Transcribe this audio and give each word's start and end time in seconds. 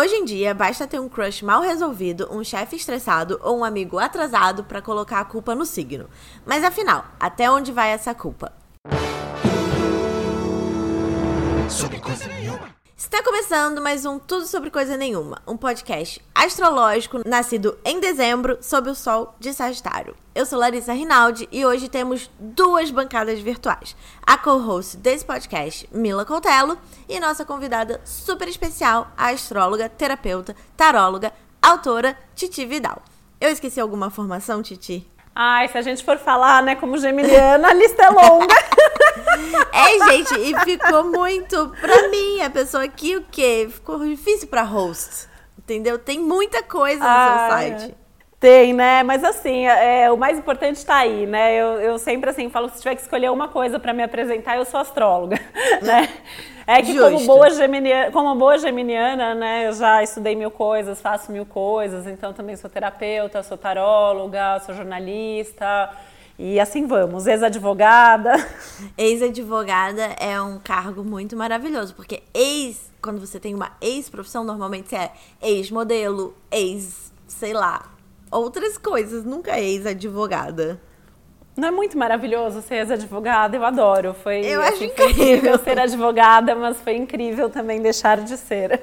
Hoje 0.00 0.14
em 0.14 0.24
dia, 0.24 0.54
basta 0.54 0.86
ter 0.86 0.98
um 0.98 1.10
crush 1.10 1.42
mal 1.44 1.60
resolvido, 1.60 2.26
um 2.32 2.42
chefe 2.42 2.74
estressado 2.74 3.38
ou 3.42 3.58
um 3.58 3.64
amigo 3.64 3.98
atrasado 3.98 4.64
para 4.64 4.80
colocar 4.80 5.20
a 5.20 5.26
culpa 5.26 5.54
no 5.54 5.66
signo. 5.66 6.08
Mas 6.46 6.64
afinal, 6.64 7.04
até 7.20 7.50
onde 7.50 7.70
vai 7.70 7.90
essa 7.90 8.14
culpa? 8.14 8.50
Sobre 11.68 12.00
coisa 12.00 12.26
nenhuma. 12.28 12.79
Está 13.00 13.22
começando 13.22 13.80
mais 13.80 14.04
um 14.04 14.18
Tudo 14.18 14.46
Sobre 14.46 14.70
Coisa 14.70 14.94
Nenhuma, 14.94 15.40
um 15.46 15.56
podcast 15.56 16.20
astrológico 16.34 17.26
nascido 17.26 17.78
em 17.82 17.98
dezembro 17.98 18.58
sob 18.60 18.90
o 18.90 18.94
sol 18.94 19.34
de 19.40 19.54
Sagitário. 19.54 20.14
Eu 20.34 20.44
sou 20.44 20.58
Larissa 20.58 20.92
Rinaldi 20.92 21.48
e 21.50 21.64
hoje 21.64 21.88
temos 21.88 22.30
duas 22.38 22.90
bancadas 22.90 23.40
virtuais. 23.40 23.96
A 24.22 24.36
co-host 24.36 24.98
desse 24.98 25.24
podcast, 25.24 25.88
Mila 25.90 26.26
Coutelo, 26.26 26.76
e 27.08 27.18
nossa 27.18 27.42
convidada 27.42 28.02
super 28.04 28.46
especial, 28.46 29.10
a 29.16 29.30
astróloga, 29.30 29.88
terapeuta, 29.88 30.54
taróloga, 30.76 31.32
autora 31.62 32.18
Titi 32.34 32.66
Vidal. 32.66 33.02
Eu 33.40 33.48
esqueci 33.48 33.80
alguma 33.80 34.10
formação, 34.10 34.62
Titi? 34.62 35.08
Ai, 35.42 35.68
se 35.68 35.78
a 35.78 35.80
gente 35.80 36.04
for 36.04 36.18
falar, 36.18 36.62
né, 36.62 36.74
como 36.74 36.98
geminiana, 36.98 37.68
a 37.68 37.72
lista 37.72 38.02
é 38.02 38.10
longa. 38.10 38.54
é, 39.72 40.10
gente, 40.10 40.34
e 40.34 40.60
ficou 40.60 41.04
muito 41.04 41.72
pra 41.80 42.08
mim, 42.10 42.42
a 42.42 42.50
pessoa 42.50 42.84
aqui, 42.84 43.16
o 43.16 43.24
quê? 43.30 43.66
Ficou 43.72 44.00
difícil 44.00 44.48
pra 44.48 44.64
host. 44.64 45.30
Entendeu? 45.58 45.98
Tem 45.98 46.18
muita 46.18 46.62
coisa 46.62 46.98
no 46.98 47.06
Ai, 47.06 47.38
seu 47.38 47.78
site. 47.78 47.96
Tem, 48.40 48.72
né? 48.72 49.02
Mas 49.02 49.22
assim, 49.22 49.66
é, 49.66 50.10
o 50.10 50.16
mais 50.16 50.38
importante 50.38 50.76
está 50.76 50.96
aí, 50.96 51.26
né? 51.26 51.54
Eu, 51.54 51.78
eu 51.78 51.98
sempre 51.98 52.30
assim 52.30 52.48
falo, 52.48 52.70
se 52.70 52.78
tiver 52.78 52.94
que 52.94 53.02
escolher 53.02 53.30
uma 53.30 53.48
coisa 53.48 53.78
para 53.78 53.92
me 53.92 54.02
apresentar, 54.02 54.56
eu 54.56 54.64
sou 54.64 54.80
astróloga, 54.80 55.38
né? 55.82 56.08
É 56.66 56.80
que 56.80 56.98
como 56.98 57.26
boa, 57.26 57.50
geminiana, 57.50 58.10
como 58.10 58.34
boa 58.36 58.56
geminiana, 58.56 59.34
né, 59.34 59.66
eu 59.66 59.72
já 59.72 60.02
estudei 60.04 60.36
mil 60.36 60.52
coisas, 60.52 61.00
faço 61.00 61.32
mil 61.32 61.44
coisas, 61.44 62.06
então 62.06 62.32
também 62.32 62.56
sou 62.56 62.70
terapeuta, 62.70 63.42
sou 63.42 63.58
taróloga, 63.58 64.60
sou 64.60 64.74
jornalista, 64.74 65.90
e 66.38 66.60
assim 66.60 66.86
vamos, 66.86 67.26
ex-advogada. 67.26 68.34
Ex-advogada 68.96 70.14
é 70.18 70.40
um 70.40 70.58
cargo 70.60 71.02
muito 71.02 71.36
maravilhoso, 71.36 71.92
porque 71.94 72.22
ex, 72.32 72.90
quando 73.02 73.18
você 73.18 73.40
tem 73.40 73.52
uma 73.54 73.72
ex-profissão, 73.80 74.44
normalmente 74.44 74.88
você 74.88 74.96
é 74.96 75.10
ex-modelo, 75.42 76.36
ex, 76.52 77.12
sei 77.26 77.52
lá, 77.52 77.82
outras 78.30 78.78
coisas, 78.78 79.24
nunca 79.24 79.58
ex-advogada. 79.58 80.80
Não 81.56 81.68
é 81.68 81.70
muito 81.70 81.98
maravilhoso 81.98 82.62
ser 82.62 82.76
ex-advogada? 82.76 83.56
Eu 83.56 83.64
adoro. 83.64 84.14
Foi, 84.14 84.40
eu 84.40 84.62
assim, 84.62 84.84
acho 84.84 84.84
incrível. 84.84 85.58
ser 85.58 85.78
advogada, 85.78 86.54
mas 86.54 86.80
foi 86.80 86.96
incrível 86.96 87.50
também 87.50 87.82
deixar 87.82 88.20
de 88.20 88.36
ser. 88.36 88.80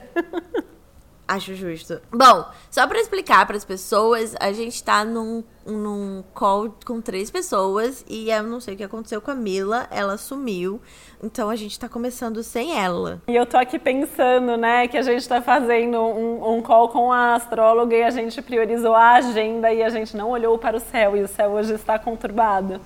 Acho 1.27 1.55
justo. 1.55 1.99
Bom, 2.09 2.45
só 2.71 2.87
para 2.87 2.99
explicar 3.01 3.45
para 3.45 3.57
as 3.57 3.65
pessoas, 3.65 4.33
a 4.39 4.53
gente 4.53 4.81
tá 4.81 5.03
num, 5.03 5.43
num 5.67 6.23
call 6.33 6.73
com 6.85 7.01
três 7.01 7.29
pessoas 7.29 8.03
e 8.07 8.31
eu 8.31 8.43
não 8.43 8.59
sei 8.59 8.73
o 8.73 8.77
que 8.77 8.83
aconteceu 8.83 9.21
com 9.21 9.31
a 9.31 9.35
Mila, 9.35 9.87
ela 9.91 10.17
sumiu. 10.17 10.81
Então 11.21 11.49
a 11.49 11.55
gente 11.55 11.79
tá 11.79 11.89
começando 11.89 12.41
sem 12.43 12.79
ela. 12.79 13.21
E 13.27 13.35
eu 13.35 13.45
tô 13.45 13.57
aqui 13.57 13.77
pensando, 13.77 14.55
né, 14.55 14.87
que 14.87 14.97
a 14.97 15.01
gente 15.01 15.27
tá 15.27 15.41
fazendo 15.41 15.97
um, 15.99 16.57
um 16.57 16.61
call 16.61 16.89
com 16.89 17.11
a 17.11 17.35
astróloga 17.35 17.95
e 17.95 18.03
a 18.03 18.09
gente 18.09 18.41
priorizou 18.41 18.93
a 18.93 19.13
agenda 19.13 19.71
e 19.73 19.83
a 19.83 19.89
gente 19.89 20.15
não 20.15 20.29
olhou 20.29 20.57
para 20.57 20.77
o 20.77 20.79
céu 20.79 21.17
e 21.17 21.21
o 21.21 21.27
céu 21.27 21.51
hoje 21.51 21.73
está 21.73 21.99
conturbado. 21.99 22.79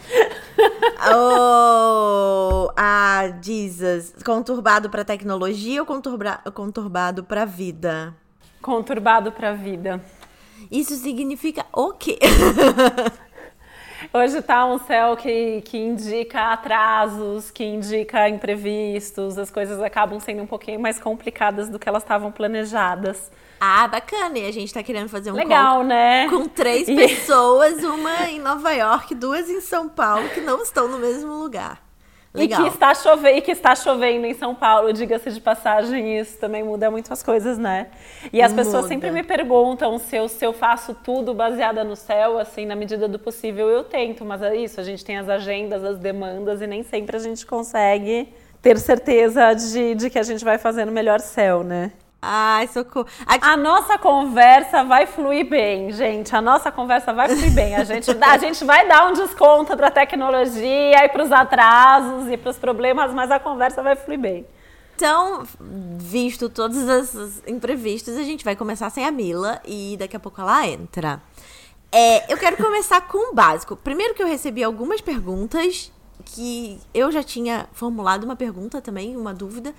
oh, 1.16 2.72
ah, 2.76 3.34
Jesus. 3.42 4.16
Conturbado 4.26 4.90
para 4.90 5.04
tecnologia 5.04 5.82
ou 5.82 5.86
conturba, 5.86 6.40
conturbado 6.54 7.23
para 7.23 7.45
vida? 7.45 8.16
Conturbado 8.62 9.32
para 9.32 9.54
vida. 9.54 10.02
Isso 10.70 10.95
significa 10.95 11.66
o 11.73 11.94
quê? 11.94 12.20
Hoje 14.14 14.40
está 14.40 14.66
um 14.66 14.78
céu 14.80 15.16
que, 15.16 15.62
que 15.62 15.78
indica 15.78 16.52
atrasos, 16.52 17.52
que 17.52 17.64
indica 17.64 18.27
imprevistos, 18.27 19.38
as 19.38 19.49
coisas 19.52 19.80
acabam 19.82 20.20
sendo 20.20 20.42
um 20.42 20.48
pouquinho 20.48 20.80
mais 20.80 20.99
complicadas 20.99 21.70
do 21.70 21.80
que 21.80 21.88
elas 21.88 22.04
estavam 22.04 22.32
planejadas. 22.32 23.32
Ah, 23.60 23.88
bacana. 23.88 24.39
E 24.39 24.48
a 24.48 24.52
gente 24.52 24.66
está 24.67 24.82
querendo 24.82 25.08
fazer 25.08 25.32
um 25.32 25.36
Legal, 25.36 25.83
né? 25.83 26.27
com 26.30 26.48
três 26.48 26.88
pessoas, 26.88 27.83
uma 27.83 28.30
em 28.30 28.39
Nova 28.39 28.72
York, 28.72 29.14
duas 29.14 29.49
em 29.49 29.61
São 29.61 29.88
Paulo, 29.88 30.28
que 30.30 30.42
não 30.42 30.64
estão 30.64 30.88
no 30.88 30.98
mesmo 30.98 31.33
lugar. 31.33 31.91
Legal. 32.33 32.61
E 32.61 32.64
que 32.64 32.69
está 32.69 32.95
chovendo, 32.95 33.37
e 33.37 33.42
que 33.42 33.52
está 33.52 33.75
chovendo 33.75 34.25
em 34.25 34.33
São 34.33 34.55
Paulo, 34.55 34.93
diga-se 34.93 35.31
de 35.31 35.42
passagem, 35.42 36.17
isso 36.17 36.37
também 36.37 36.64
muda 36.64 36.89
muito 36.89 37.11
as 37.11 37.21
coisas, 37.21 37.58
né? 37.58 37.87
E 38.31 38.42
as 38.42 38.52
muda. 38.52 38.64
pessoas 38.64 38.86
sempre 38.86 39.11
me 39.11 39.21
perguntam 39.21 39.99
se 39.99 40.15
eu, 40.15 40.30
se 40.30 40.45
eu 40.45 40.53
faço 40.53 40.95
tudo 41.03 41.33
baseada 41.33 41.83
no 41.83 41.95
céu, 41.95 42.39
assim, 42.39 42.65
na 42.65 42.75
medida 42.75 43.05
do 43.08 43.19
possível 43.19 43.69
eu 43.69 43.83
tento, 43.83 44.23
mas 44.23 44.42
é 44.42 44.55
isso, 44.55 44.80
a 44.80 44.83
gente 44.83 45.03
tem 45.03 45.17
as 45.17 45.27
agendas, 45.27 45.83
as 45.83 45.97
demandas 45.97 46.61
e 46.61 46.67
nem 46.67 46.83
sempre 46.83 47.17
a 47.17 47.19
gente 47.19 47.45
consegue 47.45 48.30
ter 48.61 48.77
certeza 48.77 49.53
de, 49.53 49.95
de 49.95 50.09
que 50.09 50.17
a 50.17 50.23
gente 50.23 50.45
vai 50.45 50.58
fazer 50.58 50.86
no 50.86 50.92
melhor 50.92 51.19
céu, 51.19 51.63
né? 51.63 51.92
Ai, 52.21 52.67
socorro. 52.67 53.08
A... 53.26 53.54
a... 53.54 53.58
nossa 53.58 53.98
conversa 53.98 54.83
vai 54.83 55.08
fluir 55.08 55.49
bem, 55.49 55.92
gente. 55.92 56.36
A 56.36 56.42
nossa 56.42 56.71
conversa 56.71 57.11
vai 57.11 57.27
fluir 57.27 57.52
bem. 57.52 57.76
A 57.76 57.83
gente, 57.83 58.11
a 58.11 58.37
gente 58.37 58.64
vai 58.64 58.87
dar 58.87 59.08
um 59.09 59.14
desconto 59.14 59.76
para 59.76 59.87
a 59.87 59.92
tecnologia 59.92 61.04
e 61.04 61.10
para 61.10 61.23
os 61.23 61.31
atrasos 61.31 62.30
e 62.30 62.37
para 62.37 62.52
os 62.52 62.58
problemas, 62.58 63.11
mas 63.14 63.31
a 63.31 63.39
conversa 63.39 63.81
vai 63.81 63.95
fluir 63.95 64.20
bem. 64.20 64.45
Então, 64.95 65.43
visto 65.98 66.48
todos 66.48 66.77
esses 66.77 67.42
imprevistos, 67.48 68.15
a 68.17 68.23
gente 68.23 68.45
vai 68.45 68.55
começar 68.55 68.87
sem 68.92 69.04
a 69.04 69.10
Mila 69.10 69.60
e 69.65 69.95
daqui 69.98 70.15
a 70.15 70.20
pouco 70.20 70.39
ela 70.39 70.67
entra. 70.67 71.20
É, 71.92 72.31
eu 72.31 72.37
quero 72.37 72.55
começar 72.55 73.02
com 73.02 73.31
o 73.31 73.33
básico. 73.33 73.76
Primeiro 73.76 74.14
que 74.14 74.21
eu 74.21 74.27
recebi 74.27 74.64
algumas 74.64 75.02
perguntas 75.02 75.92
que 76.23 76.80
eu 76.93 77.11
já 77.11 77.23
tinha 77.23 77.67
formulado 77.73 78.26
uma 78.26 78.36
pergunta 78.36 78.80
também, 78.80 79.17
uma 79.17 79.33
dúvida 79.33 79.73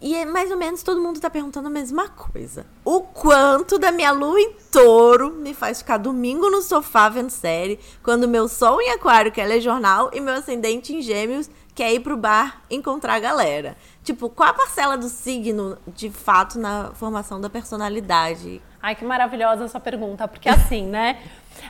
e 0.00 0.14
é 0.14 0.24
mais 0.24 0.50
ou 0.50 0.56
menos 0.56 0.82
todo 0.82 1.00
mundo 1.00 1.20
tá 1.20 1.30
perguntando 1.30 1.68
a 1.68 1.70
mesma 1.70 2.08
coisa. 2.08 2.66
O 2.84 3.00
quanto 3.00 3.78
da 3.78 3.90
minha 3.90 4.12
lua 4.12 4.40
em 4.40 4.52
touro 4.70 5.30
me 5.32 5.54
faz 5.54 5.78
ficar 5.78 5.96
domingo 5.96 6.50
no 6.50 6.60
sofá 6.60 7.08
vendo 7.08 7.30
série, 7.30 7.80
quando 8.02 8.28
meu 8.28 8.48
sol 8.48 8.80
em 8.80 8.90
aquário 8.90 9.32
quer 9.32 9.46
ler 9.46 9.60
jornal 9.60 10.10
e 10.12 10.20
meu 10.20 10.34
ascendente 10.34 10.94
em 10.94 11.00
gêmeos 11.00 11.48
quer 11.74 11.92
ir 11.92 12.00
pro 12.00 12.16
bar 12.16 12.62
encontrar 12.70 13.14
a 13.14 13.18
galera. 13.18 13.76
Tipo, 14.02 14.30
qual 14.30 14.48
a 14.48 14.54
parcela 14.54 14.96
do 14.96 15.08
signo, 15.08 15.76
de 15.88 16.10
fato, 16.10 16.58
na 16.58 16.92
formação 16.94 17.40
da 17.40 17.50
personalidade? 17.50 18.62
Ai, 18.80 18.94
que 18.94 19.04
maravilhosa 19.04 19.64
essa 19.64 19.80
pergunta, 19.80 20.26
porque 20.26 20.48
assim, 20.48 20.86
né? 20.86 21.20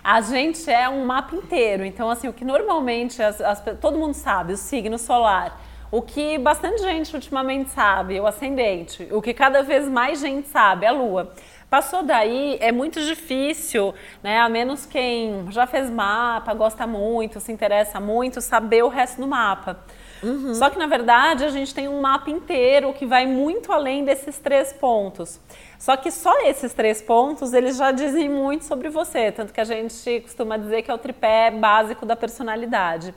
A 0.04 0.20
gente 0.20 0.70
é 0.70 0.88
um 0.88 1.04
mapa 1.06 1.34
inteiro. 1.34 1.84
Então, 1.84 2.10
assim, 2.10 2.28
o 2.28 2.32
que 2.32 2.44
normalmente 2.44 3.22
as, 3.22 3.40
as, 3.40 3.62
todo 3.80 3.98
mundo 3.98 4.14
sabe, 4.14 4.52
o 4.52 4.56
signo 4.56 4.98
solar 4.98 5.60
o 5.90 6.02
que 6.02 6.38
bastante 6.38 6.82
gente 6.82 7.14
ultimamente 7.14 7.70
sabe, 7.70 8.20
o 8.20 8.26
ascendente. 8.26 9.08
O 9.10 9.22
que 9.22 9.32
cada 9.32 9.62
vez 9.62 9.88
mais 9.88 10.20
gente 10.20 10.48
sabe, 10.48 10.86
a 10.86 10.92
lua. 10.92 11.32
Passou 11.68 12.04
daí, 12.04 12.56
é 12.60 12.70
muito 12.70 13.00
difícil, 13.00 13.92
né? 14.22 14.38
A 14.38 14.48
menos 14.48 14.86
quem 14.86 15.46
já 15.50 15.66
fez 15.66 15.90
mapa, 15.90 16.54
gosta 16.54 16.86
muito, 16.86 17.40
se 17.40 17.50
interessa 17.50 17.98
muito, 17.98 18.40
saber 18.40 18.84
o 18.84 18.88
resto 18.88 19.20
do 19.20 19.26
mapa. 19.26 19.80
Uhum. 20.22 20.54
Só 20.54 20.70
que 20.70 20.78
na 20.78 20.86
verdade 20.86 21.44
a 21.44 21.48
gente 21.48 21.74
tem 21.74 21.88
um 21.88 22.00
mapa 22.00 22.30
inteiro 22.30 22.92
que 22.92 23.04
vai 23.04 23.26
muito 23.26 23.72
além 23.72 24.04
desses 24.04 24.38
três 24.38 24.72
pontos. 24.72 25.40
Só 25.78 25.96
que 25.96 26.10
só 26.10 26.40
esses 26.46 26.72
três 26.72 27.02
pontos 27.02 27.52
eles 27.52 27.76
já 27.76 27.90
dizem 27.90 28.28
muito 28.28 28.64
sobre 28.64 28.88
você, 28.88 29.30
tanto 29.30 29.52
que 29.52 29.60
a 29.60 29.64
gente 29.64 30.20
costuma 30.20 30.56
dizer 30.56 30.82
que 30.82 30.90
é 30.90 30.94
o 30.94 30.98
tripé 30.98 31.50
básico 31.50 32.06
da 32.06 32.16
personalidade. 32.16 33.12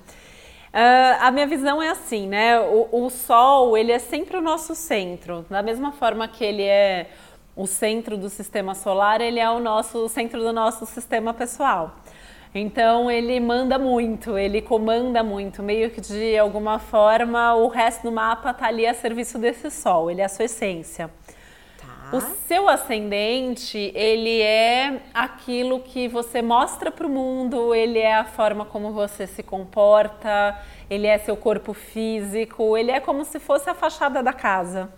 Uh, 0.71 1.17
a 1.19 1.31
minha 1.31 1.47
visão 1.47 1.81
é 1.81 1.89
assim, 1.89 2.27
né? 2.27 2.59
O, 2.59 3.05
o, 3.05 3.09
Sol, 3.09 3.75
ele 3.75 3.91
é 3.91 3.97
sempre 3.97 4.37
o 4.37 4.41
nosso 4.41 4.75
centro. 4.75 5.45
Da 5.49 5.63
mesma 5.63 5.91
forma 5.91 6.27
que 6.27 6.43
ele 6.43 6.63
é 6.63 7.09
o 7.55 7.65
centro 7.65 8.15
do 8.15 8.29
sistema 8.29 8.75
solar, 8.75 9.19
ele 9.19 9.39
é 9.39 9.49
o 9.49 9.59
nosso 9.59 10.05
o 10.05 10.09
centro 10.09 10.39
do 10.39 10.53
nosso 10.53 10.85
sistema 10.85 11.33
pessoal. 11.33 11.95
Então 12.53 13.09
ele 13.11 13.39
manda 13.39 13.77
muito, 13.77 14.37
ele 14.37 14.61
comanda 14.61 15.23
muito, 15.23 15.61
meio 15.61 15.91
que 15.91 16.01
de 16.01 16.37
alguma 16.37 16.79
forma 16.79 17.53
o 17.55 17.67
resto 17.67 18.03
do 18.03 18.11
mapa 18.11 18.51
está 18.51 18.67
ali 18.67 18.87
a 18.87 18.93
serviço 18.93 19.37
desse 19.37 19.69
Sol, 19.69 20.09
ele 20.09 20.21
é 20.21 20.25
a 20.25 20.29
sua 20.29 20.45
essência. 20.45 21.11
O 22.11 22.21
seu 22.47 22.67
ascendente, 22.67 23.91
ele 23.93 24.41
é 24.41 24.99
aquilo 25.13 25.79
que 25.79 26.07
você 26.07 26.41
mostra 26.41 26.89
para 26.89 27.05
o 27.05 27.09
mundo, 27.09 27.75
ele 27.75 27.99
é 27.99 28.15
a 28.15 28.25
forma 28.25 28.65
como 28.65 28.91
você 28.91 29.27
se 29.27 29.43
comporta, 29.43 30.57
ele 30.89 31.05
é 31.05 31.19
seu 31.19 31.37
corpo 31.37 31.71
físico, 31.71 32.75
ele 32.75 32.89
é 32.89 32.99
como 32.99 33.23
se 33.23 33.37
fosse 33.37 33.69
a 33.69 33.75
fachada 33.75 34.23
da 34.23 34.33
casa, 34.33 34.91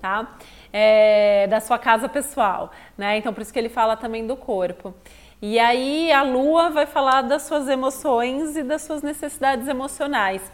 tá? 0.00 0.36
É, 0.72 1.46
da 1.48 1.60
sua 1.60 1.78
casa 1.78 2.08
pessoal, 2.08 2.72
né? 2.96 3.18
Então 3.18 3.34
por 3.34 3.42
isso 3.42 3.52
que 3.52 3.58
ele 3.58 3.68
fala 3.68 3.94
também 3.94 4.26
do 4.26 4.36
corpo. 4.36 4.94
E 5.42 5.58
aí 5.58 6.10
a 6.10 6.22
lua 6.22 6.70
vai 6.70 6.86
falar 6.86 7.22
das 7.22 7.42
suas 7.42 7.68
emoções 7.68 8.56
e 8.56 8.62
das 8.62 8.82
suas 8.82 9.02
necessidades 9.02 9.68
emocionais. 9.68 10.50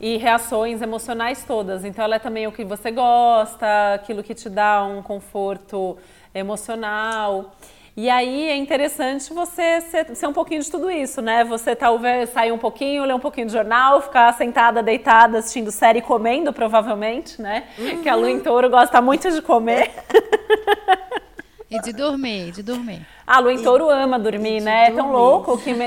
E 0.00 0.16
reações 0.16 0.82
emocionais 0.82 1.44
todas. 1.44 1.84
Então, 1.84 2.04
ela 2.04 2.16
é 2.16 2.18
também 2.18 2.46
o 2.46 2.52
que 2.52 2.64
você 2.64 2.90
gosta, 2.90 3.94
aquilo 3.94 4.22
que 4.22 4.34
te 4.34 4.48
dá 4.48 4.84
um 4.84 5.02
conforto 5.02 5.96
emocional. 6.34 7.54
E 7.96 8.10
aí 8.10 8.48
é 8.48 8.56
interessante 8.56 9.32
você 9.32 9.80
ser, 9.80 10.14
ser, 10.14 10.26
um 10.26 10.32
pouquinho 10.32 10.60
de 10.60 10.70
tudo 10.70 10.90
isso, 10.90 11.22
né? 11.22 11.44
Você 11.44 11.74
talvez 11.74 12.28
sair 12.28 12.52
um 12.52 12.58
pouquinho, 12.58 13.06
ler 13.06 13.14
um 13.14 13.18
pouquinho 13.18 13.46
de 13.46 13.54
jornal, 13.54 14.02
ficar 14.02 14.34
sentada, 14.34 14.82
deitada, 14.82 15.38
assistindo 15.38 15.70
série 15.70 16.00
e 16.00 16.02
comendo, 16.02 16.52
provavelmente, 16.52 17.40
né? 17.40 17.64
Uhum. 17.78 18.02
Que 18.02 18.08
a 18.10 18.14
Lu 18.14 18.28
em 18.28 18.38
Touro 18.40 18.68
gosta 18.68 19.00
muito 19.00 19.30
de 19.30 19.40
comer. 19.40 19.90
E 21.68 21.80
de 21.80 21.92
dormir, 21.92 22.52
de 22.52 22.62
dormir. 22.62 23.04
A 23.26 23.40
lua 23.40 23.52
em 23.52 23.60
touro 23.60 23.90
ama 23.90 24.20
dormir, 24.20 24.60
né? 24.60 24.86
É 24.86 24.90
tão 24.92 25.10
louco 25.10 25.58
que 25.58 25.74
me... 25.74 25.84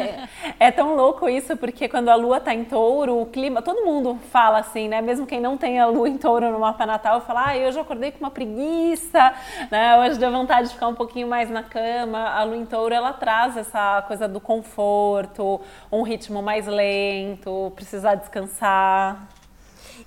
é 0.60 0.72
tão 0.72 0.94
louco 0.94 1.30
isso 1.30 1.56
porque 1.56 1.88
quando 1.88 2.10
a 2.10 2.16
lua 2.16 2.42
tá 2.42 2.54
em 2.54 2.66
touro, 2.66 3.22
o 3.22 3.26
clima, 3.26 3.62
todo 3.62 3.86
mundo 3.86 4.20
fala 4.30 4.60
assim, 4.60 4.90
né? 4.90 5.02
Mesmo 5.02 5.26
quem 5.26 5.40
não 5.40 5.56
tem 5.56 5.80
a 5.80 5.86
lua 5.86 6.10
em 6.10 6.18
touro 6.18 6.52
no 6.52 6.60
mapa 6.60 6.86
natal, 6.86 7.22
fala: 7.22 7.52
"Ah, 7.52 7.56
hoje 7.56 7.78
eu 7.78 7.84
acordei 7.84 8.12
com 8.12 8.20
uma 8.20 8.30
preguiça", 8.30 9.34
né? 9.72 9.98
Hoje 10.00 10.20
deu 10.20 10.30
vontade 10.30 10.68
de 10.68 10.74
ficar 10.74 10.90
um 10.90 10.96
pouquinho 10.96 11.30
mais 11.30 11.50
na 11.50 11.64
cama. 11.64 12.28
A 12.28 12.44
lua 12.44 12.58
em 12.58 12.66
touro 12.66 12.94
ela 12.94 13.14
traz 13.14 13.56
essa 13.56 14.02
coisa 14.02 14.28
do 14.28 14.42
conforto, 14.42 15.62
um 15.90 16.02
ritmo 16.02 16.42
mais 16.42 16.68
lento, 16.68 17.72
precisar 17.74 18.16
descansar. 18.16 19.30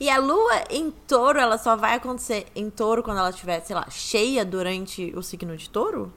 E 0.03 0.11
a 0.11 0.19
lua 0.19 0.65
em 0.69 0.91
touro, 0.91 1.39
ela 1.39 1.57
só 1.57 1.77
vai 1.77 1.95
acontecer 1.95 2.47
em 2.57 2.69
touro 2.69 3.05
quando 3.05 3.19
ela 3.19 3.31
estiver, 3.31 3.61
sei 3.61 3.77
lá, 3.77 3.87
cheia 3.89 4.45
durante 4.45 5.17
o 5.17 5.23
signo 5.23 5.57
de 5.57 5.71
touro? 5.71 6.13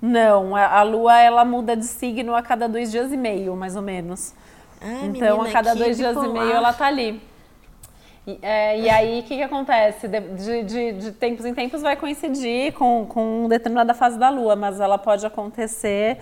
Não, 0.00 0.56
a, 0.56 0.82
lua 0.84 1.20
ela 1.20 1.44
muda 1.44 1.76
de 1.76 1.84
signo 1.84 2.34
a 2.34 2.40
cada 2.40 2.66
dois 2.66 2.90
dias 2.90 3.12
e 3.12 3.16
meio, 3.18 3.54
mais 3.54 3.76
ou 3.76 3.82
menos. 3.82 4.32
Ah, 4.80 5.04
então, 5.04 5.42
menina, 5.42 5.50
a 5.50 5.52
cada 5.52 5.74
dois 5.74 5.98
bipolar. 5.98 6.14
dias 6.14 6.30
e 6.30 6.32
meio 6.32 6.50
ela 6.50 6.72
tá 6.72 6.86
ali. 6.86 7.20
E, 8.26 8.38
é, 8.40 8.80
e 8.80 8.88
aí, 8.88 9.20
o 9.20 9.22
que, 9.24 9.36
que 9.36 9.42
acontece? 9.42 10.08
De, 10.08 10.62
de, 10.62 10.92
de, 10.92 11.12
tempos 11.12 11.44
em 11.44 11.52
tempos 11.52 11.82
vai 11.82 11.94
coincidir 11.94 12.72
com, 12.72 13.04
com 13.04 13.48
determinada 13.50 13.92
fase 13.92 14.18
da 14.18 14.30
lua, 14.30 14.56
mas 14.56 14.80
ela 14.80 14.96
pode 14.96 15.26
acontecer 15.26 16.20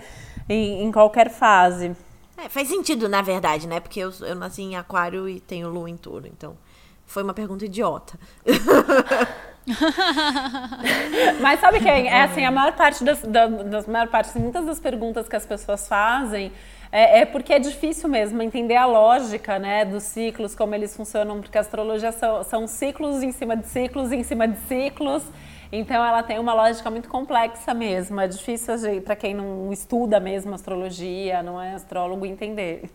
em, 0.49 0.83
em 0.83 0.91
qualquer 0.91 1.29
fase. 1.29 1.95
É, 2.37 2.49
faz 2.49 2.67
sentido, 2.67 3.09
na 3.09 3.21
verdade, 3.21 3.67
né? 3.67 3.79
Porque 3.79 3.99
eu, 3.99 4.11
eu 4.21 4.35
nasci 4.35 4.61
em 4.61 4.75
aquário 4.75 5.27
e 5.27 5.39
tenho 5.39 5.69
lua 5.69 5.89
em 5.89 5.97
touro, 5.97 6.27
então 6.27 6.55
foi 7.05 7.23
uma 7.23 7.33
pergunta 7.33 7.65
idiota. 7.65 8.19
Mas 11.41 11.59
sabe 11.59 11.79
quem? 11.79 12.07
É 12.07 12.21
assim, 12.21 12.45
a 12.45 12.51
maior 12.51 12.73
parte 12.73 13.03
das, 13.03 13.21
da, 13.21 13.47
das 13.47 13.87
maior 13.87 14.07
parte, 14.07 14.29
assim, 14.29 14.39
muitas 14.39 14.65
das 14.65 14.79
perguntas 14.79 15.27
que 15.27 15.35
as 15.35 15.45
pessoas 15.45 15.87
fazem 15.87 16.51
é, 16.91 17.21
é, 17.21 17.25
porque 17.25 17.53
é 17.53 17.59
difícil 17.59 18.07
mesmo 18.07 18.41
entender 18.41 18.75
a 18.75 18.85
lógica 18.85 19.59
né, 19.59 19.83
dos 19.83 20.03
ciclos, 20.03 20.55
como 20.55 20.73
eles 20.73 20.95
funcionam, 20.95 21.41
porque 21.41 21.57
a 21.57 21.61
astrologia 21.61 22.11
são, 22.11 22.43
são 22.43 22.67
ciclos 22.67 23.21
em 23.23 23.31
cima 23.31 23.57
de 23.57 23.67
ciclos 23.67 24.11
em 24.11 24.23
cima 24.23 24.47
de 24.47 24.57
ciclos. 24.67 25.23
Então 25.71 26.03
ela 26.03 26.23
tem 26.23 26.39
uma 26.39 26.53
lógica 26.53 26.89
muito 26.89 27.09
complexa 27.09 27.73
mesmo. 27.73 28.19
É 28.19 28.27
difícil 28.27 28.75
para 29.03 29.15
quem 29.15 29.33
não 29.33 29.71
estuda 29.71 30.19
mesmo 30.19 30.53
astrologia, 30.53 31.43
não 31.43 31.61
é 31.61 31.73
astrólogo, 31.73 32.25
entender. 32.25 32.89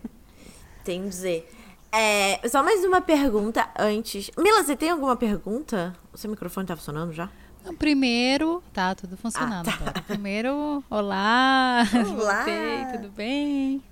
Tem 0.85 1.07
dizer. 1.09 1.49
É, 1.93 2.41
só 2.49 2.63
mais 2.63 2.85
uma 2.85 3.01
pergunta 3.01 3.69
antes. 3.79 4.31
Mila, 4.39 4.63
você 4.63 4.75
tem 4.75 4.91
alguma 4.91 5.15
pergunta? 5.15 5.95
O 6.13 6.17
seu 6.17 6.31
microfone 6.31 6.67
tá 6.67 6.75
funcionando 6.75 7.13
já? 7.13 7.29
Não, 7.65 7.75
primeiro, 7.75 8.63
tá 8.73 8.95
tudo 8.95 9.17
funcionando. 9.17 9.69
Ah, 9.69 9.93
tá. 9.93 10.03
Primeiro, 10.03 10.83
olá. 10.91 11.85
Olá. 11.95 12.45
Voltei, 12.45 12.87
tudo 12.93 13.09
bem? 13.11 13.83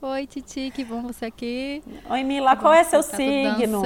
Oi, 0.00 0.26
Titi, 0.26 0.70
que 0.70 0.84
bom 0.84 1.02
você 1.02 1.24
aqui. 1.24 1.82
Oi, 2.08 2.22
Mila, 2.22 2.54
que 2.54 2.62
qual 2.62 2.72
é 2.72 2.84
seu 2.84 3.02
tá 3.02 3.16
signo? 3.16 3.82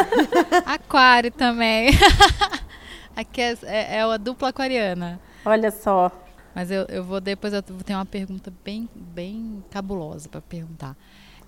Aquário 0.64 1.30
também. 1.30 1.90
Aqui 3.16 3.40
é, 3.40 3.56
é, 3.62 3.96
é 3.96 4.02
a 4.02 4.16
dupla 4.18 4.50
aquariana. 4.50 5.18
Olha 5.44 5.70
só. 5.70 6.12
Mas 6.54 6.70
eu, 6.70 6.84
eu 6.88 7.02
vou 7.02 7.20
depois 7.20 7.52
eu 7.52 7.62
vou 7.66 7.82
ter 7.82 7.94
uma 7.94 8.06
pergunta 8.06 8.52
bem, 8.64 8.88
bem 8.94 9.64
cabulosa 9.70 10.28
para 10.28 10.40
perguntar. 10.40 10.94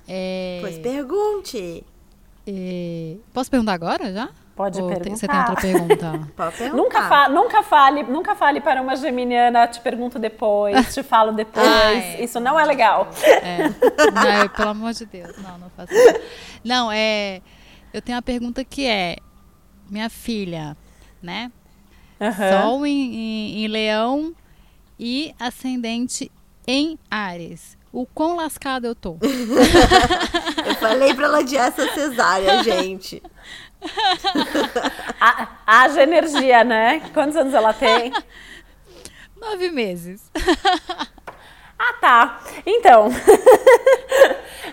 É, 0.09 0.59
pois 0.63 0.79
pergunte. 0.79 1.85
É, 2.47 3.17
posso 3.33 3.51
perguntar 3.51 3.75
agora 3.75 4.11
já? 4.11 4.31
Pode 4.57 4.81
Ou 4.81 4.89
perguntar. 4.89 5.17
Você 5.17 5.29
tem 5.29 5.39
outra 5.39 5.57
pergunta? 5.57 6.29
Pode 6.35 6.57
perguntar. 6.57 6.77
Nunca, 6.77 7.09
fa 7.09 7.29
nunca, 7.29 7.63
fale, 7.63 8.03
nunca 8.03 8.35
fale 8.35 8.61
para 8.61 8.83
uma 8.83 8.97
geminiana, 8.97 9.69
te 9.69 9.81
pergunto 9.81 10.19
depois, 10.19 10.93
te 10.93 11.03
falo 11.03 11.33
depois. 11.33 11.65
Ah, 11.69 11.93
é. 11.93 12.25
Isso 12.25 12.41
não 12.41 12.59
é 12.59 12.65
legal. 12.65 13.09
É. 13.25 13.69
Não, 13.69 14.49
pelo 14.49 14.69
amor 14.71 14.93
de 14.95 15.07
Deus, 15.07 15.37
não, 15.39 15.59
não 15.59 15.71
faço 15.71 15.93
isso. 15.93 16.21
Não, 16.65 16.91
é. 16.91 17.41
Eu 17.93 18.03
tenho 18.03 18.17
uma 18.17 18.23
pergunta 18.23 18.65
que 18.65 18.87
é: 18.87 19.19
minha 19.89 20.11
filha, 20.11 20.77
né? 21.23 21.53
Uhum. 22.21 22.63
Sol 22.63 22.87
em, 22.87 23.15
em, 23.15 23.65
em 23.65 23.69
Leão 23.69 24.35
e 24.99 25.35
ascendente 25.39 26.31
em 26.67 26.99
Ares. 27.11 27.79
O 27.93 28.05
quão 28.05 28.37
lascada 28.37 28.87
eu 28.87 28.95
tô. 28.95 29.17
eu 30.67 30.75
falei 30.75 31.15
pra 31.15 31.25
ela 31.25 31.39
adiar 31.39 31.69
essa 31.69 31.89
cesárea, 31.95 32.63
gente. 32.65 33.23
Haja 35.67 36.03
energia, 36.03 36.65
né? 36.65 37.01
Quantos 37.15 37.37
anos 37.37 37.55
ela 37.55 37.73
tem? 37.73 38.13
Nove 39.41 39.71
meses. 39.71 40.31
Ah, 41.79 41.93
tá. 42.01 42.41
Então, 42.67 43.09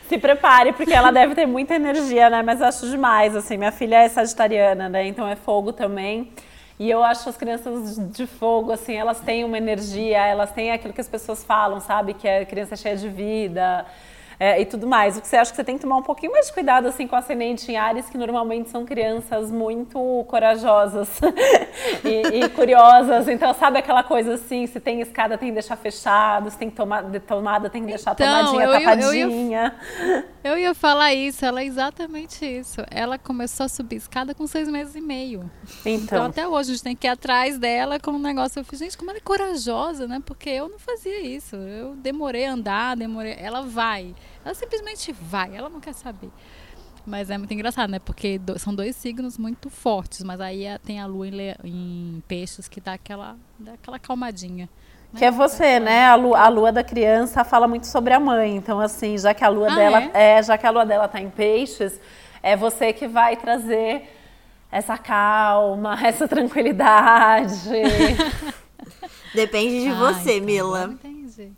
se 0.09 0.17
prepare, 0.17 0.73
porque 0.73 0.93
ela 0.93 1.11
deve 1.11 1.35
ter 1.35 1.45
muita 1.45 1.75
energia, 1.75 2.29
né? 2.31 2.41
Mas 2.41 2.59
eu 2.59 2.65
acho 2.65 2.89
demais, 2.89 3.35
assim. 3.35 3.57
Minha 3.57 3.71
filha 3.71 3.97
é 4.03 4.09
sagitariana, 4.09 4.89
né? 4.89 5.05
Então 5.07 5.27
é 5.27 5.35
fogo 5.35 5.71
também. 5.71 6.33
E 6.77 6.89
eu 6.89 7.03
acho 7.03 7.29
as 7.29 7.37
crianças 7.37 7.97
de 8.11 8.27
fogo, 8.27 8.71
assim, 8.71 8.95
elas 8.95 9.21
têm 9.21 9.45
uma 9.45 9.57
energia, 9.57 10.25
elas 10.25 10.51
têm 10.51 10.71
aquilo 10.71 10.93
que 10.93 10.99
as 10.99 11.07
pessoas 11.07 11.43
falam, 11.43 11.79
sabe? 11.79 12.13
Que 12.13 12.27
é 12.27 12.43
criança 12.43 12.75
cheia 12.75 12.97
de 12.97 13.07
vida, 13.07 13.85
é, 14.39 14.61
e 14.61 14.65
tudo 14.65 14.87
mais. 14.87 15.17
O 15.17 15.21
que 15.21 15.27
você 15.27 15.37
acha 15.37 15.51
que 15.51 15.55
você 15.55 15.63
tem 15.63 15.75
que 15.75 15.81
tomar 15.81 15.97
um 15.97 16.03
pouquinho 16.03 16.31
mais 16.31 16.47
de 16.47 16.53
cuidado 16.53 16.87
assim 16.87 17.07
com 17.07 17.15
ascendente 17.15 17.71
em 17.71 17.77
Ares, 17.77 18.09
que 18.09 18.17
normalmente 18.17 18.69
são 18.69 18.85
crianças 18.85 19.51
muito 19.51 20.25
corajosas 20.27 21.09
e, 22.03 22.43
e, 22.43 22.49
curiosas. 22.49 23.27
Então, 23.27 23.53
sabe 23.53 23.79
aquela 23.79 24.03
coisa 24.03 24.35
assim, 24.35 24.67
se 24.67 24.79
tem 24.79 25.01
escada 25.01 25.37
tem 25.37 25.49
que 25.49 25.53
deixar 25.53 25.75
fechado, 25.75 26.49
se 26.49 26.57
tem 26.57 26.69
tomada, 26.69 27.19
tomada 27.19 27.69
tem 27.69 27.81
que 27.81 27.89
deixar 27.89 28.13
então, 28.13 28.27
tomadinha, 28.27 28.65
eu, 28.65 28.71
tapadinha. 28.71 29.25
Eu 29.25 29.31
ia, 29.31 30.25
eu 30.43 30.57
ia 30.57 30.73
falar 30.73 31.13
isso, 31.13 31.45
ela 31.45 31.61
é 31.61 31.65
exatamente 31.65 32.45
isso. 32.45 32.81
Ela 32.91 33.17
começou 33.17 33.65
a 33.65 33.69
subir 33.69 33.97
escada 33.97 34.33
com 34.33 34.45
seis 34.47 34.67
meses 34.67 34.95
e 34.95 35.01
meio. 35.01 35.49
Então, 35.85 36.03
então 36.03 36.25
até 36.25 36.47
hoje 36.47 36.71
a 36.71 36.73
gente 36.73 36.83
tem 36.83 36.95
que 36.95 37.07
ir 37.07 37.09
atrás 37.09 37.57
dela 37.57 37.99
com 37.99 38.11
um 38.11 38.19
negócio. 38.19 38.59
Eu 38.59 38.63
fiz, 38.63 38.79
gente, 38.79 38.97
como 38.97 39.11
ela 39.11 39.17
é 39.17 39.21
corajosa, 39.21 40.07
né? 40.07 40.21
Porque 40.25 40.49
eu 40.49 40.69
não 40.69 40.79
fazia 40.79 41.21
isso. 41.21 41.55
Eu 41.55 41.95
demorei 41.95 42.45
a 42.45 42.53
andar, 42.53 42.95
demorei. 42.95 43.35
Ela 43.39 43.61
vai. 43.61 44.13
Ela 44.43 44.53
simplesmente 44.53 45.11
vai, 45.11 45.55
ela 45.55 45.69
não 45.69 45.79
quer 45.79 45.93
saber. 45.93 46.29
Mas 47.05 47.29
é 47.29 47.37
muito 47.37 47.53
engraçado, 47.53 47.89
né? 47.89 47.99
Porque 47.99 48.39
do, 48.39 48.57
são 48.57 48.73
dois 48.73 48.95
signos 48.95 49.37
muito 49.37 49.69
fortes, 49.69 50.23
mas 50.23 50.41
aí 50.41 50.67
a, 50.67 50.79
tem 50.79 50.99
a 50.99 51.05
lua 51.05 51.27
em, 51.27 51.55
em, 51.63 52.23
peixes 52.27 52.67
que 52.67 52.81
dá 52.81 52.93
aquela, 52.93 53.37
dá 53.59 53.73
aquela 53.73 53.99
calmadinha. 53.99 54.67
Né? 55.13 55.19
Que 55.19 55.25
é 55.25 55.31
você, 55.31 55.79
né? 55.79 56.05
A 56.05 56.15
lua, 56.15 56.39
a 56.39 56.47
lua, 56.47 56.71
da 56.71 56.83
criança 56.83 57.43
fala 57.43 57.67
muito 57.67 57.85
sobre 57.85 58.13
a 58.13 58.19
mãe. 58.19 58.55
Então, 58.55 58.79
assim, 58.79 59.17
já 59.17 59.33
que 59.35 59.43
a 59.43 59.49
lua 59.49 59.71
ah, 59.71 59.75
dela 59.75 60.03
é? 60.13 60.37
é? 60.37 60.43
já 60.43 60.57
que 60.57 60.65
a 60.65 60.71
lua 60.71 60.85
dela 60.85 61.07
tá 61.07 61.21
em 61.21 61.29
peixes, 61.29 61.99
é 62.41 62.55
você 62.55 62.91
que 62.91 63.07
vai 63.07 63.35
trazer 63.35 64.09
essa 64.71 64.97
calma, 64.97 65.97
essa 66.05 66.27
tranquilidade. 66.27 67.69
Depende 69.33 69.83
de 69.83 69.89
ah, 69.89 69.93
você, 69.95 70.37
então, 70.37 70.45
Mila. 70.45 70.83
Entendi. 70.85 71.51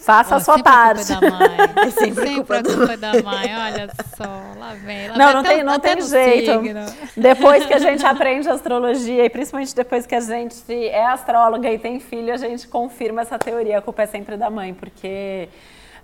Faça 0.00 0.36
a 0.36 0.40
sua 0.40 0.62
parte. 0.62 1.12
A 1.12 1.18
culpa 1.18 1.30
da 1.30 1.38
mãe. 1.38 1.56
É 1.86 1.90
sempre, 1.90 2.28
sempre 2.28 2.56
a 2.56 2.62
culpa 2.62 2.96
da 2.96 3.12
mãe. 3.22 3.56
Olha 3.56 3.88
só, 4.16 4.58
lá 4.58 4.74
vem. 4.74 5.08
Lá 5.08 5.16
não, 5.16 5.32
não 5.34 5.42
tem, 5.42 5.62
não 5.62 5.78
tem 5.78 6.00
jeito. 6.00 6.62
Signo. 6.62 6.86
Depois 7.16 7.66
que 7.66 7.74
a 7.74 7.78
gente 7.78 8.04
aprende 8.06 8.48
astrologia 8.48 9.24
e 9.24 9.30
principalmente 9.30 9.74
depois 9.74 10.06
que 10.06 10.14
a 10.14 10.20
gente 10.20 10.72
é 10.72 11.04
astróloga 11.04 11.70
e 11.70 11.78
tem 11.78 12.00
filho, 12.00 12.32
a 12.32 12.36
gente 12.38 12.66
confirma 12.66 13.22
essa 13.22 13.38
teoria. 13.38 13.78
A 13.78 13.82
culpa 13.82 14.02
é 14.02 14.06
sempre 14.06 14.36
da 14.36 14.48
mãe, 14.48 14.72
porque 14.72 15.48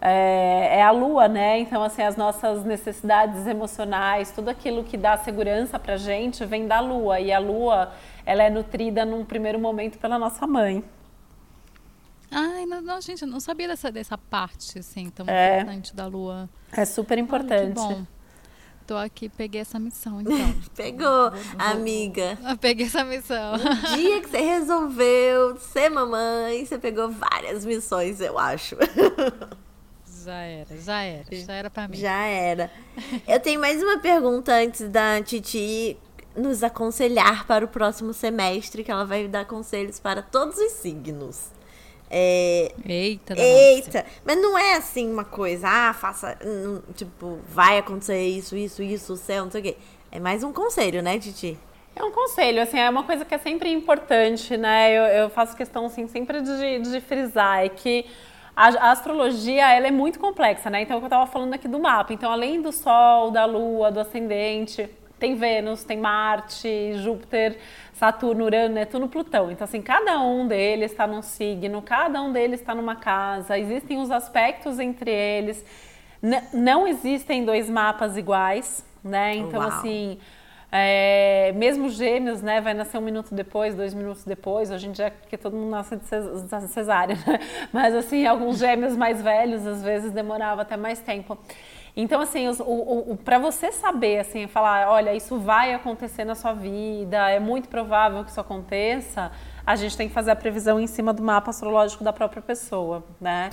é, 0.01 0.79
é, 0.79 0.83
a 0.83 0.91
lua, 0.91 1.27
né? 1.27 1.59
Então, 1.59 1.83
assim, 1.83 2.03
as 2.03 2.17
nossas 2.17 2.65
necessidades 2.65 3.47
emocionais, 3.47 4.31
tudo 4.31 4.51
aquilo 4.51 4.85
que 4.85 4.97
dá 4.97 5.17
segurança 5.17 5.79
pra 5.79 5.97
gente 5.97 6.45
vem 6.45 6.67
da 6.67 6.81
lua. 6.81 7.19
E 7.19 7.33
a 7.33 7.39
lua, 7.39 7.93
ela 8.25 8.43
é 8.43 8.51
nutrida 8.51 9.05
num 9.05 9.25
primeiro 9.25 9.59
momento 9.59 9.99
pela 9.99 10.19
nossa 10.19 10.47
mãe. 10.47 10.85
Ai, 12.31 12.67
não, 12.67 12.81
não, 12.81 13.01
gente, 13.01 13.23
eu 13.23 13.29
não 13.29 13.41
sabia 13.41 13.69
dessa, 13.69 13.91
dessa 13.91 14.19
parte, 14.19 14.79
assim, 14.79 15.11
tão 15.11 15.27
é. 15.29 15.61
importante 15.61 15.95
da 15.95 16.07
lua. 16.07 16.49
É 16.73 16.85
super 16.85 17.19
importante. 17.19 17.75
Bom. 17.75 18.05
Tô 18.87 18.97
aqui, 18.97 19.29
peguei 19.29 19.61
essa 19.61 19.81
missão, 19.81 20.21
então. 20.21 20.37
Pegou, 20.77 21.31
vou, 21.31 21.41
vou, 21.41 21.41
amiga. 21.59 22.39
Eu 22.49 22.57
peguei 22.57 22.87
essa 22.87 23.03
missão. 23.03 23.55
O 23.57 23.97
dia 23.97 24.21
que 24.21 24.29
você 24.29 24.39
resolveu 24.39 25.57
ser 25.57 25.89
mamãe, 25.89 26.65
você 26.65 26.79
pegou 26.79 27.11
várias 27.11 27.65
missões, 27.65 28.21
eu 28.21 28.39
acho. 28.39 28.77
Já 30.27 30.41
era, 30.41 30.77
já 30.79 31.03
era, 31.03 31.25
já 31.31 31.53
era 31.53 31.71
pra 31.71 31.87
mim. 31.87 31.97
Já 31.97 32.25
era. 32.25 32.69
Eu 33.29 33.39
tenho 33.39 33.61
mais 33.61 33.81
uma 33.81 34.01
pergunta 34.01 34.53
antes 34.53 34.89
da 34.89 35.23
Titi 35.23 35.97
nos 36.37 36.65
aconselhar 36.65 37.47
para 37.47 37.65
o 37.65 37.69
próximo 37.69 38.13
semestre, 38.13 38.83
que 38.83 38.91
ela 38.91 39.05
vai 39.05 39.29
dar 39.29 39.45
conselhos 39.45 40.01
para 40.01 40.23
todos 40.23 40.59
os 40.59 40.73
signos. 40.73 41.53
É... 42.11 42.73
Eita, 42.85 43.35
Eita! 43.37 43.99
Nossa. 43.99 44.07
Mas 44.25 44.37
não 44.37 44.57
é 44.57 44.75
assim 44.75 45.11
uma 45.11 45.25
coisa, 45.25 45.67
ah, 45.69 45.93
faça. 45.93 46.39
Tipo, 46.95 47.39
vai 47.49 47.79
acontecer 47.79 48.23
isso, 48.27 48.57
isso, 48.57 48.83
isso, 48.83 49.13
o 49.13 49.17
céu, 49.17 49.45
não 49.45 49.51
sei 49.51 49.61
o 49.61 49.65
quê. 49.65 49.77
É 50.11 50.21
mais 50.21 50.45
um 50.45 50.53
conselho, 50.53 51.03
né, 51.03 51.19
Titi? 51.19 51.59
É 51.95 52.05
um 52.05 52.13
conselho, 52.13 52.63
assim, 52.63 52.79
é 52.79 52.89
uma 52.91 53.05
coisa 53.05 53.25
que 53.25 53.35
é 53.35 53.39
sempre 53.39 53.73
importante, 53.73 54.57
né? 54.57 54.93
Eu, 54.93 55.03
eu 55.05 55.31
faço 55.31 55.57
questão, 55.57 55.87
assim, 55.87 56.07
sempre 56.07 56.43
de, 56.43 56.79
de 56.81 57.01
frisar, 57.01 57.65
é 57.65 57.71
que 57.71 58.05
a, 58.55 58.69
a, 58.69 58.91
astrologia, 58.91 59.73
ela 59.75 59.87
é 59.87 59.91
muito 59.91 60.19
complexa, 60.19 60.71
né? 60.71 60.83
Então, 60.83 60.95
é 60.95 60.99
o 60.99 61.01
que 61.01 61.05
eu 61.05 61.09
estava 61.09 61.27
falando 61.27 61.55
aqui 61.55 61.67
do 61.67 61.79
mapa. 61.79 62.13
Então, 62.13 62.31
além 62.31 62.61
do 62.61 62.71
Sol, 62.71 63.31
da 63.31 63.47
Lua, 63.47 63.91
do 63.91 64.01
Ascendente, 64.01 64.89
tem 65.19 65.35
Vênus, 65.35 65.85
tem 65.85 65.99
Marte, 65.99 66.95
Júpiter, 66.95 67.59
Saturno, 67.97 68.45
Urano, 68.45 68.75
Netuno, 68.75 69.09
Plutão. 69.09 69.51
Então, 69.51 69.65
assim, 69.65 69.81
cada 69.81 70.21
um 70.21 70.47
deles 70.47 70.91
está 70.91 71.07
num 71.07 71.23
signo, 71.23 71.81
cada 71.81 72.21
um 72.21 72.31
deles 72.31 72.61
está 72.61 72.75
numa 72.75 72.97
casa, 72.97 73.59
existem 73.59 73.99
os 73.99 74.11
aspectos 74.11 74.79
entre 74.79 75.11
eles. 75.11 75.65
N 76.23 76.43
não 76.53 76.87
existem 76.87 77.45
dois 77.45 77.71
mapas 77.71 78.17
iguais, 78.19 78.85
né? 79.03 79.37
Então, 79.37 79.61
Uau. 79.61 79.69
assim, 79.69 80.19
é, 80.71 81.53
mesmo 81.57 81.89
gêmeos, 81.89 82.43
né? 82.43 82.61
Vai 82.61 82.75
nascer 82.75 82.99
um 82.99 83.01
minuto 83.01 83.35
depois, 83.35 83.75
dois 83.75 83.95
minutos 83.95 84.25
depois. 84.25 84.71
Hoje 84.71 84.89
em 84.89 84.93
dia, 84.93 85.11
porque 85.23 85.39
todo 85.39 85.57
mundo 85.57 85.71
nasce 85.71 85.97
de 85.97 86.69
cesárea, 86.69 87.17
né? 87.27 87.39
Mas, 87.73 87.95
assim, 87.95 88.27
alguns 88.27 88.59
gêmeos 88.59 88.95
mais 88.95 89.23
velhos, 89.23 89.67
às 89.67 89.83
vezes, 89.83 90.13
demorava 90.13 90.63
até 90.63 90.77
mais 90.77 91.01
tempo. 91.01 91.39
Então, 91.97 92.21
assim, 92.21 92.47
os, 92.47 92.61
o, 92.61 93.13
o 93.13 93.17
para 93.17 93.39
você 93.39 93.73
saber, 93.73 94.19
assim, 94.19 94.47
falar, 94.47 94.91
olha, 94.91 95.15
isso 95.15 95.39
vai 95.39 95.73
acontecer 95.73 96.25
na 96.25 96.35
sua 96.35 96.53
vida, 96.53 97.31
é 97.31 97.41
muito 97.41 97.71
provável 97.71 98.23
que 98.23 98.31
isso 98.31 98.41
aconteça, 98.41 99.33
a 99.65 99.75
gente 99.77 99.97
tem 99.97 100.07
que 100.07 100.13
fazer 100.13 100.31
a 100.31 100.37
previsão 100.37 100.79
em 100.79 100.87
cima 100.87 101.15
do 101.15 101.23
mapa 101.23 101.49
astrológico 101.49 102.05
da 102.05 102.13
própria 102.13 102.43
pessoa, 102.43 103.03
né? 103.19 103.49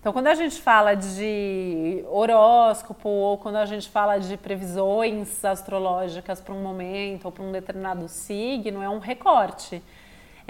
Então, 0.00 0.12
quando 0.12 0.28
a 0.28 0.34
gente 0.34 0.62
fala 0.62 0.94
de 0.94 2.04
horóscopo 2.08 3.08
ou 3.08 3.36
quando 3.36 3.56
a 3.56 3.66
gente 3.66 3.90
fala 3.90 4.18
de 4.18 4.36
previsões 4.36 5.44
astrológicas 5.44 6.40
para 6.40 6.54
um 6.54 6.62
momento 6.62 7.26
ou 7.26 7.32
para 7.32 7.44
um 7.44 7.52
determinado 7.52 8.08
signo, 8.08 8.82
é 8.82 8.88
um 8.88 8.98
recorte 8.98 9.82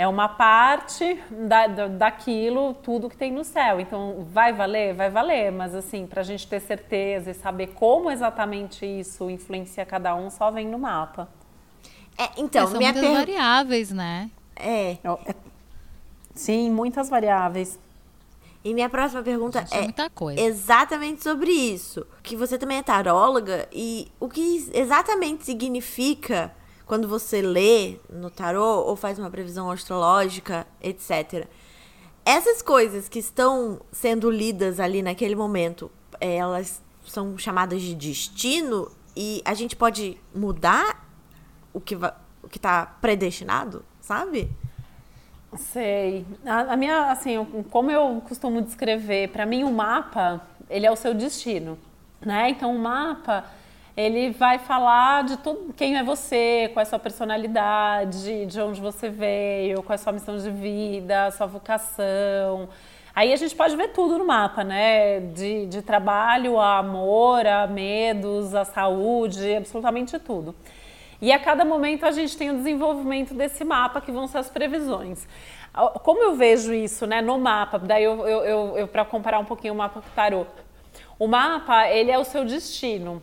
é 0.00 0.08
uma 0.08 0.30
parte 0.30 1.22
da, 1.30 1.66
da, 1.66 1.86
daquilo, 1.86 2.72
tudo 2.72 3.06
que 3.06 3.18
tem 3.18 3.30
no 3.30 3.44
céu. 3.44 3.78
Então, 3.78 4.26
vai 4.32 4.50
valer? 4.50 4.94
Vai 4.94 5.10
valer, 5.10 5.52
mas 5.52 5.74
assim, 5.74 6.06
para 6.06 6.22
a 6.22 6.24
gente 6.24 6.48
ter 6.48 6.58
certeza 6.58 7.32
e 7.32 7.34
saber 7.34 7.74
como 7.74 8.10
exatamente 8.10 8.86
isso 8.86 9.28
influencia 9.28 9.84
cada 9.84 10.14
um, 10.14 10.30
só 10.30 10.50
vem 10.50 10.66
no 10.66 10.78
mapa. 10.78 11.28
É, 12.16 12.30
então, 12.38 12.66
são 12.66 12.78
minha 12.78 12.94
muitas 12.94 13.10
per... 13.10 13.18
variáveis, 13.18 13.90
né? 13.90 14.30
É. 14.56 14.92
é. 14.92 14.98
Sim, 16.34 16.70
muitas 16.70 17.10
variáveis. 17.10 17.78
E 18.64 18.72
minha 18.72 18.88
próxima 18.88 19.22
pergunta 19.22 19.66
é, 19.70 20.40
é 20.40 20.44
exatamente 20.46 21.22
sobre 21.22 21.50
isso. 21.50 22.06
Que 22.22 22.36
você 22.36 22.56
também 22.56 22.78
é 22.78 22.82
taróloga 22.82 23.68
e 23.70 24.10
o 24.18 24.30
que 24.30 24.70
exatamente 24.72 25.44
significa 25.44 26.50
quando 26.90 27.06
você 27.06 27.40
lê 27.40 28.00
no 28.12 28.28
tarô 28.30 28.82
ou 28.82 28.96
faz 28.96 29.16
uma 29.16 29.30
previsão 29.30 29.70
astrológica, 29.70 30.66
etc. 30.82 31.46
Essas 32.24 32.60
coisas 32.62 33.08
que 33.08 33.20
estão 33.20 33.80
sendo 33.92 34.28
lidas 34.28 34.80
ali 34.80 35.00
naquele 35.00 35.36
momento, 35.36 35.88
elas 36.20 36.82
são 37.06 37.38
chamadas 37.38 37.80
de 37.80 37.94
destino 37.94 38.90
e 39.16 39.40
a 39.44 39.54
gente 39.54 39.76
pode 39.76 40.20
mudar 40.34 41.08
o 41.72 41.80
que 41.80 41.94
o 41.94 42.48
que 42.48 42.58
está 42.58 42.86
predestinado, 43.00 43.84
sabe? 44.00 44.50
Sei. 45.56 46.26
A, 46.44 46.72
a, 46.72 46.76
minha, 46.76 47.12
assim, 47.12 47.36
como 47.70 47.92
eu 47.92 48.20
costumo 48.26 48.60
descrever, 48.60 49.28
para 49.28 49.46
mim 49.46 49.62
o 49.62 49.70
mapa, 49.70 50.44
ele 50.68 50.86
é 50.86 50.90
o 50.90 50.96
seu 50.96 51.14
destino, 51.14 51.78
né? 52.20 52.50
Então 52.50 52.74
o 52.74 52.78
mapa 52.80 53.44
ele 54.00 54.30
vai 54.30 54.58
falar 54.58 55.24
de 55.24 55.36
tudo, 55.38 55.72
quem 55.74 55.98
é 55.98 56.02
você, 56.02 56.70
qual 56.72 56.80
é 56.80 56.86
a 56.86 56.86
sua 56.86 56.98
personalidade, 56.98 58.46
de 58.46 58.60
onde 58.60 58.80
você 58.80 59.08
veio, 59.08 59.82
qual 59.82 59.92
é 59.92 59.94
a 59.94 59.98
sua 59.98 60.12
missão 60.12 60.36
de 60.38 60.50
vida, 60.50 61.30
sua 61.32 61.46
vocação. 61.46 62.68
Aí 63.14 63.32
a 63.32 63.36
gente 63.36 63.54
pode 63.54 63.76
ver 63.76 63.88
tudo 63.88 64.18
no 64.18 64.26
mapa, 64.26 64.64
né? 64.64 65.20
De, 65.20 65.66
de 65.66 65.82
trabalho, 65.82 66.58
a 66.58 66.78
amor, 66.78 67.46
a 67.46 67.66
medos, 67.66 68.54
a 68.54 68.64
saúde, 68.64 69.56
absolutamente 69.56 70.18
tudo. 70.18 70.54
E 71.20 71.32
a 71.32 71.38
cada 71.38 71.64
momento 71.64 72.06
a 72.06 72.10
gente 72.10 72.36
tem 72.36 72.50
o 72.50 72.56
desenvolvimento 72.56 73.34
desse 73.34 73.62
mapa, 73.64 74.00
que 74.00 74.10
vão 74.10 74.26
ser 74.26 74.38
as 74.38 74.48
previsões. 74.48 75.28
Como 76.02 76.22
eu 76.22 76.34
vejo 76.34 76.72
isso 76.72 77.06
né, 77.06 77.20
no 77.20 77.38
mapa, 77.38 77.78
daí 77.78 78.04
eu, 78.04 78.26
eu, 78.26 78.44
eu, 78.44 78.78
eu 78.78 78.88
para 78.88 79.04
comparar 79.04 79.38
um 79.38 79.44
pouquinho 79.44 79.74
o 79.74 79.76
mapa 79.76 80.00
com 80.00 80.08
o 80.08 80.12
tarô. 80.12 80.46
O 81.18 81.26
mapa, 81.28 81.86
ele 81.88 82.10
é 82.10 82.18
o 82.18 82.24
seu 82.24 82.44
destino. 82.46 83.22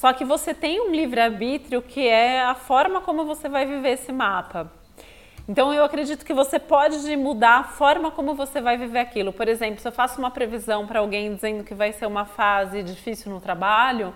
Só 0.00 0.14
que 0.14 0.24
você 0.24 0.54
tem 0.54 0.80
um 0.80 0.90
livre-arbítrio 0.90 1.82
que 1.82 2.08
é 2.08 2.40
a 2.40 2.54
forma 2.54 3.02
como 3.02 3.26
você 3.26 3.50
vai 3.50 3.66
viver 3.66 3.90
esse 3.90 4.10
mapa. 4.10 4.72
Então 5.46 5.74
eu 5.74 5.84
acredito 5.84 6.24
que 6.24 6.32
você 6.32 6.58
pode 6.58 7.14
mudar 7.18 7.58
a 7.58 7.64
forma 7.64 8.10
como 8.10 8.34
você 8.34 8.62
vai 8.62 8.78
viver 8.78 9.00
aquilo. 9.00 9.30
Por 9.30 9.46
exemplo, 9.46 9.78
se 9.78 9.86
eu 9.86 9.92
faço 9.92 10.18
uma 10.18 10.30
previsão 10.30 10.86
para 10.86 11.00
alguém 11.00 11.34
dizendo 11.34 11.64
que 11.64 11.74
vai 11.74 11.92
ser 11.92 12.06
uma 12.06 12.24
fase 12.24 12.82
difícil 12.82 13.30
no 13.30 13.42
trabalho, 13.42 14.14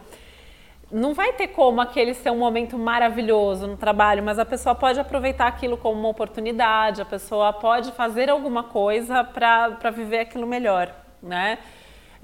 não 0.91 1.13
vai 1.13 1.35
ter 1.35 1.49
como 1.49 1.83
aquele 1.83 2.15
ser 2.15 2.31
um 2.31 2.39
momento 2.39 2.79
maravilhoso 2.79 3.67
no 3.67 3.77
trabalho, 3.77 4.23
mas 4.23 4.39
a 4.39 4.47
pessoa 4.47 4.75
pode 4.75 4.99
aproveitar 4.99 5.49
aquilo 5.49 5.77
como 5.77 6.01
uma 6.01 6.09
oportunidade, 6.09 7.03
a 7.03 7.05
pessoa 7.05 7.53
pode 7.53 7.93
fazer 7.93 8.31
alguma 8.31 8.63
coisa 8.63 9.23
para 9.23 9.91
viver 9.91 10.21
aquilo 10.21 10.47
melhor, 10.47 10.91
né? 11.23 11.59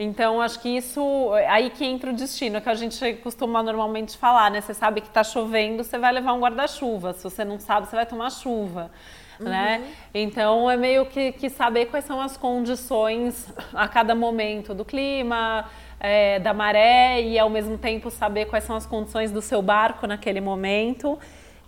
Então, 0.03 0.41
acho 0.41 0.59
que 0.61 0.69
isso, 0.71 1.31
aí 1.47 1.69
que 1.69 1.85
entra 1.85 2.11
o 2.11 2.15
destino, 2.15 2.59
que 2.59 2.71
a 2.71 2.75
gente 2.75 3.17
costuma 3.17 3.63
normalmente 3.63 4.17
falar, 4.17 4.51
né? 4.51 4.63
Você 4.63 4.73
sabe 4.73 5.03
que 5.03 5.09
está 5.09 5.23
chovendo, 5.23 5.85
você 5.85 5.99
vai 5.99 6.11
levar 6.11 6.33
um 6.33 6.41
guarda-chuva. 6.41 7.13
Se 7.13 7.23
você 7.23 7.45
não 7.45 7.59
sabe, 7.61 7.87
você 7.87 7.97
vai 7.97 8.07
tomar 8.07 8.31
chuva. 8.31 8.91
Né? 9.39 9.45
Uhum. 9.45 9.51
Né? 9.51 9.95
Então 10.15 10.71
é 10.71 10.77
meio 10.79 11.05
que, 11.05 11.33
que, 11.33 11.51
saber 11.51 11.87
quais 11.87 12.07
são 12.07 12.19
as 12.19 12.35
condições 12.35 13.53
a 13.75 13.87
cada 13.89 14.15
momento 14.15 14.73
do 14.73 14.87
clima, 14.87 15.69
é, 15.99 16.39
da 16.39 16.55
maré 16.55 17.21
e 17.21 17.39
ao 17.39 17.51
mesmo 17.51 17.77
tempo 17.77 18.11
saber 18.11 18.47
quais 18.47 18.65
são 18.65 18.77
as 18.77 18.87
condições 18.87 19.31
do 19.31 19.43
seu 19.43 19.61
barco 19.61 20.07
naquele 20.07 20.41
momento. 20.41 21.19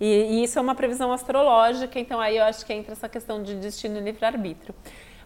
E, 0.00 0.06
e 0.06 0.44
isso 0.44 0.58
é 0.58 0.62
uma 0.62 0.74
previsão 0.74 1.12
astrológica, 1.12 2.00
então 2.00 2.18
aí 2.18 2.38
eu 2.38 2.44
acho 2.44 2.64
que 2.64 2.72
entra 2.72 2.92
essa 2.92 3.10
questão 3.10 3.42
de 3.42 3.54
destino 3.56 3.98
e 3.98 4.00
livre-arbítrio. 4.00 4.74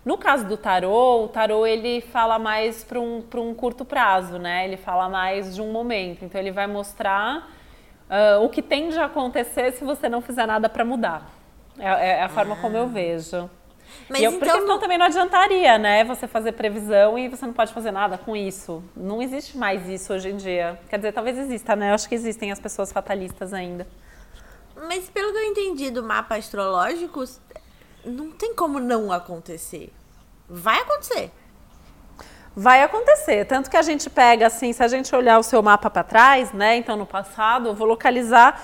No 0.07 0.17
caso 0.17 0.47
do 0.47 0.57
tarô, 0.57 1.25
o 1.25 1.29
tarô 1.29 1.67
ele 1.67 2.01
fala 2.01 2.39
mais 2.39 2.85
para 2.85 3.01
um, 3.01 3.25
um 3.35 3.53
curto 3.53 3.85
prazo, 3.85 4.39
né? 4.39 4.65
Ele 4.65 4.77
fala 4.77 5.09
mais 5.09 5.53
de 5.53 5.61
um 5.61 5.73
momento. 5.73 6.25
Então 6.25 6.41
ele 6.41 6.53
vai 6.53 6.69
mostrar 6.69 7.51
uh, 8.09 8.41
o 8.45 8.49
que 8.49 8.63
tende 8.63 8.97
a 9.01 9.07
acontecer 9.07 9.73
se 9.73 9.83
você 9.83 10.09
não 10.09 10.21
fizer 10.21 10.47
nada 10.47 10.69
para 10.69 10.85
mudar. 10.85 11.29
É, 11.77 12.11
é, 12.11 12.23
a 12.23 12.29
forma 12.29 12.55
ah. 12.55 12.59
como 12.61 12.77
eu 12.77 12.87
vejo. 12.87 13.51
Mas 14.09 14.21
e 14.21 14.25
eu, 14.25 14.33
então, 14.33 14.65
porque 14.65 14.79
também 14.79 14.97
não 14.97 15.07
adiantaria, 15.07 15.77
né? 15.77 16.05
Você 16.05 16.29
fazer 16.29 16.53
previsão 16.53 17.19
e 17.19 17.27
você 17.27 17.45
não 17.45 17.53
pode 17.53 17.73
fazer 17.73 17.91
nada 17.91 18.17
com 18.17 18.37
isso. 18.37 18.85
Não 18.97 19.21
existe 19.21 19.59
mais 19.59 19.89
isso 19.89 20.13
hoje 20.13 20.31
em 20.31 20.37
dia. 20.37 20.79
Quer 20.89 20.99
dizer, 20.99 21.11
talvez 21.11 21.37
exista, 21.37 21.75
né? 21.75 21.91
Eu 21.91 21.95
acho 21.95 22.09
que 22.09 22.15
existem 22.15 22.53
as 22.53 22.61
pessoas 22.61 22.93
fatalistas 22.93 23.53
ainda. 23.53 23.85
Mas 24.87 25.11
pelo 25.11 25.33
que 25.33 25.39
eu 25.39 25.45
entendi 25.47 25.91
do 25.91 26.05
mapa 26.05 26.37
astrológico, 26.37 27.25
não 28.07 28.31
tem 28.31 28.55
como 28.55 28.79
não 28.79 29.13
acontecer. 29.13 29.93
Vai 30.49 30.81
acontecer. 30.81 31.31
Vai 32.55 32.83
acontecer. 32.83 33.45
Tanto 33.45 33.69
que 33.69 33.77
a 33.77 33.83
gente 33.83 34.09
pega 34.09 34.47
assim, 34.47 34.73
se 34.73 34.83
a 34.83 34.89
gente 34.89 35.15
olhar 35.15 35.39
o 35.39 35.43
seu 35.43 35.63
mapa 35.63 35.91
para 35.91 36.03
trás, 36.03 36.53
né? 36.53 36.77
Então, 36.77 36.97
no 36.97 37.05
passado, 37.05 37.69
eu 37.69 37.75
vou 37.75 37.87
localizar 37.87 38.63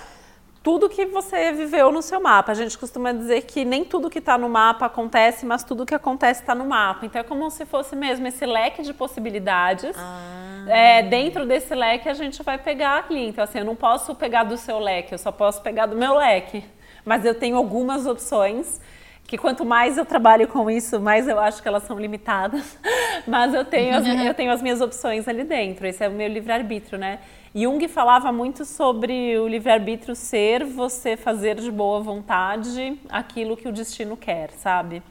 tudo 0.62 0.88
que 0.88 1.04
você 1.04 1.52
viveu 1.52 1.90
no 1.90 2.00
seu 2.00 2.20
mapa. 2.20 2.52
A 2.52 2.54
gente 2.54 2.78
costuma 2.78 3.12
dizer 3.12 3.42
que 3.42 3.64
nem 3.64 3.84
tudo 3.84 4.08
que 4.08 4.20
está 4.20 4.38
no 4.38 4.48
mapa 4.48 4.86
acontece, 4.86 5.44
mas 5.44 5.64
tudo 5.64 5.84
que 5.84 5.94
acontece 5.94 6.40
está 6.40 6.54
no 6.54 6.64
mapa. 6.64 7.04
Então 7.04 7.20
é 7.20 7.24
como 7.24 7.50
se 7.50 7.66
fosse 7.66 7.96
mesmo 7.96 8.26
esse 8.28 8.46
leque 8.46 8.82
de 8.82 8.94
possibilidades. 8.94 9.94
Ah. 9.98 10.64
É, 10.68 11.02
dentro 11.02 11.44
desse 11.44 11.74
leque 11.74 12.08
a 12.08 12.14
gente 12.14 12.42
vai 12.42 12.58
pegar 12.58 13.04
ali. 13.04 13.26
Então, 13.28 13.42
assim, 13.42 13.58
eu 13.58 13.64
não 13.64 13.74
posso 13.74 14.14
pegar 14.14 14.44
do 14.44 14.56
seu 14.56 14.78
leque, 14.78 15.12
eu 15.12 15.18
só 15.18 15.32
posso 15.32 15.60
pegar 15.60 15.86
do 15.86 15.96
meu 15.96 16.14
leque. 16.14 16.64
Mas 17.04 17.24
eu 17.24 17.34
tenho 17.34 17.56
algumas 17.56 18.06
opções 18.06 18.80
que 19.26 19.38
quanto 19.38 19.64
mais 19.64 19.96
eu 19.96 20.04
trabalho 20.04 20.46
com 20.48 20.70
isso, 20.70 21.00
mais 21.00 21.26
eu 21.26 21.38
acho 21.38 21.62
que 21.62 21.68
elas 21.68 21.84
são 21.84 21.98
limitadas. 21.98 22.78
Mas 23.26 23.54
eu 23.54 23.64
tenho 23.64 23.96
as, 23.96 24.06
eu 24.06 24.34
tenho 24.34 24.50
as 24.50 24.60
minhas 24.60 24.80
opções 24.80 25.28
ali 25.28 25.44
dentro. 25.44 25.86
Esse 25.86 26.04
é 26.04 26.08
o 26.08 26.12
meu 26.12 26.28
livre-arbítrio, 26.28 26.98
né? 26.98 27.20
Jung 27.54 27.86
falava 27.86 28.32
muito 28.32 28.64
sobre 28.64 29.38
o 29.38 29.46
livre-arbítrio 29.46 30.14
ser 30.14 30.64
você 30.64 31.16
fazer 31.16 31.56
de 31.56 31.70
boa 31.70 32.00
vontade 32.00 32.98
aquilo 33.10 33.56
que 33.56 33.68
o 33.68 33.72
destino 33.72 34.16
quer, 34.16 34.50
sabe? 34.52 35.02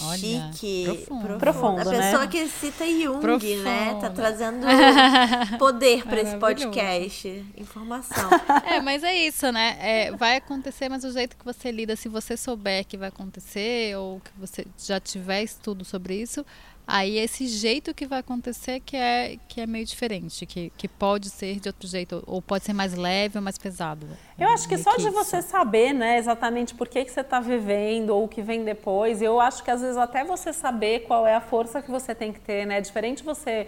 Olha, 0.00 0.18
chique, 0.52 0.84
profundo, 0.84 1.38
profundo, 1.38 1.80
A 1.80 1.84
né? 1.84 2.10
pessoa 2.10 2.26
que 2.26 2.48
cita 2.48 2.84
Jung, 2.86 3.20
profundo. 3.20 3.62
né? 3.62 3.98
Tá 4.00 4.10
trazendo 4.10 4.66
poder 5.58 6.02
para 6.04 6.20
esse 6.20 6.36
podcast, 6.36 7.44
informação. 7.56 8.28
É, 8.66 8.80
mas 8.80 9.04
é 9.04 9.14
isso, 9.14 9.50
né? 9.52 9.76
É, 9.80 10.10
vai 10.12 10.36
acontecer, 10.36 10.88
mas 10.88 11.04
o 11.04 11.12
jeito 11.12 11.36
que 11.36 11.44
você 11.44 11.70
lida, 11.70 11.94
se 11.94 12.08
você 12.08 12.36
souber 12.36 12.84
que 12.84 12.96
vai 12.96 13.08
acontecer 13.08 13.96
ou 13.96 14.20
que 14.20 14.30
você 14.38 14.66
já 14.78 14.98
tiver 14.98 15.42
estudo 15.42 15.84
sobre 15.84 16.20
isso, 16.20 16.44
Aí 16.86 17.18
esse 17.18 17.48
jeito 17.48 17.92
que 17.92 18.06
vai 18.06 18.20
acontecer 18.20 18.78
que 18.80 18.96
é, 18.96 19.38
que 19.48 19.60
é 19.60 19.66
meio 19.66 19.84
diferente, 19.84 20.46
que, 20.46 20.70
que 20.76 20.86
pode 20.86 21.30
ser 21.30 21.58
de 21.58 21.68
outro 21.68 21.88
jeito, 21.88 22.22
ou 22.26 22.40
pode 22.40 22.64
ser 22.64 22.72
mais 22.72 22.94
leve 22.94 23.38
ou 23.38 23.42
mais 23.42 23.58
pesado. 23.58 24.06
Eu 24.38 24.48
acho 24.48 24.68
que 24.68 24.78
só 24.78 24.92
que 24.92 25.02
de 25.02 25.08
isso. 25.08 25.12
você 25.12 25.42
saber, 25.42 25.92
né, 25.92 26.16
exatamente 26.16 26.74
por 26.74 26.86
que, 26.88 27.04
que 27.04 27.10
você 27.10 27.22
está 27.22 27.40
vivendo 27.40 28.10
ou 28.10 28.24
o 28.24 28.28
que 28.28 28.40
vem 28.40 28.64
depois, 28.64 29.20
eu 29.20 29.40
acho 29.40 29.64
que 29.64 29.70
às 29.70 29.80
vezes 29.80 29.96
até 29.96 30.22
você 30.22 30.52
saber 30.52 31.00
qual 31.00 31.26
é 31.26 31.34
a 31.34 31.40
força 31.40 31.82
que 31.82 31.90
você 31.90 32.14
tem 32.14 32.32
que 32.32 32.40
ter, 32.40 32.64
né? 32.66 32.78
É 32.78 32.80
diferente 32.80 33.24
você 33.24 33.66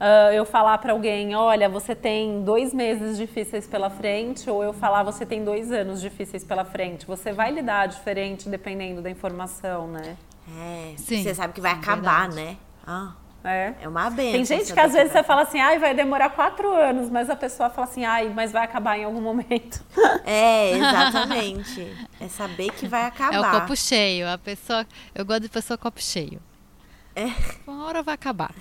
uh, 0.00 0.32
eu 0.32 0.44
falar 0.44 0.78
para 0.78 0.92
alguém, 0.92 1.34
olha, 1.34 1.68
você 1.68 1.94
tem 1.94 2.42
dois 2.42 2.72
meses 2.72 3.16
difíceis 3.16 3.66
pela 3.66 3.90
frente, 3.90 4.48
ou 4.48 4.62
eu 4.62 4.72
falar, 4.72 5.02
você 5.02 5.26
tem 5.26 5.44
dois 5.44 5.70
anos 5.72 6.00
difíceis 6.00 6.44
pela 6.44 6.64
frente. 6.64 7.06
Você 7.06 7.32
vai 7.32 7.50
lidar 7.50 7.86
diferente 7.86 8.48
dependendo 8.48 9.02
da 9.02 9.10
informação, 9.10 9.88
né? 9.88 10.16
É, 10.48 10.94
Sim, 10.96 11.22
você 11.22 11.34
sabe 11.34 11.52
que 11.52 11.60
vai 11.60 11.72
acabar, 11.72 12.28
verdade. 12.28 12.36
né? 12.36 12.56
Ah. 12.86 13.12
É. 13.46 13.74
é 13.82 13.88
uma 13.88 14.10
benção. 14.10 14.32
Tem 14.32 14.44
gente 14.44 14.72
que 14.72 14.80
às 14.80 14.92
vezes 14.92 15.12
você 15.12 15.22
fala 15.22 15.42
assim, 15.42 15.60
ai, 15.60 15.78
vai 15.78 15.94
demorar 15.94 16.30
quatro 16.30 16.74
anos, 16.74 17.08
mas 17.08 17.30
a 17.30 17.36
pessoa 17.36 17.70
fala 17.70 17.86
assim, 17.86 18.04
ai, 18.04 18.28
mas 18.28 18.50
vai 18.50 18.64
acabar 18.64 18.98
em 18.98 19.04
algum 19.04 19.20
momento. 19.20 19.84
É, 20.28 20.72
exatamente. 20.72 21.96
é 22.20 22.26
saber 22.26 22.72
que 22.72 22.88
vai 22.88 23.04
acabar. 23.04 23.34
É 23.34 23.40
o 23.40 23.60
copo 23.60 23.76
cheio. 23.76 24.28
A 24.28 24.36
pessoa, 24.36 24.84
eu 25.14 25.24
gosto 25.24 25.42
de 25.42 25.48
pessoa 25.48 25.78
copo 25.78 26.02
cheio. 26.02 26.40
É. 27.14 27.26
Uma 27.64 27.86
hora 27.86 28.02
vai 28.02 28.14
acabar. 28.14 28.52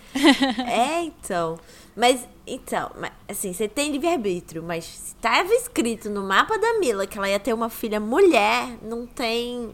É, 0.68 1.02
então. 1.02 1.58
Mas, 1.96 2.28
então, 2.46 2.92
assim, 3.28 3.52
você 3.52 3.68
tem 3.68 3.92
livre-arbítrio, 3.92 4.62
mas 4.62 5.08
estava 5.08 5.52
escrito 5.54 6.10
no 6.10 6.22
mapa 6.24 6.58
da 6.60 6.78
Mila 6.80 7.08
que 7.08 7.18
ela 7.18 7.28
ia 7.28 7.40
ter 7.40 7.54
uma 7.54 7.70
filha 7.70 8.00
mulher, 8.00 8.78
não 8.84 9.08
tem 9.08 9.74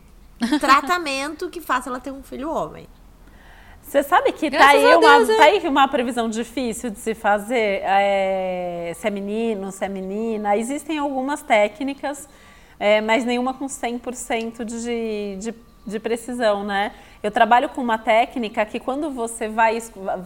tratamento 0.60 1.50
que 1.50 1.62
faça 1.62 1.90
ela 1.90 2.00
ter 2.00 2.12
um 2.12 2.24
filho 2.24 2.50
homem. 2.50 2.88
Você 3.82 4.04
sabe 4.04 4.32
que 4.32 4.50
tá 4.50 4.70
aí, 4.70 4.82
Deus, 4.82 5.04
uma, 5.04 5.38
tá 5.38 5.44
aí 5.44 5.68
uma 5.68 5.88
previsão 5.88 6.30
difícil 6.30 6.90
de 6.90 6.98
se 6.98 7.14
fazer, 7.14 7.82
é, 7.84 8.94
se 8.96 9.06
é 9.06 9.10
menino, 9.10 9.70
se 9.72 9.84
é 9.84 9.90
menina. 9.90 10.56
Existem 10.56 10.98
algumas 10.98 11.42
técnicas, 11.42 12.30
é, 12.80 13.02
mas 13.02 13.26
nenhuma 13.26 13.54
com 13.54 13.66
100% 13.66 14.64
de, 14.64 15.36
de, 15.38 15.54
de 15.86 16.00
precisão, 16.00 16.64
né? 16.64 16.94
Eu 17.22 17.32
trabalho 17.32 17.68
com 17.70 17.82
uma 17.82 17.98
técnica 17.98 18.66
que 18.66 18.80
quando 18.80 19.12
você 19.12 19.50
vai, 19.50 19.78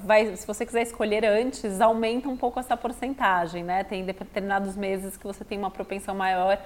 vai, 0.04 0.36
se 0.36 0.46
você 0.46 0.64
quiser 0.64 0.84
escolher 0.84 1.26
antes, 1.26 1.82
aumenta 1.82 2.30
um 2.30 2.38
pouco 2.38 2.60
essa 2.60 2.78
porcentagem, 2.78 3.64
né? 3.64 3.84
Tem 3.84 4.06
determinados 4.06 4.78
meses 4.78 5.18
que 5.18 5.26
você 5.26 5.44
tem 5.44 5.58
uma 5.58 5.72
propensão 5.72 6.14
maior 6.14 6.60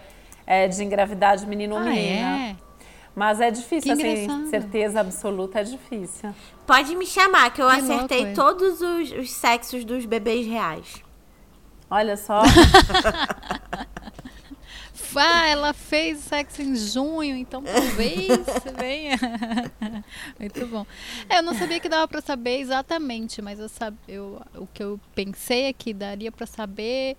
é, 0.45 0.67
de 0.67 0.83
engravidar 0.83 1.37
de 1.37 1.47
menino 1.47 1.75
ou 1.75 1.81
ah, 1.81 1.85
menina. 1.85 2.39
É? 2.49 2.68
Mas 3.19 3.41
é 3.41 3.51
difícil, 3.51 3.91
assim, 3.91 4.47
certeza 4.49 5.01
absoluta 5.01 5.59
é 5.59 5.63
difícil. 5.65 6.33
Pode 6.65 6.95
me 6.95 7.05
chamar, 7.05 7.53
que 7.53 7.61
eu 7.61 7.69
que 7.69 7.75
acertei 7.75 8.19
louco, 8.19 8.33
todos 8.33 8.79
os, 8.79 9.11
os 9.11 9.29
sexos 9.31 9.83
dos 9.83 10.05
bebês 10.05 10.47
reais. 10.47 11.03
Olha 11.91 12.15
só. 12.15 12.43
ah, 15.17 15.47
ela 15.47 15.73
fez 15.73 16.19
sexo 16.19 16.61
em 16.61 16.73
junho, 16.77 17.35
então 17.35 17.61
talvez 17.61 18.29
venha. 18.79 19.17
Muito 20.39 20.65
bom. 20.67 20.85
É, 21.27 21.39
eu 21.39 21.43
não 21.43 21.53
sabia 21.53 21.81
que 21.81 21.89
dava 21.89 22.07
para 22.07 22.21
saber 22.21 22.59
exatamente, 22.59 23.41
mas 23.41 23.59
eu, 23.59 23.67
sabe, 23.67 23.97
eu, 24.07 24.41
o 24.55 24.65
que 24.65 24.81
eu 24.81 24.97
pensei 25.13 25.63
é 25.63 25.73
que 25.73 25.93
daria 25.93 26.31
para 26.31 26.45
saber 26.45 27.17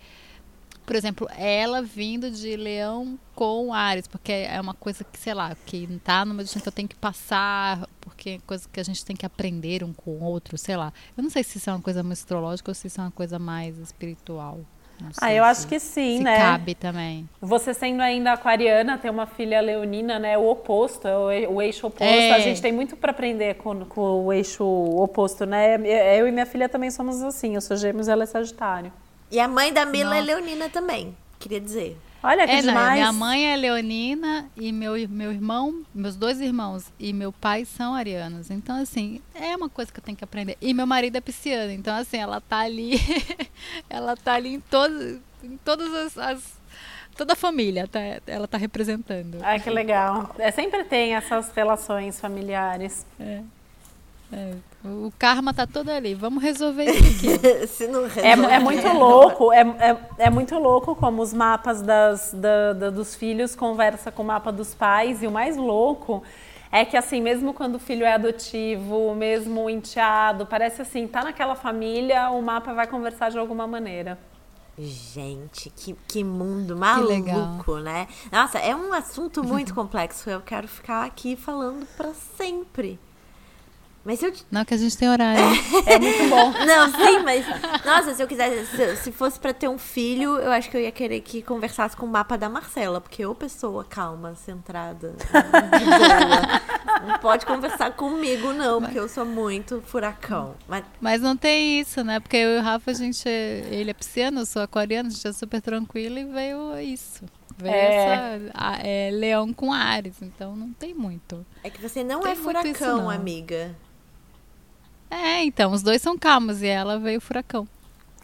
por 0.90 0.96
exemplo, 0.96 1.28
ela 1.38 1.82
vindo 1.82 2.28
de 2.32 2.56
leão 2.56 3.16
com 3.36 3.72
Ares, 3.72 4.08
porque 4.08 4.32
é 4.32 4.60
uma 4.60 4.74
coisa 4.74 5.04
que, 5.04 5.16
sei 5.20 5.32
lá, 5.32 5.56
que 5.64 5.86
tá 6.02 6.24
meu 6.24 6.38
destino 6.38 6.60
que 6.60 6.68
eu 6.68 6.72
tenho 6.72 6.88
que 6.88 6.96
passar, 6.96 7.88
porque 8.00 8.30
é 8.30 8.38
coisa 8.44 8.68
que 8.68 8.80
a 8.80 8.82
gente 8.82 9.04
tem 9.04 9.14
que 9.14 9.24
aprender 9.24 9.84
um 9.84 9.92
com 9.92 10.10
o 10.10 10.24
outro, 10.24 10.58
sei 10.58 10.76
lá. 10.76 10.92
Eu 11.16 11.22
não 11.22 11.30
sei 11.30 11.44
se 11.44 11.58
isso 11.58 11.70
é 11.70 11.72
uma 11.72 11.80
coisa 11.80 12.02
mais 12.02 12.18
astrológica 12.18 12.72
ou 12.72 12.74
se 12.74 12.88
isso 12.88 13.00
é 13.00 13.04
uma 13.04 13.12
coisa 13.12 13.38
mais 13.38 13.78
espiritual. 13.78 14.58
Ah, 15.20 15.32
eu 15.32 15.44
acho 15.44 15.68
que 15.68 15.78
sim, 15.78 16.18
se 16.18 16.24
né? 16.24 16.36
cabe 16.36 16.74
também. 16.74 17.28
Você 17.40 17.72
sendo 17.72 18.00
ainda 18.00 18.32
aquariana, 18.32 18.98
ter 18.98 19.10
uma 19.10 19.26
filha 19.26 19.60
leonina, 19.60 20.18
né? 20.18 20.36
O 20.36 20.50
oposto, 20.50 21.06
é 21.06 21.46
o 21.46 21.62
eixo 21.62 21.86
oposto. 21.86 22.04
É. 22.04 22.32
A 22.32 22.40
gente 22.40 22.60
tem 22.60 22.72
muito 22.72 22.96
para 22.96 23.12
aprender 23.12 23.54
com, 23.54 23.84
com 23.84 24.24
o 24.24 24.32
eixo 24.32 24.64
oposto, 24.64 25.46
né? 25.46 25.76
Eu 26.18 26.26
e 26.26 26.32
minha 26.32 26.46
filha 26.46 26.68
também 26.68 26.90
somos 26.90 27.22
assim. 27.22 27.54
Eu 27.54 27.60
sou 27.60 27.76
gêmeos 27.76 28.08
e 28.08 28.10
ela 28.10 28.24
é 28.24 28.26
sagitário. 28.26 28.92
E 29.30 29.38
a 29.38 29.46
mãe 29.46 29.72
da 29.72 29.86
Mila 29.86 30.16
é 30.16 30.20
Nossa. 30.20 30.32
é 30.32 30.34
leonina 30.34 30.68
também, 30.68 31.16
queria 31.38 31.60
dizer. 31.60 31.96
Olha 32.22 32.46
que 32.46 32.52
é, 32.52 32.60
demais. 32.60 32.86
Não, 32.86 32.92
minha 32.92 33.12
mãe 33.12 33.52
é 33.52 33.56
leonina 33.56 34.50
e 34.54 34.70
meu, 34.72 34.92
meu 35.08 35.32
irmão, 35.32 35.82
meus 35.94 36.16
dois 36.16 36.40
irmãos 36.40 36.92
e 36.98 37.12
meu 37.12 37.32
pai 37.32 37.64
são 37.64 37.94
arianos. 37.94 38.50
Então, 38.50 38.76
assim, 38.76 39.22
é 39.34 39.56
uma 39.56 39.70
coisa 39.70 39.90
que 39.90 39.98
eu 39.98 40.04
tenho 40.04 40.16
que 40.16 40.24
aprender. 40.24 40.58
E 40.60 40.74
meu 40.74 40.86
marido 40.86 41.16
é 41.16 41.20
pisciano. 41.20 41.72
Então, 41.72 41.96
assim, 41.96 42.18
ela 42.18 42.40
tá 42.40 42.58
ali. 42.58 43.00
ela 43.88 44.16
tá 44.16 44.34
ali 44.34 44.54
em, 44.54 44.60
todo, 44.60 45.20
em 45.42 45.56
todas 45.64 45.94
as, 45.94 46.18
as 46.18 46.60
toda 47.16 47.32
a 47.32 47.36
família 47.36 47.86
tá, 47.88 48.00
ela 48.26 48.46
tá 48.46 48.58
representando. 48.58 49.38
Ai, 49.42 49.60
que 49.60 49.70
legal. 49.70 50.34
É, 50.38 50.50
sempre 50.50 50.84
tem 50.84 51.14
essas 51.14 51.50
relações 51.52 52.20
familiares. 52.20 53.06
É. 53.18 53.42
É, 54.32 54.54
o 54.84 55.12
karma 55.18 55.52
tá 55.52 55.66
todo 55.66 55.90
ali. 55.90 56.14
Vamos 56.14 56.42
resolver 56.42 56.84
isso 56.84 57.28
aqui. 57.28 57.66
Se 57.68 57.86
não 57.86 58.06
é, 58.06 58.54
é, 58.54 58.58
muito 58.58 58.88
louco, 58.88 59.52
é, 59.52 59.60
é, 59.60 59.96
é, 60.18 60.30
muito 60.30 60.58
louco 60.58 60.94
como 60.94 61.20
os 61.20 61.34
mapas 61.34 61.82
das, 61.82 62.32
da, 62.32 62.72
da, 62.72 62.90
dos 62.90 63.14
filhos 63.14 63.54
conversa 63.54 64.10
com 64.10 64.22
o 64.22 64.26
mapa 64.26 64.50
dos 64.50 64.74
pais. 64.74 65.22
E 65.22 65.26
o 65.26 65.30
mais 65.30 65.56
louco 65.56 66.22
é 66.72 66.84
que 66.84 66.96
assim, 66.96 67.20
mesmo 67.20 67.52
quando 67.52 67.74
o 67.74 67.78
filho 67.78 68.06
é 68.06 68.14
adotivo, 68.14 69.14
mesmo 69.14 69.68
enteado, 69.68 70.46
parece 70.46 70.80
assim, 70.80 71.06
tá 71.06 71.22
naquela 71.24 71.54
família, 71.54 72.30
o 72.30 72.40
mapa 72.40 72.72
vai 72.72 72.86
conversar 72.86 73.30
de 73.30 73.38
alguma 73.38 73.66
maneira. 73.66 74.18
Gente, 74.78 75.68
que, 75.68 75.94
que 76.08 76.24
mundo 76.24 76.74
maluco, 76.74 77.74
que 77.74 77.80
né? 77.82 78.08
Nossa, 78.32 78.58
é 78.58 78.74
um 78.74 78.94
assunto 78.94 79.44
muito 79.44 79.74
complexo. 79.74 80.30
Eu 80.30 80.40
quero 80.40 80.66
ficar 80.66 81.04
aqui 81.04 81.36
falando 81.36 81.86
para 81.98 82.14
sempre. 82.14 82.98
Mas 84.02 84.22
eu. 84.22 84.32
Não, 84.50 84.64
que 84.64 84.72
a 84.72 84.76
gente 84.78 84.96
tem 84.96 85.08
horário. 85.08 85.42
é 85.86 85.98
muito 85.98 86.28
bom. 86.30 86.52
Não, 86.64 86.88
sim, 86.90 87.18
mas. 87.22 87.44
Nossa, 87.84 88.14
se 88.14 88.22
eu 88.22 88.26
quisesse. 88.26 88.66
Se, 88.66 88.96
se 88.96 89.12
fosse 89.12 89.38
para 89.38 89.52
ter 89.52 89.68
um 89.68 89.76
filho, 89.76 90.38
eu 90.38 90.50
acho 90.50 90.70
que 90.70 90.76
eu 90.76 90.80
ia 90.80 90.90
querer 90.90 91.20
que 91.20 91.42
conversasse 91.42 91.94
com 91.96 92.06
o 92.06 92.08
mapa 92.08 92.38
da 92.38 92.48
Marcela. 92.48 93.00
Porque 93.00 93.22
eu, 93.22 93.34
pessoa 93.34 93.84
calma, 93.84 94.34
centrada, 94.34 95.10
de 95.10 95.84
boa. 95.84 97.06
não 97.06 97.18
pode 97.18 97.44
conversar 97.44 97.92
comigo, 97.92 98.54
não, 98.54 98.80
porque 98.80 98.98
eu 98.98 99.08
sou 99.08 99.26
muito 99.26 99.82
furacão. 99.82 100.54
Mas, 100.66 100.84
mas 101.00 101.20
não 101.20 101.36
tem 101.36 101.80
isso, 101.80 102.02
né? 102.02 102.20
Porque 102.20 102.38
eu 102.38 102.56
e 102.56 102.58
o 102.58 102.62
Rafa, 102.62 102.90
a 102.90 102.94
gente. 102.94 103.28
Ele 103.28 103.90
é 103.90 103.94
pisciano, 103.94 104.40
eu 104.40 104.46
sou 104.46 104.62
aquariano, 104.62 105.10
a 105.10 105.12
gente 105.12 105.28
é 105.28 105.32
super 105.32 105.60
tranquilo 105.60 106.18
e 106.18 106.24
veio 106.24 106.78
isso. 106.80 107.22
Veio 107.58 107.74
é. 107.74 107.96
essa. 107.96 108.50
A, 108.54 108.78
é, 108.78 109.10
leão 109.12 109.52
com 109.52 109.70
Ares, 109.70 110.22
então 110.22 110.56
não 110.56 110.72
tem 110.72 110.94
muito. 110.94 111.44
É 111.62 111.68
que 111.68 111.82
você 111.82 112.02
não 112.02 112.20
tem 112.20 112.32
é 112.32 112.36
furacão, 112.36 112.70
isso, 112.70 112.84
não. 112.86 113.10
amiga. 113.10 113.76
É, 115.10 115.42
então, 115.42 115.72
os 115.72 115.82
dois 115.82 116.00
são 116.00 116.16
calmos 116.16 116.62
e 116.62 116.66
ela 116.66 116.98
veio 116.98 117.20
furacão. 117.20 117.66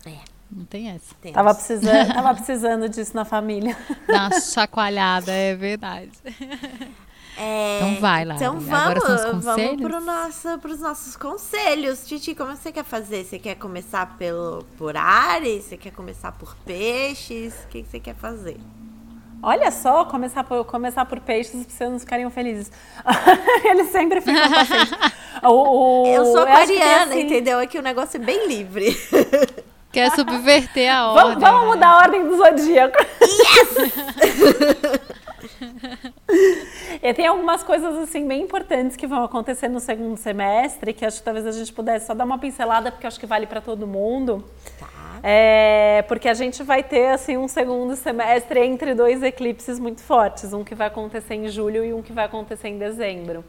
É. 0.04 0.18
Não 0.50 0.64
tem 0.64 0.90
essa. 0.90 1.14
Temos. 1.20 1.34
Tava 1.34 1.54
precisando, 1.54 2.08
tava 2.14 2.34
precisando 2.34 2.88
disso 2.88 3.14
na 3.14 3.24
família. 3.24 3.76
Dá 4.06 4.28
uma 4.28 4.40
chacoalhada, 4.40 5.32
é 5.32 5.54
verdade. 5.54 6.12
É, 7.36 7.76
então 7.76 8.00
vai 8.00 8.24
lá. 8.24 8.36
Então 8.36 8.58
vamos, 8.60 9.44
vamos 9.44 9.82
para 9.82 10.00
nosso, 10.00 10.48
os 10.64 10.80
nossos 10.80 11.16
conselhos. 11.16 12.06
Titi, 12.06 12.34
como 12.34 12.56
você 12.56 12.72
quer 12.72 12.84
fazer? 12.84 13.24
Você 13.24 13.38
quer 13.38 13.56
começar 13.56 14.16
pelo, 14.16 14.64
por 14.78 14.96
Ares? 14.96 15.64
Você 15.64 15.76
quer 15.76 15.90
começar 15.90 16.32
por 16.32 16.54
peixes? 16.64 17.52
O 17.64 17.68
que, 17.68 17.82
que 17.82 17.88
você 17.90 18.00
quer 18.00 18.14
fazer? 18.14 18.56
Olha 19.42 19.70
só, 19.70 20.04
começar 20.04 20.44
por, 20.44 20.64
começar 20.64 21.04
por 21.04 21.20
peixes, 21.20 21.54
os 21.54 21.66
piscianos 21.66 22.02
ficariam 22.02 22.30
felizes. 22.30 22.70
Eles 23.64 23.88
sempre 23.88 24.20
ficam 24.20 24.50
pacientes. 24.50 24.92
O, 25.42 26.02
o, 26.02 26.06
eu 26.06 26.24
sou 26.26 26.42
aquariana, 26.42 27.12
assim... 27.12 27.20
entendeu? 27.20 27.58
Aqui 27.58 27.78
o 27.78 27.82
negócio 27.82 28.16
é 28.16 28.24
bem 28.24 28.48
livre. 28.48 28.96
Quer 29.92 30.10
subverter 30.10 30.94
a 30.94 31.10
ordem. 31.10 31.24
Vamos, 31.24 31.40
vamos 31.40 31.60
né? 31.60 31.66
mudar 31.68 31.88
a 31.88 31.96
ordem 31.98 32.26
do 32.26 32.36
zodíaco. 32.36 32.98
Yes! 33.22 33.76
e 37.02 37.14
tem 37.14 37.26
algumas 37.26 37.62
coisas 37.62 37.96
assim 37.98 38.26
bem 38.26 38.42
importantes 38.42 38.96
que 38.96 39.06
vão 39.06 39.24
acontecer 39.24 39.68
no 39.68 39.80
segundo 39.80 40.16
semestre, 40.16 40.92
que 40.92 41.04
acho 41.04 41.18
que 41.18 41.24
talvez 41.24 41.46
a 41.46 41.52
gente 41.52 41.72
pudesse 41.72 42.06
só 42.06 42.14
dar 42.14 42.24
uma 42.24 42.38
pincelada, 42.38 42.92
porque 42.92 43.06
acho 43.06 43.18
que 43.18 43.26
vale 43.26 43.46
para 43.46 43.60
todo 43.60 43.86
mundo. 43.86 44.44
Tá. 44.78 44.86
É, 45.28 46.04
porque 46.06 46.28
a 46.28 46.34
gente 46.34 46.62
vai 46.62 46.84
ter 46.84 47.08
assim 47.08 47.36
um 47.36 47.48
segundo 47.48 47.96
semestre 47.96 48.60
entre 48.60 48.94
dois 48.94 49.24
eclipses 49.24 49.76
muito 49.76 50.00
fortes, 50.00 50.52
um 50.52 50.62
que 50.62 50.72
vai 50.72 50.86
acontecer 50.86 51.34
em 51.34 51.48
julho 51.48 51.84
e 51.84 51.92
um 51.92 52.00
que 52.00 52.12
vai 52.12 52.26
acontecer 52.26 52.68
em 52.68 52.78
dezembro. 52.78 53.44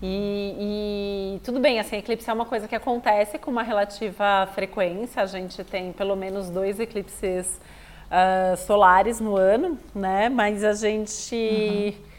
E, 0.00 1.34
e, 1.34 1.40
tudo 1.40 1.58
bem, 1.58 1.80
assim, 1.80 1.96
eclipse 1.96 2.30
é 2.30 2.32
uma 2.32 2.46
coisa 2.46 2.68
que 2.68 2.76
acontece 2.76 3.36
com 3.36 3.50
uma 3.50 3.64
relativa 3.64 4.48
frequência. 4.54 5.20
A 5.20 5.26
gente 5.26 5.64
tem 5.64 5.92
pelo 5.92 6.14
menos 6.14 6.48
dois 6.48 6.78
eclipses 6.78 7.60
uh, 8.06 8.56
solares 8.56 9.18
no 9.18 9.36
ano, 9.36 9.76
né? 9.92 10.28
Mas 10.28 10.62
a 10.62 10.72
gente 10.72 11.34
uhum. 11.34 12.09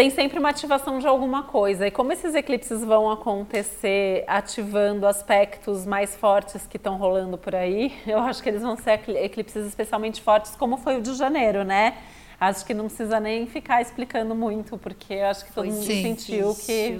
Tem 0.00 0.08
sempre 0.08 0.38
uma 0.38 0.48
ativação 0.48 0.98
de 0.98 1.06
alguma 1.06 1.42
coisa. 1.42 1.86
E 1.86 1.90
como 1.90 2.10
esses 2.10 2.34
eclipses 2.34 2.82
vão 2.82 3.10
acontecer 3.10 4.24
ativando 4.26 5.06
aspectos 5.06 5.84
mais 5.84 6.16
fortes 6.16 6.66
que 6.66 6.78
estão 6.78 6.96
rolando 6.96 7.36
por 7.36 7.54
aí, 7.54 7.92
eu 8.08 8.18
acho 8.18 8.42
que 8.42 8.48
eles 8.48 8.62
vão 8.62 8.78
ser 8.78 8.98
eclipses 9.10 9.66
especialmente 9.66 10.22
fortes, 10.22 10.56
como 10.56 10.78
foi 10.78 10.96
o 10.96 11.02
de 11.02 11.12
janeiro, 11.12 11.64
né? 11.64 11.98
Acho 12.40 12.64
que 12.64 12.72
não 12.72 12.86
precisa 12.86 13.20
nem 13.20 13.46
ficar 13.46 13.82
explicando 13.82 14.34
muito, 14.34 14.78
porque 14.78 15.16
acho 15.16 15.44
que 15.44 15.52
todo 15.52 15.66
mundo 15.66 15.84
Sim. 15.84 16.02
sentiu 16.02 16.54
que 16.54 16.98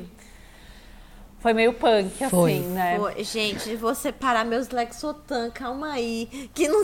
foi 1.39 1.55
meio 1.55 1.73
punk, 1.73 2.29
foi. 2.29 2.53
assim, 2.53 2.69
né? 2.69 2.99
Foi. 2.99 3.25
Gente, 3.25 3.77
vou 3.77 3.95
separar 3.95 4.45
meus 4.45 4.69
Lexotan, 4.69 5.51
calma 5.51 5.93
aí. 5.93 6.51
Que 6.53 6.69
não. 6.69 6.83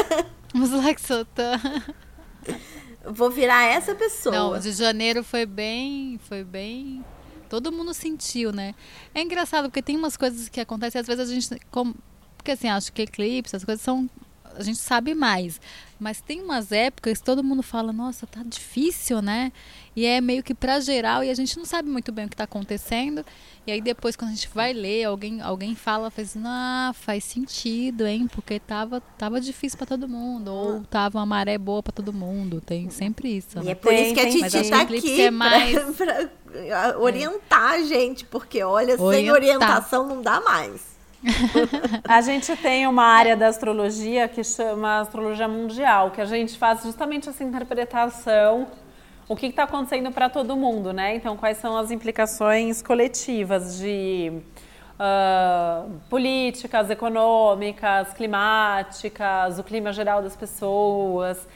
Os 0.62 0.70
Lexotan. 0.70 1.60
Vou 3.04 3.30
virar 3.30 3.64
essa 3.64 3.94
pessoa. 3.94 4.34
Não, 4.34 4.58
de 4.58 4.72
janeiro 4.72 5.22
foi 5.22 5.46
bem. 5.46 6.18
Foi 6.28 6.44
bem. 6.44 7.04
Todo 7.48 7.72
mundo 7.72 7.94
sentiu, 7.94 8.52
né? 8.52 8.74
É 9.14 9.22
engraçado, 9.22 9.64
porque 9.66 9.82
tem 9.82 9.96
umas 9.96 10.16
coisas 10.16 10.48
que 10.48 10.60
acontecem, 10.60 11.00
às 11.00 11.06
vezes 11.06 11.30
a 11.30 11.34
gente. 11.34 11.66
Como, 11.70 11.94
porque 12.36 12.50
assim, 12.52 12.68
acho 12.68 12.92
que 12.92 13.02
eclipse, 13.02 13.56
as 13.56 13.64
coisas 13.64 13.82
são 13.82 14.08
a 14.58 14.62
gente 14.62 14.78
sabe 14.78 15.14
mais. 15.14 15.60
Mas 15.98 16.20
tem 16.20 16.42
umas 16.42 16.70
épocas 16.70 17.18
que 17.18 17.24
todo 17.24 17.42
mundo 17.42 17.62
fala, 17.62 17.92
nossa, 17.92 18.26
tá 18.26 18.40
difícil, 18.44 19.20
né? 19.20 19.52
E 19.96 20.04
é 20.04 20.20
meio 20.20 20.44
que 20.44 20.54
para 20.54 20.78
geral 20.78 21.24
e 21.24 21.30
a 21.30 21.34
gente 21.34 21.56
não 21.56 21.64
sabe 21.64 21.88
muito 21.88 22.12
bem 22.12 22.26
o 22.26 22.28
que 22.28 22.34
está 22.34 22.44
acontecendo. 22.44 23.24
E 23.66 23.72
aí 23.72 23.80
depois 23.80 24.14
quando 24.14 24.30
a 24.30 24.34
gente 24.34 24.48
vai 24.54 24.72
ler, 24.72 25.04
alguém, 25.04 25.40
alguém 25.40 25.74
fala, 25.74 26.10
faz, 26.10 26.36
ah, 26.44 26.92
faz 26.94 27.24
sentido, 27.24 28.06
hein? 28.06 28.28
Porque 28.32 28.60
tava, 28.60 29.00
tava 29.16 29.40
difícil 29.40 29.76
para 29.76 29.86
todo 29.86 30.08
mundo, 30.08 30.52
ou 30.52 30.84
tava 30.84 31.18
uma 31.18 31.26
maré 31.26 31.58
boa 31.58 31.82
para 31.82 31.92
todo 31.92 32.12
mundo. 32.12 32.60
Tem 32.60 32.90
sempre 32.90 33.36
isso. 33.36 33.58
E 33.58 33.64
né? 33.64 33.72
é 33.72 33.74
por 33.74 33.92
isso 33.92 34.14
que 34.14 34.20
a 34.20 34.30
Titi 34.30 34.70
tá 34.70 34.80
aqui 34.82 35.20
é 35.20 35.30
mais... 35.30 35.96
pra, 35.96 36.26
pra 36.26 36.98
orientar 36.98 37.74
é. 37.74 37.76
a 37.78 37.82
gente, 37.82 38.24
porque 38.24 38.62
olha, 38.62 38.94
Orientar. 39.00 39.14
sem 39.14 39.30
orientação 39.30 40.06
não 40.06 40.22
dá 40.22 40.40
mais. 40.40 40.97
a 42.08 42.20
gente 42.20 42.54
tem 42.56 42.86
uma 42.86 43.04
área 43.04 43.36
da 43.36 43.48
astrologia 43.48 44.28
que 44.28 44.44
chama 44.44 45.00
astrologia 45.00 45.48
mundial, 45.48 46.10
que 46.10 46.20
a 46.20 46.24
gente 46.24 46.56
faz 46.56 46.82
justamente 46.82 47.28
essa 47.28 47.42
interpretação, 47.42 48.68
o 49.28 49.36
que 49.36 49.46
está 49.46 49.64
acontecendo 49.64 50.10
para 50.12 50.28
todo 50.28 50.56
mundo, 50.56 50.92
né? 50.92 51.14
Então, 51.14 51.36
quais 51.36 51.58
são 51.58 51.76
as 51.76 51.90
implicações 51.90 52.80
coletivas 52.80 53.78
de 53.78 54.32
uh, 54.98 55.90
políticas, 56.08 56.90
econômicas, 56.90 58.12
climáticas, 58.14 59.58
o 59.58 59.64
clima 59.64 59.92
geral 59.92 60.22
das 60.22 60.36
pessoas. 60.36 61.46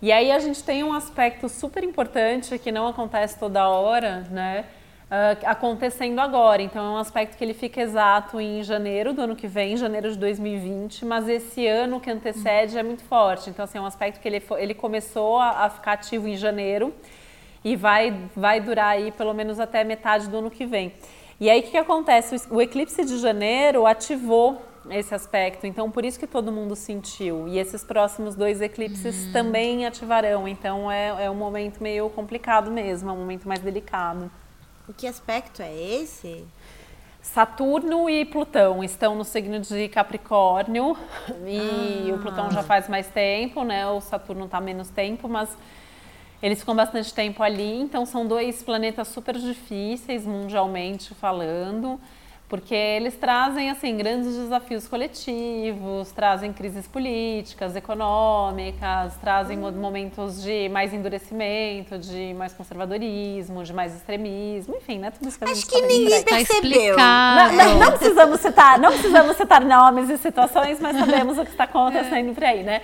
E 0.00 0.12
aí 0.12 0.30
a 0.30 0.38
gente 0.38 0.62
tem 0.62 0.84
um 0.84 0.92
aspecto 0.92 1.48
super 1.48 1.82
importante 1.82 2.58
que 2.58 2.70
não 2.70 2.86
acontece 2.86 3.38
toda 3.38 3.68
hora, 3.68 4.20
né? 4.30 4.64
Uh, 5.08 5.46
acontecendo 5.46 6.18
agora. 6.18 6.62
Então 6.62 6.84
é 6.84 6.90
um 6.90 6.96
aspecto 6.96 7.36
que 7.36 7.44
ele 7.44 7.54
fica 7.54 7.80
exato 7.80 8.40
em 8.40 8.62
janeiro 8.62 9.12
do 9.12 9.22
ano 9.22 9.36
que 9.36 9.46
vem, 9.46 9.76
janeiro 9.76 10.10
de 10.10 10.18
2020, 10.18 11.04
mas 11.04 11.28
esse 11.28 11.66
ano 11.66 12.00
que 12.00 12.10
antecede 12.10 12.78
é 12.78 12.82
muito 12.82 13.02
forte. 13.04 13.50
Então 13.50 13.64
assim, 13.64 13.78
é 13.78 13.80
um 13.80 13.86
aspecto 13.86 14.20
que 14.20 14.28
ele, 14.28 14.42
ele 14.58 14.74
começou 14.74 15.38
a, 15.38 15.64
a 15.64 15.70
ficar 15.70 15.92
ativo 15.92 16.28
em 16.28 16.36
janeiro 16.36 16.94
e 17.64 17.74
vai, 17.74 18.14
vai 18.36 18.60
durar 18.60 18.90
aí 18.90 19.10
pelo 19.12 19.34
menos 19.34 19.58
até 19.58 19.82
metade 19.84 20.28
do 20.28 20.38
ano 20.38 20.50
que 20.50 20.64
vem. 20.64 20.92
E 21.40 21.48
aí 21.48 21.60
o 21.60 21.62
que, 21.62 21.70
que 21.70 21.76
acontece? 21.76 22.36
O 22.50 22.60
eclipse 22.60 23.04
de 23.04 23.18
janeiro 23.18 23.86
ativou 23.86 24.60
esse 24.90 25.14
aspecto, 25.14 25.66
então 25.66 25.90
por 25.90 26.04
isso 26.04 26.18
que 26.18 26.26
todo 26.26 26.50
mundo 26.50 26.74
sentiu. 26.74 27.46
E 27.46 27.58
esses 27.58 27.84
próximos 27.84 28.34
dois 28.34 28.60
eclipses 28.60 29.26
uhum. 29.26 29.32
também 29.32 29.86
ativarão, 29.86 30.48
então 30.48 30.90
é, 30.90 31.26
é 31.26 31.30
um 31.30 31.34
momento 31.34 31.82
meio 31.82 32.08
complicado 32.10 32.70
mesmo, 32.70 33.10
é 33.10 33.12
um 33.12 33.18
momento 33.18 33.46
mais 33.46 33.60
delicado. 33.60 34.30
Que 34.96 35.06
aspecto 35.06 35.62
é 35.62 35.74
esse? 35.74 36.46
Saturno 37.22 38.08
e 38.08 38.24
Plutão 38.24 38.82
estão 38.82 39.14
no 39.14 39.24
signo 39.24 39.60
de 39.60 39.88
Capricórnio 39.88 40.96
e 41.46 42.10
ah. 42.10 42.14
o 42.14 42.18
Plutão 42.18 42.50
já 42.50 42.62
faz 42.62 42.88
mais 42.88 43.06
tempo, 43.08 43.64
né? 43.64 43.86
O 43.88 44.00
Saturno 44.00 44.46
está 44.46 44.60
menos 44.60 44.88
tempo, 44.88 45.28
mas 45.28 45.54
eles 46.42 46.60
ficam 46.60 46.74
bastante 46.74 47.12
tempo 47.12 47.42
ali. 47.42 47.80
Então 47.80 48.06
são 48.06 48.26
dois 48.26 48.62
planetas 48.62 49.08
super 49.08 49.36
difíceis 49.36 50.24
mundialmente 50.24 51.14
falando 51.14 52.00
porque 52.48 52.74
eles 52.74 53.14
trazem 53.14 53.68
assim 53.70 53.94
grandes 53.96 54.34
desafios 54.34 54.88
coletivos, 54.88 56.10
trazem 56.12 56.50
crises 56.52 56.88
políticas, 56.88 57.76
econômicas, 57.76 59.16
trazem 59.20 59.58
hum. 59.58 59.70
momentos 59.72 60.42
de 60.42 60.68
mais 60.70 60.94
endurecimento, 60.94 61.98
de 61.98 62.32
mais 62.34 62.54
conservadorismo, 62.54 63.62
de 63.62 63.72
mais 63.74 63.94
extremismo, 63.94 64.76
enfim, 64.76 64.98
né? 64.98 65.10
Tudo 65.10 65.28
isso 65.28 65.38
que 65.38 65.44
a 65.44 65.50
Acho 65.50 65.66
que 65.66 65.82
ninguém 65.82 66.24
tá 66.24 66.36
percebeu. 66.36 66.96
Não, 66.96 67.52
não, 67.52 67.78
não, 67.78 67.90
precisamos 67.92 68.40
citar, 68.40 68.78
não 68.78 68.92
precisamos 68.92 69.36
citar 69.36 69.62
nomes 69.62 70.08
e 70.08 70.16
situações, 70.16 70.80
mas 70.80 70.96
sabemos 70.96 71.36
o 71.36 71.44
que 71.44 71.50
está 71.50 71.64
acontecendo 71.68 72.32
por 72.32 72.44
aí, 72.44 72.62
né? 72.62 72.80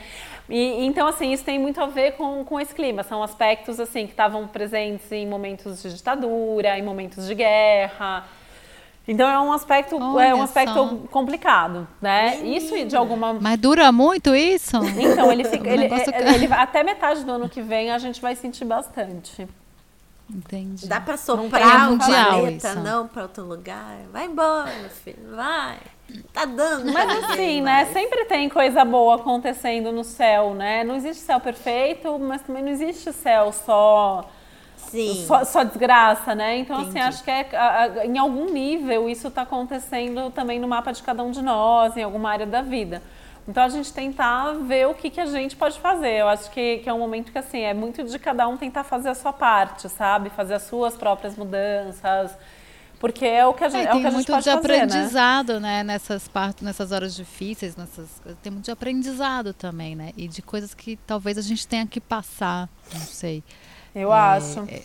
E, 0.46 0.84
então, 0.84 1.06
assim, 1.06 1.32
isso 1.32 1.42
tem 1.42 1.58
muito 1.58 1.80
a 1.80 1.86
ver 1.86 2.12
com, 2.12 2.44
com 2.44 2.60
esse 2.60 2.74
clima. 2.74 3.02
São 3.02 3.22
aspectos, 3.22 3.80
assim, 3.80 4.04
que 4.04 4.12
estavam 4.12 4.46
presentes 4.46 5.10
em 5.10 5.26
momentos 5.26 5.82
de 5.82 5.94
ditadura, 5.94 6.78
em 6.78 6.82
momentos 6.82 7.26
de 7.26 7.34
guerra, 7.34 8.24
então 9.06 9.28
é 9.28 9.38
um 9.38 9.52
aspecto, 9.52 9.96
Olha 10.00 10.26
é 10.26 10.34
um 10.34 10.42
aspecto 10.42 10.74
só. 10.74 10.96
complicado, 11.10 11.86
né? 12.00 12.36
Isso 12.38 12.86
de 12.86 12.96
alguma 12.96 13.34
Mas 13.34 13.58
dura 13.58 13.92
muito 13.92 14.34
isso? 14.34 14.76
Então 14.98 15.30
ele 15.30 15.44
fica, 15.44 15.68
ele, 15.70 15.84
ele, 15.84 16.34
ele, 16.44 16.52
até 16.52 16.82
metade 16.82 17.22
do 17.22 17.32
ano 17.32 17.48
que 17.48 17.60
vem 17.60 17.90
a 17.90 17.98
gente 17.98 18.20
vai 18.20 18.34
sentir 18.34 18.64
bastante. 18.64 19.46
Entendi. 20.32 20.88
Dá 20.88 21.02
para 21.02 21.18
soprar 21.18 21.92
o 21.92 21.98
planeta, 21.98 22.70
isso. 22.70 22.80
não 22.80 23.06
para 23.06 23.24
outro 23.24 23.44
lugar. 23.44 23.98
Vai 24.10 24.24
embora, 24.24 24.72
meu 24.80 24.88
filho, 24.88 25.36
vai. 25.36 25.76
Tá 26.32 26.46
dando. 26.46 26.90
Mas 26.90 27.24
assim, 27.24 27.60
né? 27.60 27.84
Sempre 27.92 28.24
tem 28.24 28.48
coisa 28.48 28.86
boa 28.86 29.16
acontecendo 29.16 29.92
no 29.92 30.02
céu, 30.02 30.54
né? 30.54 30.82
Não 30.82 30.96
existe 30.96 31.22
céu 31.22 31.40
perfeito, 31.40 32.18
mas 32.18 32.40
também 32.40 32.62
não 32.62 32.70
existe 32.70 33.12
céu 33.12 33.52
só 33.52 34.30
Sim. 34.90 35.24
Só, 35.26 35.44
só 35.44 35.62
desgraça, 35.62 36.34
né? 36.34 36.58
Então, 36.58 36.76
assim, 36.76 36.90
Entendi. 36.90 37.00
assim, 37.00 37.08
acho 37.08 37.24
que 37.24 37.30
é, 37.30 37.56
a, 37.56 37.82
a, 37.82 38.06
em 38.06 38.18
algum 38.18 38.52
nível 38.52 39.08
isso 39.08 39.28
está 39.28 39.42
acontecendo 39.42 40.30
também 40.30 40.58
no 40.58 40.68
mapa 40.68 40.92
de 40.92 41.02
cada 41.02 41.22
um 41.22 41.30
de 41.30 41.42
nós, 41.42 41.96
em 41.96 42.02
alguma 42.02 42.30
área 42.30 42.46
da 42.46 42.62
vida. 42.62 43.02
Então 43.46 43.62
a 43.62 43.68
gente 43.68 43.92
tentar 43.92 44.52
ver 44.52 44.86
o 44.86 44.94
que, 44.94 45.10
que 45.10 45.20
a 45.20 45.26
gente 45.26 45.54
pode 45.54 45.78
fazer. 45.78 46.20
Eu 46.20 46.28
acho 46.28 46.50
que, 46.50 46.78
que 46.78 46.88
é 46.88 46.92
um 46.92 46.98
momento 46.98 47.30
que 47.30 47.38
assim 47.38 47.60
é 47.60 47.74
muito 47.74 48.02
de 48.02 48.18
cada 48.18 48.48
um 48.48 48.56
tentar 48.56 48.84
fazer 48.84 49.10
a 49.10 49.14
sua 49.14 49.32
parte, 49.32 49.88
sabe? 49.88 50.30
Fazer 50.30 50.54
as 50.54 50.62
suas 50.62 50.96
próprias 50.96 51.36
mudanças. 51.36 52.34
Porque 52.98 53.26
é 53.26 53.44
o 53.44 53.52
que 53.52 53.62
a 53.62 53.68
gente, 53.68 53.86
é, 53.86 53.90
é 53.90 53.94
o 53.94 54.00
que 54.00 54.06
a 54.06 54.10
gente 54.10 54.14
muito 54.14 54.26
de 54.28 54.32
fazer, 54.32 54.50
né? 54.50 54.56
aprendizado, 54.56 55.60
né? 55.60 55.82
né? 55.82 55.84
Nessas 55.84 56.26
partes, 56.26 56.62
nessas 56.62 56.90
horas 56.90 57.14
difíceis, 57.14 57.76
nessas 57.76 58.08
tem 58.42 58.50
muito 58.50 58.64
de 58.64 58.70
aprendizado 58.70 59.52
também, 59.52 59.94
né? 59.94 60.12
E 60.16 60.26
de 60.26 60.40
coisas 60.40 60.72
que 60.72 60.96
talvez 61.06 61.36
a 61.36 61.42
gente 61.42 61.68
tenha 61.68 61.86
que 61.86 62.00
passar, 62.00 62.66
não 62.94 63.00
sei. 63.00 63.44
Eu 63.94 64.12
é, 64.12 64.18
acho. 64.18 64.60
É, 64.60 64.82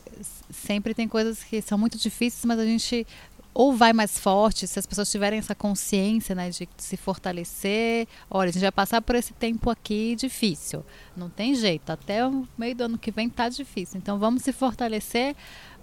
sempre 0.52 0.94
tem 0.94 1.08
coisas 1.08 1.44
que 1.44 1.62
são 1.62 1.78
muito 1.78 1.98
difíceis, 1.98 2.46
mas 2.46 2.60
a 2.60 2.66
gente 2.66 3.06
ou 3.54 3.74
vai 3.74 3.92
mais 3.92 4.18
forte, 4.18 4.68
se 4.68 4.78
as 4.78 4.86
pessoas 4.86 5.12
tiverem 5.12 5.40
essa 5.40 5.56
consciência 5.56 6.36
né, 6.36 6.50
de 6.50 6.68
se 6.78 6.96
fortalecer. 6.96 8.08
Olha, 8.30 8.50
a 8.50 8.52
gente 8.54 8.62
vai 8.62 8.72
passar 8.72 9.02
por 9.02 9.16
esse 9.16 9.34
tempo 9.34 9.70
aqui 9.70 10.16
difícil. 10.16 10.86
Não 11.18 11.30
tem 11.30 11.56
jeito. 11.56 11.90
Até 11.90 12.26
o 12.26 12.48
meio 12.58 12.76
do 12.76 12.84
ano 12.84 12.98
que 12.98 13.12
vem 13.12 13.28
tá 13.28 13.50
difícil. 13.50 13.98
Então 13.98 14.18
vamos 14.18 14.44
se 14.44 14.54
fortalecer 14.54 15.36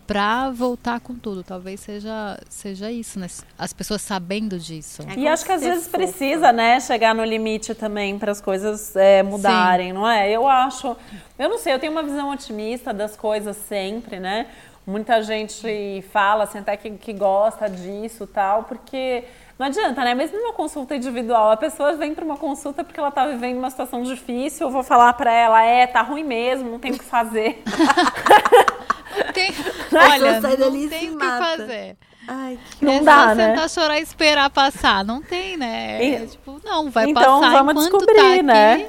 para 0.07 0.51
voltar 0.51 1.01
com 1.01 1.15
tudo. 1.15 1.43
Talvez 1.43 1.81
seja, 1.81 2.39
seja 2.49 2.91
isso, 2.91 3.19
né? 3.19 3.27
As 3.59 3.73
pessoas 3.73 4.03
sabendo 4.03 4.59
disso. 4.59 5.03
É 5.09 5.19
e 5.19 5.29
acho 5.29 5.45
que 5.45 5.53
às 5.53 5.63
vezes 5.63 5.85
fofo. 5.85 5.97
precisa, 5.99 6.53
né, 6.53 6.79
chegar 6.81 7.15
no 7.15 7.25
limite 7.25 7.75
também 7.75 8.19
para 8.19 8.33
as 8.33 8.41
coisas 8.41 8.95
é, 8.95 9.23
mudarem, 9.23 9.89
Sim. 9.89 9.93
não 9.95 10.09
é? 10.09 10.31
Eu 10.31 10.47
acho. 10.47 10.97
Eu 11.39 11.49
não 11.49 11.59
sei, 11.59 11.75
eu 11.75 11.79
tenho 11.79 11.93
uma 11.93 12.03
visão 12.03 12.31
otimista 12.31 12.93
das 12.93 13.17
coisas 13.17 13.57
sempre, 13.57 14.21
né? 14.21 14.47
Muita 14.87 15.21
gente 15.21 16.05
fala 16.13 16.45
assim, 16.45 16.59
até 16.59 16.77
que, 16.77 16.91
que 16.91 17.13
gosta 17.13 17.69
disso 17.69 18.25
tal, 18.25 18.63
porque 18.65 19.25
não 19.59 19.67
adianta, 19.67 20.05
né? 20.05 20.15
Mesmo 20.15 20.39
numa 20.39 20.53
consulta 20.53 20.95
individual, 20.95 21.51
a 21.51 21.57
pessoa 21.57 21.95
vem 21.95 22.15
para 22.15 22.25
uma 22.25 22.37
consulta 22.37 22.85
porque 22.85 23.01
ela 23.01 23.09
está 23.09 23.27
vivendo 23.27 23.59
uma 23.59 23.71
situação 23.71 24.03
difícil, 24.03 24.69
eu 24.69 24.71
vou 24.71 24.85
falar 24.85 25.13
para 25.15 25.33
ela, 25.33 25.65
é, 25.65 25.87
tá 25.87 26.03
ruim 26.03 26.23
mesmo, 26.23 26.71
não 26.71 26.79
tem 26.79 26.93
o 26.93 26.99
que 26.99 27.05
fazer. 27.05 27.63
tem, 29.33 29.53
olha, 29.93 30.41
não 30.41 30.89
tem 30.89 31.11
o 31.11 31.19
que 31.19 31.27
fazer. 31.27 31.97
Ai, 32.29 32.59
que 32.79 32.85
não 32.85 32.93
é 32.95 33.01
dá, 33.01 33.35
né? 33.35 33.51
sentar, 33.51 33.71
chorar 33.71 33.99
e 33.99 34.03
esperar 34.03 34.51
passar. 34.51 35.05
Não 35.05 35.23
tem, 35.23 35.57
né? 35.57 36.23
É, 36.23 36.27
tipo, 36.27 36.61
não, 36.65 36.91
vai 36.91 37.09
então, 37.09 37.41
passar 37.41 37.63
vamos 37.63 37.85
descobrir, 37.85 38.37
tá 38.39 38.43
né? 38.43 38.89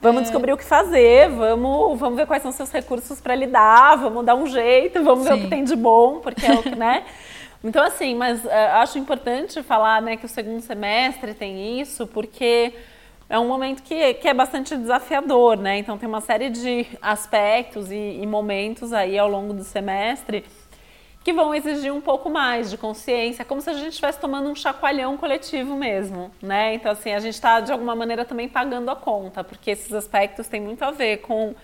Vamos 0.00 0.20
é. 0.20 0.22
descobrir 0.24 0.52
o 0.52 0.56
que 0.56 0.64
fazer, 0.64 1.28
vamos, 1.28 1.98
vamos 1.98 2.16
ver 2.16 2.26
quais 2.26 2.42
são 2.42 2.52
seus 2.52 2.70
recursos 2.70 3.20
para 3.20 3.34
lidar, 3.34 3.96
vamos 3.96 4.24
dar 4.24 4.36
um 4.36 4.46
jeito, 4.46 5.02
vamos 5.02 5.24
Sim. 5.24 5.30
ver 5.30 5.38
o 5.38 5.40
que 5.42 5.48
tem 5.48 5.64
de 5.64 5.74
bom, 5.74 6.20
porque 6.20 6.46
é 6.46 6.52
o 6.52 6.62
que, 6.62 6.74
né? 6.74 7.04
Então, 7.62 7.84
assim, 7.84 8.14
mas 8.14 8.44
uh, 8.44 8.50
acho 8.74 8.98
importante 8.98 9.62
falar 9.64 10.00
né, 10.00 10.16
que 10.16 10.24
o 10.24 10.28
segundo 10.28 10.60
semestre 10.60 11.34
tem 11.34 11.80
isso, 11.80 12.06
porque 12.06 12.72
é 13.28 13.38
um 13.38 13.46
momento 13.46 13.82
que, 13.82 14.14
que 14.14 14.26
é 14.26 14.32
bastante 14.32 14.76
desafiador, 14.76 15.56
né? 15.56 15.78
Então, 15.78 15.98
tem 15.98 16.08
uma 16.08 16.20
série 16.20 16.48
de 16.48 16.86
aspectos 17.02 17.90
e, 17.90 18.20
e 18.22 18.26
momentos 18.26 18.92
aí 18.92 19.18
ao 19.18 19.28
longo 19.28 19.52
do 19.52 19.64
semestre 19.64 20.44
que 21.22 21.32
vão 21.32 21.54
exigir 21.54 21.92
um 21.92 22.00
pouco 22.00 22.30
mais 22.30 22.70
de 22.70 22.78
consciência, 22.78 23.44
como 23.44 23.60
se 23.60 23.68
a 23.68 23.74
gente 23.74 23.90
estivesse 23.90 24.18
tomando 24.18 24.48
um 24.48 24.54
chacoalhão 24.54 25.16
coletivo 25.18 25.76
mesmo, 25.76 26.30
né? 26.40 26.72
Então, 26.72 26.90
assim, 26.90 27.12
a 27.12 27.18
gente 27.18 27.34
está, 27.34 27.60
de 27.60 27.70
alguma 27.70 27.94
maneira, 27.94 28.24
também 28.24 28.48
pagando 28.48 28.90
a 28.90 28.96
conta, 28.96 29.44
porque 29.44 29.72
esses 29.72 29.92
aspectos 29.92 30.48
têm 30.48 30.60
muito 30.60 30.82
a 30.82 30.90
ver 30.90 31.18
com 31.18 31.54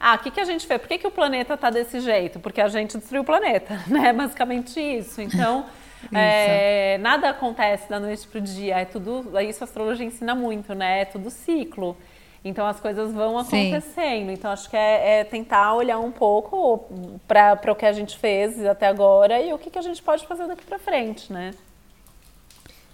ah, 0.00 0.16
o 0.16 0.18
que, 0.18 0.32
que 0.32 0.40
a 0.40 0.44
gente 0.44 0.66
fez? 0.66 0.80
Por 0.80 0.88
que, 0.88 0.98
que 0.98 1.06
o 1.06 1.12
planeta 1.12 1.54
está 1.54 1.70
desse 1.70 2.00
jeito? 2.00 2.40
Porque 2.40 2.60
a 2.60 2.66
gente 2.66 2.98
destruiu 2.98 3.22
o 3.22 3.24
planeta, 3.24 3.80
né? 3.86 4.12
Basicamente 4.12 4.80
isso. 4.80 5.22
Então. 5.22 5.64
É, 6.12 6.98
nada 6.98 7.30
acontece 7.30 7.88
da 7.88 8.00
noite 8.00 8.26
para 8.26 8.38
o 8.38 8.40
dia. 8.40 8.80
É 8.80 8.84
tudo. 8.84 9.32
Isso 9.40 9.62
a 9.62 9.66
astrologia 9.66 10.06
ensina 10.06 10.34
muito, 10.34 10.74
né? 10.74 11.02
É 11.02 11.04
tudo 11.04 11.30
ciclo. 11.30 11.96
Então 12.44 12.66
as 12.66 12.78
coisas 12.78 13.12
vão 13.12 13.38
acontecendo. 13.38 14.28
Sim. 14.28 14.32
Então 14.32 14.50
acho 14.50 14.68
que 14.68 14.76
é, 14.76 15.20
é, 15.20 15.24
tentar 15.24 15.74
olhar 15.74 15.98
um 15.98 16.10
pouco 16.12 16.86
para 17.26 17.72
o 17.72 17.74
que 17.74 17.86
a 17.86 17.92
gente 17.92 18.18
fez 18.18 18.64
até 18.66 18.86
agora 18.86 19.40
e 19.40 19.52
o 19.52 19.58
que, 19.58 19.70
que 19.70 19.78
a 19.78 19.82
gente 19.82 20.02
pode 20.02 20.26
fazer 20.26 20.46
daqui 20.46 20.64
para 20.64 20.78
frente, 20.78 21.32
né? 21.32 21.52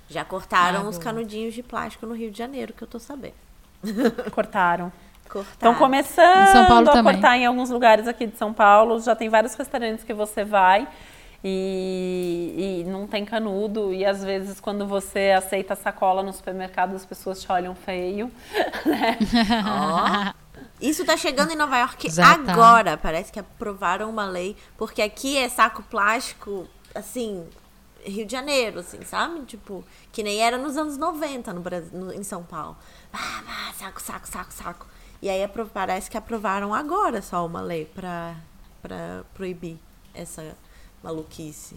Já 0.08 0.24
cortaram 0.24 0.86
ah, 0.86 0.88
os 0.88 0.98
canudinhos 0.98 1.54
de 1.54 1.62
plástico 1.62 2.06
no 2.06 2.14
Rio 2.14 2.30
de 2.30 2.38
Janeiro, 2.38 2.72
que 2.72 2.82
eu 2.82 2.88
tô 2.88 2.98
sabendo. 2.98 3.34
Cortaram. 4.32 4.92
Estão 5.52 5.76
começando 5.76 6.56
a 6.56 6.84
também. 6.84 7.12
cortar 7.14 7.36
em 7.36 7.46
alguns 7.46 7.70
lugares 7.70 8.08
aqui 8.08 8.26
de 8.26 8.36
São 8.36 8.52
Paulo. 8.52 9.00
Já 9.00 9.14
tem 9.14 9.28
vários 9.28 9.54
restaurantes 9.54 10.04
que 10.04 10.12
você 10.12 10.44
vai 10.44 10.88
e, 11.42 12.82
e, 12.84 12.90
não 12.90 13.06
tem 13.06 13.24
canudo. 13.24 13.92
E 13.92 14.04
às 14.04 14.22
vezes, 14.22 14.60
quando 14.60 14.86
você 14.86 15.32
aceita 15.36 15.74
sacola 15.74 16.22
no 16.22 16.32
supermercado, 16.32 16.94
as 16.94 17.04
pessoas 17.04 17.40
te 17.40 17.50
olham 17.50 17.74
feio. 17.74 18.30
Né? 18.84 19.18
Oh. 19.64 20.40
Isso 20.80 21.04
tá 21.04 21.16
chegando 21.16 21.52
em 21.52 21.56
Nova 21.56 21.78
York 21.78 22.10
Já 22.10 22.38
tá. 22.38 22.52
agora. 22.52 22.92
Tá. 22.92 22.96
Parece 22.96 23.30
que 23.30 23.38
aprovaram 23.38 24.08
uma 24.08 24.26
lei, 24.26 24.56
porque 24.76 25.02
aqui 25.02 25.36
é 25.36 25.48
saco 25.48 25.82
plástico, 25.82 26.66
assim, 26.94 27.46
Rio 28.04 28.24
de 28.24 28.32
Janeiro, 28.32 28.80
assim, 28.80 29.02
sabe? 29.04 29.44
Tipo, 29.44 29.84
que 30.12 30.22
nem 30.22 30.40
era 30.40 30.56
nos 30.56 30.76
anos 30.76 30.96
90 30.96 31.52
no 31.52 31.60
Brasil, 31.60 31.98
no, 31.98 32.12
em 32.12 32.22
São 32.22 32.42
Paulo. 32.42 32.76
Ah, 33.12 33.42
ah, 33.46 33.72
saco, 33.74 34.00
saco, 34.00 34.28
saco, 34.28 34.52
saco. 34.52 34.86
E 35.22 35.28
aí 35.28 35.46
parece 35.72 36.10
que 36.10 36.16
aprovaram 36.16 36.72
agora 36.72 37.20
só 37.20 37.44
uma 37.44 37.60
lei 37.60 37.84
para 37.84 38.34
proibir 39.34 39.78
essa 40.14 40.56
maluquice. 41.02 41.76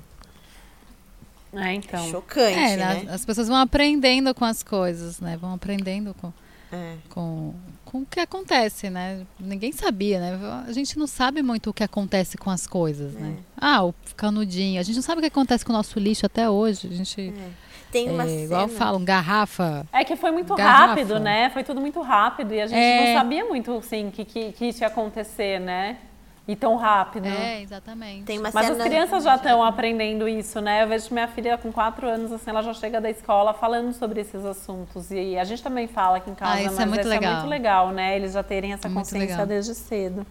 É, 1.54 1.74
então. 1.74 2.04
É 2.04 2.10
chocante, 2.10 2.58
é, 2.58 2.78
né? 2.78 3.06
As 3.10 3.24
pessoas 3.26 3.48
vão 3.48 3.58
aprendendo 3.58 4.34
com 4.34 4.44
as 4.44 4.64
coisas, 4.64 5.20
né? 5.20 5.38
Vão 5.38 5.54
aprendendo 5.54 6.14
com, 6.16 6.34
é. 6.72 6.96
com, 7.10 7.54
com 7.86 8.00
o 8.00 8.06
que 8.06 8.20
acontece, 8.20 8.90
né? 8.90 9.26
Ninguém 9.40 9.72
sabia, 9.72 10.20
né? 10.20 10.64
A 10.68 10.72
gente 10.72 10.98
não 10.98 11.06
sabe 11.06 11.44
muito 11.44 11.70
o 11.70 11.74
que 11.74 11.84
acontece 11.84 12.38
com 12.38 12.50
as 12.50 12.66
coisas, 12.66 13.14
né? 13.14 13.36
É. 13.38 13.44
Ah, 13.56 13.86
o 13.86 13.94
canudinho. 14.16 14.80
A 14.80 14.84
gente 14.84 14.96
não 14.96 15.04
sabe 15.04 15.20
o 15.20 15.22
que 15.22 15.28
acontece 15.28 15.64
com 15.64 15.72
o 15.72 15.76
nosso 15.76 16.00
lixo 16.00 16.26
até 16.26 16.50
hoje. 16.50 16.88
A 16.88 16.96
gente... 16.96 17.22
É. 17.22 17.64
Tem 17.92 18.10
uma 18.10 18.24
é, 18.24 18.28
cena. 18.28 18.42
Igual 18.46 18.68
falam, 18.70 19.06
garrafa. 19.06 19.86
É 19.94 20.04
que 20.04 20.16
foi 20.16 20.32
muito 20.32 20.56
garrafa. 20.56 20.88
rápido, 20.88 21.20
né? 21.20 21.52
Foi 21.52 21.64
tudo 21.64 21.80
muito 21.80 22.02
rápido 22.02 22.52
e 22.52 22.60
a 22.60 22.66
gente 22.66 22.80
é... 22.80 23.14
não 23.14 23.22
sabia 23.22 23.46
muito, 23.46 23.72
assim, 23.78 24.10
que, 24.10 24.26
que, 24.26 24.52
que 24.54 24.66
isso 24.66 24.82
ia 24.82 24.88
acontecer, 24.88 25.60
né? 25.60 26.00
E 26.46 26.58
tão 26.58 26.76
rápido. 26.76 27.26
É, 27.26 27.62
exatamente. 27.62 28.26
Tem 28.26 28.38
uma 28.38 28.52
Mas 28.54 28.66
cena... 28.66 28.78
as 28.78 28.84
crianças 28.84 29.24
já 29.24 29.36
estão 29.36 29.64
aprendendo 29.64 30.28
isso, 30.28 30.60
né? 30.60 30.84
Eu 30.84 30.88
vejo 30.90 31.08
minha 31.14 31.28
filha 31.28 31.58
com 31.58 31.72
quatro 31.72 32.06
anos, 32.08 32.34
assim, 32.34 32.50
ela 32.50 32.62
já 32.62 32.74
chega 32.74 33.00
da 33.00 33.10
escola 33.10 33.54
falando 33.54 33.94
sobre 33.94 34.20
esses 34.20 34.44
assuntos. 34.44 35.10
E 35.10 35.38
a 35.38 35.46
gente 35.46 35.64
também 35.64 35.88
fala 35.88 36.18
aqui 36.18 36.30
em 36.30 36.36
casa, 36.36 36.56
ah, 36.56 36.62
isso 36.62 36.82
é 36.82 36.86
mas 36.86 36.86
é 36.86 36.86
muito, 36.86 37.08
legal. 37.08 37.32
é 37.32 37.36
muito 37.36 37.50
legal, 37.50 37.92
né? 37.92 38.16
Eles 38.18 38.34
já 38.34 38.44
terem 38.44 38.74
essa 38.74 38.90
consciência 38.90 39.46
desde 39.46 39.74
cedo. 39.74 40.26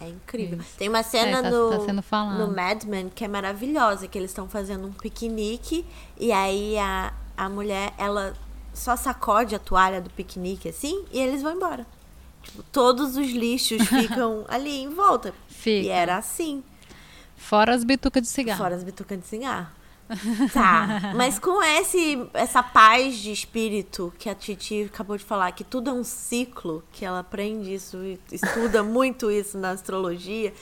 É 0.00 0.08
incrível. 0.08 0.58
Isso. 0.58 0.76
Tem 0.76 0.88
uma 0.88 1.02
cena 1.02 1.38
é, 1.38 1.42
tá, 1.42 1.50
no, 1.50 1.86
tá 1.86 2.24
no 2.24 2.54
Mad 2.54 2.84
Men 2.84 3.08
que 3.08 3.24
é 3.24 3.28
maravilhosa, 3.28 4.06
que 4.06 4.18
eles 4.18 4.30
estão 4.30 4.48
fazendo 4.48 4.86
um 4.86 4.92
piquenique 4.92 5.84
e 6.18 6.30
aí 6.30 6.78
a, 6.78 7.12
a 7.36 7.48
mulher, 7.48 7.92
ela 7.98 8.34
só 8.72 8.94
sacode 8.94 9.54
a 9.54 9.58
toalha 9.58 10.00
do 10.00 10.10
piquenique 10.10 10.68
assim 10.68 11.04
e 11.10 11.18
eles 11.18 11.42
vão 11.42 11.52
embora. 11.52 11.86
Todos 12.72 13.16
os 13.16 13.28
lixos 13.30 13.82
ficam 13.88 14.44
ali 14.48 14.82
em 14.82 14.90
volta. 14.90 15.34
Fica. 15.48 15.86
E 15.86 15.88
era 15.88 16.16
assim. 16.16 16.62
Fora 17.36 17.74
as 17.74 17.84
bitucas 17.84 18.22
de 18.22 18.28
cigarro. 18.28 18.58
Fora 18.58 18.74
as 18.74 18.84
bitucas 18.84 19.18
de 19.18 19.26
cigarro. 19.26 19.78
Tá, 20.54 21.12
mas 21.14 21.38
com 21.38 21.62
esse, 21.62 22.26
essa 22.32 22.62
paz 22.62 23.16
de 23.16 23.30
espírito 23.30 24.10
que 24.18 24.30
a 24.30 24.34
Titi 24.34 24.84
acabou 24.84 25.18
de 25.18 25.24
falar, 25.24 25.52
que 25.52 25.62
tudo 25.62 25.90
é 25.90 25.92
um 25.92 26.02
ciclo, 26.02 26.82
que 26.90 27.04
ela 27.04 27.18
aprende 27.18 27.74
isso 27.74 27.98
e 27.98 28.18
estuda 28.32 28.82
muito 28.82 29.30
isso 29.30 29.58
na 29.58 29.70
astrologia, 29.70 30.54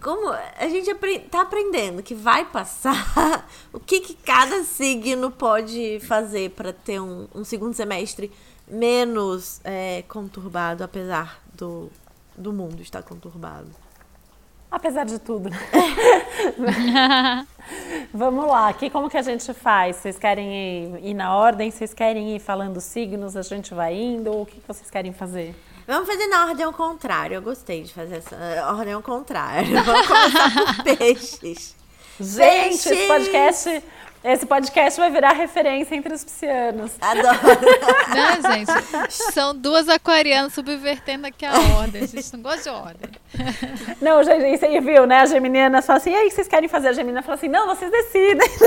como 0.00 0.30
a 0.30 0.68
gente 0.68 0.90
está 0.90 1.42
aprendendo 1.42 2.02
que 2.02 2.14
vai 2.14 2.44
passar, 2.44 3.48
o 3.72 3.80
que, 3.80 4.00
que 4.00 4.14
cada 4.14 4.62
signo 4.62 5.30
pode 5.30 6.00
fazer 6.00 6.50
para 6.50 6.72
ter 6.72 7.00
um, 7.00 7.26
um, 7.34 7.44
segundo 7.44 7.74
semestre 7.74 8.30
menos 8.70 9.60
é, 9.64 10.02
conturbado, 10.08 10.84
apesar 10.84 11.40
do, 11.54 11.90
do 12.36 12.52
mundo 12.52 12.82
estar 12.82 13.02
conturbado? 13.02 13.68
Apesar 14.70 15.04
de 15.04 15.18
tudo. 15.18 15.48
Né? 15.48 15.58
Vamos 18.12 18.46
lá, 18.46 18.68
aqui 18.68 18.90
como 18.90 19.08
que 19.08 19.16
a 19.16 19.22
gente 19.22 19.52
faz? 19.54 19.96
Vocês 19.96 20.18
querem 20.18 20.52
ir, 20.52 21.06
ir, 21.06 21.14
na 21.14 21.34
ordem? 21.34 21.70
Vocês 21.70 21.94
querem 21.94 22.36
ir 22.36 22.38
falando 22.38 22.80
signos? 22.80 23.34
A 23.36 23.42
gente 23.42 23.72
vai 23.72 23.94
indo? 23.94 24.30
O 24.30 24.44
que, 24.44 24.60
que 24.60 24.68
vocês 24.68 24.90
querem 24.90 25.12
fazer? 25.12 25.54
Vamos 25.86 26.06
fazer 26.06 26.26
na 26.26 26.46
ordem 26.46 26.66
ao 26.66 26.72
contrário. 26.72 27.36
Eu 27.36 27.42
gostei 27.42 27.82
de 27.82 27.94
fazer 27.94 28.16
essa 28.16 28.36
ordem 28.70 28.92
ao 28.92 29.02
contrário. 29.02 29.72
Vamos 29.82 30.06
começar 30.06 30.50
por 30.54 30.84
peixes. 30.98 31.74
Gente, 32.20 32.42
peixes. 32.42 32.86
esse 32.86 33.06
podcast 33.06 33.84
esse 34.24 34.46
podcast 34.46 34.98
vai 34.98 35.10
virar 35.10 35.32
referência 35.32 35.94
entre 35.94 36.12
os 36.12 36.24
piscianos. 36.24 36.92
Adoro. 37.00 37.38
Né, 38.08 38.56
gente? 38.56 39.12
São 39.32 39.54
duas 39.54 39.88
aquarianas 39.88 40.52
subvertendo 40.52 41.26
aqui 41.26 41.46
a 41.46 41.52
ordem. 41.78 42.02
A 42.02 42.06
gente 42.06 42.32
não 42.32 42.42
gosta 42.42 42.62
de 42.62 42.68
ordem. 42.68 43.10
Não, 44.00 44.22
gente, 44.22 44.58
você 44.58 44.80
viu, 44.80 45.06
né? 45.06 45.20
A 45.20 45.26
geminiana 45.26 45.82
fala 45.82 45.98
assim, 45.98 46.10
e 46.10 46.14
aí, 46.14 46.26
o 46.26 46.28
que 46.28 46.34
vocês 46.34 46.48
querem 46.48 46.68
fazer? 46.68 46.88
A 46.88 46.92
Geminiana 46.92 47.22
fala 47.22 47.36
assim, 47.36 47.48
não, 47.48 47.66
vocês 47.66 47.90
decidem. 47.90 48.48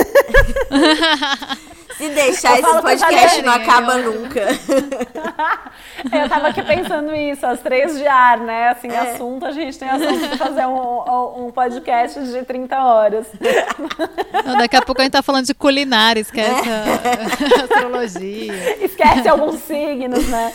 Se 2.02 2.10
deixar, 2.10 2.60
esse 2.60 2.82
podcast 2.82 3.42
não 3.44 3.54
acaba 3.54 3.98
nunca. 4.00 4.42
eu 6.12 6.28
tava 6.28 6.48
aqui 6.48 6.64
pensando 6.64 7.16
isso, 7.16 7.46
as 7.46 7.60
três 7.60 7.96
de 7.96 8.08
ar, 8.08 8.40
né? 8.40 8.70
Assim, 8.70 8.88
é. 8.88 8.98
assunto, 8.98 9.46
a 9.46 9.52
gente 9.52 9.78
tem 9.78 9.88
assunto 9.88 10.30
de 10.30 10.36
fazer 10.36 10.66
um, 10.66 11.46
um 11.46 11.52
podcast 11.52 12.20
de 12.20 12.44
30 12.44 12.84
horas. 12.84 13.28
Não, 14.44 14.58
daqui 14.58 14.76
a 14.76 14.82
pouco 14.82 15.00
a 15.00 15.04
gente 15.04 15.14
tá 15.14 15.22
falando 15.22 15.46
de 15.46 15.54
culinária, 15.54 16.20
esquece 16.20 16.68
é. 16.68 17.60
a 17.60 17.64
astrologia. 17.70 18.84
Esquece 18.84 19.28
alguns 19.28 19.60
signos, 19.60 20.28
né? 20.28 20.52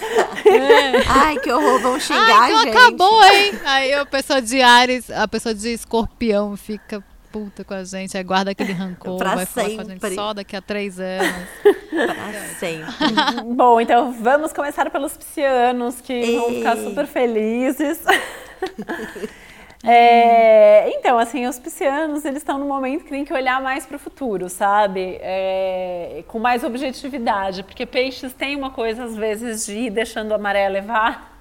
É. 0.47 1.05
Ai, 1.09 1.39
que 1.39 1.53
horror, 1.53 1.79
vão 1.81 2.01
xingar, 2.01 2.41
Ai, 2.41 2.51
então 2.51 2.65
gente. 2.65 2.77
acabou, 2.77 3.25
hein? 3.25 3.53
Aí 3.65 3.95
a 3.95 4.05
pessoa 4.05 4.43
de 4.43 4.61
Ares, 4.61 5.09
a 5.13 5.29
pessoa 5.29 5.55
de 5.55 5.73
escorpião 5.73 6.57
fica 6.57 7.05
puta 7.45 7.65
com 7.65 7.75
a 7.75 7.85
gente, 7.85 8.23
guarda 8.23 8.51
aquele 8.53 8.73
rancor, 8.75 9.19
pra 9.19 9.35
vai 9.35 9.47
sempre. 9.47 9.63
falar 9.63 9.75
com 9.75 9.81
a 9.81 9.95
gente 9.95 10.15
só 10.15 10.35
daqui 10.35 10.57
a 10.57 10.63
três 10.63 10.99
anos. 11.01 11.49
pra 11.91 12.49
sempre. 12.59 13.45
Bom, 13.55 13.81
então 13.81 14.13
vamos 14.13 14.53
começar 14.53 14.91
pelos 14.91 15.17
piscianos, 15.17 16.01
que 16.01 16.13
Ei. 16.13 16.37
vão 16.39 16.49
ficar 16.55 16.77
super 16.77 17.07
felizes. 17.07 18.01
É, 19.89 20.91
então, 20.99 21.17
assim, 21.17 21.47
os 21.47 21.61
piscianos, 21.61 22.25
eles 22.25 22.39
estão 22.39 22.59
no 22.59 22.65
momento 22.65 23.05
que 23.05 23.11
tem 23.11 23.25
que 23.25 23.33
olhar 23.33 23.63
mais 23.63 23.87
para 23.87 23.95
o 23.97 23.99
futuro, 24.01 24.49
sabe? 24.49 25.17
É, 25.21 26.25
com 26.27 26.41
mais 26.41 26.65
objetividade, 26.65 27.63
porque 27.63 27.87
peixes 27.87 28.33
tem 28.33 28.57
uma 28.57 28.71
coisa, 28.71 29.05
às 29.05 29.15
vezes, 29.15 29.67
de 29.67 29.75
ir 29.75 29.91
deixando 29.91 30.33
a 30.35 30.39
maré 30.39 30.69
levar 30.69 31.36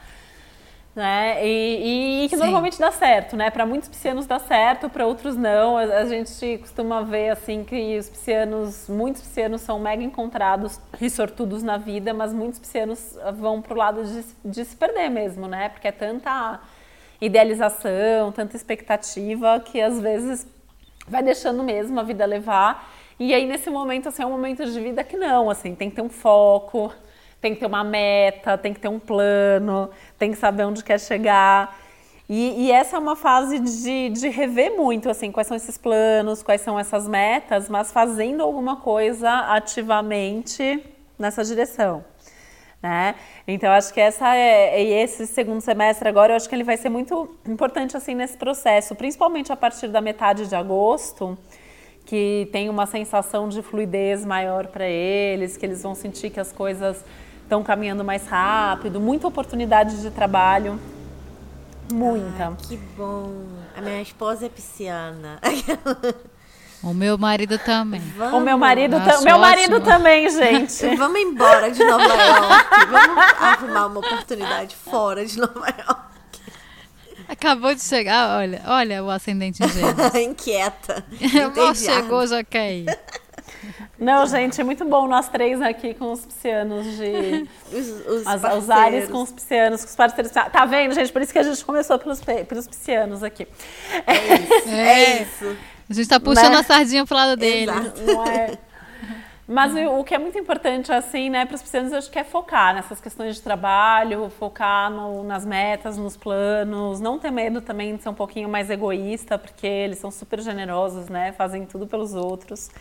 né? 0.95 1.45
E, 1.45 2.23
e 2.23 2.29
que 2.29 2.37
Sim. 2.37 2.43
normalmente 2.43 2.79
dá 2.79 2.89
certo, 2.89 3.35
né? 3.35 3.51
Para 3.51 3.65
muitos 3.65 3.89
piscianos 3.89 4.25
dá 4.25 4.39
certo, 4.39 4.89
para 4.89 5.05
outros 5.05 5.35
não. 5.35 5.77
A, 5.77 5.81
a, 5.81 6.05
gente 6.05 6.57
costuma 6.59 7.01
ver 7.01 7.31
assim 7.31 7.65
que 7.65 7.97
os 7.97 8.07
piscianos, 8.07 8.87
muitos 8.87 9.21
piscianos 9.21 9.61
são 9.61 9.77
mega 9.77 10.01
encontrados 10.01 10.79
e 11.01 11.09
sortudos 11.09 11.61
na 11.61 11.77
vida, 11.77 12.13
mas 12.13 12.31
muitos 12.31 12.59
piscianos 12.59 13.17
vão 13.35 13.61
pro 13.61 13.75
lado 13.75 14.05
de, 14.05 14.23
de 14.45 14.63
se 14.63 14.75
perder 14.75 15.09
mesmo, 15.09 15.47
né? 15.47 15.67
Porque 15.67 15.89
é 15.89 15.91
tanta 15.91 16.61
idealização, 17.19 18.31
tanta 18.31 18.55
expectativa 18.55 19.59
que 19.59 19.81
às 19.81 19.99
vezes 19.99 20.47
vai 21.07 21.21
deixando 21.21 21.61
mesmo 21.61 21.99
a 21.99 22.03
vida 22.03 22.25
levar. 22.25 22.89
E 23.19 23.33
aí 23.33 23.45
nesse 23.45 23.69
momento 23.69 24.07
assim 24.07 24.23
é 24.23 24.25
um 24.25 24.31
momento 24.31 24.65
de 24.65 24.79
vida 24.79 25.03
que 25.03 25.17
não, 25.17 25.49
assim, 25.49 25.75
tem 25.75 25.89
que 25.89 25.97
ter 25.97 26.01
um 26.01 26.09
foco, 26.09 26.93
tem 27.41 27.53
que 27.53 27.59
ter 27.59 27.65
uma 27.65 27.83
meta, 27.83 28.57
tem 28.57 28.73
que 28.73 28.79
ter 28.79 28.87
um 28.87 28.99
plano, 28.99 29.89
tem 30.17 30.31
que 30.31 30.37
saber 30.37 30.63
onde 30.63 30.83
quer 30.83 30.99
chegar. 30.99 31.77
E, 32.27 32.65
e, 32.65 32.71
essa 32.71 32.95
é 32.95 32.99
uma 32.99 33.15
fase 33.15 33.59
de, 33.59 34.09
de 34.09 34.29
rever 34.29 34.75
muito, 34.75 35.09
assim, 35.09 35.31
quais 35.31 35.47
são 35.47 35.55
esses 35.55 35.77
planos, 35.77 36.41
quais 36.41 36.61
são 36.61 36.79
essas 36.79 37.07
metas, 37.07 37.69
mas 37.69 37.91
fazendo 37.91 38.41
alguma 38.41 38.77
coisa 38.77 39.29
ativamente 39.51 40.83
nessa 41.19 41.43
direção. 41.43 42.03
Né? 42.81 43.15
Então, 43.47 43.71
acho 43.71 43.93
que 43.93 43.99
essa 43.99 44.35
é, 44.35 44.83
e 44.83 44.93
esse 44.93 45.27
segundo 45.27 45.61
semestre 45.61 46.09
agora, 46.09 46.33
eu 46.33 46.35
acho 46.35 46.49
que 46.49 46.55
ele 46.55 46.63
vai 46.63 46.77
ser 46.77 46.89
muito 46.89 47.35
importante, 47.47 47.95
assim, 47.95 48.15
nesse 48.15 48.37
processo, 48.37 48.95
principalmente 48.95 49.51
a 49.51 49.55
partir 49.55 49.87
da 49.87 50.01
metade 50.01 50.47
de 50.47 50.55
agosto, 50.55 51.37
que 52.05 52.47
tem 52.51 52.69
uma 52.69 52.85
sensação 52.85 53.49
de 53.49 53.61
fluidez 53.61 54.25
maior 54.25 54.67
para 54.67 54.87
eles, 54.87 55.57
que 55.57 55.65
eles 55.65 55.81
vão 55.81 55.95
sentir 55.95 56.29
que 56.29 56.39
as 56.39 56.51
coisas 56.51 57.03
estão 57.45 57.63
caminhando 57.63 58.03
mais 58.03 58.27
rápido, 58.27 58.99
muita 58.99 59.27
oportunidade 59.27 60.01
de 60.01 60.09
trabalho. 60.11 60.79
Muita. 61.91 62.47
Ai, 62.47 62.55
que 62.67 62.77
bom. 62.97 63.45
A 63.77 63.81
minha 63.81 64.01
esposa 64.01 64.47
é 64.47 64.49
pisciana. 64.49 65.39
O 66.81 66.93
meu 66.93 67.17
marido 67.17 67.57
também. 67.59 68.01
Vamos. 68.17 68.33
O 68.35 68.39
meu 68.39 68.57
marido, 68.57 68.97
ta 68.99 69.21
meu 69.21 69.39
marido 69.39 69.79
também, 69.81 70.29
gente. 70.29 70.85
Vamos 70.97 71.19
embora 71.19 71.71
de 71.71 71.83
Nova 71.83 72.03
York. 72.03 72.69
Vamos 72.91 73.23
arrumar 73.39 73.85
uma 73.87 73.99
oportunidade 73.99 74.75
fora 74.75 75.25
de 75.25 75.37
Nova 75.37 75.67
York. 75.67 76.05
Acabou 77.27 77.73
de 77.73 77.81
chegar, 77.81 78.37
olha, 78.37 78.61
olha 78.67 79.03
o 79.03 79.09
ascendente 79.09 79.63
em 79.63 79.67
gêmeos. 79.67 80.13
Inquieta. 80.15 81.03
Mal 81.55 81.73
chegou, 81.73 82.25
já 82.27 82.43
quer 82.43 82.73
ir. 82.73 82.99
Não, 83.99 84.25
gente, 84.25 84.59
é 84.59 84.63
muito 84.63 84.83
bom 84.85 85.07
nós 85.07 85.29
três 85.29 85.61
aqui 85.61 85.93
com 85.93 86.11
os 86.11 86.25
piscianos 86.25 86.85
de. 86.97 87.47
Os, 87.71 87.87
os, 88.07 88.27
as, 88.27 88.57
os 88.57 88.69
ares 88.69 89.09
com 89.09 89.21
os 89.21 89.31
piscianos, 89.31 89.81
com 89.81 89.89
os 89.89 89.95
parceiros. 89.95 90.31
Tá 90.31 90.65
vendo, 90.65 90.93
gente? 90.93 91.11
Por 91.11 91.21
isso 91.21 91.33
que 91.33 91.39
a 91.39 91.43
gente 91.43 91.63
começou 91.65 91.97
pelos, 91.99 92.21
pelos 92.21 92.67
piscianos 92.67 93.23
aqui. 93.23 93.47
É 94.05 94.35
isso. 94.35 94.69
É, 94.69 95.19
é 95.19 95.21
isso. 95.23 95.57
A 95.89 95.93
gente 95.93 96.07
tá 96.07 96.19
puxando 96.19 96.53
né? 96.53 96.59
a 96.59 96.63
sardinha 96.63 97.05
pro 97.05 97.15
lado 97.15 97.35
dele. 97.35 97.71
Não 98.05 98.25
é. 98.25 98.57
Mas 99.47 99.75
o, 99.75 100.03
que 100.03 100.15
é 100.15 100.17
muito 100.17 100.39
importante, 100.39 100.91
assim, 100.91 101.29
né, 101.29 101.45
para 101.45 101.53
os 101.53 101.61
piscianos, 101.61 101.91
eu 101.91 101.99
acho 101.99 102.09
que 102.09 102.17
é 102.17 102.23
focar 102.23 102.73
nessas 102.73 102.99
questões 102.99 103.35
de 103.35 103.43
trabalho, 103.43 104.27
focar 104.39 104.89
no, 104.89 105.23
nas 105.23 105.45
metas, 105.45 105.97
nos 105.97 106.17
planos, 106.17 106.99
não 106.99 107.19
ter 107.19 107.29
medo 107.29 107.61
também 107.61 107.95
de 107.95 108.01
ser 108.01 108.09
um 108.09 108.13
pouquinho 108.15 108.49
mais 108.49 108.71
egoísta, 108.71 109.37
porque 109.37 109.67
eles 109.67 109.99
são 109.99 110.09
super 110.09 110.41
generosos, 110.41 111.09
né, 111.09 111.31
fazem 111.33 111.63
tudo 111.63 111.85
pelos 111.85 112.15
outros. 112.15 112.71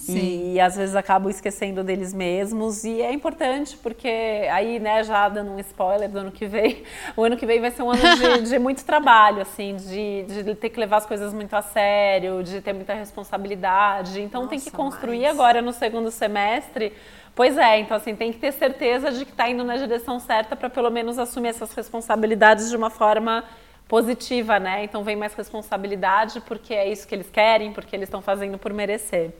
Sim. 0.00 0.54
E 0.54 0.60
às 0.60 0.76
vezes 0.76 0.96
acabam 0.96 1.30
esquecendo 1.30 1.84
deles 1.84 2.12
mesmos. 2.14 2.84
E 2.84 3.02
é 3.02 3.12
importante, 3.12 3.76
porque 3.76 4.08
aí, 4.50 4.78
né, 4.78 5.04
já 5.04 5.28
dando 5.28 5.52
um 5.52 5.58
spoiler 5.60 6.08
do 6.08 6.18
ano 6.18 6.32
que 6.32 6.46
vem, 6.46 6.82
o 7.16 7.22
ano 7.22 7.36
que 7.36 7.44
vem 7.44 7.60
vai 7.60 7.70
ser 7.70 7.82
um 7.82 7.90
ano 7.90 8.02
de, 8.16 8.42
de 8.48 8.58
muito 8.58 8.84
trabalho, 8.84 9.42
assim, 9.42 9.76
de, 9.76 10.22
de, 10.42 10.54
ter 10.54 10.70
que 10.70 10.80
levar 10.80 10.98
as 10.98 11.06
coisas 11.06 11.34
muito 11.34 11.54
a 11.54 11.62
sério, 11.62 12.42
de 12.42 12.60
ter 12.60 12.72
muita 12.72 12.94
responsabilidade. 12.94 14.20
Então 14.20 14.42
Nossa, 14.42 14.50
tem 14.50 14.60
que 14.60 14.70
construir 14.70 15.22
mas... 15.22 15.30
agora 15.30 15.60
no 15.60 15.72
segundo 15.72 16.10
semestre. 16.10 16.92
Pois 17.34 17.56
é, 17.56 17.78
então 17.78 17.96
assim, 17.96 18.16
tem 18.16 18.32
que 18.32 18.38
ter 18.38 18.52
certeza 18.52 19.10
de 19.10 19.24
que 19.24 19.30
está 19.30 19.48
indo 19.48 19.62
na 19.64 19.76
direção 19.76 20.18
certa 20.18 20.56
para 20.56 20.68
pelo 20.68 20.90
menos 20.90 21.18
assumir 21.18 21.48
essas 21.48 21.72
responsabilidades 21.72 22.68
de 22.70 22.76
uma 22.76 22.90
forma 22.90 23.44
positiva, 23.86 24.58
né? 24.60 24.84
Então 24.84 25.02
vem 25.02 25.16
mais 25.16 25.34
responsabilidade 25.34 26.40
porque 26.42 26.72
é 26.72 26.90
isso 26.90 27.06
que 27.06 27.14
eles 27.14 27.28
querem, 27.28 27.72
porque 27.72 27.94
eles 27.94 28.08
estão 28.08 28.22
fazendo 28.22 28.56
por 28.56 28.72
merecer. 28.72 29.32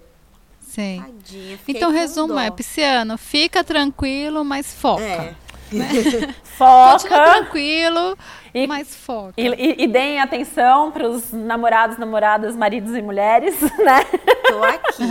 Sim. 0.70 1.02
Tadinha, 1.04 1.58
então, 1.66 1.90
resumo 1.90 2.38
é, 2.38 2.48
Pisciano, 2.48 3.18
fica 3.18 3.64
tranquilo, 3.64 4.44
mas 4.44 4.72
foca. 4.72 5.02
É. 5.02 5.34
foca. 6.44 6.92
Continua 6.92 7.24
tranquilo, 7.24 8.18
e, 8.54 8.66
mas 8.68 8.94
foca. 8.94 9.32
E, 9.36 9.48
e, 9.48 9.82
e 9.82 9.86
deem 9.88 10.20
atenção 10.20 10.92
para 10.92 11.08
os 11.08 11.32
namorados, 11.32 11.98
namoradas, 11.98 12.54
maridos 12.54 12.94
e 12.94 13.02
mulheres, 13.02 13.60
né? 13.82 14.04
Tô 14.46 14.62
aqui. 14.62 15.02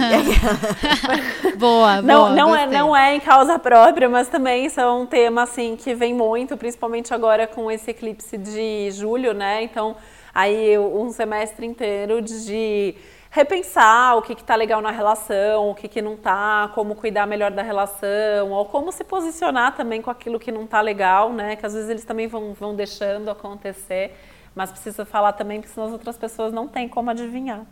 boa, 1.60 2.02
não, 2.02 2.20
boa. 2.20 2.30
Não 2.36 2.56
é, 2.56 2.66
não 2.66 2.96
é 2.96 3.16
em 3.16 3.20
causa 3.20 3.60
própria, 3.60 4.08
mas 4.08 4.30
também 4.30 4.70
são 4.70 5.02
um 5.02 5.06
tema 5.06 5.44
assim 5.44 5.76
que 5.76 5.94
vem 5.94 6.14
muito, 6.14 6.56
principalmente 6.56 7.14
agora 7.14 7.46
com 7.46 7.70
esse 7.70 7.92
eclipse 7.92 8.38
de 8.38 8.92
julho, 8.92 9.34
né? 9.34 9.62
Então, 9.62 9.98
aí 10.34 10.80
um 10.80 11.12
semestre 11.12 11.66
inteiro 11.66 12.22
de 12.22 12.96
repensar 13.40 14.18
o 14.18 14.22
que 14.22 14.34
está 14.34 14.56
legal 14.56 14.82
na 14.82 14.92
relação, 14.92 15.70
o 15.70 15.76
que, 15.76 15.88
que 15.88 16.02
não 16.02 16.16
está, 16.16 16.70
como 16.76 16.94
cuidar 16.94 17.26
melhor 17.26 17.52
da 17.52 17.62
relação, 17.62 18.52
ou 18.52 18.66
como 18.66 18.92
se 18.92 19.04
posicionar 19.04 19.76
também 19.76 20.02
com 20.02 20.12
aquilo 20.12 20.40
que 20.40 20.52
não 20.52 20.66
está 20.66 20.82
legal, 20.82 21.32
né? 21.32 21.56
Que 21.56 21.66
às 21.66 21.74
vezes 21.74 21.90
eles 21.90 22.04
também 22.04 22.28
vão, 22.28 22.54
vão 22.54 22.76
deixando 22.76 23.30
acontecer, 23.32 24.14
mas 24.54 24.72
precisa 24.72 25.06
falar 25.06 25.34
também, 25.34 25.62
porque 25.62 25.74
senão 25.74 25.88
as 25.88 25.94
outras 25.94 26.18
pessoas 26.18 26.52
não 26.52 26.68
têm 26.68 26.90
como 26.90 27.10
adivinhar. 27.10 27.66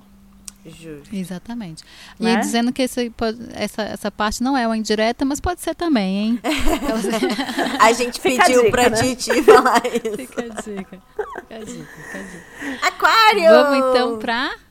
Justo. 0.66 1.16
Exatamente. 1.16 1.84
Né? 2.20 2.34
E 2.34 2.38
dizendo 2.40 2.74
que 2.74 2.82
esse, 2.82 3.14
essa, 3.54 3.84
essa 3.84 4.12
parte 4.12 4.44
não 4.44 4.58
é 4.58 4.66
uma 4.68 4.76
indireta, 4.76 5.24
mas 5.24 5.40
pode 5.40 5.62
ser 5.62 5.76
também, 5.76 6.18
hein? 6.18 6.40
a 7.80 7.92
gente 7.94 8.20
fica 8.20 8.44
pediu 8.44 8.62
a 8.62 8.64
dica, 8.64 8.72
pra 8.72 8.90
né? 8.90 8.98
Titi 8.98 9.44
falar 9.44 9.82
isso. 9.86 10.16
Fica 10.18 10.42
a 10.42 10.48
dica. 10.48 11.02
Fica 11.40 11.56
a 11.56 11.60
dica, 11.60 11.86
fica 12.04 12.20
a 12.20 12.24
dica. 12.24 12.88
Aquário! 12.88 13.50
Vamos 13.50 13.90
então 13.90 14.20
pra 14.20 14.67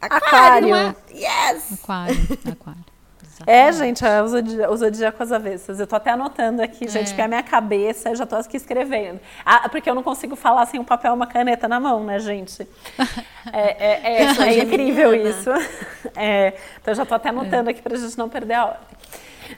Aquário. 0.00 0.74
aquário. 0.74 0.96
Yes! 1.12 1.72
Aquário, 1.72 2.38
aquário. 2.52 2.84
É, 3.46 3.70
gente, 3.72 4.04
é 4.04 4.22
o 4.22 4.28
zodíaco, 4.28 4.76
zodíacos 4.76 5.32
avessas. 5.32 5.78
Eu 5.78 5.86
tô 5.86 5.96
até 5.96 6.10
anotando 6.10 6.62
aqui, 6.62 6.86
é. 6.86 6.88
gente, 6.88 7.08
porque 7.08 7.22
a 7.22 7.28
minha 7.28 7.42
cabeça, 7.42 8.10
eu 8.10 8.16
já 8.16 8.26
tô 8.26 8.36
aqui 8.36 8.56
escrevendo. 8.56 9.20
Ah, 9.44 9.68
porque 9.68 9.88
eu 9.88 9.94
não 9.94 10.02
consigo 10.02 10.34
falar 10.34 10.66
sem 10.66 10.80
um 10.80 10.84
papel 10.84 11.12
e 11.12 11.14
uma 11.14 11.26
caneta 11.26 11.68
na 11.68 11.78
mão, 11.78 12.02
né, 12.04 12.18
gente? 12.18 12.66
É, 13.52 13.86
é, 13.86 14.24
é, 14.24 14.24
é 14.42 14.64
incrível 14.64 15.14
isso. 15.14 15.50
É, 16.16 16.54
então 16.80 16.92
eu 16.92 16.96
já 16.96 17.04
tô 17.04 17.14
até 17.14 17.28
anotando 17.28 17.70
aqui 17.70 17.82
pra 17.82 17.96
gente 17.96 18.16
não 18.18 18.28
perder 18.28 18.54
a 18.54 18.66
ordem. 18.66 18.86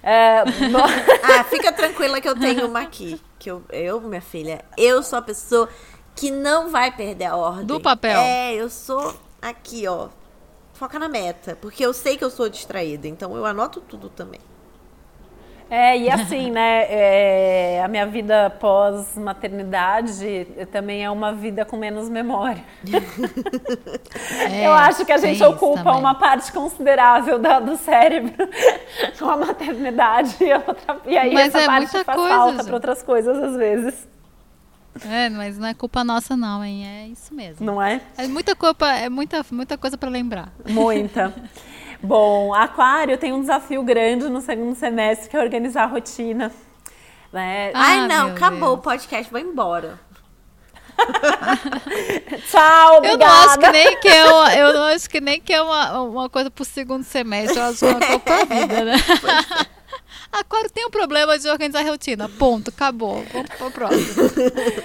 É, 0.02 0.40
ah, 0.40 1.44
fica 1.44 1.72
tranquila 1.72 2.20
que 2.20 2.28
eu 2.28 2.38
tenho 2.38 2.66
uma 2.66 2.80
aqui. 2.80 3.20
Que 3.38 3.50
eu, 3.50 3.62
eu, 3.70 4.00
minha 4.00 4.20
filha, 4.20 4.62
eu 4.76 5.02
sou 5.02 5.18
a 5.18 5.22
pessoa 5.22 5.68
que 6.14 6.30
não 6.30 6.68
vai 6.68 6.90
perder 6.90 7.26
a 7.26 7.36
ordem. 7.36 7.64
Do 7.64 7.80
papel. 7.80 8.20
É, 8.20 8.54
eu 8.54 8.68
sou 8.68 9.14
aqui, 9.40 9.86
ó 9.86 10.08
foca 10.80 10.98
na 10.98 11.10
meta, 11.10 11.58
porque 11.60 11.84
eu 11.84 11.92
sei 11.92 12.16
que 12.16 12.24
eu 12.24 12.30
sou 12.30 12.48
distraída, 12.48 13.06
então 13.06 13.36
eu 13.36 13.44
anoto 13.44 13.82
tudo 13.82 14.08
também. 14.08 14.40
É, 15.68 15.96
e 15.96 16.10
assim, 16.10 16.50
né, 16.50 16.86
é, 17.76 17.82
a 17.84 17.86
minha 17.86 18.06
vida 18.06 18.48
pós-maternidade 18.58 20.46
também 20.72 21.04
é 21.04 21.10
uma 21.10 21.34
vida 21.34 21.66
com 21.66 21.76
menos 21.76 22.08
memória. 22.08 22.64
É, 24.50 24.66
eu 24.66 24.72
acho 24.72 25.04
que 25.04 25.12
a 25.12 25.18
gente 25.18 25.42
ocupa 25.44 25.92
uma 25.92 26.14
parte 26.14 26.50
considerável 26.50 27.38
da, 27.38 27.60
do 27.60 27.76
cérebro 27.76 28.32
com 29.18 29.26
a 29.26 29.36
maternidade 29.36 30.36
e, 30.40 30.52
outra, 30.52 30.96
e 31.06 31.16
aí 31.16 31.32
Mas 31.32 31.48
essa 31.48 31.60
é 31.60 31.66
parte 31.66 32.04
faz 32.04 32.18
coisa, 32.18 32.34
falta 32.34 32.64
para 32.64 32.74
outras 32.74 33.02
coisas 33.02 33.36
às 33.38 33.56
vezes. 33.56 34.08
É, 35.08 35.28
mas 35.30 35.56
não 35.56 35.68
é 35.68 35.74
culpa 35.74 36.02
nossa 36.02 36.36
não, 36.36 36.64
hein? 36.64 36.86
É 36.86 37.08
isso 37.08 37.34
mesmo. 37.34 37.64
Não 37.64 37.80
é? 37.80 38.00
É 38.16 38.26
muita 38.26 38.54
culpa, 38.56 38.88
é 38.92 39.08
muita, 39.08 39.44
muita 39.50 39.78
coisa 39.78 39.96
para 39.96 40.10
lembrar. 40.10 40.52
Muita. 40.68 41.32
Bom, 42.02 42.54
Aquário 42.54 43.18
tem 43.18 43.32
um 43.32 43.40
desafio 43.40 43.82
grande 43.82 44.28
no 44.28 44.40
segundo 44.40 44.74
semestre, 44.74 45.28
que 45.28 45.36
é 45.36 45.40
organizar 45.40 45.84
a 45.84 45.86
rotina. 45.86 46.50
Né? 47.32 47.70
Ah, 47.74 47.80
Ai, 47.82 48.08
não, 48.08 48.28
acabou 48.28 48.70
Deus. 48.70 48.78
o 48.78 48.82
podcast, 48.82 49.30
vou 49.30 49.40
embora. 49.40 50.00
Tchau, 52.50 52.96
obrigada. 52.98 53.14
Eu 53.14 53.18
não 53.18 53.44
acho 53.44 53.58
que 53.58 53.70
nem 53.70 53.96
que 54.00 54.08
é 54.08 54.24
uma, 54.24 54.54
eu 54.54 54.72
não 54.74 54.82
acho 54.84 55.10
que 55.10 55.20
nem 55.20 55.40
que 55.40 55.52
é 55.52 55.62
uma, 55.62 56.02
uma 56.02 56.28
coisa 56.28 56.50
pro 56.50 56.64
segundo 56.64 57.04
semestre, 57.04 57.58
eu 57.58 57.64
acho 57.64 57.78
que 57.78 57.84
é 57.84 57.88
uma 57.88 58.00
coisa 58.00 58.18
pra 58.18 58.44
vida, 58.44 58.84
né? 58.84 58.96
Aquário 60.32 60.70
tem 60.70 60.86
um 60.86 60.90
problema 60.90 61.38
de 61.38 61.48
organizar 61.48 61.80
a 61.80 61.90
rotina. 61.90 62.28
Ponto, 62.28 62.70
acabou. 62.70 63.22
Vamos 63.32 63.50
pro 63.50 63.70
próximo. 63.70 64.30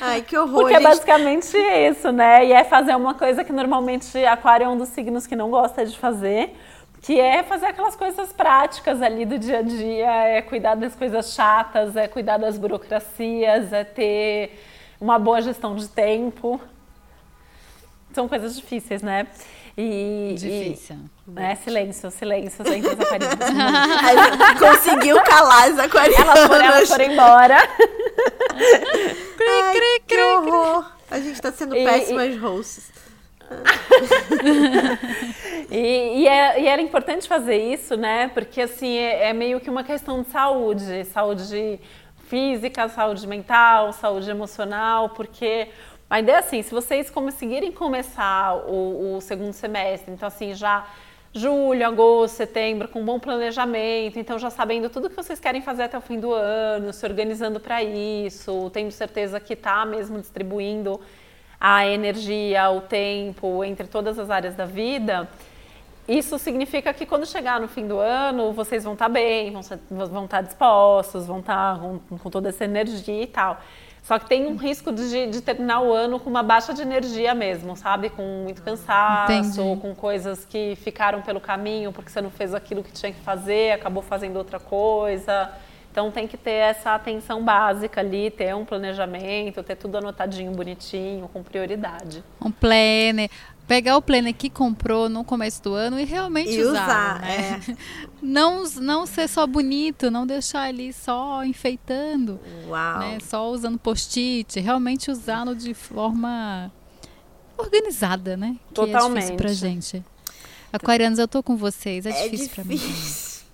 Ai, 0.00 0.22
que 0.22 0.36
horror. 0.36 0.62
Porque 0.62 0.74
é 0.74 0.80
basicamente 0.80 1.56
isso, 1.56 2.10
né? 2.10 2.46
E 2.46 2.52
é 2.52 2.64
fazer 2.64 2.94
uma 2.96 3.14
coisa 3.14 3.44
que 3.44 3.52
normalmente 3.52 4.18
Aquário 4.24 4.64
é 4.64 4.68
um 4.68 4.76
dos 4.76 4.88
signos 4.88 5.26
que 5.26 5.36
não 5.36 5.50
gosta 5.50 5.86
de 5.86 5.96
fazer, 5.96 6.56
que 7.00 7.20
é 7.20 7.42
fazer 7.42 7.66
aquelas 7.66 7.94
coisas 7.94 8.32
práticas 8.32 9.00
ali 9.00 9.24
do 9.24 9.38
dia 9.38 9.58
a 9.58 9.62
dia, 9.62 10.10
é 10.26 10.42
cuidar 10.42 10.74
das 10.74 10.94
coisas 10.94 11.32
chatas, 11.32 11.96
é 11.96 12.08
cuidar 12.08 12.38
das 12.38 12.58
burocracias, 12.58 13.72
é 13.72 13.84
ter 13.84 14.58
uma 15.00 15.18
boa 15.18 15.40
gestão 15.40 15.76
de 15.76 15.88
tempo. 15.88 16.60
São 18.12 18.28
coisas 18.28 18.56
difíceis, 18.56 19.02
né? 19.02 19.26
E, 19.76 20.34
Difícil. 20.38 20.96
E, 21.36 21.40
é, 21.40 21.54
silêncio, 21.56 22.10
silêncio 22.10 22.62
entre 22.72 22.90
as 22.90 23.00
aquarianas. 23.00 24.58
conseguiu 24.58 25.20
calar 25.22 25.68
as 25.68 25.78
aquarianas. 25.78 26.28
Elas 26.28 26.46
foram, 26.46 26.64
elas 26.64 26.88
foram 26.88 27.04
embora. 27.04 27.56
cri, 29.36 29.48
Ai, 29.48 29.72
cri, 29.72 30.02
que 30.06 30.20
horror. 30.20 30.92
A 31.10 31.18
gente 31.18 31.40
tá 31.40 31.50
sendo 31.50 31.76
e, 31.76 31.84
péssimas 31.84 32.34
e... 32.34 32.36
hosts. 32.36 32.92
e, 35.70 36.22
e, 36.22 36.28
é, 36.28 36.62
e, 36.62 36.66
era 36.66 36.80
importante 36.80 37.28
fazer 37.28 37.56
isso, 37.56 37.96
né? 37.96 38.28
Porque 38.28 38.62
assim 38.62 38.96
é, 38.96 39.28
é, 39.28 39.32
meio 39.32 39.60
que 39.60 39.68
uma 39.68 39.84
questão 39.84 40.22
de 40.22 40.30
saúde, 40.30 41.04
saúde 41.06 41.80
física, 42.28 42.88
saúde 42.88 43.26
mental, 43.26 43.92
saúde 43.92 44.30
emocional, 44.30 45.10
porque 45.10 45.68
A 46.08 46.20
ideia 46.20 46.36
é 46.36 46.38
assim, 46.38 46.62
se 46.62 46.70
vocês 46.70 47.10
conseguirem 47.10 47.72
começar 47.72 48.56
o, 48.68 49.16
o 49.16 49.20
segundo 49.20 49.52
semestre, 49.52 50.12
então 50.12 50.26
assim, 50.26 50.54
já 50.54 50.86
julho, 51.32 51.84
agosto, 51.84 52.36
setembro, 52.36 52.86
com 52.86 53.00
um 53.00 53.04
bom 53.04 53.18
planejamento, 53.18 54.18
então 54.18 54.38
já 54.38 54.50
sabendo 54.50 54.88
tudo 54.88 55.10
que 55.10 55.16
vocês 55.16 55.40
querem 55.40 55.60
fazer 55.60 55.84
até 55.84 55.98
o 55.98 56.00
fim 56.00 56.20
do 56.20 56.32
ano, 56.32 56.92
se 56.92 57.04
organizando 57.04 57.58
para 57.58 57.82
isso, 57.82 58.70
tendo 58.72 58.92
certeza 58.92 59.40
que 59.40 59.54
está 59.54 59.84
mesmo 59.84 60.20
distribuindo 60.20 61.00
a 61.60 61.86
energia, 61.86 62.70
o 62.70 62.80
tempo 62.82 63.64
entre 63.64 63.88
todas 63.88 64.18
as 64.18 64.30
áreas 64.30 64.54
da 64.54 64.64
vida, 64.64 65.28
isso 66.06 66.38
significa 66.38 66.92
que 66.92 67.06
quando 67.06 67.26
chegar 67.26 67.58
no 67.58 67.66
fim 67.66 67.88
do 67.88 67.98
ano, 67.98 68.52
vocês 68.52 68.84
vão 68.84 68.92
estar 68.92 69.06
tá 69.06 69.08
bem, 69.08 69.50
vão, 69.50 69.60
estar 69.60 70.26
tá 70.28 70.40
dispostos, 70.42 71.26
vão 71.26 71.40
estar 71.40 71.74
tá 71.74 71.80
com, 71.80 72.18
com 72.18 72.30
toda 72.30 72.50
essa 72.50 72.64
energia 72.64 73.22
e 73.22 73.26
tal. 73.26 73.58
Só 74.04 74.18
que 74.18 74.26
tem 74.28 74.46
um 74.46 74.56
risco 74.56 74.92
de, 74.92 75.28
de, 75.28 75.40
terminar 75.40 75.80
o 75.80 75.90
ano 75.90 76.20
com 76.20 76.28
uma 76.28 76.42
baixa 76.42 76.74
de 76.74 76.82
energia 76.82 77.34
mesmo, 77.34 77.74
sabe? 77.74 78.10
Com 78.10 78.42
muito 78.44 78.60
cansaço, 78.60 79.32
Entendi. 79.32 79.80
com 79.80 79.94
coisas 79.94 80.44
que 80.44 80.76
ficaram 80.76 81.22
pelo 81.22 81.40
caminho 81.40 81.90
porque 81.90 82.10
você 82.10 82.20
não 82.20 82.30
fez 82.30 82.52
aquilo 82.52 82.84
que 82.84 82.92
tinha 82.92 83.10
que 83.10 83.20
fazer, 83.20 83.72
acabou 83.72 84.02
fazendo 84.02 84.36
outra 84.36 84.60
coisa. 84.60 85.50
Então 85.90 86.10
tem 86.10 86.26
que 86.26 86.36
ter 86.36 86.50
essa 86.50 86.94
atenção 86.94 87.42
básica 87.42 88.00
ali, 88.00 88.30
ter 88.30 88.54
um 88.54 88.64
planejamento, 88.64 89.62
ter 89.62 89.76
tudo 89.76 89.96
anotadinho, 89.96 90.52
bonitinho, 90.52 91.26
com 91.28 91.42
prioridade. 91.42 92.22
Um 92.44 92.50
planner 92.50 93.30
pegar 93.66 93.96
o 93.96 94.02
planner 94.02 94.34
que 94.34 94.50
comprou 94.50 95.08
no 95.08 95.24
começo 95.24 95.62
do 95.62 95.74
ano 95.74 95.98
e 95.98 96.04
realmente 96.04 96.52
e 96.52 96.62
usar, 96.62 96.82
usar 96.82 97.20
né? 97.20 97.60
é. 97.68 97.76
não 98.20 98.64
não 98.80 99.06
ser 99.06 99.28
só 99.28 99.46
bonito 99.46 100.10
não 100.10 100.26
deixar 100.26 100.62
ali 100.62 100.92
só 100.92 101.44
enfeitando 101.44 102.38
Uau. 102.66 102.98
Né? 103.00 103.18
só 103.20 103.50
usando 103.50 103.78
post-it 103.78 104.60
realmente 104.60 105.10
usá-lo 105.10 105.54
de 105.54 105.72
forma 105.72 106.70
organizada 107.56 108.36
né 108.36 108.56
totalmente 108.72 109.26
que 109.26 109.32
é 109.32 109.36
difícil 109.36 109.36
pra 109.36 109.52
gente 109.52 110.04
aquarianos 110.72 111.18
eu 111.18 111.28
tô 111.28 111.42
com 111.42 111.56
vocês 111.56 112.04
é, 112.06 112.10
é 112.10 112.28
difícil, 112.28 112.64
difícil. 112.64 113.44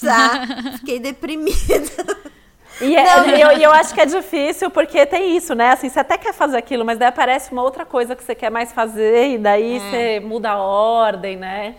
para 0.00 0.06
mim 0.56 0.72
tá 0.72 0.78
fiquei 0.78 0.98
deprimida 0.98 2.21
e 2.82 2.96
é, 2.96 3.42
eu, 3.42 3.50
eu 3.52 3.72
acho 3.72 3.94
que 3.94 4.00
é 4.00 4.06
difícil 4.06 4.70
porque 4.70 5.06
tem 5.06 5.36
isso, 5.36 5.54
né? 5.54 5.70
Assim, 5.70 5.88
você 5.88 6.00
até 6.00 6.18
quer 6.18 6.32
fazer 6.32 6.56
aquilo, 6.56 6.84
mas 6.84 6.98
daí 6.98 7.08
aparece 7.08 7.52
uma 7.52 7.62
outra 7.62 7.84
coisa 7.84 8.16
que 8.16 8.22
você 8.22 8.34
quer 8.34 8.50
mais 8.50 8.72
fazer 8.72 9.34
e 9.34 9.38
daí 9.38 9.76
é. 9.76 9.80
você 9.80 10.20
muda 10.20 10.50
a 10.50 10.56
ordem, 10.56 11.36
né? 11.36 11.76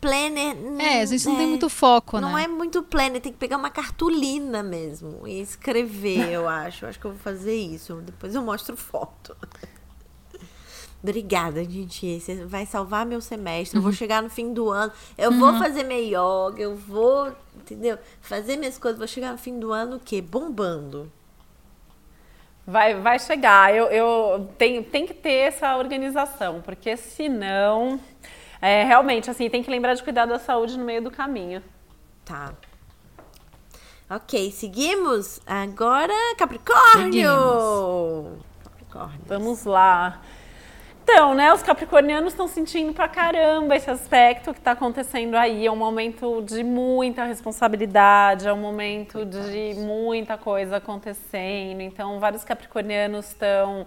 Planner. 0.00 0.56
É, 0.78 1.02
a 1.02 1.04
gente 1.04 1.26
não 1.26 1.34
é, 1.34 1.38
tem 1.38 1.46
muito 1.46 1.68
foco, 1.68 2.18
não 2.18 2.28
né? 2.28 2.32
Não 2.32 2.38
é 2.38 2.48
muito 2.48 2.82
planner, 2.82 3.20
tem 3.20 3.32
que 3.32 3.38
pegar 3.38 3.58
uma 3.58 3.70
cartolina 3.70 4.62
mesmo 4.62 5.26
e 5.26 5.40
escrever, 5.40 6.30
eu 6.30 6.48
acho. 6.48 6.84
Eu 6.84 6.88
acho 6.88 6.98
que 6.98 7.04
eu 7.04 7.10
vou 7.10 7.20
fazer 7.20 7.54
isso. 7.54 7.96
Depois 7.96 8.34
eu 8.34 8.42
mostro 8.42 8.76
foto. 8.76 9.36
Obrigada, 11.02 11.62
gente. 11.62 12.18
Você 12.18 12.44
vai 12.44 12.66
salvar 12.66 13.06
meu 13.06 13.20
semestre. 13.20 13.78
Eu 13.78 13.82
vou 13.82 13.90
uhum. 13.90 13.96
chegar 13.96 14.22
no 14.22 14.30
fim 14.30 14.52
do 14.52 14.70
ano. 14.70 14.92
Eu 15.16 15.30
uhum. 15.30 15.38
vou 15.38 15.58
fazer 15.58 15.84
meu 15.84 15.98
yoga. 15.98 16.60
Eu 16.60 16.74
vou, 16.74 17.32
entendeu? 17.72 17.98
Fazer 18.20 18.56
minhas 18.56 18.78
coisas. 18.78 18.98
Vou 18.98 19.08
chegar 19.08 19.32
no 19.32 19.38
fim 19.38 19.58
do 19.58 19.72
ano 19.72 19.96
o 19.96 20.00
quê? 20.00 20.20
Bombando. 20.20 21.10
Vai, 22.66 22.94
vai 22.94 23.18
chegar. 23.18 23.74
Eu, 23.74 23.86
eu 23.86 24.48
tenho, 24.58 24.82
tem 24.82 25.06
que 25.06 25.14
ter 25.14 25.48
essa 25.48 25.76
organização, 25.76 26.60
porque 26.62 26.96
senão, 26.96 28.00
é, 28.60 28.82
realmente, 28.82 29.30
assim, 29.30 29.48
tem 29.48 29.62
que 29.62 29.70
lembrar 29.70 29.94
de 29.94 30.02
cuidar 30.02 30.26
da 30.26 30.38
saúde 30.38 30.76
no 30.76 30.84
meio 30.84 31.02
do 31.02 31.10
caminho. 31.10 31.62
Tá. 32.24 32.52
Ok, 34.10 34.50
seguimos? 34.50 35.40
Agora, 35.46 36.12
Capricórnio! 36.36 37.04
Seguimos. 37.04 38.44
Capricórnio. 38.64 39.20
Vamos 39.26 39.64
lá. 39.64 40.20
Então, 41.08 41.34
né, 41.34 41.52
os 41.52 41.62
capricornianos 41.62 42.32
estão 42.32 42.48
sentindo 42.48 42.92
pra 42.92 43.06
caramba 43.06 43.76
esse 43.76 43.88
aspecto 43.88 44.52
que 44.52 44.58
está 44.58 44.72
acontecendo 44.72 45.36
aí. 45.36 45.64
É 45.64 45.70
um 45.70 45.76
momento 45.76 46.42
de 46.42 46.64
muita 46.64 47.22
responsabilidade, 47.22 48.48
é 48.48 48.52
um 48.52 48.60
momento 48.60 49.24
de 49.24 49.74
muita 49.76 50.36
coisa 50.36 50.78
acontecendo. 50.78 51.80
Então, 51.80 52.18
vários 52.18 52.42
capricornianos 52.42 53.28
estão 53.28 53.86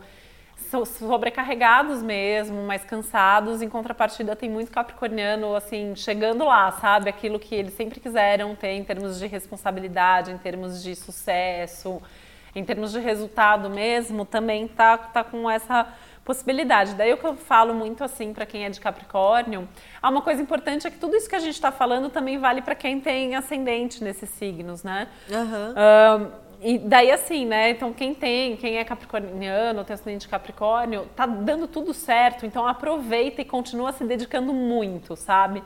sobrecarregados 0.85 2.01
mesmo, 2.01 2.63
mais 2.63 2.85
cansados. 2.85 3.61
Em 3.61 3.67
contrapartida, 3.67 4.33
tem 4.33 4.49
muito 4.49 4.71
capricorniano, 4.71 5.53
assim, 5.53 5.97
chegando 5.97 6.45
lá, 6.45 6.71
sabe? 6.71 7.09
Aquilo 7.09 7.37
que 7.37 7.53
eles 7.53 7.73
sempre 7.73 7.99
quiseram 7.99 8.55
ter 8.55 8.71
em 8.71 8.83
termos 8.85 9.19
de 9.19 9.27
responsabilidade, 9.27 10.31
em 10.31 10.37
termos 10.37 10.81
de 10.81 10.95
sucesso, 10.95 12.01
em 12.55 12.63
termos 12.63 12.93
de 12.93 12.99
resultado 12.99 13.69
mesmo, 13.69 14.23
também 14.25 14.69
tá, 14.69 14.97
tá 14.97 15.21
com 15.21 15.49
essa 15.49 15.85
possibilidade. 16.29 16.93
Daí 16.93 17.11
o 17.11 17.17
que 17.17 17.25
eu 17.25 17.35
falo 17.35 17.73
muito 17.73 18.03
assim 18.03 18.31
para 18.33 18.45
quem 18.45 18.63
é 18.63 18.69
de 18.69 18.79
Capricórnio, 18.79 19.67
há 19.99 20.09
uma 20.11 20.21
coisa 20.21 20.39
importante 20.39 20.85
é 20.85 20.91
que 20.91 20.99
tudo 20.99 21.15
isso 21.15 21.27
que 21.27 21.35
a 21.35 21.39
gente 21.39 21.55
está 21.55 21.71
falando 21.71 22.07
também 22.07 22.37
vale 22.37 22.61
para 22.61 22.75
quem 22.75 22.99
tem 22.99 23.35
ascendente 23.35 24.03
nesses 24.03 24.29
signos, 24.29 24.83
né? 24.83 25.07
Uhum. 25.27 26.29
e 26.61 26.77
daí 26.77 27.11
assim, 27.11 27.47
né? 27.47 27.71
Então 27.71 27.91
quem 27.91 28.13
tem, 28.13 28.55
quem 28.57 28.77
é 28.77 28.83
capricorniano, 28.83 29.83
tem 29.83 29.95
ascendente 29.95 30.25
de 30.25 30.27
Capricórnio, 30.27 31.07
tá 31.15 31.25
dando 31.25 31.67
tudo 31.67 31.95
certo. 31.95 32.45
Então 32.45 32.67
aproveita 32.67 33.41
e 33.41 33.45
continua 33.45 33.91
se 33.91 34.03
dedicando 34.03 34.53
muito, 34.53 35.15
sabe? 35.15 35.63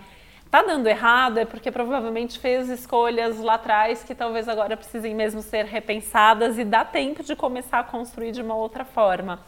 Tá 0.49 0.61
dando 0.61 0.88
errado 0.88 1.39
é 1.39 1.45
porque 1.45 1.72
provavelmente 1.72 2.39
fez 2.39 2.70
escolhas 2.70 3.38
lá 3.41 3.55
atrás 3.55 4.01
que 4.01 4.16
talvez 4.16 4.47
agora 4.47 4.78
precisem 4.78 5.14
mesmo 5.14 5.41
ser 5.41 5.66
repensadas 5.66 6.57
e 6.57 6.64
dá 6.64 6.86
tempo 6.86 7.22
de 7.22 7.36
começar 7.36 7.80
a 7.80 7.84
construir 7.84 8.32
de 8.32 8.41
uma 8.41 8.55
outra 8.55 8.86
forma. 8.86 9.41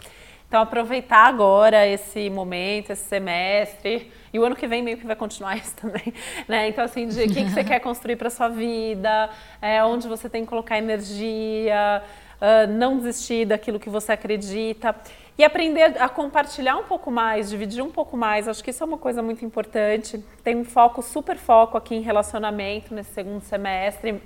Então, 0.56 0.64
aproveitar 0.64 1.28
agora 1.28 1.86
esse 1.86 2.30
momento, 2.30 2.92
esse 2.92 3.04
semestre, 3.10 4.10
e 4.32 4.40
o 4.40 4.46
ano 4.46 4.56
que 4.56 4.66
vem 4.66 4.82
meio 4.82 4.96
que 4.98 5.06
vai 5.06 5.14
continuar 5.14 5.58
isso 5.60 5.76
também, 5.76 6.14
né? 6.48 6.70
Então, 6.70 6.86
assim, 6.86 7.10
de 7.10 7.24
o 7.24 7.28
que, 7.28 7.44
que 7.44 7.50
você 7.50 7.62
quer 7.62 7.82
construir 7.82 8.16
para 8.16 8.30
sua 8.30 8.48
vida, 8.48 9.30
é, 9.62 9.84
onde 9.84 10.08
você 10.08 10.30
tem 10.30 10.44
que 10.44 10.48
colocar 10.48 10.78
energia, 10.78 12.02
uh, 12.36 12.72
não 12.72 12.96
desistir 12.96 13.44
daquilo 13.44 13.78
que 13.78 13.90
você 13.90 14.14
acredita. 14.14 14.96
E 15.38 15.44
aprender 15.44 16.02
a 16.02 16.08
compartilhar 16.08 16.78
um 16.78 16.86
pouco 16.86 17.12
mais, 17.12 17.50
dividir 17.50 17.84
um 17.84 17.92
pouco 17.92 18.16
mais. 18.16 18.48
Acho 18.48 18.64
que 18.64 18.70
isso 18.70 18.82
é 18.82 18.86
uma 18.86 18.98
coisa 18.98 19.22
muito 19.22 19.44
importante. 19.44 20.24
Tem 20.42 20.56
um 20.56 20.64
foco, 20.64 21.02
super 21.02 21.36
foco 21.36 21.78
aqui 21.78 21.96
em 21.96 22.02
relacionamento 22.02 22.96
nesse 22.96 23.14
segundo 23.14 23.42
semestre, 23.42 24.24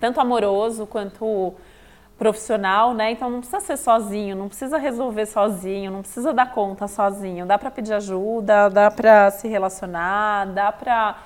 tanto 0.00 0.18
amoroso 0.18 0.88
quanto 0.88 1.54
profissional, 2.18 2.94
né? 2.94 3.12
Então 3.12 3.28
não 3.30 3.40
precisa 3.40 3.60
ser 3.60 3.76
sozinho, 3.76 4.36
não 4.36 4.48
precisa 4.48 4.78
resolver 4.78 5.26
sozinho, 5.26 5.90
não 5.90 6.02
precisa 6.02 6.32
dar 6.32 6.52
conta 6.52 6.86
sozinho. 6.86 7.46
Dá 7.46 7.58
para 7.58 7.70
pedir 7.70 7.94
ajuda, 7.94 8.68
dá 8.68 8.90
para 8.90 9.30
se 9.30 9.48
relacionar, 9.48 10.46
dá 10.46 10.70
para 10.70 11.18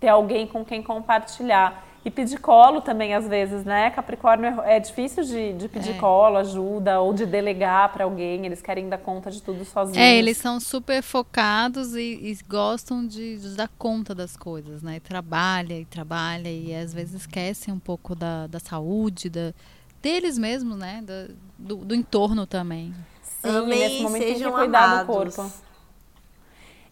ter 0.00 0.08
alguém 0.08 0.46
com 0.46 0.64
quem 0.64 0.82
compartilhar. 0.82 1.84
E 2.04 2.10
pedir 2.10 2.40
colo 2.40 2.80
também, 2.80 3.14
às 3.14 3.28
vezes, 3.28 3.64
né? 3.64 3.88
Capricórnio 3.90 4.60
é, 4.62 4.76
é 4.76 4.80
difícil 4.80 5.22
de, 5.22 5.52
de 5.52 5.68
pedir 5.68 5.92
é. 5.92 5.98
colo, 5.98 6.36
ajuda, 6.38 7.00
ou 7.00 7.14
de 7.14 7.24
delegar 7.24 7.92
para 7.92 8.02
alguém. 8.02 8.44
Eles 8.44 8.60
querem 8.60 8.88
dar 8.88 8.98
conta 8.98 9.30
de 9.30 9.40
tudo 9.40 9.64
sozinhos. 9.64 9.96
É, 9.96 10.16
eles 10.16 10.36
são 10.36 10.58
super 10.58 11.00
focados 11.00 11.94
e, 11.94 12.00
e 12.00 12.36
gostam 12.48 13.06
de, 13.06 13.38
de, 13.38 13.54
dar 13.54 13.70
conta 13.78 14.16
das 14.16 14.36
coisas, 14.36 14.82
né? 14.82 14.96
E 14.96 15.00
trabalha 15.00 15.78
e 15.78 15.84
trabalha 15.84 16.48
e 16.48 16.74
às 16.74 16.92
vezes 16.92 17.14
esquecem 17.20 17.72
um 17.72 17.78
pouco 17.78 18.16
da, 18.16 18.48
da 18.48 18.58
saúde, 18.58 19.30
da, 19.30 19.54
deles 20.02 20.36
mesmos, 20.36 20.76
né? 20.76 21.02
Do, 21.02 21.34
do, 21.58 21.76
do 21.84 21.94
entorno 21.94 22.46
também. 22.46 22.92
Sim, 23.22 23.56
Amém, 23.56 23.78
nesse 23.78 24.02
momento 24.02 24.22
tem 24.22 24.34
que 24.34 24.50
cuidar 24.50 24.84
amados. 24.84 25.06
do 25.06 25.06
corpo. 25.06 25.52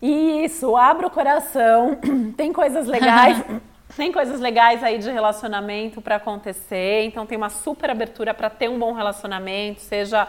Isso, 0.00 0.76
abra 0.76 1.06
o 1.06 1.10
coração. 1.10 1.98
tem 2.36 2.52
coisas 2.52 2.86
legais. 2.86 3.44
tem 3.96 4.12
coisas 4.12 4.40
legais 4.40 4.82
aí 4.82 4.98
de 4.98 5.10
relacionamento 5.10 6.00
para 6.00 6.16
acontecer. 6.16 7.04
Então 7.04 7.26
tem 7.26 7.36
uma 7.36 7.50
super 7.50 7.90
abertura 7.90 8.32
para 8.32 8.48
ter 8.48 8.68
um 8.68 8.78
bom 8.78 8.92
relacionamento, 8.92 9.80
seja 9.80 10.26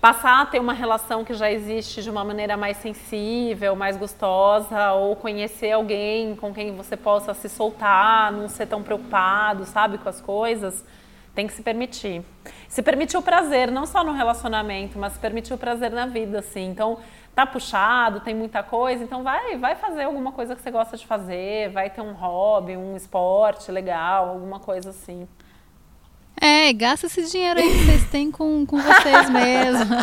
passar 0.00 0.40
a 0.40 0.46
ter 0.46 0.58
uma 0.58 0.72
relação 0.72 1.24
que 1.24 1.34
já 1.34 1.52
existe 1.52 2.02
de 2.02 2.08
uma 2.08 2.24
maneira 2.24 2.56
mais 2.56 2.78
sensível, 2.78 3.76
mais 3.76 3.98
gostosa, 3.98 4.92
ou 4.92 5.14
conhecer 5.14 5.72
alguém 5.72 6.34
com 6.36 6.54
quem 6.54 6.74
você 6.74 6.96
possa 6.96 7.34
se 7.34 7.50
soltar, 7.50 8.32
não 8.32 8.48
ser 8.48 8.66
tão 8.66 8.82
preocupado, 8.82 9.66
sabe, 9.66 9.98
com 9.98 10.08
as 10.08 10.20
coisas. 10.20 10.82
Tem 11.34 11.46
que 11.46 11.52
se 11.52 11.62
permitir. 11.62 12.24
Se 12.68 12.82
permitir 12.82 13.16
o 13.16 13.22
prazer, 13.22 13.70
não 13.70 13.86
só 13.86 14.02
no 14.02 14.12
relacionamento, 14.12 14.98
mas 14.98 15.12
se 15.14 15.18
permitir 15.18 15.54
o 15.54 15.58
prazer 15.58 15.90
na 15.90 16.06
vida, 16.06 16.40
assim. 16.40 16.68
Então, 16.68 16.98
tá 17.34 17.46
puxado, 17.46 18.20
tem 18.20 18.34
muita 18.34 18.62
coisa, 18.62 19.02
então 19.04 19.22
vai, 19.22 19.56
vai 19.56 19.76
fazer 19.76 20.04
alguma 20.04 20.32
coisa 20.32 20.54
que 20.56 20.62
você 20.62 20.70
gosta 20.70 20.96
de 20.96 21.06
fazer, 21.06 21.70
vai 21.70 21.88
ter 21.88 22.00
um 22.00 22.12
hobby, 22.12 22.76
um 22.76 22.96
esporte 22.96 23.70
legal, 23.70 24.28
alguma 24.30 24.58
coisa 24.58 24.90
assim. 24.90 25.28
É, 26.40 26.72
gasta 26.72 27.06
esse 27.06 27.22
dinheiro 27.30 27.60
aí 27.60 27.68
que 27.70 27.84
vocês 27.84 28.04
têm 28.10 28.30
com, 28.30 28.64
com 28.64 28.78
vocês 28.80 29.28
mesmos. 29.30 29.98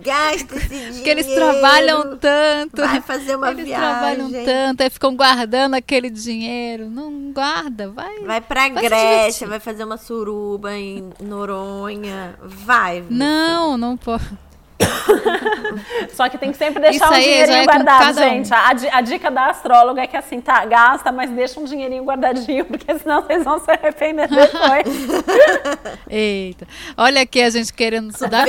Gasta 0.00 0.56
esse 0.56 0.68
dinheiro. 0.68 0.94
Porque 0.94 1.10
eles 1.10 1.26
trabalham 1.26 2.16
tanto. 2.18 2.76
Vai 2.82 3.00
fazer 3.00 3.34
uma 3.34 3.50
eles 3.50 3.64
viagem. 3.64 3.88
trabalham 3.88 4.44
tanto, 4.44 4.80
aí 4.82 4.90
ficam 4.90 5.16
guardando 5.16 5.74
aquele 5.74 6.08
dinheiro. 6.08 6.88
Não 6.88 7.32
guarda, 7.32 7.90
vai. 7.90 8.20
Vai 8.20 8.40
pra 8.40 8.68
vai 8.68 8.82
Grécia, 8.84 9.46
vai 9.48 9.58
fazer 9.58 9.82
uma 9.82 9.96
suruba 9.96 10.72
em 10.76 11.10
Noronha. 11.20 12.36
Vai. 12.40 13.04
Não, 13.10 13.76
não 13.76 13.96
pode. 13.96 14.49
Só 16.12 16.28
que 16.28 16.38
tem 16.38 16.52
que 16.52 16.58
sempre 16.58 16.80
deixar 16.80 17.08
um 17.08 17.12
dinheirinho 17.12 17.58
é 17.58 17.64
guardado, 17.64 18.18
gente. 18.18 18.52
Um. 18.52 18.54
A, 18.54 18.98
a, 18.98 19.00
dica 19.00 19.30
da 19.30 19.46
astróloga 19.46 20.02
é 20.02 20.06
que 20.06 20.16
assim, 20.16 20.40
tá, 20.40 20.64
gasta, 20.64 21.12
mas 21.12 21.30
deixa 21.30 21.60
um 21.60 21.64
dinheirinho 21.64 22.04
guardadinho, 22.04 22.64
porque 22.66 22.98
senão 22.98 23.22
vocês 23.22 23.44
vão 23.44 23.58
se 23.58 23.70
arrepender 23.70 24.28
depois. 24.28 24.86
Eita. 26.08 26.66
Olha 26.96 27.22
aqui 27.22 27.42
a 27.42 27.50
gente 27.50 27.72
querendo 27.72 28.10
estudar 28.10 28.46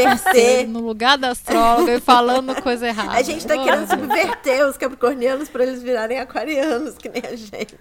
no 0.68 0.80
lugar 0.80 1.18
da 1.18 1.30
astróloga 1.30 1.94
e 1.94 2.00
falando 2.00 2.60
coisa 2.62 2.88
errada. 2.88 3.18
A 3.18 3.22
gente 3.22 3.46
tá 3.46 3.58
querendo 3.58 3.90
subverter 3.90 4.66
os 4.68 4.78
capricornianos 4.78 5.50
para 5.50 5.64
eles 5.64 5.82
virarem 5.82 6.20
aquarianos, 6.20 6.98
que 6.98 7.10
nem 7.10 7.24
a 7.26 7.36
gente. 7.36 7.78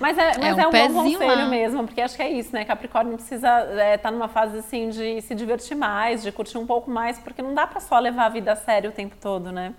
Mas 0.00 0.16
é, 0.18 0.38
mas 0.38 0.58
é 0.58 0.66
um, 0.66 0.72
é 0.72 0.86
um 0.86 0.92
bom 0.92 1.02
conselho 1.02 1.36
lá. 1.36 1.46
mesmo, 1.46 1.84
porque 1.84 2.00
acho 2.00 2.16
que 2.16 2.22
é 2.22 2.30
isso, 2.30 2.52
né? 2.52 2.64
Capricórnio 2.64 3.14
precisa 3.14 3.60
estar 3.60 3.78
é, 3.78 3.96
tá 3.96 4.10
numa 4.10 4.28
fase 4.28 4.58
assim 4.58 4.88
de 4.88 5.20
se 5.22 5.34
divertir 5.34 5.76
mais, 5.76 6.22
de 6.22 6.32
curtir 6.32 6.58
um 6.58 6.66
pouco 6.66 6.90
mais, 6.90 7.18
porque 7.18 7.42
não 7.42 7.54
dá 7.54 7.66
para 7.66 7.80
só 7.80 7.98
levar 7.98 8.26
a 8.26 8.28
vida 8.28 8.52
a 8.52 8.56
sério 8.56 8.90
o 8.90 8.92
tempo 8.92 9.16
todo, 9.20 9.50
né? 9.50 9.74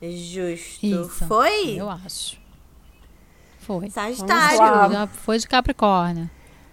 Justo. 0.00 0.86
Isso, 0.86 1.26
Foi? 1.26 1.76
Eu 1.76 1.90
acho. 1.90 2.38
Foi. 3.58 3.90
Sagitário. 3.90 4.92
Já 4.92 5.06
foi 5.06 5.38
de 5.38 5.48
Capricórnio. 5.48 6.30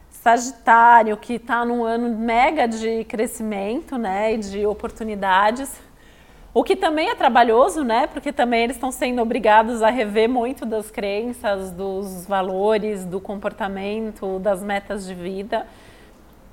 Sagitário, 0.09 1.17
que 1.17 1.33
está 1.33 1.65
num 1.65 1.83
ano 1.83 2.17
mega 2.17 2.67
de 2.67 3.03
crescimento, 3.03 3.97
né? 3.97 4.33
E 4.33 4.37
de 4.37 4.65
oportunidades. 4.65 5.79
O 6.57 6.63
que 6.63 6.73
também 6.73 7.09
é 7.09 7.15
trabalhoso, 7.15 7.83
né? 7.83 8.07
Porque 8.07 8.31
também 8.31 8.63
eles 8.63 8.77
estão 8.77 8.89
sendo 8.89 9.21
obrigados 9.21 9.83
a 9.83 9.89
rever 9.89 10.29
muito 10.29 10.65
das 10.65 10.89
crenças, 10.89 11.69
dos 11.69 12.25
valores, 12.25 13.03
do 13.03 13.19
comportamento, 13.19 14.39
das 14.39 14.63
metas 14.63 15.05
de 15.05 15.13
vida. 15.13 15.67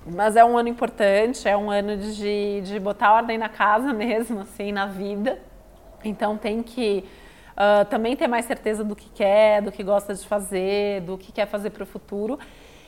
Mas 0.04 0.34
é 0.34 0.44
um 0.44 0.58
ano 0.58 0.68
importante, 0.68 1.48
é 1.48 1.56
um 1.56 1.70
ano 1.70 1.96
de, 1.96 2.62
de 2.62 2.80
botar 2.80 3.12
ordem 3.12 3.38
na 3.38 3.48
casa 3.48 3.92
mesmo, 3.94 4.40
assim, 4.40 4.72
na 4.72 4.86
vida. 4.86 5.38
Então 6.04 6.36
tem 6.36 6.64
que 6.64 7.04
uh, 7.52 7.84
também 7.84 8.16
ter 8.16 8.26
mais 8.26 8.44
certeza 8.44 8.82
do 8.82 8.96
que 8.96 9.08
quer, 9.08 9.62
do 9.62 9.70
que 9.70 9.84
gosta 9.84 10.12
de 10.12 10.26
fazer, 10.26 11.02
do 11.02 11.16
que 11.16 11.30
quer 11.30 11.46
fazer 11.46 11.70
para 11.70 11.84
o 11.84 11.86
futuro. 11.86 12.40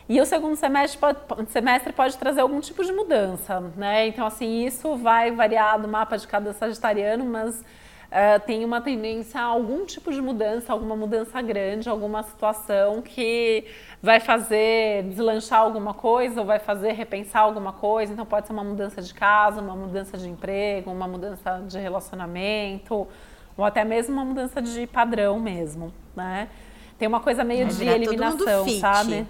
E 0.08 0.20
o 0.20 0.26
segundo 0.26 0.54
semestre 0.54 0.98
pode, 0.98 1.18
semestre 1.50 1.92
pode 1.92 2.18
trazer 2.18 2.42
algum 2.42 2.60
tipo 2.60 2.84
de 2.84 2.92
mudança, 2.92 3.60
né? 3.74 4.06
Então, 4.06 4.26
assim, 4.26 4.66
isso 4.66 4.96
vai 4.96 5.30
variar 5.30 5.80
do 5.80 5.88
mapa 5.88 6.18
de 6.18 6.28
cada 6.28 6.52
sagitariano, 6.52 7.24
mas 7.24 7.60
uh, 7.60 8.38
tem 8.44 8.66
uma 8.66 8.82
tendência 8.82 9.40
a 9.40 9.44
algum 9.44 9.86
tipo 9.86 10.12
de 10.12 10.20
mudança, 10.20 10.74
alguma 10.74 10.94
mudança 10.94 11.40
grande, 11.40 11.88
alguma 11.88 12.22
situação 12.22 13.00
que 13.00 13.64
vai 14.02 14.20
fazer 14.20 15.04
deslanchar 15.04 15.60
alguma 15.60 15.94
coisa 15.94 16.40
ou 16.42 16.46
vai 16.46 16.58
fazer 16.58 16.92
repensar 16.92 17.40
alguma 17.40 17.72
coisa. 17.72 18.12
Então, 18.12 18.26
pode 18.26 18.46
ser 18.46 18.52
uma 18.52 18.64
mudança 18.64 19.00
de 19.00 19.14
casa, 19.14 19.62
uma 19.62 19.74
mudança 19.74 20.18
de 20.18 20.28
emprego, 20.28 20.90
uma 20.90 21.08
mudança 21.08 21.62
de 21.66 21.78
relacionamento, 21.78 23.08
ou 23.56 23.64
até 23.64 23.82
mesmo 23.84 24.12
uma 24.14 24.24
mudança 24.24 24.60
de 24.60 24.86
padrão 24.86 25.40
mesmo, 25.40 25.94
né? 26.14 26.50
Tem 26.98 27.08
uma 27.08 27.20
coisa 27.20 27.42
meio 27.42 27.66
de 27.68 27.84
eliminação, 27.88 28.68
sabe? 28.68 29.26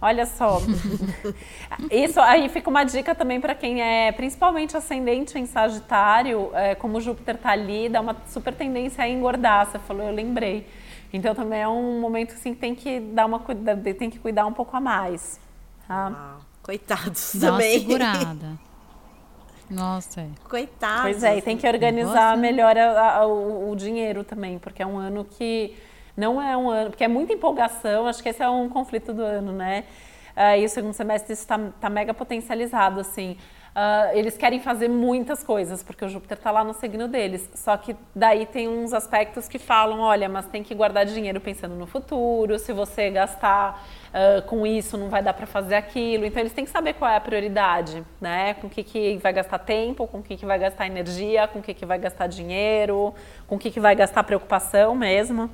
Olha 0.00 0.26
só. 0.26 0.60
Isso 1.90 2.20
aí 2.20 2.48
fica 2.48 2.68
uma 2.68 2.84
dica 2.84 3.14
também 3.14 3.40
para 3.40 3.54
quem 3.54 3.80
é 3.80 4.12
principalmente 4.12 4.76
ascendente 4.76 5.38
em 5.38 5.46
Sagitário, 5.46 6.50
é, 6.54 6.74
como 6.74 7.00
Júpiter 7.00 7.38
tá 7.38 7.50
ali, 7.50 7.88
dá 7.88 8.00
uma 8.00 8.16
super 8.26 8.54
tendência 8.54 9.02
a 9.02 9.08
engordar. 9.08 9.66
Você 9.66 9.78
falou, 9.78 10.06
eu 10.06 10.14
lembrei. 10.14 10.66
Então 11.12 11.34
também 11.34 11.62
é 11.62 11.68
um 11.68 11.98
momento 12.00 12.34
assim 12.34 12.52
que 12.52 12.60
tem 12.60 12.74
que 12.74 13.00
dar 13.00 13.24
uma 13.26 13.40
tem 13.98 14.10
que 14.10 14.18
cuidar 14.18 14.44
um 14.46 14.52
pouco 14.52 14.76
a 14.76 14.80
mais. 14.80 15.40
Tá? 15.88 16.12
Ah, 16.14 16.36
coitados 16.62 17.34
dá 17.36 17.52
também. 17.52 17.78
Uma 17.78 17.80
segurada. 17.80 18.66
Nossa. 19.70 20.20
É. 20.20 20.28
Coitados. 20.48 21.02
Pois 21.02 21.24
é, 21.24 21.38
e 21.38 21.42
tem 21.42 21.56
que 21.56 21.66
organizar 21.66 22.36
melhor 22.36 22.76
a, 22.76 23.16
a, 23.18 23.26
o, 23.26 23.72
o 23.72 23.76
dinheiro 23.76 24.22
também, 24.22 24.58
porque 24.58 24.82
é 24.82 24.86
um 24.86 24.98
ano 24.98 25.24
que 25.24 25.76
não 26.16 26.40
é 26.40 26.56
um 26.56 26.70
ano, 26.70 26.90
porque 26.90 27.04
é 27.04 27.08
muita 27.08 27.32
empolgação, 27.32 28.06
acho 28.06 28.22
que 28.22 28.28
esse 28.28 28.42
é 28.42 28.48
um 28.48 28.68
conflito 28.68 29.12
do 29.12 29.22
ano, 29.22 29.52
né? 29.52 29.84
Uh, 30.36 30.60
e 30.60 30.64
o 30.64 30.68
segundo 30.68 30.92
semestre 30.92 31.32
isso 31.32 31.42
está 31.42 31.58
tá 31.80 31.88
mega 31.88 32.12
potencializado, 32.12 33.00
assim. 33.00 33.36
Uh, 33.76 34.16
eles 34.16 34.38
querem 34.38 34.58
fazer 34.58 34.88
muitas 34.88 35.44
coisas, 35.44 35.82
porque 35.82 36.02
o 36.02 36.08
Júpiter 36.08 36.38
está 36.38 36.50
lá 36.50 36.64
no 36.64 36.72
signo 36.72 37.06
deles. 37.06 37.46
Só 37.54 37.76
que 37.76 37.94
daí 38.14 38.46
tem 38.46 38.66
uns 38.66 38.94
aspectos 38.94 39.48
que 39.48 39.58
falam, 39.58 40.00
olha, 40.00 40.30
mas 40.30 40.46
tem 40.46 40.62
que 40.62 40.74
guardar 40.74 41.04
dinheiro 41.04 41.38
pensando 41.42 41.74
no 41.74 41.86
futuro, 41.86 42.58
se 42.58 42.72
você 42.72 43.10
gastar 43.10 43.86
uh, 44.08 44.40
com 44.46 44.66
isso, 44.66 44.96
não 44.96 45.10
vai 45.10 45.22
dar 45.22 45.34
para 45.34 45.46
fazer 45.46 45.74
aquilo. 45.74 46.24
Então 46.24 46.40
eles 46.40 46.54
têm 46.54 46.64
que 46.64 46.70
saber 46.70 46.94
qual 46.94 47.10
é 47.10 47.16
a 47.16 47.20
prioridade, 47.20 48.02
né? 48.18 48.54
Com 48.54 48.66
o 48.66 48.70
que, 48.70 48.82
que 48.82 49.18
vai 49.18 49.34
gastar 49.34 49.58
tempo, 49.58 50.06
com 50.06 50.18
o 50.18 50.22
que, 50.22 50.38
que 50.38 50.46
vai 50.46 50.58
gastar 50.58 50.86
energia, 50.86 51.46
com 51.46 51.58
o 51.58 51.62
que, 51.62 51.74
que 51.74 51.84
vai 51.84 51.98
gastar 51.98 52.26
dinheiro, 52.28 53.14
com 53.46 53.56
o 53.56 53.58
que, 53.58 53.70
que 53.70 53.80
vai 53.80 53.94
gastar 53.94 54.22
preocupação 54.24 54.94
mesmo. 54.94 55.50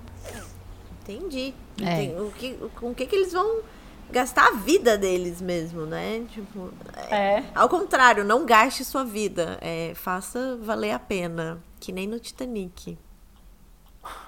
Entendi. 1.03 1.53
É. 1.81 2.21
O 2.21 2.31
que, 2.31 2.55
com 2.77 2.91
o 2.91 2.95
que, 2.95 3.07
que 3.07 3.17
eles 3.17 3.33
vão 3.33 3.63
gastar 4.11 4.49
a 4.49 4.53
vida 4.53 4.97
deles 4.97 5.41
mesmo, 5.41 5.87
né? 5.87 6.25
Tipo, 6.31 6.73
é. 7.11 7.17
é. 7.17 7.45
Ao 7.55 7.69
contrário, 7.69 8.25
não 8.25 8.47
gaste 8.47 8.85
sua 8.85 9.05
vida. 9.05 9.59
É, 9.61 9.93
faça 9.95 10.57
valer 10.63 10.93
a 10.93 10.99
pena. 10.99 11.63
Que 11.81 11.91
nem 11.91 12.07
no 12.07 12.21
Titanic. 12.21 12.99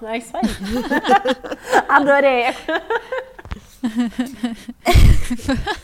É 0.03 0.17
isso 0.17 0.31
aí. 0.37 0.43
Adorei. 1.89 2.45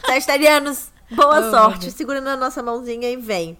Sagitarianos, 0.07 0.93
boa 1.11 1.39
oh, 1.39 1.51
sorte. 1.51 1.91
Segurando 1.91 2.29
a 2.29 2.37
nossa 2.37 2.63
mãozinha 2.63 3.09
e 3.11 3.17
vem. 3.17 3.57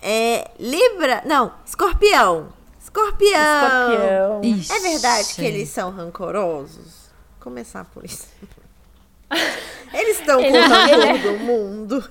É, 0.00 0.52
Libra. 0.60 1.22
Não, 1.26 1.52
escorpião. 1.64 2.52
Escorpião. 3.00 4.40
Escorpião. 4.42 4.76
É 4.76 4.80
verdade 4.80 5.34
que 5.34 5.44
eles 5.44 5.68
são 5.68 5.90
rancorosos? 5.90 7.10
Vou 7.32 7.40
começar 7.40 7.84
por 7.84 8.04
isso. 8.04 8.28
Eles 9.92 10.20
estão 10.20 10.40
com 10.42 10.52
rancor 10.52 11.18
do 11.18 11.38
mundo. 11.38 12.10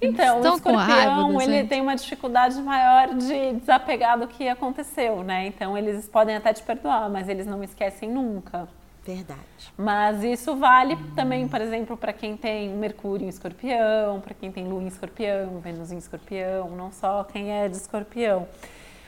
Então, 0.00 0.36
Estão 0.36 0.52
o 0.52 0.56
escorpião, 0.56 1.40
ele 1.40 1.64
tem 1.66 1.80
uma 1.80 1.96
dificuldade 1.96 2.60
maior 2.60 3.14
de 3.14 3.54
desapegar 3.54 4.18
do 4.18 4.26
que 4.26 4.48
aconteceu, 4.48 5.22
né? 5.22 5.46
Então, 5.46 5.76
eles 5.78 6.06
podem 6.08 6.36
até 6.36 6.52
te 6.52 6.62
perdoar, 6.62 7.08
mas 7.08 7.28
eles 7.28 7.46
não 7.46 7.62
esquecem 7.62 8.10
nunca. 8.10 8.68
Verdade. 9.04 9.40
Mas 9.76 10.22
isso 10.24 10.56
vale 10.56 10.96
também, 11.14 11.46
por 11.46 11.60
exemplo, 11.60 11.96
para 11.96 12.12
quem 12.12 12.36
tem 12.36 12.70
Mercúrio 12.70 13.26
em 13.26 13.28
escorpião, 13.28 14.20
para 14.20 14.32
quem 14.34 14.50
tem 14.50 14.66
Lua 14.66 14.82
em 14.82 14.86
escorpião, 14.86 15.60
Vênus 15.60 15.92
em 15.92 15.98
escorpião, 15.98 16.70
não 16.70 16.90
só 16.90 17.22
quem 17.24 17.52
é 17.52 17.68
de 17.68 17.76
escorpião. 17.76 18.48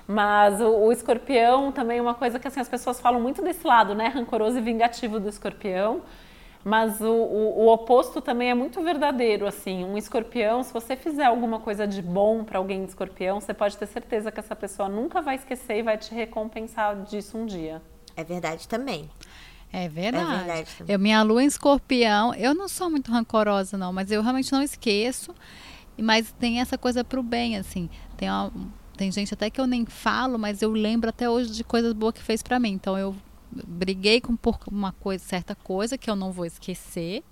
Mas 0.07 0.61
o, 0.61 0.69
o, 0.69 0.93
escorpião 0.93 1.73
também 1.73 1.99
é 1.99 2.03
uma 2.03 2.15
coisa 2.15 2.39
que 2.39 2.47
assim, 2.47 2.61
as 2.61 2.69
pessoas 2.69 3.01
falam 3.01 3.21
muito 3.21 3.43
desse 3.43 3.67
lado, 3.67 3.95
né? 3.95 4.09
Rancoroso 4.09 4.59
e 4.59 4.61
vingativo 4.61 5.19
do 5.19 5.29
escorpião. 5.29 6.03
Mas 6.65 7.01
o, 7.01 7.13
o, 7.13 7.61
o, 7.61 7.73
oposto 7.73 8.21
também 8.21 8.51
é 8.51 8.55
muito 8.55 8.83
verdadeiro, 8.83 9.47
assim. 9.47 9.85
Um 9.85 9.97
escorpião, 9.97 10.63
se 10.63 10.73
você 10.73 10.97
fizer 10.97 11.25
alguma 11.25 11.61
coisa 11.61 11.87
de 11.87 12.03
bom 12.03 12.43
para 12.45 12.59
alguém 12.59 12.83
de 12.83 12.89
escorpião, 12.89 13.41
você 13.41 13.55
pode 13.55 13.77
ter 13.77 13.87
certeza 13.87 14.33
que 14.33 14.41
essa 14.41 14.55
pessoa 14.57 14.89
nunca 14.89 15.23
vai 15.23 15.37
esquecer 15.37 15.79
e 15.79 15.83
vai 15.83 15.97
te 15.97 16.13
recompensar 16.13 17.03
disso 17.03 17.39
um 17.39 17.47
dia. 17.47 17.81
É 18.17 18.25
verdade 18.25 18.67
também. 18.67 19.09
É 19.73 19.89
verdade. 19.89 20.33
É 20.33 20.37
verdade 20.39 20.85
eu, 20.89 20.99
minha 20.99 21.23
lua 21.23 21.43
em 21.43 21.47
escorpião, 21.47 22.35
eu 22.35 22.55
não 22.55 22.69
sou 22.69 22.91
muito 22.91 23.11
rancorosa, 23.13 23.77
não, 23.77 23.93
mas 23.93 24.11
eu 24.11 24.23
realmente 24.23 24.51
não 24.51 24.63
esqueço. 24.63 25.35
Mas 25.99 26.33
tem 26.33 26.61
essa 26.61 26.77
coisa 26.77 27.05
pro 27.05 27.23
bem, 27.23 27.57
assim. 27.57 27.89
Tem 28.17 28.29
uma, 28.29 28.53
tem 28.97 29.13
gente 29.13 29.35
até 29.35 29.51
que 29.51 29.61
eu 29.61 29.67
nem 29.67 29.85
falo, 29.87 30.39
mas 30.39 30.63
eu 30.63 30.73
lembro 30.73 31.09
até 31.11 31.29
hoje 31.29 31.51
de 31.53 31.63
coisas 31.63 31.93
boas 31.93 32.15
que 32.15 32.23
fez 32.23 32.43
para 32.43 32.59
mim. 32.59 32.73
Então 32.73 32.99
eu 32.99 33.15
briguei 33.51 34.21
com 34.21 34.37
por 34.37 34.59
uma 34.71 34.93
coisa, 34.93 35.25
certa 35.25 35.55
coisa 35.55 35.97
que 35.97 36.11
eu 36.11 36.17
não 36.17 36.33
vou 36.33 36.45
esquecer. 36.45 37.23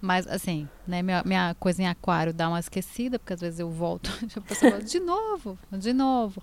Mas 0.00 0.26
assim, 0.26 0.68
né, 0.86 1.02
minha, 1.02 1.22
minha 1.24 1.54
coisa 1.58 1.82
em 1.82 1.88
aquário 1.88 2.32
dá 2.32 2.48
uma 2.48 2.60
esquecida, 2.60 3.18
porque 3.18 3.32
às 3.32 3.40
vezes 3.40 3.58
eu 3.58 3.70
volto, 3.70 4.10
a 4.36 4.40
pessoa 4.40 4.72
fala, 4.72 4.84
de 4.84 5.00
novo, 5.00 5.58
de 5.72 5.92
novo. 5.92 6.42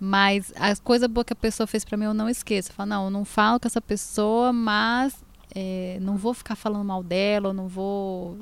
Mas 0.00 0.52
as 0.56 0.80
coisas 0.80 1.08
boas 1.08 1.26
que 1.26 1.32
a 1.32 1.36
pessoa 1.36 1.66
fez 1.66 1.84
para 1.84 1.96
mim 1.96 2.06
eu 2.06 2.14
não 2.14 2.28
esqueço. 2.28 2.70
Eu 2.70 2.74
falo, 2.74 2.88
não, 2.88 3.04
eu 3.04 3.10
não 3.10 3.24
falo 3.24 3.60
com 3.60 3.68
essa 3.68 3.80
pessoa, 3.80 4.52
mas 4.52 5.22
é, 5.54 5.98
não 6.00 6.16
vou 6.16 6.34
ficar 6.34 6.56
falando 6.56 6.84
mal 6.84 7.02
dela, 7.02 7.50
eu 7.50 7.52
não 7.52 7.68
vou 7.68 8.38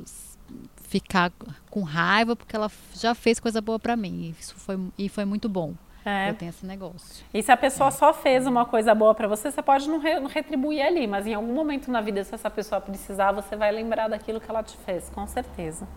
ficar 0.95 1.33
com 1.71 1.83
raiva 1.83 2.37
porque 2.37 2.55
ela 2.55 2.71
já 2.95 3.17
fez 3.17 3.41
coisa 3.41 3.61
boa 3.61 3.81
para 3.81 3.97
mim. 3.97 4.33
Isso 4.39 4.55
foi 4.55 4.79
e 4.97 5.09
foi 5.09 5.25
muito 5.25 5.49
bom. 5.49 5.75
É. 6.05 6.31
Eu 6.31 6.35
tenho 6.35 6.51
esse 6.51 6.65
negócio. 6.65 7.25
E 7.35 7.43
se 7.43 7.51
a 7.51 7.57
pessoa 7.57 7.89
é. 7.89 7.91
só 7.91 8.15
fez 8.15 8.47
uma 8.47 8.65
coisa 8.65 8.95
boa 8.95 9.13
para 9.13 9.27
você, 9.27 9.51
você 9.51 9.61
pode 9.61 9.89
não, 9.89 9.99
re, 9.99 10.21
não, 10.21 10.29
retribuir 10.29 10.85
ali, 10.85 11.07
mas 11.07 11.27
em 11.27 11.35
algum 11.35 11.53
momento 11.53 11.91
na 11.91 12.01
vida, 12.01 12.23
se 12.23 12.33
essa 12.33 12.49
pessoa 12.49 12.81
precisar, 12.81 13.33
você 13.33 13.57
vai 13.57 13.73
lembrar 13.73 14.07
daquilo 14.07 14.41
que 14.41 14.49
ela 14.49 14.63
te 14.63 14.77
fez, 14.85 15.11
com 15.11 15.27
certeza. 15.27 15.89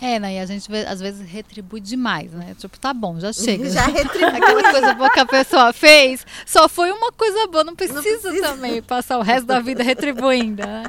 É, 0.00 0.18
né? 0.18 0.34
E 0.34 0.38
a 0.38 0.46
gente 0.46 0.66
às 0.88 0.98
vezes 0.98 1.28
retribui 1.28 1.78
demais, 1.80 2.32
né? 2.32 2.56
Tipo, 2.58 2.78
tá 2.78 2.94
bom, 2.94 3.20
já 3.20 3.34
chega. 3.34 3.68
Já 3.68 3.84
retribui. 3.86 4.36
Aquela 4.36 4.70
coisa 4.70 4.94
boa 4.94 5.10
que 5.10 5.20
a 5.20 5.26
pessoa 5.26 5.74
fez, 5.74 6.24
só 6.46 6.66
foi 6.68 6.90
uma 6.90 7.12
coisa 7.12 7.46
boa, 7.48 7.64
não 7.64 7.76
precisa, 7.76 8.00
não 8.00 8.02
precisa. 8.02 8.48
também 8.48 8.80
passar 8.82 9.18
o 9.18 9.22
resto 9.22 9.46
da 9.46 9.60
vida 9.60 9.82
retribuindo, 9.82 10.66
né? 10.66 10.84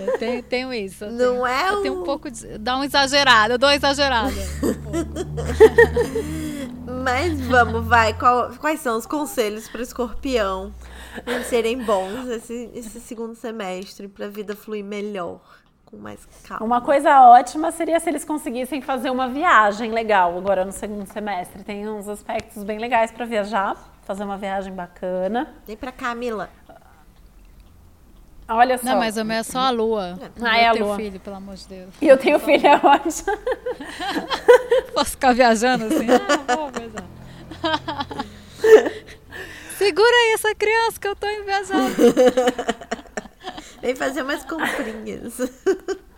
eu 0.00 0.18
tenho, 0.18 0.42
tenho 0.42 0.74
isso. 0.74 1.04
Eu 1.04 1.12
não 1.12 1.18
tenho, 1.18 1.46
é 1.46 1.70
Eu 1.70 1.82
tenho 1.82 2.00
um 2.00 2.04
pouco 2.04 2.30
de. 2.30 2.58
Dá 2.58 2.76
um 2.76 2.84
exagerado, 2.84 3.54
eu 3.54 3.58
dou 3.58 3.70
uma 3.70 3.76
exagerada. 3.76 4.32
Mas 7.02 7.40
vamos, 7.40 7.86
vai. 7.86 8.12
Qual, 8.12 8.50
quais 8.58 8.80
são 8.80 8.98
os 8.98 9.06
conselhos 9.06 9.66
para 9.66 9.80
o 9.80 9.82
escorpião 9.82 10.74
em 11.26 11.42
serem 11.44 11.82
bons 11.82 12.28
esse, 12.28 12.70
esse 12.74 13.00
segundo 13.00 13.34
semestre, 13.34 14.08
para 14.08 14.26
a 14.26 14.28
vida 14.28 14.54
fluir 14.54 14.84
melhor? 14.84 15.40
Com 15.92 15.98
mais 15.98 16.26
calma. 16.44 16.64
Uma 16.64 16.80
coisa 16.80 17.20
ótima 17.28 17.70
seria 17.70 18.00
se 18.00 18.08
eles 18.08 18.24
conseguissem 18.24 18.80
fazer 18.80 19.10
uma 19.10 19.28
viagem 19.28 19.90
legal 19.90 20.36
agora 20.38 20.64
no 20.64 20.72
segundo 20.72 21.06
semestre. 21.06 21.62
Tem 21.62 21.86
uns 21.86 22.08
aspectos 22.08 22.64
bem 22.64 22.78
legais 22.78 23.12
para 23.12 23.26
viajar, 23.26 23.76
fazer 24.02 24.24
uma 24.24 24.38
viagem 24.38 24.72
bacana. 24.72 25.54
Vem 25.66 25.76
para 25.76 25.92
Camila. 25.92 26.48
Olha 28.48 28.76
só. 28.76 28.84
Não, 28.84 28.98
mas 28.98 29.16
o 29.16 29.24
meu 29.24 29.36
é 29.36 29.42
só 29.42 29.60
a 29.60 29.70
lua. 29.70 30.18
Ah, 30.42 30.58
é 30.58 30.66
a 30.66 30.72
lua. 30.72 30.96
filho, 30.96 31.20
pelo 31.20 31.36
amor 31.36 31.54
de 31.54 31.66
Deus. 31.68 31.94
E 32.00 32.08
eu 32.08 32.16
tenho 32.16 32.38
filho, 32.38 32.66
é 32.66 32.74
ótimo. 32.74 33.38
Posso 34.94 35.10
ficar 35.12 35.32
viajando 35.32 35.84
assim? 35.84 36.06
Ah, 36.10 36.40
vou 36.56 36.70
viajar. 36.70 37.04
Segura 39.76 40.16
aí 40.16 40.32
essa 40.34 40.54
criança 40.54 40.98
que 40.98 41.08
eu 41.08 41.16
tô 41.16 41.26
viajando. 41.44 41.94
Vem 43.80 43.94
fazer 43.96 44.22
umas 44.22 44.44
comprinhas. 44.44 45.38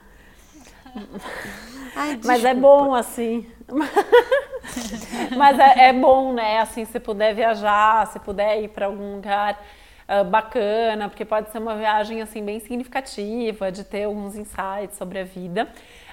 Ai, 1.96 2.18
Mas 2.24 2.44
é 2.44 2.54
bom 2.54 2.94
assim. 2.94 3.46
Mas 5.36 5.58
é, 5.58 5.88
é, 5.88 5.92
bom, 5.92 6.32
né? 6.32 6.60
Assim, 6.60 6.84
se 6.84 7.00
puder 7.00 7.34
viajar, 7.34 8.06
se 8.08 8.18
puder 8.20 8.62
ir 8.62 8.68
para 8.68 8.86
algum 8.86 9.16
lugar 9.16 9.60
uh, 10.08 10.24
bacana, 10.24 11.08
porque 11.08 11.24
pode 11.24 11.50
ser 11.50 11.58
uma 11.58 11.76
viagem 11.76 12.22
assim 12.22 12.44
bem 12.44 12.60
significativa, 12.60 13.70
de 13.72 13.84
ter 13.84 14.04
alguns 14.04 14.36
insights 14.36 14.96
sobre 14.96 15.20
a 15.20 15.24
vida. 15.24 15.68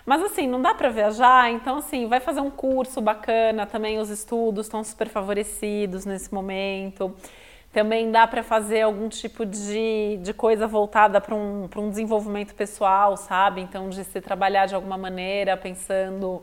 Mas 0.06 0.22
assim, 0.24 0.48
não 0.48 0.62
dá 0.62 0.74
para 0.74 0.90
viajar, 0.90 1.52
então 1.52 1.78
assim, 1.78 2.08
vai 2.08 2.20
fazer 2.20 2.42
um 2.42 2.50
curso 2.50 3.00
bacana, 3.00 3.68
também 3.68 4.00
os 4.00 4.10
estudos 4.10 4.66
estão 4.66 4.84
super 4.84 5.08
favorecidos 5.08 6.06
nesse 6.06 6.34
momento. 6.34 7.16
Também 7.72 8.12
dá 8.12 8.28
para 8.28 8.44
fazer 8.44 8.82
algum 8.82 9.08
tipo 9.08 9.46
de, 9.46 10.20
de 10.22 10.34
coisa 10.34 10.68
voltada 10.68 11.22
para 11.22 11.34
um, 11.34 11.70
um 11.78 11.90
desenvolvimento 11.90 12.54
pessoal, 12.54 13.16
sabe? 13.16 13.62
Então, 13.62 13.90
de 13.90 14.04
se 14.04 14.20
trabalhar 14.20 14.66
de 14.66 14.76
alguma 14.76 14.98
maneira, 14.98 15.56
pensando 15.56 16.42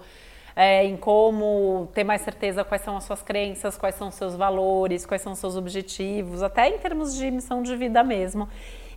é, 0.57 0.85
em 0.85 0.97
como 0.97 1.89
ter 1.95 2.03
mais 2.03 2.23
certeza 2.23 2.65
quais 2.65 2.83
são 2.83 2.97
as 2.97 3.05
suas 3.05 3.23
crenças, 3.23 3.77
quais 3.77 3.95
são 3.95 4.09
os 4.09 4.15
seus 4.15 4.35
valores, 4.35 5.07
quais 5.07 5.23
são 5.23 5.33
os 5.33 5.39
seus 5.39 5.55
objetivos, 5.55 6.43
até 6.43 6.69
em 6.69 6.79
termos 6.79 7.15
de 7.15 7.31
missão 7.31 7.63
de 7.63 7.77
vida 7.77 8.03
mesmo. 8.03 8.49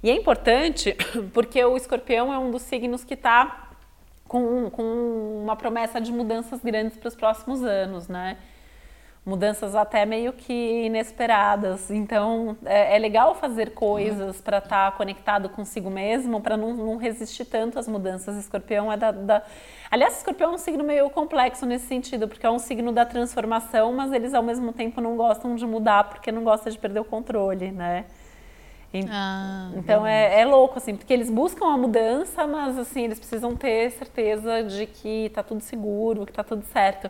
E 0.02 0.10
é 0.10 0.16
importante 0.16 0.96
porque 1.34 1.64
o 1.64 1.78
escorpião 1.78 2.34
é 2.34 2.40
um 2.40 2.50
dos 2.50 2.64
signos 2.64 3.04
que 3.04 3.14
está 3.14 3.70
com, 4.28 4.70
com 4.70 5.42
uma 5.44 5.56
promessa 5.56 6.00
de 6.00 6.12
mudanças 6.12 6.62
grandes 6.64 6.98
para 6.98 7.10
os 7.10 7.16
próximos 7.16 7.62
anos, 7.62 8.08
né? 8.08 8.38
Mudanças 9.26 9.76
até 9.76 10.06
meio 10.06 10.34
que 10.34 10.86
inesperadas. 10.86 11.92
Então 11.92 12.58
é, 12.66 12.96
é 12.96 13.00
legal 13.00 13.36
fazer 13.36 13.72
coisas 13.74 14.42
para 14.42 14.58
estar 14.58 14.92
tá 14.92 14.98
conectado 14.98 15.50
consigo 15.50 15.90
mesmo, 15.90 16.42
para 16.42 16.58
não, 16.58 16.74
não, 16.74 16.98
resistir 16.98 17.46
tanto 17.46 17.78
às 17.78 17.88
mudanças. 17.88 18.38
Escorpião 18.38 18.92
é 18.92 18.98
da, 18.98 19.12
da, 19.12 19.44
Aliás, 19.90 20.18
Escorpião 20.18 20.52
é 20.52 20.56
um 20.56 20.58
signo 20.58 20.84
meio 20.84 21.10
complexo 21.10 21.66
nesse 21.66 21.86
sentido, 21.86 22.28
porque 22.28 22.46
é 22.46 22.52
um 22.52 22.60
signo 22.60 22.92
da 22.92 23.06
transformação, 23.06 23.94
mas 23.94 24.12
eles 24.12 24.34
ao 24.34 24.44
mesmo 24.44 24.74
tempo 24.74 25.00
não 25.00 25.16
gostam 25.16 25.56
de 25.56 25.66
mudar 25.66 26.06
porque 26.06 26.32
não 26.32 26.44
gostam 26.44 26.72
de 26.72 26.78
perder 26.78 27.02
o 27.02 27.06
controle, 27.06 27.72
né? 27.72 28.06
Ah, 29.10 29.72
então 29.78 30.06
é, 30.06 30.42
é, 30.42 30.46
louco, 30.46 30.78
assim, 30.78 30.98
porque 30.98 31.14
eles 31.14 31.30
buscam 31.30 31.66
a 31.66 31.78
mudança, 31.78 32.46
mas 32.46 32.78
assim, 32.78 33.06
eles 33.06 33.18
precisam 33.18 33.56
ter 33.56 33.90
certeza 33.92 34.64
de 34.64 34.86
que 34.86 35.30
tá 35.34 35.42
tudo 35.42 35.62
seguro, 35.62 36.26
que 36.26 36.34
tá 36.34 36.44
tudo 36.44 36.66
certo. 36.66 37.10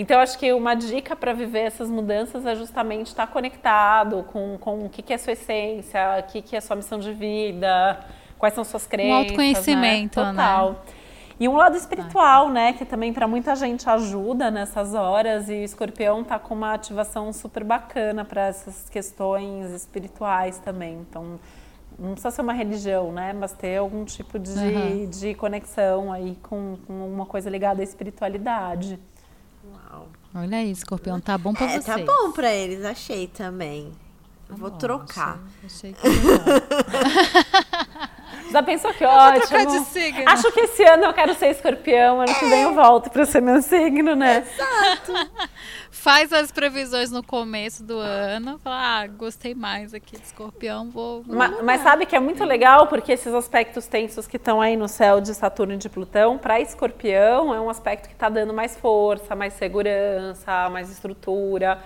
Então, 0.00 0.18
acho 0.18 0.38
que 0.38 0.50
uma 0.54 0.74
dica 0.74 1.14
para 1.14 1.34
viver 1.34 1.60
essas 1.60 1.90
mudanças 1.90 2.46
é 2.46 2.56
justamente 2.56 3.08
estar 3.08 3.26
conectado 3.26 4.24
com, 4.32 4.56
com 4.58 4.86
o 4.86 4.88
que, 4.88 5.02
que 5.02 5.12
é 5.12 5.18
sua 5.18 5.34
essência, 5.34 6.00
o 6.20 6.22
que, 6.32 6.40
que 6.40 6.56
é 6.56 6.60
sua 6.62 6.74
missão 6.74 6.98
de 6.98 7.12
vida, 7.12 8.00
quais 8.38 8.54
são 8.54 8.64
suas 8.64 8.86
crenças. 8.86 9.12
Um 9.12 9.18
autoconhecimento, 9.18 10.18
né? 10.18 10.30
Total. 10.30 10.70
Né? 10.70 10.76
E 11.38 11.46
um 11.46 11.54
lado 11.54 11.76
espiritual, 11.76 12.48
né? 12.48 12.72
Que 12.72 12.86
também 12.86 13.12
para 13.12 13.28
muita 13.28 13.54
gente 13.54 13.90
ajuda 13.90 14.50
nessas 14.50 14.94
horas. 14.94 15.50
E 15.50 15.52
o 15.52 15.64
escorpião 15.64 16.24
tá 16.24 16.38
com 16.38 16.54
uma 16.54 16.72
ativação 16.72 17.30
super 17.30 17.62
bacana 17.62 18.24
para 18.24 18.46
essas 18.46 18.88
questões 18.88 19.70
espirituais 19.70 20.58
também. 20.58 20.94
Então, 20.94 21.38
não 21.98 22.12
precisa 22.12 22.30
ser 22.30 22.40
uma 22.40 22.54
religião, 22.54 23.12
né? 23.12 23.34
Mas 23.34 23.52
ter 23.52 23.76
algum 23.76 24.02
tipo 24.06 24.38
de, 24.38 24.58
uhum. 24.58 25.10
de 25.10 25.34
conexão 25.34 26.10
aí 26.10 26.38
com, 26.42 26.78
com 26.86 27.06
uma 27.06 27.26
coisa 27.26 27.50
ligada 27.50 27.82
à 27.82 27.84
espiritualidade. 27.84 28.98
Olha 30.34 30.58
aí, 30.58 30.70
escorpião, 30.70 31.20
tá 31.20 31.36
bom 31.36 31.52
pra 31.52 31.66
é, 31.66 31.80
vocês. 31.80 31.84
Tá 31.84 31.98
bom 31.98 32.30
pra 32.30 32.52
eles, 32.52 32.84
achei 32.84 33.26
também. 33.26 33.90
Tá 34.48 34.54
Vou 34.54 34.70
bom, 34.70 34.78
trocar. 34.78 35.40
Achei, 35.64 35.90
achei 35.90 35.94
que 35.94 36.00
Já 38.50 38.62
pensou 38.62 38.94
que 38.94 39.04
ótimo? 39.04 39.58
Acho 40.26 40.52
que 40.52 40.60
esse 40.60 40.84
ano 40.84 41.04
eu 41.04 41.12
quero 41.12 41.34
ser 41.34 41.50
escorpião, 41.50 42.20
ano 42.20 42.34
que 42.34 42.48
vem 42.48 42.62
eu 42.62 42.74
volto 42.74 43.10
para 43.10 43.24
ser 43.24 43.40
meu 43.40 43.62
signo, 43.62 44.16
né? 44.16 44.38
Exato. 44.38 45.12
Faz 45.90 46.32
as 46.32 46.52
previsões 46.52 47.10
no 47.10 47.22
começo 47.22 47.82
do 47.82 47.98
ano, 47.98 48.58
fala, 48.60 49.00
ah, 49.00 49.06
gostei 49.08 49.54
mais 49.54 49.92
aqui 49.92 50.16
de 50.16 50.24
escorpião, 50.24 50.88
vou. 50.88 51.22
vou 51.22 51.36
mas, 51.36 51.62
mas, 51.62 51.82
sabe 51.82 52.06
que 52.06 52.14
é 52.14 52.20
muito 52.20 52.44
legal 52.44 52.86
porque 52.86 53.10
esses 53.10 53.34
aspectos 53.34 53.86
tensos 53.88 54.26
que 54.26 54.36
estão 54.36 54.60
aí 54.60 54.76
no 54.76 54.86
céu 54.86 55.20
de 55.20 55.34
Saturno 55.34 55.74
e 55.74 55.76
de 55.76 55.88
Plutão, 55.88 56.38
para 56.38 56.60
escorpião 56.60 57.52
é 57.52 57.60
um 57.60 57.68
aspecto 57.68 58.06
que 58.06 58.14
está 58.14 58.28
dando 58.28 58.54
mais 58.54 58.76
força, 58.76 59.34
mais 59.34 59.54
segurança, 59.54 60.70
mais 60.70 60.90
estrutura. 60.90 61.82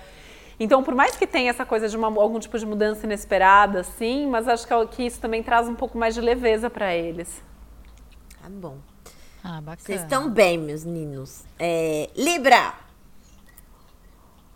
Então, 0.61 0.83
por 0.83 0.95
mais 0.95 1.17
que 1.17 1.27
tenha 1.27 1.51
essa 1.51 1.65
coisa 1.65 1.89
de 1.89 1.97
uma, 1.97 2.09
algum 2.09 2.39
tipo 2.39 2.59
de 2.59 2.67
mudança 2.67 3.07
inesperada, 3.07 3.83
sim, 3.83 4.27
mas 4.27 4.47
acho 4.47 4.67
que, 4.67 4.75
é 4.75 4.87
que 4.87 5.03
isso 5.07 5.19
também 5.19 5.43
traz 5.43 5.67
um 5.67 5.75
pouco 5.75 5.97
mais 5.97 6.15
de 6.15 6.21
leveza 6.21 6.69
para 6.69 6.95
eles. 6.95 7.43
Tá 8.41 8.49
bom. 8.51 8.77
Ah, 9.43 9.61
bacana. 9.61 9.77
Vocês 9.79 10.03
estão 10.03 10.29
bem, 10.29 10.59
meus 10.59 10.85
ninos. 10.85 11.43
É, 11.59 12.11
Libra! 12.15 12.84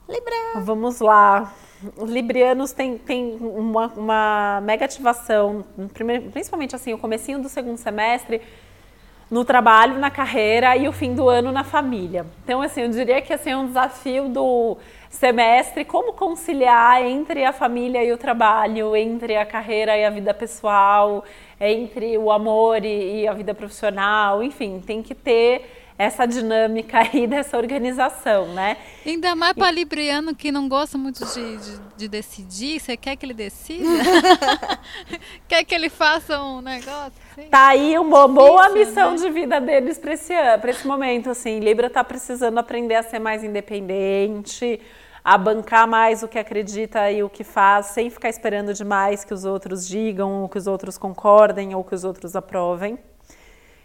Libra! 0.09 0.63
Vamos 0.63 1.01
lá. 1.01 1.53
Os 1.97 2.11
librianos 2.11 2.73
têm, 2.73 2.97
têm 2.97 3.37
uma, 3.41 3.89
uma 3.89 4.61
mega 4.63 4.87
ativação, 4.87 5.65
principalmente 6.33 6.75
assim, 6.75 6.95
o 6.95 6.99
comecinho 6.99 7.41
do 7.41 7.49
segundo 7.49 7.77
semestre, 7.77 8.41
no 9.31 9.45
trabalho, 9.45 9.99
na 9.99 10.11
carreira 10.11 10.75
e 10.79 10.89
o 10.89 10.93
fim 10.93 11.15
do 11.15 11.29
ano 11.29 11.53
na 11.53 11.63
família. 11.63 12.25
Então, 12.43 12.63
assim, 12.63 12.81
eu 12.81 12.89
diria 12.89 13.21
que 13.21 13.33
assim, 13.35 13.51
é 13.51 13.57
um 13.57 13.67
desafio 13.67 14.31
do 14.31 14.79
semestre 15.11 15.85
como 15.85 16.15
conciliar 16.15 17.05
entre 17.05 17.45
a 17.45 17.53
família 17.53 18.03
e 18.03 18.11
o 18.11 18.17
trabalho, 18.17 18.97
entre 18.97 19.37
a 19.37 19.45
carreira 19.45 19.95
e 19.97 20.07
a 20.07 20.11
vida 20.11 20.33
pessoal, 20.33 21.23
entre 21.61 22.17
o 22.17 22.33
amor 22.33 22.83
e, 22.83 23.21
e 23.21 23.29
a 23.29 23.35
vida 23.35 23.53
profissional, 23.53 24.43
enfim, 24.43 24.83
tem 24.85 25.03
que 25.03 25.15
ter 25.15 25.78
essa 25.99 26.25
dinâmica 26.27 27.01
aí 27.01 27.27
dessa 27.27 27.59
organização, 27.59 28.55
né? 28.55 28.77
Ainda 29.05 29.35
mais 29.35 29.53
para 29.55 29.71
Libriano 29.73 30.33
que 30.33 30.53
não 30.53 30.69
gosta 30.69 30.97
muito 30.97 31.25
de, 31.27 31.57
de, 31.57 31.81
de, 31.97 32.09
decidir, 32.09 32.79
você 32.79 32.97
quer 32.97 33.17
que 33.17 33.27
ele 33.27 33.35
decida? 33.35 33.85
quer 35.49 35.65
que 35.65 35.75
ele 35.75 35.91
faça 35.91 36.41
um 36.41 36.61
negócio? 36.61 37.13
Assim? 37.33 37.49
Tá 37.49 37.69
aí 37.69 37.99
uma 37.99 38.29
boa 38.29 38.69
missão 38.69 39.13
né? 39.13 39.17
de 39.17 39.31
vida 39.31 39.61
deles 39.61 39.99
para 39.99 40.13
esse, 40.13 40.33
esse 40.33 40.87
momento, 40.87 41.31
assim. 41.31 41.59
Libra 41.59 41.91
tá 41.91 42.05
precisando 42.05 42.59
aprender 42.59 42.95
a 42.95 43.03
ser 43.03 43.19
mais 43.19 43.43
independente, 43.43 44.81
a 45.25 45.37
bancar 45.37 45.89
mais 45.89 46.23
o 46.23 46.29
que 46.29 46.39
acredita 46.39 47.11
e 47.11 47.25
o 47.25 47.29
que 47.29 47.43
faz, 47.43 47.87
sem 47.87 48.09
ficar 48.09 48.29
esperando 48.29 48.73
demais 48.73 49.25
que 49.25 49.35
os 49.35 49.45
outros 49.45 49.87
digam, 49.89 50.43
ou 50.43 50.49
que 50.49 50.59
os 50.59 50.69
outros 50.69 50.97
concordem, 50.97 51.75
ou 51.75 51.83
que 51.83 51.95
os 51.95 52.05
outros 52.05 52.37
aprovem. 52.37 52.97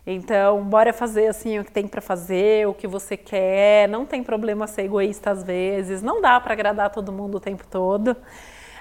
Então, 0.05 0.63
bora 0.65 0.91
fazer 0.91 1.27
assim 1.27 1.59
o 1.59 1.63
que 1.63 1.71
tem 1.71 1.87
para 1.87 2.01
fazer, 2.01 2.67
o 2.67 2.73
que 2.73 2.87
você 2.87 3.15
quer. 3.15 3.87
Não 3.87 4.05
tem 4.05 4.21
problema 4.21 4.67
ser 4.67 4.83
egoísta 4.83 5.31
às 5.31 5.43
vezes. 5.43 6.01
Não 6.01 6.21
dá 6.21 6.39
para 6.39 6.53
agradar 6.53 6.89
todo 6.89 7.11
mundo 7.11 7.35
o 7.35 7.39
tempo 7.39 7.65
todo. 7.67 8.15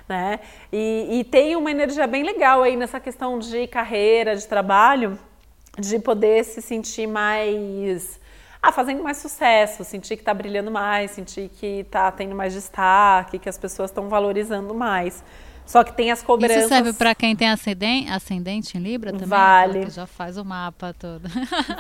Né? 0.09 0.41
E, 0.73 1.21
e 1.21 1.25
tem 1.25 1.55
uma 1.55 1.71
energia 1.71 2.07
bem 2.09 2.25
legal 2.25 2.63
aí 2.63 2.77
nessa 2.77 2.99
questão 2.99 3.39
de 3.39 3.69
carreira, 3.69 4.35
de 4.35 4.47
trabalho, 4.49 5.17
de 5.79 5.99
poder 6.01 6.45
se 6.45 6.61
sentir 6.61 7.07
mais 7.07 8.21
ah, 8.61 8.71
fazendo 8.71 9.03
mais 9.03 9.17
sucesso, 9.17 9.83
sentir 9.85 10.17
que 10.17 10.23
está 10.23 10.33
brilhando 10.33 10.71
mais, 10.71 11.11
sentir 11.11 11.49
que 11.49 11.81
está 11.81 12.13
tendo 12.13 12.33
mais 12.33 12.53
destaque, 12.53 13.39
que 13.39 13.49
as 13.49 13.59
pessoas 13.59 13.91
estão 13.91 14.09
valorizando 14.09 14.73
mais. 14.73 15.25
Só 15.67 15.83
que 15.85 15.93
tem 15.93 16.11
as 16.11 16.23
cobranças. 16.23 16.59
Isso 16.59 16.69
serve 16.69 16.93
para 16.93 17.15
quem 17.15 17.35
tem 17.35 17.49
ascendente, 17.49 18.11
ascendente 18.11 18.77
em 18.77 18.81
Libra 18.81 19.13
também? 19.13 19.29
Vale. 19.29 19.91
já 19.91 20.07
faz 20.07 20.37
o 20.37 20.45
mapa 20.45 20.95
todo. 20.99 21.29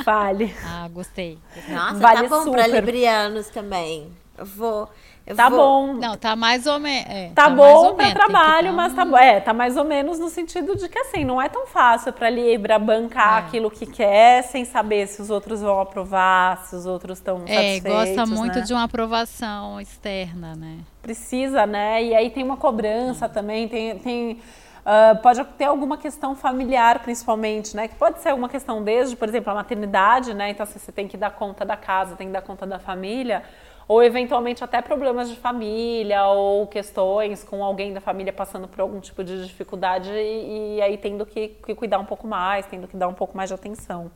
Vale. 0.05 0.55
ah, 0.65 0.89
gostei. 0.89 1.39
Nossa, 1.69 1.95
vale 1.95 2.29
tá 2.29 2.29
bom 2.29 2.51
para 2.51 2.67
librianos 2.67 3.49
também. 3.49 4.11
Eu 4.39 4.47
vou 4.47 4.89
eu 5.27 5.37
tá 5.37 5.49
vou... 5.49 5.59
bom. 5.59 5.95
Não, 5.95 6.17
tá 6.17 6.35
mais 6.35 6.67
ou 6.67 6.81
menos. 6.81 7.09
É, 7.09 7.29
tá, 7.29 7.45
tá 7.45 7.51
bom 7.51 7.95
para 7.95 8.11
trabalho, 8.13 8.69
tá... 8.69 8.73
mas 8.73 8.95
tá 8.95 9.05
bom. 9.05 9.17
É, 9.17 9.41
tá 9.41 9.53
mais 9.53 9.77
ou 9.77 9.85
menos 9.85 10.19
no 10.19 10.29
sentido 10.29 10.77
de 10.77 10.89
que 10.89 10.99
assim, 10.99 11.25
não 11.25 11.41
é 11.41 11.49
tão 11.49 11.67
fácil 11.67 12.13
para 12.13 12.29
Libra 12.29 12.79
bancar 12.79 13.37
é. 13.43 13.47
aquilo 13.47 13.71
que 13.71 13.87
quer 13.87 14.43
sem 14.43 14.65
saber 14.65 15.07
se 15.07 15.23
os 15.23 15.31
outros 15.31 15.61
vão 15.61 15.81
aprovar, 15.81 16.65
se 16.65 16.75
os 16.75 16.87
outros 16.87 17.19
estão 17.19 17.43
é, 17.47 17.55
satisfeitos. 17.55 17.87
É, 17.87 18.15
gosta 18.17 18.27
muito 18.27 18.59
né? 18.59 18.65
de 18.65 18.73
uma 18.73 18.85
aprovação 18.85 19.81
externa, 19.81 20.55
né? 20.57 20.79
Precisa, 21.01 21.67
né? 21.67 22.03
E 22.03 22.15
aí 22.15 22.31
tem 22.31 22.43
uma 22.43 22.57
cobrança 22.57 23.29
também, 23.29 23.69
tem. 23.69 23.99
tem 23.99 24.41
Uh, 24.83 25.17
pode 25.23 25.45
ter 25.57 25.67
alguma 25.67 25.97
questão 25.97 26.35
familiar, 26.35 26.99
principalmente, 27.05 27.77
né? 27.77 27.87
Que 27.87 27.95
pode 27.95 28.21
ser 28.21 28.31
alguma 28.31 28.49
questão 28.49 28.83
desde, 28.83 29.15
por 29.15 29.29
exemplo, 29.29 29.53
a 29.53 29.55
maternidade, 29.55 30.35
né? 30.35 30.51
Então, 30.51 30.67
se 30.67 30.77
você 30.77 30.91
tem 30.91 31.07
que 31.07 31.17
dar 31.17 31.31
conta 31.31 31.65
da 31.65 31.77
casa, 31.77 32.17
tem 32.17 32.27
que 32.27 32.33
dar 32.33 32.43
conta 32.43 32.67
da 32.67 32.81
família 32.81 33.45
ou 33.87 34.03
eventualmente 34.03 34.63
até 34.63 34.81
problemas 34.81 35.29
de 35.29 35.37
família 35.37 36.25
ou 36.27 36.67
questões 36.67 37.45
com 37.45 37.63
alguém 37.63 37.93
da 37.93 38.01
família 38.01 38.33
passando 38.33 38.69
por 38.69 38.81
algum 38.81 39.01
tipo 39.01 39.23
de 39.25 39.47
dificuldade 39.47 40.11
e, 40.11 40.77
e 40.77 40.83
aí 40.83 40.97
tendo 40.97 41.27
que, 41.27 41.49
que, 41.49 41.75
cuidar 41.75 41.99
um 41.99 42.05
pouco 42.05 42.27
mais, 42.27 42.67
tendo 42.67 42.87
que 42.87 42.97
dar 42.97 43.09
um 43.09 43.15
pouco 43.15 43.37
mais 43.37 43.51
de 43.51 43.55
atenção. 43.55 44.11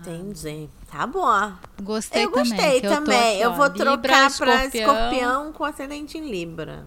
Entendi. 0.00 0.68
Tá 0.90 1.06
bom. 1.06 1.52
Gostei 1.82 2.24
eu 2.24 2.30
gostei 2.30 2.80
também. 2.80 3.38
Eu, 3.38 3.50
eu 3.50 3.54
vou 3.54 3.66
Libra, 3.66 3.84
trocar 3.84 4.36
para 4.36 4.64
escorpião 4.66 5.52
com 5.52 5.64
ascendente 5.64 6.18
em 6.18 6.28
Libra. 6.28 6.84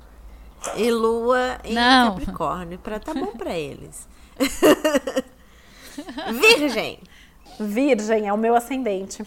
E 0.75 0.91
lua 0.91 1.59
em 1.63 1.73
Não. 1.73 2.15
Capricórnio. 2.15 2.79
Pra, 2.79 2.99
tá 2.99 3.13
bom 3.13 3.27
para 3.27 3.53
eles. 3.57 4.07
Virgem. 6.33 6.99
Virgem 7.59 8.27
é 8.27 8.33
o 8.33 8.37
meu 8.37 8.55
ascendente. 8.55 9.23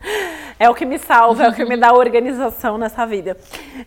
é 0.58 0.68
o 0.68 0.74
que 0.74 0.84
me 0.84 0.98
salva, 0.98 1.44
é 1.44 1.48
o 1.48 1.54
que 1.54 1.64
me 1.64 1.76
dá 1.76 1.92
organização 1.92 2.78
nessa 2.78 3.06
vida. 3.06 3.36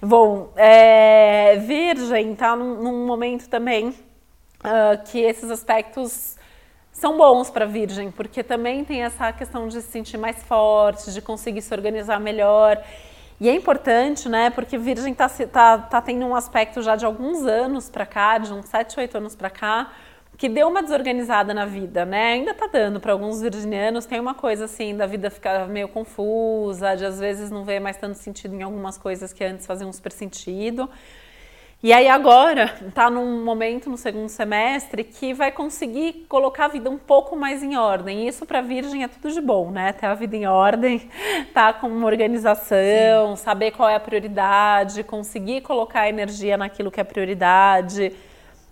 Bom, 0.01 0.51
é, 0.55 1.57
Virgem 1.57 2.35
tá 2.35 2.55
num, 2.55 2.81
num 2.81 3.05
momento 3.05 3.49
também 3.49 3.89
uh, 3.89 5.03
que 5.05 5.19
esses 5.19 5.49
aspectos 5.49 6.37
são 6.91 7.17
bons 7.17 7.49
para 7.49 7.65
Virgem, 7.65 8.11
porque 8.11 8.43
também 8.43 8.83
tem 8.83 9.03
essa 9.03 9.31
questão 9.31 9.67
de 9.67 9.81
se 9.81 9.89
sentir 9.89 10.17
mais 10.17 10.43
forte, 10.43 11.11
de 11.11 11.21
conseguir 11.21 11.61
se 11.61 11.73
organizar 11.73 12.19
melhor. 12.19 12.81
E 13.39 13.47
é 13.47 13.53
importante, 13.53 14.27
né? 14.27 14.49
Porque 14.49 14.77
Virgem 14.77 15.13
está 15.13 15.29
tá, 15.29 15.77
tá 15.77 16.01
tendo 16.01 16.25
um 16.25 16.35
aspecto 16.35 16.81
já 16.81 16.97
de 16.97 17.05
alguns 17.05 17.45
anos 17.45 17.89
para 17.89 18.05
cá, 18.05 18.37
de 18.37 18.51
uns 18.51 18.65
7, 18.65 18.99
8 18.99 19.17
anos 19.17 19.35
para 19.35 19.49
cá, 19.49 19.91
que 20.39 20.47
deu 20.47 20.69
uma 20.69 20.81
desorganizada 20.81 21.53
na 21.53 21.65
vida, 21.65 22.05
né? 22.05 22.31
Ainda 22.31 22.53
tá 22.53 22.65
dando 22.65 22.97
para 22.97 23.11
alguns 23.11 23.41
virginianos, 23.41 24.05
tem 24.05 24.21
uma 24.21 24.33
coisa 24.33 24.65
assim 24.65 24.95
da 24.95 25.05
vida 25.05 25.29
ficar 25.29 25.67
meio 25.67 25.89
confusa, 25.89 26.95
de 26.95 27.05
às 27.05 27.19
vezes 27.19 27.51
não 27.51 27.65
ver 27.65 27.81
mais 27.81 27.97
tanto 27.97 28.17
sentido 28.17 28.55
em 28.55 28.63
algumas 28.63 28.97
coisas 28.97 29.33
que 29.33 29.43
antes 29.43 29.67
faziam 29.67 29.91
super 29.91 30.13
sentido. 30.13 30.89
E 31.83 31.91
aí 31.91 32.07
agora 32.07 32.73
tá 32.95 33.09
num 33.09 33.43
momento 33.43 33.89
no 33.89 33.97
segundo 33.97 34.29
semestre 34.29 35.03
que 35.03 35.33
vai 35.33 35.51
conseguir 35.51 36.25
colocar 36.29 36.65
a 36.65 36.67
vida 36.69 36.89
um 36.89 36.97
pouco 36.97 37.35
mais 37.35 37.61
em 37.61 37.75
ordem. 37.75 38.23
E 38.23 38.29
isso 38.29 38.45
para 38.45 38.61
virgem 38.61 39.03
é 39.03 39.09
tudo 39.09 39.33
de 39.33 39.41
bom, 39.41 39.69
né? 39.69 39.91
Ter 39.91 40.05
a 40.05 40.13
vida 40.13 40.37
em 40.37 40.47
ordem, 40.47 41.09
tá 41.53 41.73
com 41.73 41.87
uma 41.87 42.05
organização, 42.07 43.35
Sim. 43.35 43.43
saber 43.43 43.71
qual 43.71 43.89
é 43.89 43.95
a 43.95 43.99
prioridade, 43.99 45.03
conseguir 45.03 45.59
colocar 45.61 46.07
energia 46.07 46.55
naquilo 46.55 46.89
que 46.89 47.01
é 47.01 47.03
prioridade. 47.03 48.15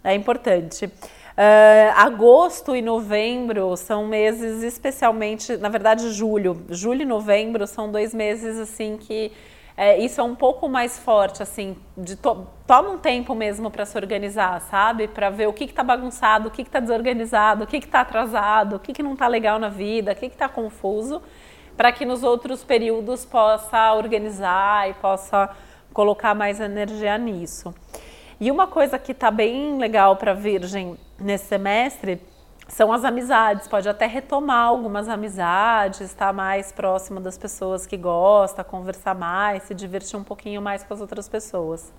É 0.01 0.15
importante. 0.15 0.89
Uh, 1.37 1.93
agosto 1.95 2.75
e 2.75 2.81
novembro 2.81 3.77
são 3.77 4.07
meses 4.07 4.63
especialmente, 4.63 5.55
na 5.57 5.69
verdade 5.69 6.09
julho, 6.09 6.65
julho 6.67 7.03
e 7.03 7.05
novembro 7.05 7.67
são 7.67 7.91
dois 7.91 8.11
meses 8.11 8.57
assim 8.57 8.97
que 8.97 9.31
é, 9.79 9.99
isso 9.99 10.19
é 10.19 10.23
um 10.23 10.33
pouco 10.33 10.67
mais 10.67 10.97
forte, 10.97 11.43
assim, 11.43 11.77
de 11.95 12.15
to 12.15 12.47
toma 12.65 12.89
um 12.89 12.97
tempo 12.97 13.35
mesmo 13.35 13.69
para 13.69 13.85
se 13.85 13.95
organizar, 13.95 14.59
sabe? 14.61 15.07
Para 15.07 15.29
ver 15.29 15.45
o 15.45 15.53
que 15.53 15.65
está 15.65 15.83
bagunçado, 15.83 16.47
o 16.47 16.51
que 16.51 16.63
está 16.63 16.79
desorganizado, 16.79 17.63
o 17.63 17.67
que 17.67 17.77
está 17.77 18.01
atrasado, 18.01 18.77
o 18.77 18.79
que, 18.79 18.91
que 18.91 19.03
não 19.03 19.13
está 19.13 19.27
legal 19.27 19.59
na 19.59 19.69
vida, 19.69 20.13
o 20.13 20.15
que 20.15 20.25
está 20.25 20.49
confuso, 20.49 21.21
para 21.77 21.91
que 21.91 22.03
nos 22.03 22.23
outros 22.23 22.63
períodos 22.63 23.23
possa 23.23 23.93
organizar 23.93 24.89
e 24.89 24.95
possa 24.95 25.55
colocar 25.93 26.33
mais 26.33 26.59
energia 26.59 27.15
nisso. 27.19 27.71
E 28.39 28.49
uma 28.49 28.65
coisa 28.65 28.97
que 28.97 29.11
está 29.11 29.29
bem 29.29 29.77
legal 29.77 30.15
para 30.15 30.33
Virgem 30.33 30.97
nesse 31.19 31.45
semestre 31.45 32.21
são 32.67 32.91
as 32.91 33.03
amizades. 33.03 33.67
Pode 33.67 33.87
até 33.87 34.05
retomar 34.05 34.67
algumas 34.67 35.07
amizades, 35.07 36.01
estar 36.01 36.33
mais 36.33 36.71
próximo 36.71 37.19
das 37.19 37.37
pessoas 37.37 37.85
que 37.85 37.97
gosta, 37.97 38.63
conversar 38.63 39.15
mais, 39.15 39.63
se 39.63 39.73
divertir 39.73 40.19
um 40.19 40.23
pouquinho 40.23 40.61
mais 40.61 40.83
com 40.83 40.93
as 40.93 41.01
outras 41.01 41.29
pessoas. 41.29 41.93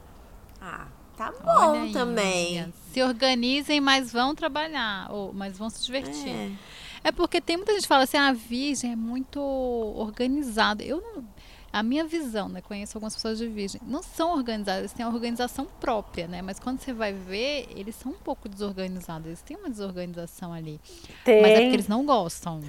Ah, 0.61 0.87
tá 1.17 1.33
bom 1.43 1.83
aí, 1.83 1.93
também. 1.93 2.61
Amiga. 2.61 2.73
Se 2.93 3.03
organizem, 3.03 3.81
mas 3.81 4.13
vão 4.13 4.35
trabalhar, 4.35 5.11
ou, 5.11 5.33
mas 5.33 5.57
vão 5.57 5.71
se 5.71 5.85
divertir. 5.85 6.29
É. 6.29 7.09
é 7.09 7.13
porque 7.13 7.41
tem 7.41 7.57
muita 7.57 7.73
gente 7.73 7.83
que 7.83 7.89
fala 7.89 8.05
assim, 8.05 8.19
ah, 8.19 8.29
a 8.29 8.33
virgem 8.33 8.93
é 8.93 8.97
muito 8.97 9.41
organizada. 9.41 10.83
Eu 10.83 11.01
não 11.01 11.25
a 11.73 11.83
minha 11.83 12.05
visão, 12.05 12.49
né? 12.49 12.61
Conheço 12.61 12.97
algumas 12.97 13.15
pessoas 13.15 13.39
de 13.39 13.47
virgem, 13.47 13.81
não 13.87 14.03
são 14.03 14.33
organizadas, 14.33 14.81
eles 14.81 14.93
têm 14.93 15.05
a 15.05 15.09
organização 15.09 15.67
própria, 15.81 16.27
né? 16.27 16.41
Mas 16.41 16.59
quando 16.59 16.81
você 16.81 16.93
vai 16.93 17.13
ver, 17.13 17.69
eles 17.77 17.95
são 17.95 18.13
um 18.13 18.19
pouco 18.19 18.49
desorganizados, 18.49 19.27
eles 19.27 19.43
têm 19.43 19.57
uma 19.57 19.69
desorganização 19.69 20.53
ali. 20.53 20.81
Tem. 21.25 21.43
Mas 21.43 21.51
é 21.51 21.61
porque 21.61 21.75
eles 21.75 21.89
não 21.89 22.05
gostam. 22.07 22.61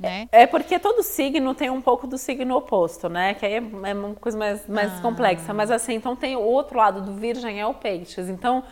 Né? 0.00 0.28
É, 0.30 0.42
é 0.42 0.46
porque 0.46 0.78
todo 0.78 1.02
signo 1.02 1.54
tem 1.54 1.70
um 1.70 1.80
pouco 1.80 2.06
do 2.06 2.16
signo 2.18 2.56
oposto, 2.56 3.08
né? 3.08 3.34
Que 3.34 3.46
aí 3.46 3.54
é, 3.54 3.56
é 3.56 3.94
uma 3.94 4.14
coisa 4.14 4.38
mais, 4.38 4.66
mais 4.68 4.92
ah. 4.92 5.00
complexa. 5.00 5.52
Mas 5.52 5.70
assim, 5.70 5.94
então 5.94 6.14
tem 6.14 6.36
o 6.36 6.40
outro 6.40 6.78
lado 6.78 7.00
do 7.02 7.14
virgem 7.14 7.60
é 7.60 7.66
o 7.66 7.74
peixes. 7.74 8.28
Então, 8.28 8.62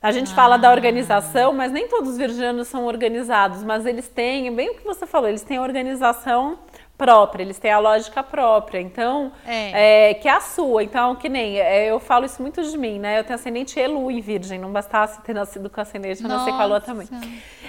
a 0.00 0.12
gente 0.12 0.32
ah. 0.32 0.34
fala 0.34 0.56
da 0.56 0.70
organização, 0.70 1.52
mas 1.52 1.72
nem 1.72 1.88
todos 1.88 2.10
os 2.10 2.16
virgianos 2.16 2.68
são 2.68 2.86
organizados, 2.86 3.62
mas 3.62 3.84
eles 3.84 4.08
têm, 4.08 4.54
bem 4.54 4.70
o 4.70 4.74
que 4.74 4.84
você 4.84 5.06
falou, 5.06 5.28
eles 5.28 5.42
têm 5.42 5.58
organização 5.58 6.58
própria, 6.98 7.44
eles 7.44 7.60
têm 7.60 7.70
a 7.70 7.78
lógica 7.78 8.24
própria, 8.24 8.80
então, 8.80 9.30
é. 9.46 10.10
É, 10.10 10.14
que 10.14 10.26
é 10.26 10.32
a 10.32 10.40
sua. 10.40 10.82
Então, 10.82 11.14
que 11.14 11.28
nem, 11.28 11.56
é, 11.56 11.86
eu 11.86 12.00
falo 12.00 12.26
isso 12.26 12.42
muito 12.42 12.60
de 12.60 12.76
mim, 12.76 12.98
né? 12.98 13.20
Eu 13.20 13.24
tenho 13.24 13.36
ascendente 13.36 13.78
Elu 13.78 14.10
em 14.10 14.20
Virgem, 14.20 14.58
não 14.58 14.72
bastasse 14.72 15.22
ter 15.22 15.32
nascido 15.32 15.70
com 15.70 15.80
ascendente, 15.80 16.20
eu 16.20 16.28
nasci 16.28 16.50
com 16.50 16.60
a 16.60 16.64
Lua 16.64 16.80
também. 16.80 17.08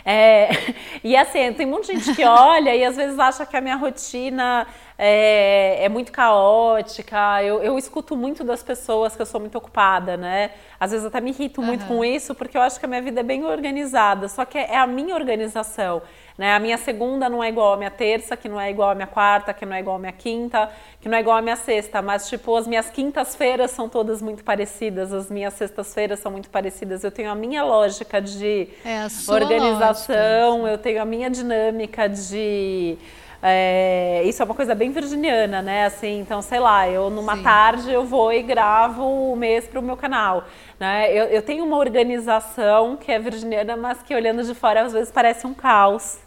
É, 0.04 0.50
e 1.04 1.16
assim, 1.16 1.54
tem 1.54 1.68
muita 1.68 1.94
gente 1.94 2.16
que 2.16 2.26
olha 2.26 2.76
e 2.76 2.84
às 2.84 2.96
vezes 2.96 3.20
acha 3.20 3.46
que 3.46 3.56
a 3.56 3.62
minha 3.62 3.76
rotina 3.76 4.66
é, 5.02 5.86
é 5.86 5.88
muito 5.88 6.12
caótica. 6.12 7.42
Eu, 7.42 7.64
eu, 7.64 7.78
escuto 7.78 8.18
muito 8.18 8.44
das 8.44 8.62
pessoas 8.62 9.16
que 9.16 9.22
eu 9.22 9.26
sou 9.26 9.40
muito 9.40 9.58
ocupada, 9.58 10.18
né? 10.18 10.52
Às 10.78 10.92
vezes 10.92 11.06
até 11.06 11.22
me 11.22 11.30
irrito 11.30 11.62
muito 11.62 11.84
uhum. 11.84 12.00
com 12.00 12.06
isso, 12.06 12.36
porque 12.36 12.58
eu 12.58 12.62
acho 12.62 12.78
que 12.78 12.86
a 12.86 12.90
minha 12.90 13.02
vida 13.02 13.22
é 13.22 13.24
bem 13.24 13.46
organizada, 13.46 14.28
só 14.28 14.44
que 14.44 14.58
é 14.58 14.76
a 14.76 14.86
minha 14.86 15.16
organização. 15.16 16.02
Né? 16.38 16.54
A 16.54 16.60
minha 16.60 16.78
segunda 16.78 17.30
não 17.30 17.42
é 17.42 17.48
igual 17.48 17.74
à 17.74 17.78
minha 17.78 17.90
terça, 17.90 18.36
que 18.36 18.50
não 18.50 18.60
é 18.60 18.70
igual 18.70 18.90
à 18.90 18.96
minha 18.96 19.08
quarta, 19.08 19.54
que 19.54 19.66
não 19.66 19.74
é 19.74 19.80
igual 19.80 19.96
à 19.96 20.00
minha 20.00 20.12
quinta, 20.12 20.70
que 21.00 21.08
não 21.08 21.18
é 21.18 21.22
igual 21.22 21.38
à 21.38 21.42
minha 21.42 21.56
sexta. 21.56 22.02
Mas, 22.02 22.28
tipo, 22.28 22.54
as 22.58 22.68
minhas 22.68 22.90
quintas-feiras 22.90 23.72
são 23.72 23.88
todas 23.88 24.22
muito 24.22 24.44
parecidas, 24.44 25.14
as 25.14 25.30
minhas 25.30 25.54
sextas-feiras 25.54 26.20
são 26.20 26.30
muito 26.32 26.50
parecidas. 26.50 27.06
Eu 27.06 27.12
tenho 27.12 27.32
a 27.32 27.36
minha 27.36 27.64
lógica 27.64 28.22
de 28.22 28.68
é 28.84 29.08
organização, 29.30 30.60
lógica. 30.60 30.72
eu 30.72 30.78
tenho 30.78 31.02
a 31.02 31.06
minha 31.06 31.30
dinâmica 31.30 32.10
de. 32.10 32.98
É, 33.42 34.22
isso 34.26 34.42
é 34.42 34.46
uma 34.46 34.54
coisa 34.54 34.76
bem 34.76 34.92
virginiana, 34.92 35.62
né? 35.62 35.86
Assim, 35.86 36.20
então, 36.20 36.42
sei 36.42 36.60
lá, 36.60 36.90
eu 36.90 37.10
numa 37.10 37.38
Sim. 37.38 37.44
tarde 37.44 37.92
eu 37.92 38.04
vou 38.04 38.34
e 38.34 38.42
gravo 38.42 39.04
o 39.32 39.36
mês 39.36 39.68
para 39.68 39.80
o 39.80 39.84
meu 39.84 39.96
canal. 39.96 40.44
Né? 40.80 41.12
Eu, 41.14 41.26
eu 41.26 41.42
tenho 41.42 41.64
uma 41.64 41.78
organização 41.78 42.98
que 42.98 43.12
é 43.12 43.20
virginiana, 43.20 43.78
mas 43.78 44.02
que 44.04 44.14
olhando 44.14 44.44
de 44.44 44.54
fora 44.54 44.82
às 44.82 44.94
vezes 44.94 45.12
parece 45.12 45.48
um 45.48 45.54
caos. 45.54 46.20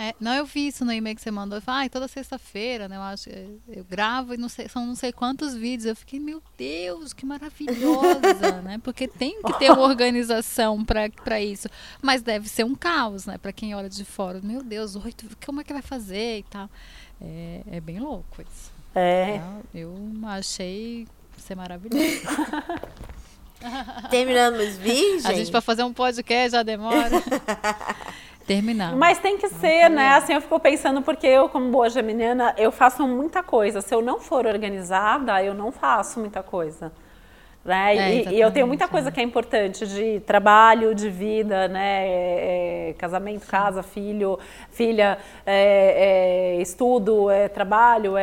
É, 0.00 0.14
não, 0.18 0.32
eu 0.32 0.46
vi 0.46 0.68
isso 0.68 0.82
no 0.82 0.94
e-mail 0.94 1.14
que 1.14 1.20
você 1.20 1.30
mandou. 1.30 1.58
Eu 1.58 1.62
falei, 1.62 1.86
ah, 1.86 1.90
toda 1.90 2.08
sexta-feira, 2.08 2.88
né? 2.88 2.96
Eu 2.96 3.02
acho 3.02 3.28
eu 3.68 3.84
gravo 3.84 4.32
e 4.32 4.38
não 4.38 4.48
sei, 4.48 4.66
são 4.66 4.86
não 4.86 4.94
sei 4.94 5.12
quantos 5.12 5.54
vídeos. 5.54 5.84
Eu 5.84 5.94
fiquei, 5.94 6.18
meu 6.18 6.42
Deus, 6.56 7.12
que 7.12 7.26
maravilhosa, 7.26 8.62
né? 8.64 8.80
Porque 8.82 9.06
tem 9.06 9.42
que 9.42 9.58
ter 9.58 9.70
uma 9.70 9.82
organização 9.82 10.82
para 10.82 11.38
isso. 11.42 11.68
Mas 12.00 12.22
deve 12.22 12.48
ser 12.48 12.64
um 12.64 12.74
caos, 12.74 13.26
né? 13.26 13.36
Para 13.36 13.52
quem 13.52 13.74
olha 13.74 13.90
de 13.90 14.02
fora. 14.06 14.40
Meu 14.42 14.62
Deus, 14.62 14.96
oito, 14.96 15.26
como 15.44 15.60
é 15.60 15.64
que 15.64 15.72
vai 15.74 15.82
fazer 15.82 16.38
e 16.38 16.42
tal. 16.44 16.70
É, 17.20 17.60
é 17.72 17.80
bem 17.80 18.00
louco 18.00 18.40
isso. 18.40 18.72
É. 18.94 19.38
Eu 19.74 19.94
achei 20.24 21.06
ser 21.36 21.54
maravilhoso. 21.54 22.22
Terminamos 24.08 24.78
virgem? 24.78 25.30
A 25.30 25.34
gente 25.34 25.50
para 25.50 25.60
fazer 25.60 25.82
um 25.82 25.92
podcast 25.92 26.52
já 26.52 26.62
demora. 26.62 27.10
terminar. 28.50 28.96
Mas 28.96 29.18
tem 29.18 29.38
que 29.38 29.48
ser, 29.48 29.88
né? 29.88 30.08
Assim, 30.14 30.32
eu 30.32 30.40
fico 30.40 30.58
pensando, 30.58 31.00
porque 31.02 31.26
eu, 31.26 31.48
como 31.48 31.70
boa 31.70 31.88
geminiana, 31.88 32.52
eu 32.58 32.72
faço 32.72 33.06
muita 33.06 33.44
coisa. 33.44 33.80
Se 33.80 33.94
eu 33.94 34.02
não 34.02 34.18
for 34.18 34.44
organizada, 34.44 35.42
eu 35.42 35.54
não 35.54 35.70
faço 35.70 36.18
muita 36.18 36.42
coisa. 36.42 36.90
Né? 37.64 37.96
É, 37.96 38.14
e, 38.14 38.28
e, 38.36 38.40
eu 38.40 38.50
tenho 38.50 38.66
muita 38.66 38.88
coisa 38.88 39.10
é. 39.10 39.12
que 39.12 39.20
é 39.20 39.22
importante 39.22 39.86
de 39.86 40.18
trabalho, 40.20 40.94
de 40.94 41.08
vida, 41.08 41.68
né? 41.68 42.08
É, 42.08 42.88
é 42.90 42.94
casamento, 42.94 43.46
casa, 43.46 43.84
filho, 43.84 44.36
filha, 44.72 45.18
é, 45.46 46.56
é, 46.56 46.62
estudo, 46.62 47.26
trabalho, 47.54 48.14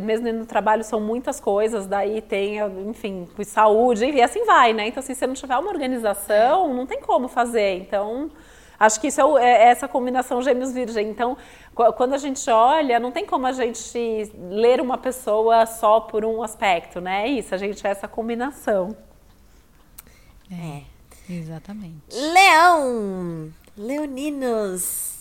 mesmo 0.00 0.32
no 0.32 0.46
trabalho 0.46 0.82
são 0.82 1.00
muitas 1.00 1.40
coisas, 1.40 1.86
daí 1.86 2.22
tem, 2.22 2.58
enfim, 2.88 3.28
saúde, 3.42 4.06
e 4.06 4.22
assim 4.22 4.44
vai, 4.46 4.72
né? 4.72 4.86
Então, 4.86 5.02
assim, 5.02 5.12
se 5.12 5.26
não 5.26 5.34
tiver 5.34 5.58
uma 5.58 5.70
organização, 5.70 6.72
não 6.72 6.86
tem 6.86 7.00
como 7.00 7.28
fazer. 7.28 7.74
Então, 7.78 8.30
Acho 8.78 9.00
que 9.00 9.08
isso 9.08 9.38
é, 9.38 9.44
é, 9.44 9.66
é 9.66 9.68
essa 9.68 9.86
combinação 9.88 10.42
gêmeos 10.42 10.72
virgem. 10.72 11.08
Então, 11.08 11.36
quando 11.96 12.14
a 12.14 12.18
gente 12.18 12.48
olha, 12.50 12.98
não 12.98 13.10
tem 13.10 13.26
como 13.26 13.46
a 13.46 13.52
gente 13.52 13.98
ler 14.50 14.80
uma 14.80 14.98
pessoa 14.98 15.66
só 15.66 16.00
por 16.00 16.24
um 16.24 16.42
aspecto, 16.42 17.00
né? 17.00 17.24
É 17.24 17.28
isso, 17.28 17.54
a 17.54 17.58
gente 17.58 17.86
é 17.86 17.90
essa 17.90 18.08
combinação. 18.08 18.96
É, 20.50 20.82
exatamente. 21.28 22.02
Leão! 22.12 23.52
Leoninos! 23.76 25.14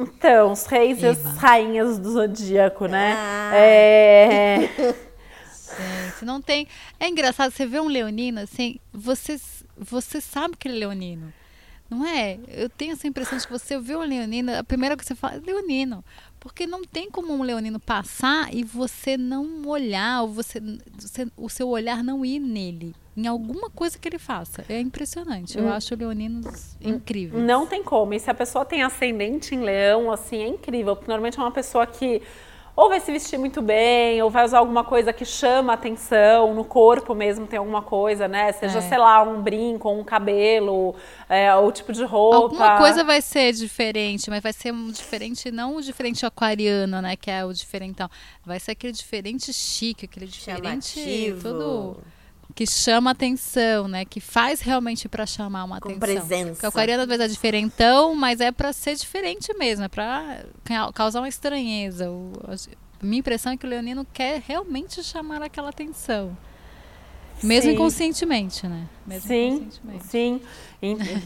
Então, 0.00 0.52
os 0.52 0.64
reis 0.66 0.98
Eba. 0.98 1.06
e 1.06 1.10
as 1.10 1.38
rainhas 1.38 1.98
do 1.98 2.12
zodíaco, 2.12 2.86
né? 2.86 3.14
Ah. 3.16 3.50
É... 3.56 4.68
Gente, 5.78 6.24
não 6.24 6.40
tem. 6.40 6.66
É 6.98 7.08
engraçado, 7.08 7.52
você 7.52 7.66
vê 7.66 7.78
um 7.80 7.88
leonino 7.88 8.40
assim, 8.40 8.80
você, 8.92 9.40
você 9.76 10.20
sabe 10.20 10.56
que 10.56 10.66
ele 10.66 10.76
é 10.76 10.80
leonino. 10.80 11.32
Não 11.90 12.04
é? 12.04 12.38
Eu 12.48 12.68
tenho 12.68 12.92
essa 12.92 13.06
impressão 13.06 13.38
de 13.38 13.46
que 13.46 13.52
você 13.52 13.78
vê 13.78 13.94
o 13.94 14.02
leonino, 14.02 14.54
a 14.54 14.62
primeira 14.62 14.94
coisa 14.94 15.08
que 15.08 15.14
você 15.14 15.20
fala 15.20 15.36
é 15.36 15.40
leonino. 15.40 16.04
Porque 16.38 16.66
não 16.66 16.82
tem 16.84 17.10
como 17.10 17.32
um 17.32 17.42
leonino 17.42 17.80
passar 17.80 18.54
e 18.54 18.62
você 18.62 19.16
não 19.16 19.66
olhar, 19.66 20.22
ou 20.22 20.28
você, 20.28 20.60
você, 20.96 21.26
o 21.36 21.48
seu 21.48 21.68
olhar 21.68 22.04
não 22.04 22.24
ir 22.24 22.38
nele. 22.38 22.94
Em 23.16 23.26
alguma 23.26 23.68
coisa 23.68 23.98
que 23.98 24.06
ele 24.06 24.18
faça. 24.18 24.64
É 24.68 24.78
impressionante. 24.78 25.58
Eu 25.58 25.64
hum. 25.64 25.72
acho 25.72 25.94
o 25.94 25.96
leonino 25.96 26.48
incrível. 26.80 27.40
Não 27.40 27.66
tem 27.66 27.82
como. 27.82 28.14
E 28.14 28.20
se 28.20 28.30
a 28.30 28.34
pessoa 28.34 28.64
tem 28.64 28.82
ascendente 28.82 29.54
em 29.54 29.60
leão, 29.60 30.12
assim, 30.12 30.36
é 30.36 30.46
incrível. 30.46 30.94
Porque 30.94 31.10
normalmente 31.10 31.38
é 31.38 31.42
uma 31.42 31.50
pessoa 31.50 31.84
que 31.86 32.22
ou 32.78 32.88
vai 32.88 33.00
se 33.00 33.10
vestir 33.10 33.36
muito 33.36 33.60
bem, 33.60 34.22
ou 34.22 34.30
vai 34.30 34.44
usar 34.44 34.58
alguma 34.58 34.84
coisa 34.84 35.12
que 35.12 35.24
chama 35.24 35.72
atenção, 35.72 36.54
no 36.54 36.64
corpo 36.64 37.12
mesmo 37.12 37.44
tem 37.44 37.58
alguma 37.58 37.82
coisa, 37.82 38.28
né? 38.28 38.52
Seja, 38.52 38.78
é. 38.78 38.82
sei 38.82 38.96
lá, 38.96 39.20
um 39.20 39.42
brinco, 39.42 39.90
um 39.90 40.04
cabelo, 40.04 40.94
é, 41.28 41.52
ou 41.56 41.72
tipo 41.72 41.92
de 41.92 42.04
roupa. 42.04 42.36
Alguma 42.36 42.78
coisa 42.78 43.02
vai 43.02 43.20
ser 43.20 43.52
diferente, 43.52 44.30
mas 44.30 44.40
vai 44.40 44.52
ser 44.52 44.72
um 44.72 44.92
diferente, 44.92 45.50
não 45.50 45.74
o 45.74 45.82
diferente 45.82 46.24
aquariano, 46.24 47.02
né? 47.02 47.16
Que 47.16 47.32
é 47.32 47.44
o 47.44 47.52
diferentão. 47.52 48.08
Vai 48.46 48.60
ser 48.60 48.70
aquele 48.70 48.92
diferente 48.92 49.52
chique, 49.52 50.04
aquele 50.04 50.28
diferente 50.28 51.00
Chamativo. 51.00 51.42
todo 51.42 51.96
que 52.58 52.66
chama 52.66 53.12
atenção, 53.12 53.86
né? 53.86 54.04
Que 54.04 54.20
faz 54.20 54.60
realmente 54.60 55.08
para 55.08 55.24
chamar 55.24 55.62
uma 55.62 55.80
Com 55.80 55.90
atenção. 55.90 56.00
presença. 56.00 56.52
Porque 56.54 56.66
o 56.66 56.68
aquariano 56.68 57.04
às 57.04 57.08
vezes 57.08 57.24
é 57.26 57.28
diferentão, 57.28 58.16
mas 58.16 58.40
é 58.40 58.50
para 58.50 58.72
ser 58.72 58.96
diferente 58.96 59.56
mesmo, 59.56 59.84
é 59.84 59.88
para 59.88 60.44
causar 60.92 61.20
uma 61.20 61.28
estranheza. 61.28 62.10
O, 62.10 62.32
a 62.48 63.06
minha 63.06 63.20
impressão 63.20 63.52
é 63.52 63.56
que 63.56 63.64
o 63.64 63.68
leonino 63.68 64.04
quer 64.12 64.42
realmente 64.44 65.04
chamar 65.04 65.40
aquela 65.40 65.68
atenção. 65.68 66.36
Mesmo 67.40 67.70
sim. 67.70 67.76
inconscientemente, 67.76 68.66
né? 68.66 68.88
Mesmo 69.06 69.28
sim, 69.28 69.48
inconscientemente. 69.48 70.04
sim. 70.08 70.40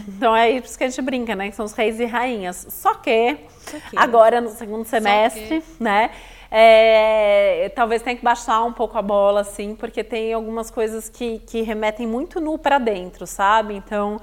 Então 0.07 0.37
é 0.37 0.51
isso 0.51 0.77
que 0.77 0.85
a 0.85 0.89
gente 0.91 1.01
brinca, 1.01 1.35
né? 1.35 1.49
Que 1.49 1.57
são 1.57 1.65
os 1.65 1.73
reis 1.73 1.99
e 1.99 2.05
rainhas. 2.05 2.67
Só 2.69 2.93
que, 2.93 3.39
Só 3.71 3.81
que 3.81 3.97
agora 3.97 4.39
no 4.39 4.51
segundo 4.51 4.85
semestre, 4.85 5.65
né? 5.81 6.11
É, 6.55 7.73
talvez 7.75 8.03
tenha 8.03 8.15
que 8.15 8.23
baixar 8.23 8.63
um 8.63 8.75
pouco 8.75 8.99
a 8.99 9.03
bola, 9.03 9.41
assim, 9.41 9.75
porque 9.75 10.05
tem 10.05 10.35
algumas 10.35 10.71
coisas 10.71 11.09
que, 11.09 11.39
que 11.39 11.63
remetem 11.63 12.07
muito 12.07 12.39
nu 12.41 12.59
para 12.59 12.79
dentro, 12.79 13.27
sabe? 13.27 13.75
Então, 13.75 14.21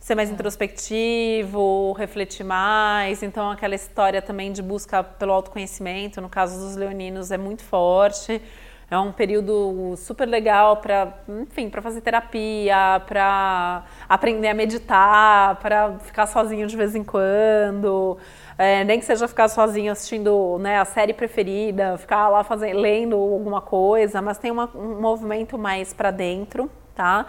ser 0.00 0.14
mais 0.14 0.30
é. 0.30 0.32
introspectivo, 0.32 1.92
refletir 1.92 2.44
mais. 2.44 3.22
Então, 3.22 3.50
aquela 3.50 3.74
história 3.74 4.22
também 4.22 4.52
de 4.52 4.62
busca 4.62 5.04
pelo 5.04 5.34
autoconhecimento, 5.34 6.18
no 6.22 6.30
caso 6.30 6.58
dos 6.58 6.76
leoninos, 6.76 7.30
é 7.30 7.36
muito 7.36 7.62
forte. 7.62 8.40
É 8.88 8.96
um 8.96 9.10
período 9.10 9.96
super 9.96 10.26
legal 10.26 10.76
para, 10.76 11.12
enfim, 11.28 11.68
para 11.68 11.82
fazer 11.82 12.00
terapia, 12.00 13.02
para 13.04 13.84
aprender 14.08 14.48
a 14.48 14.54
meditar, 14.54 15.56
para 15.56 15.98
ficar 15.98 16.26
sozinho 16.26 16.68
de 16.68 16.76
vez 16.76 16.94
em 16.94 17.02
quando. 17.02 18.16
É, 18.58 18.84
nem 18.84 18.98
que 18.98 19.04
seja 19.04 19.28
ficar 19.28 19.48
sozinho 19.48 19.92
assistindo 19.92 20.56
né, 20.58 20.78
a 20.78 20.84
série 20.84 21.12
preferida, 21.12 21.98
ficar 21.98 22.28
lá 22.28 22.42
fazendo, 22.42 22.78
lendo 22.78 23.16
alguma 23.16 23.60
coisa, 23.60 24.22
mas 24.22 24.38
tem 24.38 24.50
uma, 24.50 24.70
um 24.74 24.98
movimento 24.98 25.58
mais 25.58 25.92
para 25.92 26.10
dentro, 26.10 26.70
tá? 26.94 27.26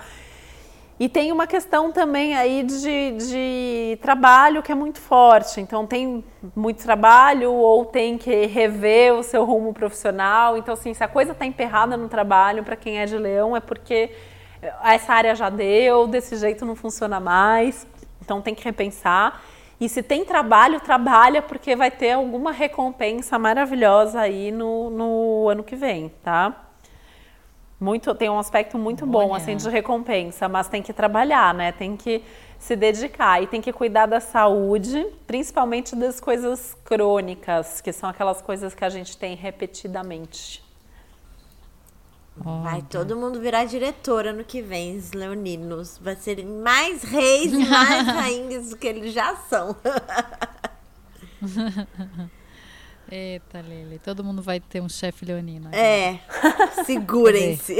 E 1.00 1.08
tem 1.08 1.32
uma 1.32 1.46
questão 1.46 1.92
também 1.92 2.36
aí 2.36 2.64
de, 2.64 3.12
de 3.12 4.00
trabalho 4.02 4.64
que 4.64 4.72
é 4.72 4.76
muito 4.76 5.00
forte. 5.00 5.62
Então, 5.62 5.86
tem 5.86 6.24
muito 6.56 6.82
trabalho 6.84 7.54
ou 7.54 7.86
tem 7.86 8.18
que 8.18 8.48
rever 8.48 9.14
o 9.14 9.22
seu 9.22 9.46
rumo 9.46 9.74
profissional. 9.74 10.58
Então, 10.58 10.74
assim, 10.74 10.96
se 10.96 11.04
a 11.04 11.08
coisa 11.08 11.34
está 11.34 11.46
emperrada 11.46 11.96
no 11.96 12.10
trabalho, 12.10 12.64
para 12.64 12.76
quem 12.76 12.98
é 12.98 13.06
de 13.06 13.16
leão, 13.16 13.56
é 13.56 13.60
porque 13.60 14.10
essa 14.84 15.14
área 15.14 15.36
já 15.36 15.52
deu, 15.52 16.08
desse 16.08 16.36
jeito 16.36 16.66
não 16.66 16.76
funciona 16.76 17.20
mais. 17.20 17.86
Então, 18.20 18.42
tem 18.42 18.56
que 18.56 18.64
repensar. 18.64 19.40
E 19.80 19.88
se 19.88 20.02
tem 20.02 20.26
trabalho, 20.26 20.80
trabalha, 20.80 21.42
porque 21.42 21.76
vai 21.76 21.92
ter 21.92 22.12
alguma 22.12 22.52
recompensa 22.52 23.38
maravilhosa 23.38 24.22
aí 24.22 24.52
no, 24.52 24.90
no 24.90 25.50
ano 25.50 25.64
que 25.64 25.76
vem, 25.76 26.10
tá? 26.24 26.64
Muito, 27.80 28.14
tem 28.16 28.28
um 28.28 28.40
aspecto 28.40 28.76
muito 28.76 29.06
bom 29.06 29.36
assim 29.36 29.56
de 29.56 29.70
recompensa, 29.70 30.50
mas 30.50 30.68
tem 30.68 30.82
que 30.82 30.92
trabalhar, 30.92 31.54
né? 31.54 31.72
Tem 31.72 31.96
que 31.96 32.24
se 32.58 32.76
dedicar 32.76 33.42
e 33.44 33.46
tem 33.46 33.62
que 33.62 33.72
cuidar 33.72 34.08
da 34.08 34.20
saúde, 34.20 35.06
principalmente 35.28 35.96
das 35.96 36.20
coisas 36.20 36.76
crônicas, 36.84 37.80
que 37.80 37.94
são 37.94 38.10
aquelas 38.10 38.42
coisas 38.42 38.74
que 38.74 38.84
a 38.84 38.90
gente 38.90 39.16
tem 39.16 39.36
repetidamente. 39.36 40.67
Vai 42.44 42.82
todo 42.84 43.16
mundo 43.16 43.40
virar 43.40 43.66
diretora 43.66 44.32
no 44.32 44.44
que 44.44 44.62
vem, 44.62 44.98
os 44.98 45.12
leoninos. 45.12 45.98
Vai 46.02 46.16
ser 46.16 46.46
mais 46.46 47.04
reis 47.04 47.52
e 47.52 47.66
mais 47.66 48.06
rainhas 48.08 48.70
do 48.70 48.78
que 48.78 48.88
eles 48.88 49.14
já 49.14 49.36
são. 49.36 49.76
Eita, 53.10 53.62
Lili, 53.62 54.00
todo 54.00 54.24
mundo 54.24 54.42
vai 54.42 54.60
ter 54.60 54.82
um 54.82 54.90
chefe 54.90 55.24
leonino. 55.26 55.70
É, 55.74 56.20
segurem-se. 56.86 57.74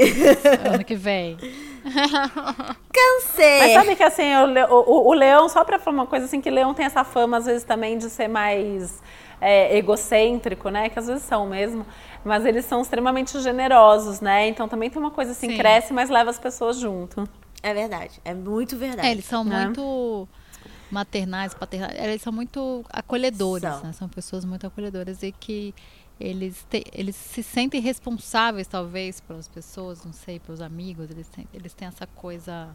ano 0.72 0.82
que 0.84 0.96
vem. 0.96 1.36
Câncer! 2.92 3.58
Mas 3.60 3.72
sabe 3.72 3.96
que 3.96 4.02
assim, 4.02 4.34
o, 4.34 4.74
o, 4.74 5.08
o, 5.08 5.12
leão, 5.12 5.48
só 5.48 5.64
pra 5.64 5.78
falar 5.78 5.96
uma 5.96 6.06
coisa 6.06 6.26
assim, 6.26 6.40
que 6.40 6.50
leão 6.50 6.74
tem 6.74 6.86
essa 6.86 7.04
fama 7.04 7.36
às 7.36 7.46
vezes 7.46 7.64
também 7.64 7.98
de 7.98 8.08
ser 8.10 8.28
mais 8.28 9.02
é, 9.40 9.76
egocêntrico, 9.76 10.68
né? 10.68 10.88
Que 10.88 10.98
às 10.98 11.06
vezes 11.06 11.22
são 11.22 11.46
mesmo. 11.46 11.86
Mas 12.24 12.44
eles 12.44 12.64
são 12.64 12.82
extremamente 12.82 13.40
generosos, 13.40 14.20
né? 14.20 14.48
Então 14.48 14.68
também 14.68 14.90
tem 14.90 15.00
uma 15.00 15.10
coisa 15.10 15.32
assim, 15.32 15.50
Sim. 15.50 15.58
cresce, 15.58 15.92
mas 15.92 16.10
leva 16.10 16.30
as 16.30 16.38
pessoas 16.38 16.78
junto. 16.78 17.28
É 17.62 17.74
verdade, 17.74 18.20
é 18.24 18.34
muito 18.34 18.76
verdade. 18.76 19.08
É, 19.08 19.10
eles 19.12 19.24
são 19.24 19.44
né? 19.44 19.64
muito 19.64 20.28
maternais, 20.90 21.54
paternais, 21.54 21.98
eles 21.98 22.22
são 22.22 22.32
muito 22.32 22.84
acolhedores, 22.88 23.68
são. 23.68 23.82
Né? 23.82 23.92
são 23.92 24.08
pessoas 24.08 24.44
muito 24.44 24.66
acolhedoras 24.66 25.22
e 25.22 25.32
que 25.32 25.74
eles, 26.20 26.66
te, 26.68 26.84
eles 26.92 27.14
se 27.14 27.42
sentem 27.42 27.80
responsáveis, 27.80 28.66
talvez, 28.66 29.20
pelas 29.20 29.46
pessoas, 29.48 30.04
não 30.04 30.12
sei, 30.12 30.38
pelos 30.38 30.60
amigos, 30.60 31.10
eles 31.10 31.28
têm, 31.28 31.46
eles 31.54 31.72
têm 31.72 31.88
essa 31.88 32.06
coisa 32.06 32.74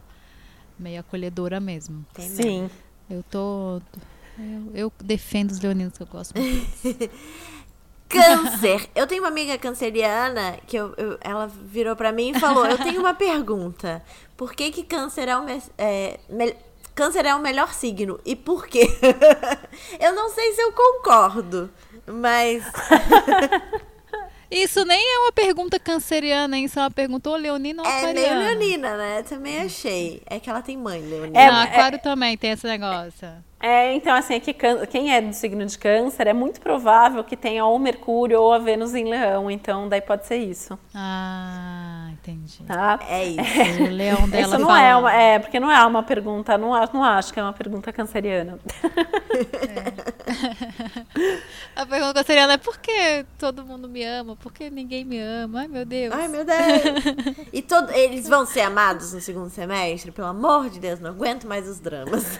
meio 0.78 1.00
acolhedora 1.00 1.60
mesmo. 1.60 2.04
Tem 2.14 2.28
Sim. 2.28 2.62
Mesmo. 2.62 2.70
Eu 3.10 3.22
tô. 3.30 3.80
Eu, 4.38 4.72
eu, 4.74 4.92
defendo 5.02 5.50
os 5.50 5.60
leoninos 5.60 5.96
que 5.96 6.02
eu 6.02 6.06
gosto 6.06 6.34
muito. 6.38 7.10
Câncer. 8.08 8.88
Eu 8.94 9.06
tenho 9.06 9.22
uma 9.22 9.28
amiga 9.28 9.58
canceriana 9.58 10.58
que 10.66 10.76
eu, 10.76 10.94
eu, 10.96 11.18
ela 11.20 11.46
virou 11.46 11.96
para 11.96 12.12
mim 12.12 12.30
e 12.30 12.38
falou: 12.38 12.64
Eu 12.66 12.78
tenho 12.78 13.00
uma 13.00 13.12
pergunta. 13.14 14.02
Por 14.36 14.54
que, 14.54 14.70
que 14.70 14.84
câncer 14.84 15.28
é, 15.28 15.36
o 15.36 15.44
é, 15.78 16.18
Câncer 16.94 17.26
é 17.26 17.34
o 17.34 17.40
melhor 17.40 17.74
signo. 17.74 18.20
E 18.24 18.36
por 18.36 18.66
quê? 18.66 18.86
eu 19.98 20.14
não 20.14 20.30
sei 20.30 20.52
se 20.52 20.60
eu 20.60 20.72
concordo, 20.72 21.68
mas. 22.06 22.64
Isso 24.50 24.84
nem 24.84 25.00
é 25.00 25.18
uma 25.18 25.32
pergunta 25.32 25.80
canceriana, 25.80 26.56
hein? 26.56 26.66
Isso 26.66 26.78
é 26.78 26.82
uma 26.82 26.90
pergunta 26.90 27.28
ou 27.28 27.36
leonina 27.36 27.82
ou 27.82 27.88
aquariana. 27.88 28.20
É 28.20 28.34
meio 28.34 28.58
leonina, 28.58 28.96
né? 28.96 29.22
Também 29.24 29.58
achei. 29.58 30.22
É 30.26 30.38
que 30.38 30.48
ela 30.48 30.62
tem 30.62 30.76
mãe 30.76 31.00
leonina. 31.00 31.40
É, 31.40 31.50
não, 31.50 31.60
aquário 31.62 31.96
é, 31.96 31.98
também 31.98 32.36
tem 32.36 32.52
esse 32.52 32.66
negócio. 32.66 33.28
É, 33.66 33.94
então 33.94 34.14
assim, 34.14 34.34
é 34.34 34.40
que 34.40 34.52
quem 34.90 35.14
é 35.14 35.22
do 35.22 35.32
signo 35.32 35.64
de 35.64 35.78
câncer 35.78 36.26
é 36.26 36.34
muito 36.34 36.60
provável 36.60 37.24
que 37.24 37.34
tenha 37.34 37.64
ou 37.64 37.78
Mercúrio 37.78 38.38
ou 38.42 38.52
a 38.52 38.58
Vênus 38.58 38.94
em 38.94 39.04
leão. 39.08 39.50
Então 39.50 39.88
daí 39.88 40.02
pode 40.02 40.26
ser 40.26 40.36
isso. 40.36 40.78
Ah, 40.94 42.08
Entendi. 42.12 42.62
Tá? 42.66 42.98
É 43.08 43.24
isso. 43.24 43.40
O 43.84 43.90
leão 43.90 44.28
dela 44.28 44.42
Isso 44.42 44.58
não 44.58 44.66
fala. 44.68 44.82
é 44.82 44.96
uma, 44.96 45.12
é, 45.14 45.38
porque 45.38 45.58
não 45.58 45.70
é 45.70 45.82
uma 45.86 46.02
pergunta, 46.02 46.58
não, 46.58 46.74
acho- 46.74 46.92
não 46.94 47.02
acho 47.04 47.32
que 47.32 47.40
é 47.40 47.42
uma 47.42 47.52
pergunta 47.54 47.90
canceriana. 47.92 48.58
A 51.76 51.86
pergunta 51.86 52.22
seria, 52.22 52.46
né? 52.46 52.56
Por 52.56 52.78
que 52.78 53.24
todo 53.38 53.64
mundo 53.64 53.88
me 53.88 54.04
ama? 54.04 54.36
Por 54.36 54.52
que 54.52 54.70
ninguém 54.70 55.04
me 55.04 55.18
ama? 55.18 55.60
Ai, 55.60 55.68
meu 55.68 55.84
Deus. 55.84 56.14
Ai, 56.14 56.28
meu 56.28 56.44
Deus. 56.44 56.56
E 57.52 57.62
todo, 57.62 57.90
eles 57.92 58.28
vão 58.28 58.44
ser 58.46 58.62
amados 58.62 59.12
no 59.12 59.20
segundo 59.20 59.48
semestre? 59.50 60.10
Pelo 60.10 60.28
amor 60.28 60.68
de 60.70 60.78
Deus, 60.80 61.00
não 61.00 61.10
aguento 61.10 61.46
mais 61.46 61.68
os 61.68 61.78
dramas. 61.80 62.38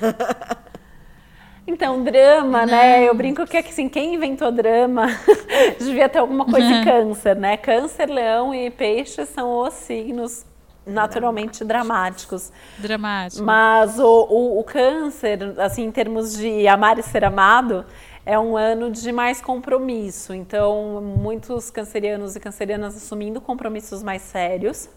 Então, 1.66 2.02
drama, 2.04 2.66
né? 2.66 3.08
Eu 3.08 3.14
brinco 3.14 3.46
que 3.46 3.56
assim, 3.56 3.88
quem 3.88 4.14
inventou 4.14 4.52
drama 4.52 5.06
devia 5.78 6.08
ter 6.08 6.18
alguma 6.18 6.44
coisa 6.44 6.66
em 6.66 6.84
câncer, 6.84 7.36
né? 7.36 7.56
Câncer, 7.56 8.08
leão 8.08 8.54
e 8.54 8.70
peixe 8.70 9.24
são 9.24 9.60
os 9.60 9.72
signos 9.72 10.44
naturalmente 10.86 11.64
dramáticos. 11.64 12.52
Dramático. 12.78 13.42
Mas 13.42 13.98
o, 13.98 14.04
o, 14.04 14.60
o 14.60 14.64
câncer, 14.64 15.54
assim, 15.58 15.84
em 15.84 15.90
termos 15.90 16.36
de 16.36 16.68
amar 16.68 16.98
e 16.98 17.02
ser 17.02 17.24
amado, 17.24 17.84
é 18.26 18.38
um 18.38 18.56
ano 18.56 18.90
de 18.90 19.10
mais 19.12 19.40
compromisso. 19.40 20.34
Então, 20.34 21.00
muitos 21.00 21.70
cancerianos 21.70 22.36
e 22.36 22.40
cancerianas 22.40 22.96
assumindo 22.96 23.40
compromissos 23.40 24.02
mais 24.02 24.22
sérios 24.22 24.88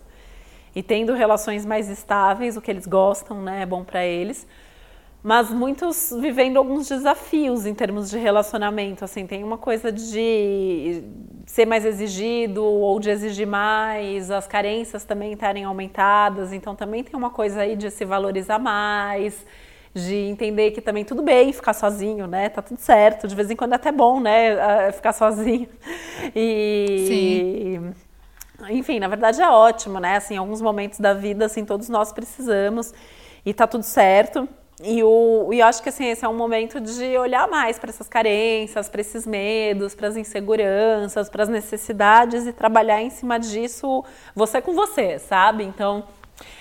e 0.75 0.83
tendo 0.83 1.13
relações 1.13 1.65
mais 1.65 1.89
estáveis, 1.89 2.55
o 2.55 2.61
que 2.61 2.69
eles 2.69 2.85
gostam, 2.85 3.41
né? 3.41 3.63
É 3.63 3.65
bom 3.65 3.83
para 3.83 4.05
eles. 4.05 4.45
Mas 5.27 5.49
muitos 5.49 6.15
vivendo 6.21 6.55
alguns 6.55 6.87
desafios 6.87 7.65
em 7.65 7.73
termos 7.73 8.09
de 8.09 8.17
relacionamento, 8.17 9.03
assim, 9.03 9.27
tem 9.27 9.43
uma 9.43 9.57
coisa 9.57 9.91
de 9.91 11.03
ser 11.45 11.65
mais 11.65 11.83
exigido 11.83 12.63
ou 12.63 12.97
de 12.97 13.09
exigir 13.09 13.45
mais, 13.45 14.31
as 14.31 14.47
carências 14.47 15.03
também 15.03 15.33
estarem 15.33 15.65
aumentadas, 15.65 16.53
então 16.53 16.73
também 16.77 17.03
tem 17.03 17.13
uma 17.13 17.29
coisa 17.29 17.59
aí 17.59 17.75
de 17.75 17.91
se 17.91 18.05
valorizar 18.05 18.57
mais, 18.57 19.45
de 19.93 20.15
entender 20.15 20.71
que 20.71 20.79
também 20.79 21.03
tudo 21.03 21.21
bem 21.21 21.51
ficar 21.51 21.73
sozinho, 21.73 22.25
né? 22.25 22.47
Tá 22.47 22.61
tudo 22.61 22.79
certo, 22.79 23.27
de 23.27 23.35
vez 23.35 23.51
em 23.51 23.55
quando 23.57 23.73
é 23.73 23.75
até 23.75 23.91
bom, 23.91 24.21
né, 24.21 24.53
ah, 24.57 24.93
ficar 24.93 25.11
sozinho. 25.11 25.67
E 26.33 27.81
enfim, 28.69 28.97
na 28.97 29.09
verdade 29.09 29.41
é 29.41 29.49
ótimo, 29.49 29.99
né? 29.99 30.15
Assim, 30.15 30.35
em 30.35 30.37
alguns 30.37 30.61
momentos 30.61 31.01
da 31.01 31.13
vida, 31.13 31.47
assim, 31.47 31.65
todos 31.65 31.89
nós 31.89 32.13
precisamos 32.13 32.93
e 33.45 33.53
tá 33.53 33.67
tudo 33.67 33.83
certo. 33.83 34.47
E, 34.83 35.03
o, 35.03 35.49
e 35.51 35.59
eu 35.59 35.65
acho 35.65 35.81
que 35.81 35.89
assim, 35.89 36.05
esse 36.05 36.23
é 36.23 36.29
um 36.29 36.35
momento 36.37 36.79
de 36.79 37.17
olhar 37.17 37.47
mais 37.47 37.79
para 37.79 37.89
essas 37.89 38.07
carências, 38.07 38.87
para 38.87 39.01
esses 39.01 39.25
medos, 39.25 39.95
para 39.95 40.07
as 40.07 40.15
inseguranças, 40.15 41.29
para 41.29 41.41
as 41.43 41.49
necessidades 41.49 42.45
e 42.45 42.53
trabalhar 42.53 43.01
em 43.01 43.09
cima 43.09 43.39
disso 43.39 44.03
você 44.35 44.61
com 44.61 44.73
você, 44.75 45.17
sabe? 45.17 45.63
Então, 45.63 46.03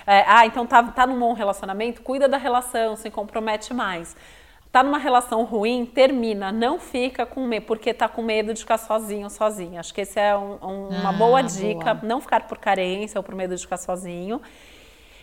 é, 0.07 0.25
ah, 0.27 0.47
então 0.47 0.67
tá, 0.67 0.83
tá 0.83 1.07
num 1.07 1.19
bom 1.19 1.35
relacionamento, 1.35 2.01
cuida 2.01 2.27
da 2.27 2.39
relação, 2.39 2.97
se 2.97 3.11
compromete 3.11 3.75
mais. 3.75 4.17
Tá 4.73 4.83
numa 4.83 4.99
relação 4.99 5.45
ruim, 5.45 5.85
termina, 5.85 6.51
não 6.51 6.79
fica 6.79 7.27
com 7.27 7.47
medo, 7.47 7.67
porque 7.67 7.93
tá 7.93 8.09
com 8.09 8.23
medo 8.23 8.55
de 8.55 8.61
ficar 8.61 8.79
sozinho 8.79 9.25
ou 9.25 9.31
sozinha. 9.31 9.81
Acho 9.81 9.93
que 9.93 10.01
esse 10.03 10.19
é 10.19 10.35
um- 10.37 10.59
um- 10.63 10.89
uma 10.89 11.11
Ah, 11.11 11.13
boa 11.13 11.43
dica, 11.43 11.93
boa. 11.95 12.01
não 12.03 12.21
ficar 12.23 12.47
por 12.47 12.57
carência 12.59 13.19
ou 13.19 13.23
por 13.23 13.35
medo 13.35 13.55
de 13.55 13.61
ficar 13.63 13.77
sozinho. 13.77 14.41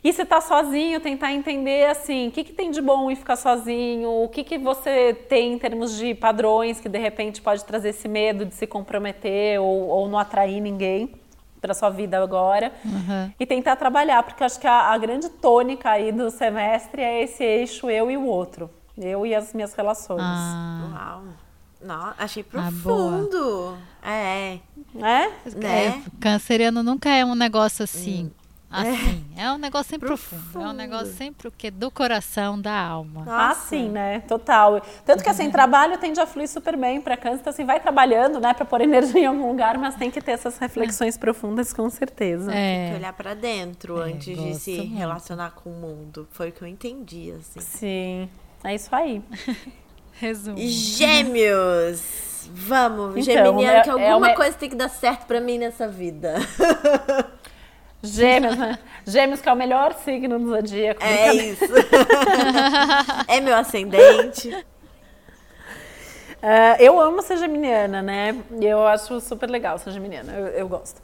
E 0.03 0.11
se 0.11 0.25
tá 0.25 0.41
sozinho, 0.41 0.99
tentar 0.99 1.31
entender 1.31 1.85
assim, 1.89 2.27
o 2.27 2.31
que, 2.31 2.43
que 2.43 2.51
tem 2.51 2.69
de 2.71 2.81
bom 2.81 3.09
em 3.09 3.15
ficar 3.15 3.37
sozinho, 3.37 4.09
o 4.23 4.27
que, 4.27 4.43
que 4.43 4.57
você 4.57 5.13
tem 5.13 5.53
em 5.53 5.57
termos 5.57 5.95
de 5.97 6.13
padrões 6.13 6.79
que 6.79 6.89
de 6.89 6.99
repente 6.99 7.41
pode 7.41 7.63
trazer 7.63 7.89
esse 7.89 8.07
medo 8.09 8.45
de 8.45 8.53
se 8.53 8.67
comprometer 8.67 9.61
ou, 9.61 9.87
ou 9.87 10.09
não 10.09 10.19
atrair 10.19 10.59
ninguém 10.59 11.09
para 11.61 11.73
sua 11.73 11.89
vida 11.89 12.21
agora. 12.21 12.73
Uhum. 12.83 13.31
E 13.39 13.45
tentar 13.45 13.77
trabalhar, 13.77 14.21
porque 14.23 14.43
acho 14.43 14.59
que 14.59 14.67
a, 14.67 14.91
a 14.91 14.97
grande 14.97 15.29
tônica 15.29 15.89
aí 15.89 16.11
do 16.11 16.29
semestre 16.29 17.01
é 17.01 17.23
esse 17.23 17.41
eixo 17.41 17.89
eu 17.89 18.11
e 18.11 18.17
o 18.17 18.25
outro. 18.25 18.69
Eu 18.97 19.25
e 19.25 19.33
as 19.33 19.53
minhas 19.53 19.73
relações. 19.73 20.19
Ah, 20.21 21.19
Uau. 21.21 21.23
Não, 21.81 22.13
achei 22.17 22.43
Ah, 22.43 22.51
profundo. 22.51 23.77
é, 24.03 24.59
Né? 24.93 25.31
né? 25.55 25.87
é, 25.87 26.01
canceriano 26.19 26.83
nunca 26.83 27.09
é 27.09 27.23
um 27.25 27.35
negócio 27.35 27.83
assim. 27.83 28.31
Assim. 28.73 29.23
É 29.37 29.51
um 29.51 29.57
negócio 29.57 29.89
sempre 29.91 30.07
profundo. 30.07 30.61
É 30.61 30.67
um 30.67 30.73
negócio 30.73 31.13
sempre 31.13 31.47
o 31.47 31.51
quê? 31.51 31.69
Do 31.69 31.91
coração, 31.91 32.59
da 32.59 32.73
alma. 32.75 33.23
Ah, 33.27 33.49
Nossa. 33.49 33.67
sim, 33.67 33.89
né? 33.89 34.21
Total. 34.21 34.81
Tanto 35.05 35.23
que 35.23 35.29
assim, 35.29 35.51
trabalho 35.51 35.97
tende 35.97 36.19
a 36.19 36.25
fluir 36.25 36.47
super 36.49 36.75
bem 36.75 36.99
para 37.01 37.15
câncer, 37.15 37.39
então 37.41 37.51
assim, 37.51 37.65
vai 37.65 37.79
trabalhando, 37.79 38.39
né, 38.39 38.53
para 38.53 38.65
pôr 38.65 38.81
energia 38.81 39.21
em 39.21 39.25
algum 39.25 39.47
lugar, 39.47 39.77
mas 39.77 39.95
tem 39.95 40.09
que 40.09 40.19
ter 40.21 40.31
essas 40.31 40.57
reflexões 40.57 41.17
profundas 41.17 41.71
com 41.71 41.89
certeza. 41.89 42.51
Tem 42.51 42.87
que 42.89 42.93
É. 42.93 42.97
olhar 42.97 43.13
pra 43.13 43.33
dentro 43.33 44.01
É, 44.01 44.05
antes 44.11 44.35
de 44.37 44.55
se 44.55 44.77
muito. 44.77 44.95
relacionar 44.95 45.51
com 45.51 45.69
o 45.69 45.73
mundo. 45.73 46.27
Foi 46.31 46.49
o 46.49 46.51
que 46.51 46.61
eu 46.61 46.67
entendi, 46.67 47.31
assim. 47.39 47.59
Sim. 47.59 48.29
É 48.63 48.73
isso 48.75 48.95
aí. 48.95 49.21
Resumo. 50.19 50.57
Gêmeos! 50.57 52.23
Vamos, 52.53 53.15
Então, 53.15 53.23
Geminiano, 53.45 53.77
é- 53.77 53.81
que 53.83 53.89
é 53.89 53.91
alguma 53.93 54.17
uma- 54.17 54.35
coisa 54.35 54.57
tem 54.57 54.69
que 54.69 54.75
dar 54.75 54.89
certo 54.89 55.25
pra 55.25 55.39
mim 55.39 55.57
nessa 55.57 55.87
vida. 55.87 56.35
Gêmeos, 58.03 58.57
né? 58.57 58.77
Gêmeos 59.07 59.41
que 59.41 59.47
é 59.47 59.53
o 59.53 59.55
melhor 59.55 59.93
signo 60.03 60.37
do 60.37 60.49
zodíaco. 60.49 61.01
É 61.01 61.33
isso. 61.33 61.63
é 63.29 63.39
meu 63.39 63.55
ascendente. 63.55 64.53
É, 66.45 66.75
eu 66.85 66.99
amo 66.99 67.21
ser 67.21 67.37
geminiana, 67.37 68.01
né? 68.01 68.35
Eu 68.59 68.85
acho 68.85 69.21
super 69.21 69.49
legal 69.49 69.77
ser 69.77 69.91
geminiana, 69.91 70.33
eu, 70.33 70.47
eu 70.47 70.67
gosto. 70.67 71.01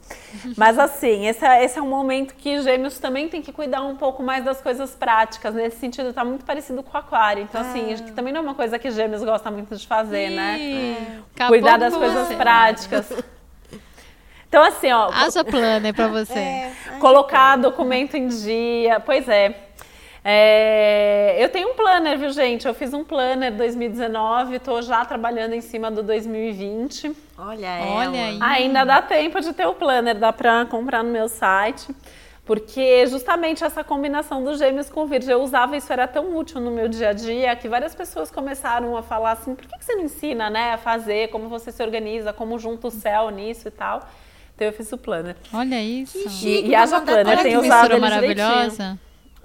Mas 0.54 0.78
assim, 0.78 1.26
esse 1.26 1.42
é, 1.42 1.64
esse 1.64 1.78
é 1.78 1.82
um 1.82 1.88
momento 1.88 2.34
que 2.34 2.60
gêmeos 2.60 2.98
também 2.98 3.26
tem 3.26 3.40
que 3.40 3.50
cuidar 3.50 3.80
um 3.80 3.96
pouco 3.96 4.22
mais 4.22 4.44
das 4.44 4.60
coisas 4.60 4.90
práticas. 4.94 5.54
Nesse 5.54 5.78
sentido, 5.78 6.12
tá 6.12 6.22
muito 6.26 6.44
parecido 6.44 6.82
com 6.82 6.94
o 6.94 7.00
aquário. 7.00 7.42
Então, 7.44 7.62
assim, 7.62 7.90
acho 7.90 8.02
que 8.04 8.12
também 8.12 8.34
não 8.34 8.40
é 8.40 8.44
uma 8.44 8.54
coisa 8.54 8.78
que 8.78 8.90
gêmeos 8.90 9.24
gostam 9.24 9.50
muito 9.50 9.74
de 9.74 9.86
fazer, 9.86 10.28
né? 10.28 10.58
Ih, 10.58 10.96
acabou 11.34 11.54
Cuidar 11.58 11.78
das 11.78 11.96
coisas 11.96 12.28
você. 12.28 12.36
práticas. 12.36 13.10
Então, 14.50 14.64
assim, 14.64 14.90
ó, 14.90 15.08
Haja 15.12 15.44
planner 15.44 15.94
pra 15.94 16.08
você. 16.10 16.36
É. 16.36 16.72
colocar 16.98 17.54
documento 17.56 18.16
em 18.16 18.26
dia. 18.26 18.98
Pois 18.98 19.28
é. 19.28 19.54
É, 20.24 21.36
eu 21.38 21.48
tenho 21.48 21.70
um 21.70 21.74
planner, 21.74 22.18
viu, 22.18 22.30
gente? 22.30 22.66
Eu 22.66 22.74
fiz 22.74 22.92
um 22.92 23.04
planner 23.04 23.52
2019, 23.54 24.56
estou 24.56 24.82
já 24.82 25.04
trabalhando 25.04 25.54
em 25.54 25.60
cima 25.60 25.88
do 25.88 26.02
2020. 26.02 27.16
Olha 27.38 27.66
ela. 27.66 27.90
Olha 28.08 28.24
aí. 28.26 28.38
Ainda 28.42 28.84
dá 28.84 29.00
tempo 29.00 29.40
de 29.40 29.52
ter 29.52 29.66
o 29.66 29.74
planner, 29.74 30.16
dá 30.18 30.32
para 30.32 30.66
comprar 30.66 31.04
no 31.04 31.10
meu 31.10 31.28
site. 31.28 31.94
Porque 32.44 33.06
justamente 33.06 33.62
essa 33.62 33.84
combinação 33.84 34.42
dos 34.42 34.58
gêmeos 34.58 34.90
com 34.90 35.06
virgem, 35.06 35.30
eu 35.32 35.40
usava 35.40 35.76
isso, 35.76 35.92
era 35.92 36.08
tão 36.08 36.36
útil 36.36 36.60
no 36.60 36.72
meu 36.72 36.88
dia 36.88 37.10
a 37.10 37.12
dia, 37.12 37.54
que 37.54 37.68
várias 37.68 37.94
pessoas 37.94 38.32
começaram 38.32 38.96
a 38.96 39.02
falar 39.04 39.30
assim, 39.32 39.54
por 39.54 39.64
que 39.64 39.78
que 39.78 39.84
você 39.84 39.94
não 39.94 40.02
ensina, 40.02 40.50
né, 40.50 40.72
a 40.72 40.76
fazer, 40.76 41.28
como 41.28 41.48
você 41.48 41.70
se 41.70 41.80
organiza, 41.80 42.32
como 42.32 42.58
junta 42.58 42.88
o 42.88 42.90
céu 42.90 43.30
nisso 43.30 43.68
e 43.68 43.70
tal. 43.70 44.00
Então 44.60 44.68
eu 44.68 44.74
fiz 44.74 44.92
o 44.92 44.98
planner. 44.98 45.36
Olha 45.54 45.82
isso. 45.82 46.18
chique. 46.28 46.66
E, 46.66 46.68
e 46.68 46.74
haja 46.74 47.00
planner, 47.00 47.26
Olha 47.28 47.36
pra 47.36 47.36
que 47.38 47.42
tenho 47.44 47.60
usado 47.60 47.92
ele 47.94 48.00
direitinho. 48.00 48.44
maravilhosa. 48.46 48.98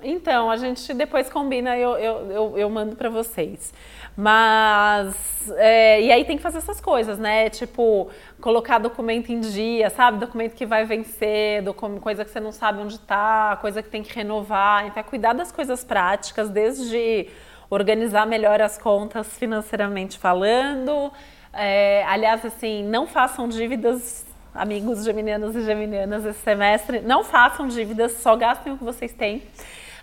Então, 0.04 0.52
a 0.52 0.58
gente 0.58 0.94
depois 0.94 1.30
combina, 1.30 1.78
eu, 1.78 1.92
eu, 1.92 2.32
eu, 2.32 2.58
eu 2.58 2.70
mando 2.70 2.98
pra 2.98 3.10
vocês. 3.10 3.74
Mas, 4.18 5.16
é, 5.56 6.02
e 6.02 6.12
aí 6.12 6.26
tem 6.26 6.36
que 6.36 6.44
fazer 6.44 6.58
essas 6.58 6.82
coisas, 6.82 7.18
né? 7.18 7.50
Tipo, 7.50 8.10
colocar 8.42 8.78
documento 8.78 9.32
em 9.32 9.40
dia, 9.40 9.90
sabe? 9.90 10.20
Documento 10.20 10.54
que 10.54 10.66
vai 10.66 10.84
vencer, 10.84 11.64
coisa 12.02 12.26
que 12.26 12.30
você 12.30 12.42
não 12.42 12.52
sabe 12.52 12.82
onde 12.82 13.00
tá, 13.00 13.58
coisa 13.62 13.82
que 13.82 13.88
tem 13.90 14.04
que 14.04 14.14
renovar. 14.14 14.86
Então, 14.86 15.00
é 15.00 15.04
cuidar 15.04 15.32
das 15.32 15.50
coisas 15.50 15.82
práticas, 15.82 16.50
desde 16.50 17.30
organizar 17.70 18.28
melhor 18.28 18.62
as 18.62 18.78
contas 18.78 19.38
financeiramente 19.38 20.20
falando. 20.20 21.10
É, 21.54 22.04
aliás, 22.06 22.46
assim, 22.46 22.84
não 22.84 23.08
façam 23.08 23.48
dívidas 23.48 24.25
amigos 24.56 25.04
geminianos 25.04 25.56
e 25.56 25.62
geminianas 25.64 26.26
esse 26.26 26.40
semestre, 26.40 27.02
não 27.02 27.24
façam 27.24 27.68
dívidas, 27.68 28.14
só 28.14 28.36
gastem 28.36 28.74
o 28.74 28.78
que 28.78 28.84
vocês 28.84 29.14
têm, 29.14 29.44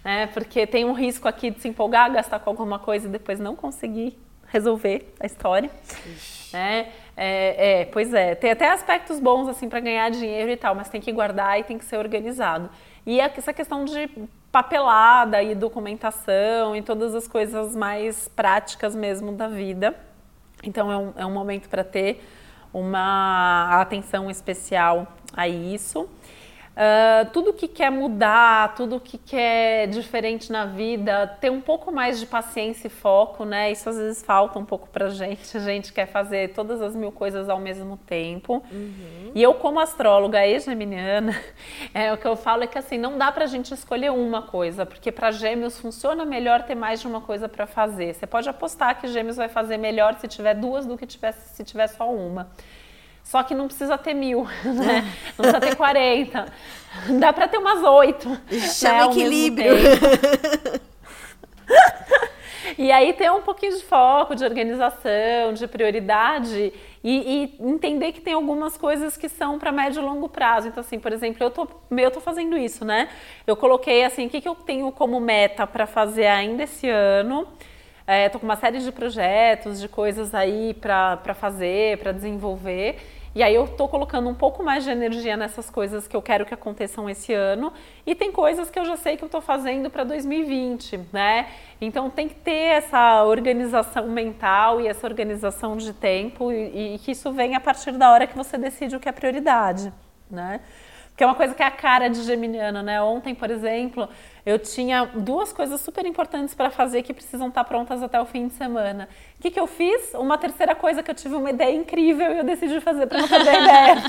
né? 0.04 0.26
Porque 0.28 0.66
tem 0.66 0.84
um 0.84 0.92
risco 0.92 1.26
aqui 1.26 1.50
de 1.50 1.60
se 1.60 1.68
empolgar, 1.68 2.12
gastar 2.12 2.38
com 2.38 2.50
alguma 2.50 2.78
coisa 2.78 3.08
e 3.08 3.10
depois 3.10 3.40
não 3.40 3.56
conseguir 3.56 4.16
resolver 4.46 5.14
a 5.18 5.26
história, 5.26 5.70
né? 6.52 6.88
É, 7.16 7.80
é, 7.80 7.84
pois 7.86 8.12
é, 8.12 8.34
tem 8.34 8.50
até 8.50 8.70
aspectos 8.70 9.18
bons 9.18 9.48
assim 9.48 9.68
para 9.68 9.80
ganhar 9.80 10.10
dinheiro 10.10 10.50
e 10.50 10.56
tal, 10.56 10.74
mas 10.74 10.88
tem 10.88 11.00
que 11.00 11.10
guardar 11.10 11.58
e 11.58 11.64
tem 11.64 11.78
que 11.78 11.84
ser 11.84 11.96
organizado. 11.96 12.70
E 13.04 13.20
essa 13.20 13.52
questão 13.52 13.84
de 13.84 14.08
papelada 14.50 15.42
e 15.42 15.54
documentação 15.54 16.76
e 16.76 16.82
todas 16.82 17.14
as 17.14 17.26
coisas 17.26 17.74
mais 17.74 18.28
práticas 18.28 18.94
mesmo 18.94 19.32
da 19.32 19.48
vida. 19.48 19.94
Então 20.62 20.92
é 20.92 20.96
um, 20.96 21.12
é 21.16 21.26
um 21.26 21.32
momento 21.32 21.68
para 21.68 21.82
ter 21.82 22.22
uma 22.72 23.80
atenção 23.80 24.30
especial 24.30 25.06
a 25.34 25.48
isso. 25.48 26.08
Uh, 26.72 27.30
tudo 27.32 27.52
que 27.52 27.68
quer 27.68 27.90
mudar, 27.90 28.74
tudo 28.74 28.98
que 28.98 29.18
quer 29.18 29.88
diferente 29.88 30.50
na 30.50 30.64
vida, 30.64 31.26
ter 31.38 31.50
um 31.50 31.60
pouco 31.60 31.92
mais 31.92 32.18
de 32.18 32.24
paciência 32.24 32.86
e 32.86 32.90
foco, 32.90 33.44
né? 33.44 33.70
Isso 33.70 33.90
às 33.90 33.96
vezes 33.98 34.22
falta 34.22 34.58
um 34.58 34.64
pouco 34.64 34.88
pra 34.88 35.10
gente. 35.10 35.54
A 35.54 35.60
gente 35.60 35.92
quer 35.92 36.06
fazer 36.06 36.54
todas 36.54 36.80
as 36.80 36.96
mil 36.96 37.12
coisas 37.12 37.50
ao 37.50 37.58
mesmo 37.58 37.98
tempo. 37.98 38.62
Uhum. 38.72 39.32
E 39.34 39.42
eu, 39.42 39.52
como 39.54 39.80
astróloga 39.80 40.46
e 40.46 40.58
geminiana, 40.60 41.38
é, 41.92 42.10
o 42.12 42.16
que 42.16 42.26
eu 42.26 42.36
falo 42.36 42.64
é 42.64 42.66
que 42.66 42.78
assim, 42.78 42.96
não 42.96 43.18
dá 43.18 43.30
pra 43.30 43.44
gente 43.44 43.74
escolher 43.74 44.10
uma 44.10 44.40
coisa, 44.40 44.86
porque 44.86 45.12
para 45.12 45.30
gêmeos 45.30 45.78
funciona 45.78 46.24
melhor 46.24 46.62
ter 46.62 46.74
mais 46.74 47.00
de 47.00 47.06
uma 47.06 47.20
coisa 47.20 47.50
para 47.50 47.66
fazer. 47.66 48.14
Você 48.14 48.26
pode 48.26 48.48
apostar 48.48 48.98
que 48.98 49.06
gêmeos 49.08 49.36
vai 49.36 49.48
fazer 49.48 49.76
melhor 49.76 50.14
se 50.14 50.26
tiver 50.26 50.54
duas 50.54 50.86
do 50.86 50.96
que 50.96 51.06
tivesse, 51.06 51.54
se 51.54 51.62
tiver 51.62 51.88
só 51.88 52.10
uma. 52.10 52.50
Só 53.22 53.42
que 53.42 53.54
não 53.54 53.66
precisa 53.66 53.96
ter 53.96 54.14
mil, 54.14 54.46
né? 54.64 55.02
Não 55.38 55.44
precisa 55.44 55.60
ter 55.60 55.76
40. 55.76 56.46
Dá 57.18 57.32
para 57.32 57.48
ter 57.48 57.58
umas 57.58 57.82
oito. 57.82 58.28
Chama 58.74 59.06
né, 59.06 59.12
equilíbrio. 59.12 59.74
e 62.76 62.92
aí 62.92 63.12
ter 63.14 63.30
um 63.30 63.40
pouquinho 63.40 63.76
de 63.76 63.82
foco, 63.82 64.34
de 64.34 64.44
organização, 64.44 65.54
de 65.54 65.66
prioridade 65.66 66.72
e, 67.02 67.54
e 67.60 67.66
entender 67.66 68.12
que 68.12 68.20
tem 68.20 68.34
algumas 68.34 68.76
coisas 68.76 69.16
que 69.16 69.28
são 69.28 69.58
para 69.58 69.72
médio 69.72 70.00
e 70.00 70.04
longo 70.04 70.28
prazo. 70.28 70.68
Então, 70.68 70.80
assim, 70.80 70.98
por 70.98 71.12
exemplo, 71.12 71.42
eu 71.42 71.50
tô, 71.50 71.66
eu 71.90 72.10
tô 72.10 72.20
fazendo 72.20 72.56
isso, 72.56 72.84
né? 72.84 73.08
Eu 73.46 73.56
coloquei 73.56 74.04
assim, 74.04 74.26
o 74.26 74.30
que, 74.30 74.40
que 74.40 74.48
eu 74.48 74.54
tenho 74.54 74.92
como 74.92 75.18
meta 75.18 75.66
para 75.66 75.86
fazer 75.86 76.26
ainda 76.26 76.62
esse 76.62 76.88
ano. 76.88 77.46
Estou 78.02 78.14
é, 78.14 78.28
com 78.28 78.44
uma 78.44 78.56
série 78.56 78.78
de 78.80 78.90
projetos, 78.90 79.80
de 79.80 79.88
coisas 79.88 80.34
aí 80.34 80.74
para 80.74 81.34
fazer, 81.34 81.98
para 81.98 82.10
desenvolver. 82.10 82.98
E 83.34 83.42
aí 83.42 83.54
eu 83.54 83.64
estou 83.64 83.88
colocando 83.88 84.28
um 84.28 84.34
pouco 84.34 84.62
mais 84.62 84.84
de 84.84 84.90
energia 84.90 85.38
nessas 85.38 85.70
coisas 85.70 86.06
que 86.06 86.14
eu 86.14 86.20
quero 86.20 86.44
que 86.44 86.52
aconteçam 86.52 87.08
esse 87.08 87.32
ano. 87.32 87.72
E 88.04 88.14
tem 88.14 88.30
coisas 88.30 88.68
que 88.68 88.78
eu 88.78 88.84
já 88.84 88.96
sei 88.96 89.16
que 89.16 89.24
eu 89.24 89.26
estou 89.26 89.40
fazendo 89.40 89.88
para 89.88 90.04
2020, 90.04 91.00
né? 91.12 91.48
Então 91.80 92.10
tem 92.10 92.28
que 92.28 92.34
ter 92.34 92.74
essa 92.74 93.24
organização 93.24 94.06
mental 94.08 94.80
e 94.80 94.88
essa 94.88 95.06
organização 95.06 95.76
de 95.76 95.94
tempo 95.94 96.52
e, 96.52 96.96
e 96.96 96.98
que 96.98 97.12
isso 97.12 97.32
vem 97.32 97.54
a 97.54 97.60
partir 97.60 97.92
da 97.92 98.12
hora 98.12 98.26
que 98.26 98.36
você 98.36 98.58
decide 98.58 98.96
o 98.96 99.00
que 99.00 99.08
é 99.08 99.12
prioridade, 99.12 99.90
né? 100.30 100.60
Que 101.16 101.22
é 101.22 101.26
uma 101.26 101.34
coisa 101.34 101.54
que 101.54 101.62
é 101.62 101.66
a 101.66 101.70
cara 101.70 102.08
de 102.08 102.22
geminiano, 102.22 102.82
né? 102.82 103.00
Ontem, 103.02 103.34
por 103.34 103.50
exemplo, 103.50 104.08
eu 104.46 104.58
tinha 104.58 105.04
duas 105.04 105.52
coisas 105.52 105.80
super 105.80 106.06
importantes 106.06 106.54
para 106.54 106.70
fazer 106.70 107.02
que 107.02 107.12
precisam 107.12 107.48
estar 107.48 107.64
tá 107.64 107.68
prontas 107.68 108.02
até 108.02 108.20
o 108.20 108.24
fim 108.24 108.48
de 108.48 108.54
semana. 108.54 109.08
O 109.38 109.42
que, 109.42 109.50
que 109.50 109.60
eu 109.60 109.66
fiz? 109.66 110.14
Uma 110.14 110.38
terceira 110.38 110.74
coisa 110.74 111.02
que 111.02 111.10
eu 111.10 111.14
tive 111.14 111.34
uma 111.34 111.50
ideia 111.50 111.74
incrível 111.76 112.32
e 112.32 112.38
eu 112.38 112.44
decidi 112.44 112.80
fazer 112.80 113.06
para 113.06 113.18
não 113.18 113.28
perder 113.28 113.50
a 113.50 113.60
ideia. 113.62 114.02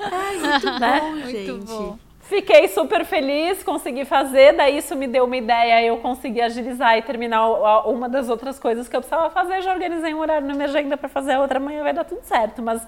Ai, 0.00 0.36
muito 0.36 0.78
né? 0.78 1.00
bom, 1.00 1.16
gente. 1.30 1.50
Muito 1.50 1.66
bom. 1.66 1.98
Fiquei 2.24 2.68
super 2.68 3.04
feliz, 3.04 3.62
consegui 3.62 4.06
fazer, 4.06 4.54
daí 4.54 4.78
isso 4.78 4.96
me 4.96 5.06
deu 5.06 5.24
uma 5.24 5.36
ideia, 5.36 5.84
eu 5.84 5.98
consegui 5.98 6.40
agilizar 6.40 6.96
e 6.96 7.02
terminar 7.02 7.46
uma 7.86 8.08
das 8.08 8.30
outras 8.30 8.58
coisas 8.58 8.88
que 8.88 8.96
eu 8.96 9.00
precisava 9.00 9.28
fazer. 9.28 9.60
Já 9.60 9.72
organizei 9.72 10.14
um 10.14 10.20
horário 10.20 10.46
na 10.46 10.54
minha 10.54 10.66
agenda 10.66 10.96
para 10.96 11.08
fazer 11.08 11.34
a 11.34 11.40
outra 11.40 11.60
manhã, 11.60 11.82
vai 11.82 11.92
dar 11.92 12.04
tudo 12.04 12.22
certo. 12.22 12.62
Mas 12.62 12.80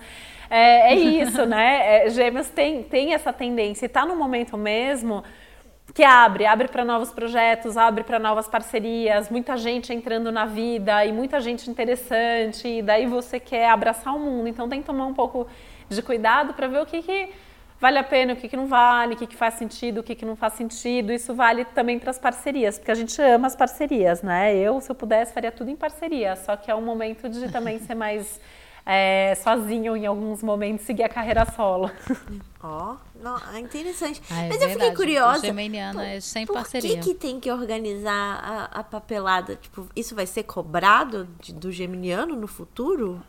é, 0.48 0.92
é 0.92 0.94
isso, 0.96 1.44
né? 1.44 2.06
É, 2.06 2.08
gêmeos 2.08 2.48
tem, 2.48 2.82
tem 2.82 3.12
essa 3.12 3.30
tendência 3.30 3.84
e 3.84 3.88
tá 3.90 4.06
no 4.06 4.16
momento 4.16 4.56
mesmo 4.56 5.22
que 5.94 6.02
abre, 6.02 6.46
abre 6.46 6.68
para 6.68 6.84
novos 6.84 7.12
projetos, 7.12 7.76
abre 7.76 8.04
para 8.04 8.18
novas 8.18 8.48
parcerias, 8.48 9.30
muita 9.30 9.56
gente 9.56 9.92
entrando 9.92 10.32
na 10.32 10.44
vida 10.44 11.04
e 11.04 11.12
muita 11.12 11.40
gente 11.40 11.70
interessante, 11.70 12.66
e 12.66 12.82
daí 12.82 13.06
você 13.06 13.38
quer 13.38 13.70
abraçar 13.70 14.14
o 14.14 14.18
mundo, 14.18 14.48
então 14.48 14.68
tem 14.68 14.80
que 14.80 14.86
tomar 14.86 15.06
um 15.06 15.14
pouco 15.14 15.46
de 15.88 16.02
cuidado 16.02 16.54
para 16.54 16.66
ver 16.66 16.82
o 16.82 16.86
que, 16.86 17.02
que 17.02 17.30
vale 17.80 17.98
a 17.98 18.04
pena, 18.04 18.32
o 18.32 18.36
que, 18.36 18.48
que 18.48 18.56
não 18.56 18.66
vale, 18.66 19.14
o 19.14 19.16
que, 19.16 19.26
que 19.26 19.36
faz 19.36 19.54
sentido, 19.54 19.98
o 19.98 20.02
que, 20.02 20.14
que 20.14 20.24
não 20.24 20.36
faz 20.36 20.54
sentido. 20.54 21.12
Isso 21.12 21.34
vale 21.34 21.64
também 21.64 21.98
para 21.98 22.10
as 22.10 22.18
parcerias, 22.18 22.78
porque 22.78 22.90
a 22.90 22.94
gente 22.94 23.20
ama 23.20 23.46
as 23.46 23.56
parcerias, 23.56 24.22
né? 24.22 24.54
Eu, 24.54 24.80
se 24.80 24.90
eu 24.90 24.94
pudesse, 24.94 25.32
faria 25.32 25.52
tudo 25.52 25.70
em 25.70 25.76
parceria, 25.76 26.36
só 26.36 26.56
que 26.56 26.70
é 26.70 26.74
um 26.74 26.82
momento 26.82 27.28
de 27.28 27.50
também 27.50 27.78
ser 27.78 27.94
mais 27.94 28.40
é, 28.86 29.34
sozinho 29.34 29.96
em 29.96 30.06
alguns 30.06 30.42
momentos, 30.44 30.86
seguir 30.86 31.02
a 31.02 31.08
carreira 31.08 31.44
solo. 31.44 31.90
Ó, 32.62 32.96
oh, 33.24 33.56
interessante. 33.58 34.22
Ah, 34.30 34.44
é 34.44 34.48
Mas 34.48 34.58
verdade. 34.58 34.64
eu 34.64 34.70
fiquei 34.70 34.94
curiosa. 34.94 35.38
O 35.38 35.46
geminiano 35.46 36.00
é 36.00 36.20
sem 36.20 36.46
por 36.46 36.54
parceria. 36.54 36.96
Por 36.96 37.04
que, 37.04 37.14
que 37.14 37.14
tem 37.14 37.40
que 37.40 37.50
organizar 37.50 38.12
a, 38.12 38.80
a 38.80 38.84
papelada? 38.84 39.56
Tipo, 39.56 39.88
isso 39.94 40.14
vai 40.14 40.26
ser 40.26 40.44
cobrado 40.44 41.28
de, 41.40 41.52
do 41.52 41.70
geminiano 41.70 42.36
no 42.36 42.46
futuro? 42.46 43.22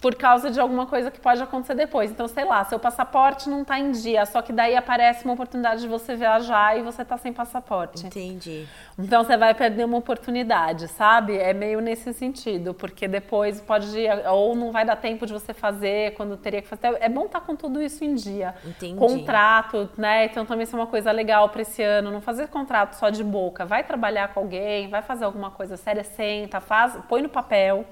Por 0.00 0.14
causa 0.14 0.50
de 0.50 0.60
alguma 0.60 0.86
coisa 0.86 1.10
que 1.10 1.18
pode 1.18 1.42
acontecer 1.42 1.74
depois. 1.74 2.10
Então, 2.10 2.28
sei 2.28 2.44
lá, 2.44 2.62
seu 2.64 2.78
passaporte 2.78 3.48
não 3.48 3.62
está 3.62 3.78
em 3.78 3.90
dia, 3.90 4.26
só 4.26 4.42
que 4.42 4.52
daí 4.52 4.76
aparece 4.76 5.24
uma 5.24 5.34
oportunidade 5.34 5.80
de 5.80 5.88
você 5.88 6.14
viajar 6.14 6.78
e 6.78 6.82
você 6.82 7.02
está 7.02 7.16
sem 7.16 7.32
passaporte. 7.32 8.06
Entendi. 8.06 8.66
Então 8.98 9.24
você 9.24 9.36
vai 9.36 9.54
perder 9.54 9.84
uma 9.84 9.96
oportunidade, 9.96 10.88
sabe? 10.88 11.36
É 11.36 11.54
meio 11.54 11.80
nesse 11.80 12.12
sentido, 12.12 12.74
porque 12.74 13.08
depois 13.08 13.60
pode 13.60 13.86
ou 14.30 14.54
não 14.54 14.72
vai 14.72 14.84
dar 14.84 14.96
tempo 14.96 15.26
de 15.26 15.32
você 15.32 15.54
fazer 15.54 16.14
quando 16.14 16.36
teria 16.36 16.60
que 16.60 16.68
fazer. 16.68 16.96
É 17.00 17.08
bom 17.08 17.24
estar 17.24 17.40
tá 17.40 17.46
com 17.46 17.56
tudo 17.56 17.80
isso 17.80 18.04
em 18.04 18.14
dia. 18.14 18.54
Entendi. 18.64 18.98
Contrato, 18.98 19.88
né? 19.96 20.26
Então 20.26 20.44
também 20.44 20.64
isso 20.64 20.76
é 20.76 20.78
uma 20.78 20.86
coisa 20.86 21.10
legal 21.10 21.48
para 21.48 21.62
esse 21.62 21.82
ano, 21.82 22.10
não 22.10 22.20
fazer 22.20 22.48
contrato 22.48 22.94
só 22.94 23.08
de 23.08 23.24
boca. 23.24 23.64
Vai 23.64 23.84
trabalhar 23.84 24.28
com 24.28 24.40
alguém, 24.40 24.88
vai 24.88 25.02
fazer 25.02 25.24
alguma 25.24 25.50
coisa 25.50 25.76
séria, 25.76 26.04
senta, 26.04 26.60
faz, 26.60 26.94
põe 27.08 27.22
no 27.22 27.28
papel 27.28 27.86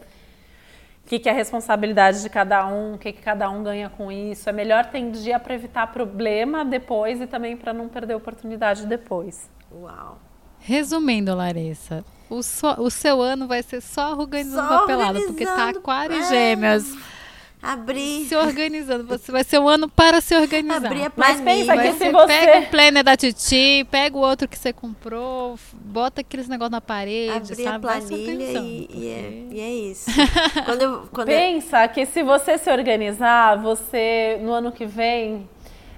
o 1.05 1.07
que, 1.07 1.19
que, 1.19 1.29
é 1.29 1.33
a 1.33 1.35
responsabilidade 1.35 2.23
de 2.23 2.31
cada 2.31 2.67
um, 2.67 2.95
o 2.95 2.99
que, 2.99 3.13
que 3.13 3.21
cada 3.21 3.51
um 3.51 3.63
ganha 3.63 3.91
com 3.91 4.11
isso. 4.11 4.49
É 4.49 4.53
melhor 4.53 4.87
ter 4.87 5.11
dia 5.11 5.39
para 5.39 5.55
evitar 5.55 5.87
problema 5.89 6.65
depois 6.65 7.21
e 7.21 7.27
também 7.27 7.57
para 7.59 7.75
não 7.75 7.89
perder 7.89 8.15
oportunidade 8.15 8.87
depois. 8.87 9.51
Uau! 9.71 10.19
Resumindo, 10.61 11.35
Larissa, 11.35 12.03
o, 12.31 12.43
so, 12.43 12.69
o 12.79 12.91
seu 12.91 13.21
ano 13.21 13.47
vai 13.47 13.63
ser 13.63 13.83
só 13.83 14.17
organizando 14.17 14.67
só 14.67 14.79
papelada, 14.81 15.21
porque 15.27 15.45
tá 15.45 15.69
aquário 15.69 16.17
e 16.17 16.25
gêmeas. 16.25 16.85
Abrir. 17.65 18.27
Se 18.27 18.37
organizando. 18.37 19.05
Você 19.07 19.33
vai 19.33 19.43
ser 19.43 19.59
um 19.59 19.69
ano 19.69 19.89
para 19.89 20.21
se 20.21 20.37
organizar. 20.37 20.87
Abrir 20.87 21.07
a 21.07 21.13
Mas 21.17 21.41
pensa 21.41 21.77
que 21.77 21.93
se 21.95 22.11
você... 22.11 22.27
Pega 22.27 22.59
o 22.59 22.71
planner 22.71 23.05
da 23.05 23.17
Titi, 23.17 23.87
pega 23.91 24.17
o 24.17 24.21
outro 24.21 24.47
que 24.47 24.59
você 24.59 24.73
comprou, 24.73 25.59
bota 25.73 26.21
aqueles 26.21 26.47
negócios 26.47 26.73
na 26.73 26.81
parede, 26.81 27.53
Abrir 27.53 27.65
sabe? 27.65 27.77
a 27.77 27.81
planilha 27.81 28.61
e, 28.61 28.89
e, 28.91 29.09
é, 29.09 29.47
e, 29.51 29.61
é, 29.61 29.71
isso. 29.71 30.11
quando 30.67 30.83
eu, 30.83 31.09
quando 31.11 31.27
pensa 31.27 31.85
eu... 31.85 31.89
que 31.89 32.05
se 32.05 32.23
você 32.23 32.59
se 32.59 32.71
organizar, 32.71 33.57
você, 33.57 34.39
no 34.43 34.53
ano 34.53 34.71
que 34.71 34.85
vem... 34.85 35.49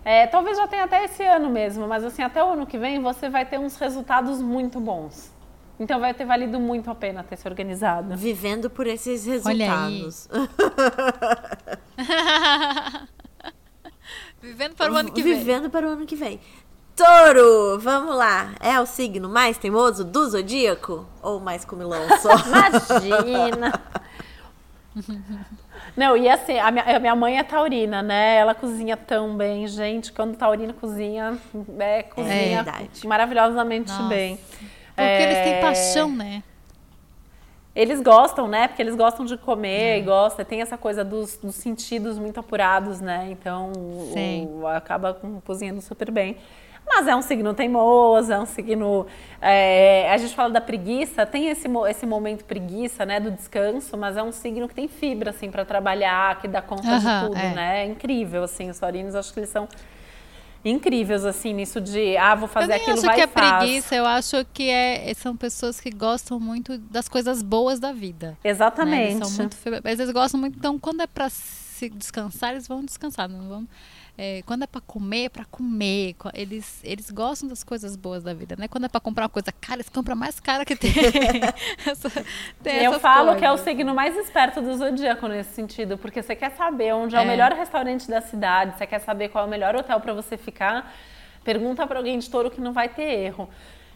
É, 0.04 0.26
talvez 0.28 0.56
já 0.56 0.68
tenha 0.68 0.84
até 0.84 1.04
esse 1.04 1.24
ano 1.24 1.50
mesmo, 1.50 1.88
mas 1.88 2.04
assim, 2.04 2.22
até 2.22 2.42
o 2.42 2.52
ano 2.52 2.64
que 2.64 2.78
vem 2.78 3.00
você 3.00 3.28
vai 3.28 3.44
ter 3.44 3.58
uns 3.58 3.76
resultados 3.76 4.40
muito 4.40 4.78
bons. 4.78 5.34
Então 5.78 6.00
vai 6.00 6.14
ter 6.14 6.24
valido 6.24 6.58
muito 6.58 6.90
a 6.90 6.94
pena 6.94 7.22
ter 7.22 7.36
se 7.36 7.46
organizado. 7.46 8.16
Vivendo 8.16 8.70
por 8.70 8.86
esses 8.86 9.26
resultados. 9.26 10.28
Vivendo 14.40 14.74
para 14.74 14.92
o 14.92 14.96
ano 14.96 15.12
que 15.12 15.22
vem. 15.22 15.38
Vivendo 15.38 15.68
para 15.68 15.86
o 15.86 15.90
ano 15.90 16.06
que 16.06 16.16
vem. 16.16 16.40
Touro, 16.96 17.78
vamos 17.78 18.16
lá. 18.16 18.54
É 18.58 18.80
o 18.80 18.86
signo 18.86 19.28
mais 19.28 19.58
teimoso 19.58 20.02
do 20.02 20.30
zodíaco? 20.30 21.06
Ou 21.22 21.38
mais 21.38 21.62
comilão 21.64 22.08
só? 22.18 22.30
Imagina! 22.48 23.72
Não, 25.94 26.16
e 26.16 26.28
assim, 26.28 26.58
a 26.58 26.70
minha, 26.70 26.96
a 26.96 26.98
minha, 26.98 27.14
mãe 27.14 27.38
é 27.38 27.42
taurina, 27.42 28.02
né? 28.02 28.36
Ela 28.36 28.54
cozinha 28.54 28.96
tão 28.96 29.36
bem, 29.36 29.66
gente. 29.66 30.12
Quando 30.12 30.36
taurina 30.36 30.72
cozinha, 30.72 31.38
é, 31.78 32.02
cozinha 32.02 32.64
é 32.66 33.06
maravilhosamente 33.06 33.90
Nossa. 33.90 34.08
bem. 34.08 34.38
Porque 34.96 35.02
é... 35.02 35.22
eles 35.22 35.44
têm 35.44 35.52
é. 35.54 35.60
paixão, 35.60 36.10
né? 36.10 36.42
Eles 37.74 38.00
gostam, 38.00 38.48
né? 38.48 38.68
Porque 38.68 38.80
eles 38.80 38.96
gostam 38.96 39.26
de 39.26 39.36
comer 39.36 39.96
é. 39.96 39.98
e 39.98 40.00
gostam. 40.00 40.42
Tem 40.46 40.62
essa 40.62 40.78
coisa 40.78 41.04
dos, 41.04 41.36
dos 41.36 41.54
sentidos 41.54 42.18
muito 42.18 42.40
apurados, 42.40 43.02
né? 43.02 43.28
Então, 43.30 43.70
o, 43.74 44.66
acaba 44.66 45.14
cozinhando 45.44 45.82
super 45.82 46.10
bem. 46.10 46.38
Mas 46.88 47.06
é 47.06 47.14
um 47.14 47.20
signo 47.20 47.52
teimoso, 47.52 48.32
é 48.32 48.38
um 48.38 48.46
signo. 48.46 49.06
É, 49.42 50.10
a 50.10 50.16
gente 50.16 50.34
fala 50.34 50.48
da 50.48 50.60
preguiça, 50.60 51.26
tem 51.26 51.48
esse, 51.48 51.68
esse 51.90 52.06
momento 52.06 52.44
preguiça, 52.44 53.04
né? 53.04 53.20
Do 53.20 53.30
descanso, 53.30 53.94
mas 53.98 54.16
é 54.16 54.22
um 54.22 54.32
signo 54.32 54.66
que 54.66 54.74
tem 54.74 54.88
fibra, 54.88 55.30
assim, 55.30 55.50
para 55.50 55.64
trabalhar, 55.64 56.40
que 56.40 56.48
dá 56.48 56.62
conta 56.62 56.98
de 56.98 57.26
tudo, 57.26 57.36
é. 57.36 57.54
né? 57.54 57.82
É 57.82 57.86
incrível, 57.86 58.44
assim. 58.44 58.70
Os 58.70 58.78
taurinos, 58.78 59.14
acho 59.14 59.34
que 59.34 59.40
eles 59.40 59.50
são 59.50 59.68
incríveis, 60.68 61.24
assim, 61.24 61.52
nisso 61.52 61.80
de, 61.80 62.16
ah, 62.16 62.34
vou 62.34 62.48
fazer 62.48 62.74
aquilo, 62.74 63.00
vai 63.00 63.06
Eu 63.06 63.10
acho 63.10 63.14
que 63.14 63.20
é 63.20 63.26
preguiça, 63.26 63.94
eu 63.94 64.06
acho 64.06 64.44
que 64.52 64.68
é, 64.68 65.12
são 65.14 65.36
pessoas 65.36 65.80
que 65.80 65.90
gostam 65.90 66.40
muito 66.40 66.76
das 66.78 67.08
coisas 67.08 67.42
boas 67.42 67.78
da 67.78 67.92
vida. 67.92 68.36
Exatamente. 68.42 68.96
Né? 68.96 69.10
Eles 69.12 69.28
são 69.28 69.36
muito, 69.38 69.56
às 69.84 69.98
vezes 69.98 70.12
gostam 70.12 70.40
muito, 70.40 70.58
então 70.58 70.78
quando 70.78 71.00
é 71.02 71.06
para 71.06 71.28
se 71.30 71.88
descansar, 71.90 72.52
eles 72.52 72.66
vão 72.66 72.84
descansar, 72.84 73.28
não 73.28 73.48
vão... 73.48 73.68
é, 74.18 74.42
quando 74.46 74.62
é 74.62 74.66
para 74.66 74.80
comer, 74.80 75.24
é 75.24 75.28
para 75.28 75.44
comer. 75.44 76.16
Eles, 76.32 76.80
eles 76.82 77.10
gostam 77.10 77.48
das 77.48 77.62
coisas 77.62 77.96
boas 77.96 78.22
da 78.22 78.32
vida, 78.32 78.56
né? 78.58 78.66
Quando 78.66 78.84
é 78.84 78.88
para 78.88 79.00
comprar 79.00 79.24
uma 79.24 79.28
coisa 79.28 79.52
cara, 79.52 79.76
eles 79.76 79.90
compram 79.90 80.16
mais 80.16 80.40
cara 80.40 80.64
que 80.64 80.74
tem. 80.74 80.90
essa, 81.86 82.10
tem 82.62 82.82
Eu 82.82 82.98
falo 82.98 83.26
coisas. 83.26 83.40
que 83.40 83.44
é 83.44 83.52
o 83.52 83.58
signo 83.58 83.94
mais 83.94 84.16
esperto 84.16 84.62
do 84.62 84.74
zodíaco 84.76 85.28
nesse 85.28 85.52
sentido, 85.54 85.98
porque 85.98 86.22
você 86.22 86.34
quer 86.34 86.50
saber 86.52 86.94
onde 86.94 87.14
é, 87.14 87.18
é 87.18 87.22
o 87.22 87.26
melhor 87.26 87.52
restaurante 87.52 88.08
da 88.08 88.22
cidade, 88.22 88.78
você 88.78 88.86
quer 88.86 89.00
saber 89.00 89.28
qual 89.28 89.44
é 89.44 89.46
o 89.46 89.50
melhor 89.50 89.76
hotel 89.76 90.00
para 90.00 90.14
você 90.14 90.38
ficar, 90.38 90.94
pergunta 91.44 91.86
para 91.86 91.98
alguém 91.98 92.18
de 92.18 92.30
touro 92.30 92.50
que 92.50 92.60
não 92.60 92.72
vai 92.72 92.88
ter 92.88 93.02
erro. 93.02 93.48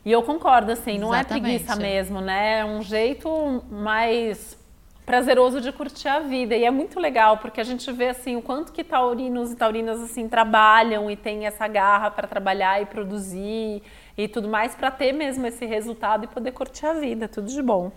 E 0.05 0.13
eu 0.13 0.23
concordo, 0.23 0.73
assim, 0.73 0.99
não 0.99 1.15
é 1.15 1.21
Exatamente. 1.21 1.47
é 1.47 1.59
preguiça 1.59 1.77
mesmo, 1.77 2.21
né? 2.21 2.61
É 2.61 2.65
um 2.65 2.83
jeito 2.83 3.63
mais 3.71 4.59
prazeroso 5.11 5.61
de 5.61 5.73
curtir 5.73 6.07
a 6.07 6.21
vida. 6.21 6.57
E 6.57 6.65
é 6.65 6.71
muito 6.71 7.01
legal, 7.01 7.39
porque 7.39 7.61
a 7.61 7.65
gente 7.65 7.91
vê 7.91 8.11
assim 8.11 8.37
o 8.37 8.43
quanto 8.43 8.71
que 8.71 8.85
taurinos 8.85 9.51
e 9.51 9.57
taurinas 9.57 10.01
assim 10.01 10.29
trabalham 10.29 11.11
e 11.11 11.17
tem 11.17 11.47
essa 11.47 11.67
garra 11.67 12.13
para 12.13 12.29
trabalhar 12.29 12.81
e 12.81 12.87
produzir 12.87 13.83
e 14.17 14.29
tudo 14.29 14.49
mais 14.49 14.77
para 14.77 14.89
ter 14.89 15.13
mesmo 15.13 15.45
esse 15.49 15.67
resultado 15.67 16.25
e 16.25 16.29
poder 16.29 16.53
curtir 16.53 16.87
a 16.87 16.93
vida, 16.93 17.27
tudo 17.27 17.51
de 17.51 17.61
bom. 17.61 17.91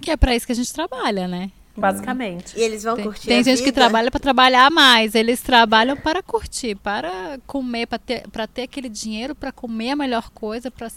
Que 0.00 0.12
é 0.12 0.16
para 0.16 0.32
isso 0.36 0.46
que 0.46 0.52
a 0.52 0.54
gente 0.54 0.72
trabalha, 0.72 1.26
né? 1.26 1.50
Basicamente. 1.76 2.56
E 2.56 2.62
eles 2.62 2.84
vão 2.84 2.94
tem, 2.94 3.04
curtir 3.04 3.26
Tem 3.26 3.42
gente 3.42 3.58
vida? 3.58 3.64
que 3.64 3.72
trabalha 3.72 4.12
para 4.12 4.20
trabalhar 4.20 4.70
mais. 4.70 5.16
Eles 5.16 5.42
trabalham 5.42 5.96
para 5.96 6.22
curtir, 6.22 6.76
para 6.76 7.40
comer, 7.48 7.86
para 7.86 7.98
ter, 7.98 8.28
para 8.28 8.46
ter 8.46 8.62
aquele 8.62 8.88
dinheiro 8.88 9.34
para 9.34 9.50
comer 9.50 9.90
a 9.90 9.96
melhor 9.96 10.30
coisa, 10.30 10.70
para 10.70 10.88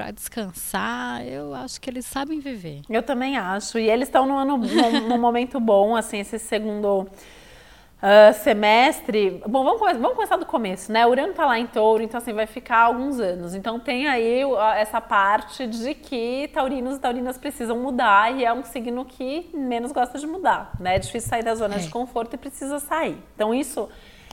para 0.00 0.10
descansar. 0.12 1.26
Eu 1.26 1.54
acho 1.54 1.78
que 1.78 1.90
eles 1.90 2.06
sabem 2.06 2.40
viver. 2.40 2.80
Eu 2.88 3.02
também 3.02 3.36
acho. 3.36 3.78
E 3.78 3.90
eles 3.90 4.08
estão 4.08 4.24
num, 4.24 4.44
num, 4.46 5.08
num 5.08 5.18
momento 5.18 5.60
bom, 5.60 5.94
assim, 5.94 6.20
esse 6.20 6.38
segundo 6.38 7.02
uh, 7.02 8.32
semestre. 8.42 9.42
Bom, 9.46 9.62
vamos, 9.62 9.80
vamos 9.98 10.14
começar 10.14 10.38
do 10.38 10.46
começo, 10.46 10.90
né? 10.90 11.06
O 11.06 11.10
Urano 11.10 11.34
tá 11.34 11.44
lá 11.44 11.58
em 11.58 11.66
touro, 11.66 12.02
então 12.02 12.16
assim, 12.16 12.32
vai 12.32 12.46
ficar 12.46 12.78
alguns 12.78 13.20
anos. 13.20 13.54
Então 13.54 13.78
tem 13.78 14.08
aí 14.08 14.40
essa 14.78 15.02
parte 15.02 15.66
de 15.66 15.92
que 15.92 16.48
taurinos 16.54 16.96
e 16.96 16.98
taurinas 16.98 17.36
precisam 17.36 17.78
mudar 17.78 18.34
e 18.34 18.42
é 18.42 18.52
um 18.54 18.64
signo 18.64 19.04
que 19.04 19.50
menos 19.52 19.92
gosta 19.92 20.18
de 20.18 20.26
mudar, 20.26 20.72
né? 20.80 20.96
É 20.96 20.98
difícil 20.98 21.28
sair 21.28 21.42
da 21.42 21.54
zona 21.54 21.74
é. 21.74 21.78
de 21.78 21.90
conforto 21.90 22.32
e 22.32 22.38
precisa 22.38 22.78
sair. 22.78 23.22
Então 23.34 23.52
isso, 23.52 23.86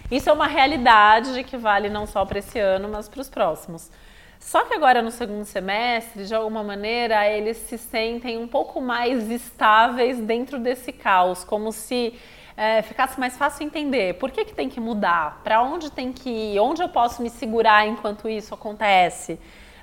isso 0.09 0.29
é 0.29 0.31
uma 0.31 0.47
realidade 0.47 1.43
que 1.43 1.57
vale 1.57 1.89
não 1.89 2.07
só 2.07 2.23
para 2.23 2.39
esse 2.39 2.57
ano, 2.57 2.87
mas 2.87 3.09
para 3.09 3.19
os 3.19 3.27
próximos. 3.27 3.91
Só 4.39 4.63
que 4.65 4.73
agora 4.73 5.01
no 5.01 5.11
segundo 5.11 5.45
semestre, 5.45 6.25
de 6.25 6.33
alguma 6.33 6.63
maneira, 6.63 7.27
eles 7.27 7.57
se 7.57 7.77
sentem 7.77 8.37
um 8.37 8.47
pouco 8.47 8.79
mais 8.79 9.29
estáveis 9.29 10.19
dentro 10.19 10.59
desse 10.59 10.91
caos, 10.91 11.43
como 11.43 11.71
se 11.71 12.13
é, 12.55 12.81
ficasse 12.81 13.19
mais 13.19 13.37
fácil 13.37 13.65
entender 13.65 14.15
por 14.15 14.31
que, 14.31 14.45
que 14.45 14.53
tem 14.53 14.69
que 14.69 14.79
mudar, 14.79 15.41
para 15.43 15.61
onde 15.61 15.91
tem 15.91 16.13
que 16.13 16.29
ir, 16.29 16.59
onde 16.59 16.81
eu 16.81 16.89
posso 16.89 17.21
me 17.21 17.29
segurar 17.29 17.87
enquanto 17.87 18.29
isso 18.29 18.53
acontece. 18.53 19.39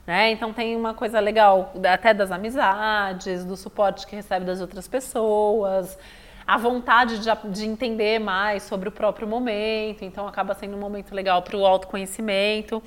Né? 0.07 0.31
Então 0.33 0.53
tem 0.53 0.77
uma 0.77 0.93
coisa 0.95 1.19
legal 1.21 1.73
até 1.93 2.13
das 2.13 2.31
amizades, 2.31 3.45
do 3.45 3.57
suporte 3.57 4.07
que 4.07 4.15
recebe 4.15 4.45
das 4.45 4.61
outras 4.61 4.87
pessoas, 4.87 5.99
a 6.47 6.59
vontade 6.59 7.21
de, 7.21 7.31
de 7.51 7.65
entender 7.65 8.19
mais 8.19 8.65
sobre 8.65 8.89
o 8.89 8.93
próprio 8.93 9.27
momento, 9.27 10.05
então 10.05 10.29
acaba 10.29 10.55
sendo 10.55 10.77
um 10.77 10.81
momento 10.81 11.15
legal 11.15 11.41
para 11.43 11.57
o 11.57 11.65
autoconhecimento 11.65 12.83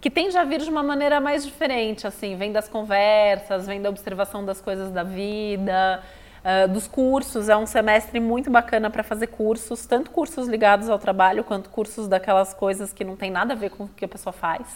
que 0.00 0.10
tende 0.10 0.36
a 0.36 0.44
vir 0.44 0.60
de 0.60 0.70
uma 0.70 0.82
maneira 0.82 1.20
mais 1.20 1.44
diferente, 1.44 2.06
assim, 2.06 2.36
vem 2.36 2.52
das 2.52 2.68
conversas, 2.68 3.66
vem 3.66 3.80
da 3.80 3.88
observação 3.88 4.44
das 4.44 4.60
coisas 4.60 4.90
da 4.90 5.02
vida, 5.02 6.02
uh, 6.44 6.68
dos 6.68 6.86
cursos. 6.86 7.48
É 7.48 7.56
um 7.56 7.66
semestre 7.66 8.20
muito 8.20 8.50
bacana 8.50 8.90
para 8.90 9.02
fazer 9.02 9.28
cursos, 9.28 9.86
tanto 9.86 10.10
cursos 10.10 10.46
ligados 10.46 10.88
ao 10.88 10.98
trabalho 10.98 11.42
quanto 11.42 11.70
cursos 11.70 12.06
daquelas 12.06 12.54
coisas 12.54 12.92
que 12.92 13.04
não 13.04 13.16
tem 13.16 13.30
nada 13.30 13.54
a 13.54 13.56
ver 13.56 13.70
com 13.70 13.84
o 13.84 13.88
que 13.88 14.04
a 14.04 14.08
pessoa 14.08 14.32
faz. 14.32 14.66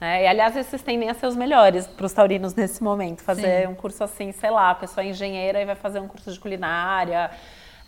Né? 0.00 0.24
E 0.24 0.26
aliás, 0.26 0.56
esses 0.56 0.82
tendem 0.82 1.08
a 1.08 1.14
ser 1.14 1.26
os 1.26 1.36
melhores 1.36 1.86
para 1.86 2.06
os 2.06 2.12
taurinos 2.12 2.54
nesse 2.56 2.82
momento. 2.82 3.22
Fazer 3.22 3.66
Sim. 3.66 3.72
um 3.72 3.74
curso 3.74 4.04
assim, 4.04 4.32
sei 4.32 4.50
lá, 4.50 4.70
a 4.70 4.74
pessoa 4.74 5.04
é 5.04 5.08
engenheira 5.08 5.60
e 5.60 5.64
vai 5.64 5.76
fazer 5.76 6.00
um 6.00 6.08
curso 6.08 6.32
de 6.32 6.38
culinária. 6.38 7.30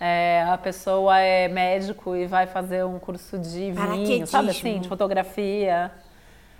É, 0.00 0.44
a 0.48 0.58
pessoa 0.58 1.18
é 1.18 1.48
médico 1.48 2.16
e 2.16 2.26
vai 2.26 2.46
fazer 2.46 2.84
um 2.84 2.98
curso 2.98 3.38
de 3.38 3.72
vinho, 3.72 4.26
sabe 4.26 4.50
assim, 4.50 4.80
de 4.80 4.88
fotografia. 4.88 5.90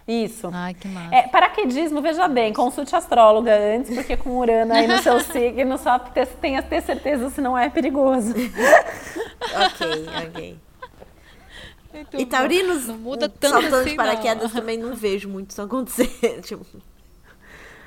Isso. 0.07 0.51
Ai, 0.53 0.75
que 0.75 0.87
massa. 0.87 1.15
É, 1.15 1.23
paraquedismo, 1.29 2.03
veja 2.03 2.29
bem, 2.29 2.53
consulte 2.53 2.95
a 2.95 2.99
astróloga 2.99 3.57
antes, 3.57 3.95
porque 3.95 4.17
com 4.17 4.39
Urano 4.39 4.75
aí 4.75 4.87
no 4.87 4.99
seu 4.99 5.19
signo, 5.25 5.79
só 5.79 5.99
ter, 5.99 6.27
tenha 6.27 6.63
ter 6.63 6.83
certeza 6.83 7.31
se 7.31 7.41
não 7.41 7.57
é 7.57 7.71
perigoso. 7.71 8.35
ok, 9.65 10.07
ok. 10.27 10.59
Muito 11.95 12.21
e 12.21 12.27
taurinos 12.27 12.89
não 12.89 12.99
muda 12.99 13.29
tanto 13.29 13.53
saltando 13.53 13.77
assim, 13.77 13.91
de 13.91 13.97
paraquedas 13.97 14.53
não. 14.53 14.61
também 14.61 14.77
não 14.77 14.95
vejo 14.95 15.29
muito 15.29 15.51
isso 15.51 15.63
acontecer. 15.63 16.11
tipo, 16.43 16.67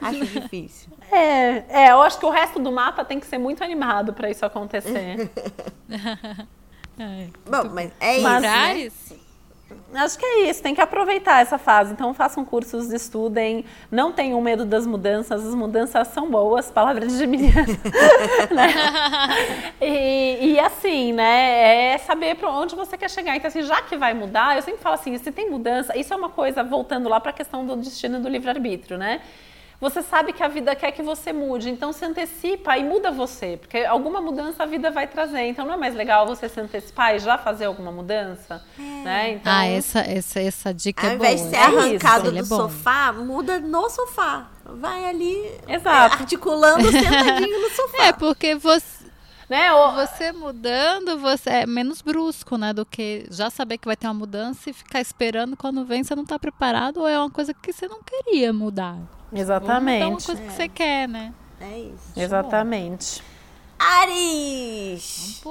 acho 0.02 0.26
difícil. 0.26 0.90
É, 1.12 1.84
é, 1.84 1.92
eu 1.92 2.02
acho 2.02 2.18
que 2.18 2.26
o 2.26 2.30
resto 2.30 2.58
do 2.58 2.72
mapa 2.72 3.06
tem 3.06 3.20
que 3.20 3.28
ser 3.28 3.38
muito 3.38 3.64
animado 3.64 4.14
para 4.14 4.30
isso 4.30 4.46
acontecer. 4.46 5.30
é, 6.98 7.28
Bom, 7.46 7.70
mas 7.74 7.92
é 8.00 8.16
isso. 8.16 8.24
Mas, 8.24 8.42
né? 8.42 8.90
Acho 9.94 10.20
que 10.20 10.26
é 10.26 10.50
isso, 10.50 10.62
tem 10.62 10.76
que 10.76 10.82
aproveitar 10.82 11.42
essa 11.42 11.58
fase. 11.58 11.94
Então 11.94 12.14
façam 12.14 12.44
cursos, 12.46 12.92
estudem, 12.92 13.66
não 13.92 14.12
tenham 14.12 14.40
medo 14.42 14.66
das 14.66 14.86
mudanças, 14.86 15.46
as 15.46 15.56
mudanças 15.56 16.08
são 16.10 16.30
boas, 16.30 16.70
palavras 16.70 17.12
de 17.12 17.18
Geminiana. 17.18 17.66
né? 18.52 18.74
e, 19.82 20.54
e, 20.54 20.60
assim, 20.60 21.14
né, 21.14 21.94
é 21.94 21.98
saber 21.98 22.36
para 22.36 22.50
onde 22.50 22.76
você 22.76 22.98
quer 22.98 23.10
chegar. 23.10 23.36
Então, 23.36 23.48
assim, 23.48 23.64
já 23.64 23.82
que 23.82 23.98
vai 23.98 24.14
mudar, 24.14 24.56
eu 24.56 24.62
sempre 24.62 24.82
falo 24.82 24.96
assim, 24.96 25.18
se 25.18 25.32
tem 25.32 25.50
mudança, 25.50 25.98
isso 25.98 26.14
é 26.14 26.18
uma 26.18 26.30
coisa, 26.30 26.64
voltando 26.64 27.10
lá 27.10 27.20
para 27.20 27.32
a 27.32 27.34
questão 27.34 27.66
do 27.66 27.76
destino 27.76 28.20
do 28.20 28.30
livre-arbítrio, 28.30 28.98
né? 28.98 29.22
Você 29.80 30.02
sabe 30.02 30.34
que 30.34 30.42
a 30.42 30.48
vida 30.48 30.76
quer 30.76 30.92
que 30.92 31.04
você 31.04 31.32
mude, 31.32 31.70
então 31.70 31.94
se 31.94 32.04
antecipa 32.04 32.76
e 32.78 32.84
muda 32.84 33.12
você, 33.12 33.58
porque 33.58 33.80
alguma 33.80 34.20
mudança 34.20 34.64
a 34.64 34.66
vida 34.66 34.90
vai 34.90 35.06
trazer. 35.06 35.44
Então 35.44 35.66
não 35.66 35.76
é 35.76 35.78
mais 35.78 35.94
legal 35.94 36.26
você 36.26 36.50
se 36.50 36.60
antecipar 36.60 37.16
e 37.16 37.20
já 37.20 37.38
fazer 37.38 37.66
alguma 37.66 37.92
mudança, 37.92 38.64
é. 38.78 38.82
né? 38.82 39.32
Então, 39.34 39.54
ah, 39.54 39.66
essa, 39.66 40.00
essa, 40.00 40.40
essa 40.40 40.74
dica 40.74 41.06
Ao 41.06 41.14
é 41.14 41.18
boa. 41.18 41.30
Ao 41.30 41.34
invés 41.34 41.50
de 41.50 41.56
ser 41.56 41.64
arrancado 41.64 42.30
é 42.30 42.32
do 42.32 42.40
é 42.40 42.44
sofá, 42.44 43.14
muda 43.14 43.60
no 43.60 43.90
sofá. 43.90 44.48
Vai 44.66 45.06
ali 45.06 45.52
Exato. 45.68 46.16
articulando 46.16 46.92
sentadinho 46.92 47.62
no 47.62 47.70
sofá. 47.76 48.06
É, 48.06 48.14
porque 48.14 48.56
você 48.56 48.98
né? 49.48 49.70
Você 49.96 50.34
mudando, 50.34 51.20
você 51.20 51.50
é 51.50 51.66
menos 51.66 52.02
brusco, 52.02 52.58
né? 52.58 52.74
Do 52.74 52.86
que 52.86 53.26
já 53.30 53.50
saber 53.50 53.78
que 53.78 53.86
vai 53.86 53.96
ter 53.96 54.08
uma 54.08 54.14
mudança 54.14 54.70
e 54.70 54.74
ficar 54.74 55.00
esperando 55.00 55.56
quando 55.56 55.86
vem, 55.86 56.04
você 56.04 56.16
não 56.16 56.24
está 56.24 56.38
preparado 56.38 56.98
ou 56.98 57.08
é 57.08 57.18
uma 57.18 57.30
coisa 57.30 57.54
que 57.54 57.72
você 57.72 57.88
não 57.88 58.02
queria 58.04 58.52
mudar. 58.52 59.17
Exatamente. 59.34 60.04
É 60.04 60.08
uma 60.08 60.22
coisa 60.22 60.42
que 60.42 60.52
você 60.52 60.68
quer, 60.68 61.08
né? 61.08 61.34
É 61.60 61.80
isso. 61.80 62.12
Exatamente. 62.16 63.24
Ares! 63.80 65.42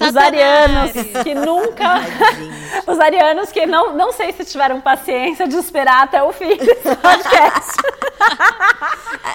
Os 0.00 0.16
arianos 0.16 0.92
que 1.24 1.34
nunca. 1.34 2.00
os 2.86 3.00
arianos 3.00 3.50
que 3.50 3.66
não, 3.66 3.96
não 3.96 4.12
sei 4.12 4.32
se 4.32 4.44
tiveram 4.44 4.80
paciência 4.80 5.48
de 5.48 5.56
esperar 5.56 6.04
até 6.04 6.22
o 6.22 6.32
fim 6.32 6.56
desse 6.56 6.94
podcast. 6.96 7.76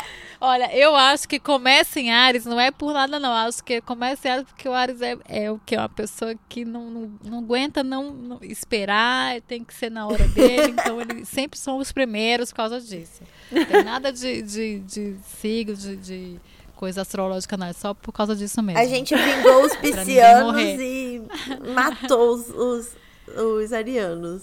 Olha, 0.45 0.75
eu 0.75 0.93
acho 0.93 1.25
que 1.25 1.39
começa 1.39 2.01
em 2.01 2.11
Ares 2.11 2.43
não 2.43 2.59
é 2.59 2.69
por 2.69 2.91
nada, 2.91 3.17
não. 3.17 3.31
Acho 3.31 3.63
que 3.63 3.79
começa 3.79 4.27
em 4.27 4.31
Ares 4.31 4.45
porque 4.45 4.67
o 4.67 4.73
Ares 4.73 5.01
é, 5.01 5.17
é 5.29 5.49
o 5.49 5.57
que? 5.65 5.73
É 5.73 5.79
uma 5.79 5.87
pessoa 5.87 6.35
que 6.49 6.65
não, 6.65 6.89
não, 6.89 7.11
não 7.23 7.37
aguenta 7.39 7.81
não, 7.81 8.11
não, 8.11 8.39
esperar, 8.41 9.39
tem 9.43 9.63
que 9.63 9.73
ser 9.73 9.89
na 9.89 10.05
hora 10.05 10.27
dele. 10.27 10.71
então, 10.71 10.99
eles 10.99 11.29
sempre 11.31 11.57
são 11.57 11.77
os 11.77 11.93
primeiros 11.93 12.49
por 12.49 12.57
causa 12.57 12.81
disso. 12.81 13.21
Não 13.49 13.65
tem 13.65 13.83
nada 13.85 14.11
de, 14.11 14.41
de, 14.41 14.79
de 14.81 15.15
siglo, 15.39 15.77
de, 15.77 15.95
de 15.95 16.39
coisa 16.75 17.03
astrológica, 17.03 17.55
não. 17.55 17.67
É 17.67 17.71
só 17.71 17.93
por 17.93 18.11
causa 18.11 18.35
disso 18.35 18.61
mesmo. 18.61 18.81
A 18.81 18.85
gente 18.85 19.15
vingou 19.15 19.65
os 19.65 19.73
piscianos 19.77 20.61
e 20.61 21.21
matou 21.73 22.33
os, 22.33 22.49
os, 22.49 22.97
os 23.33 23.71
arianos. 23.71 24.41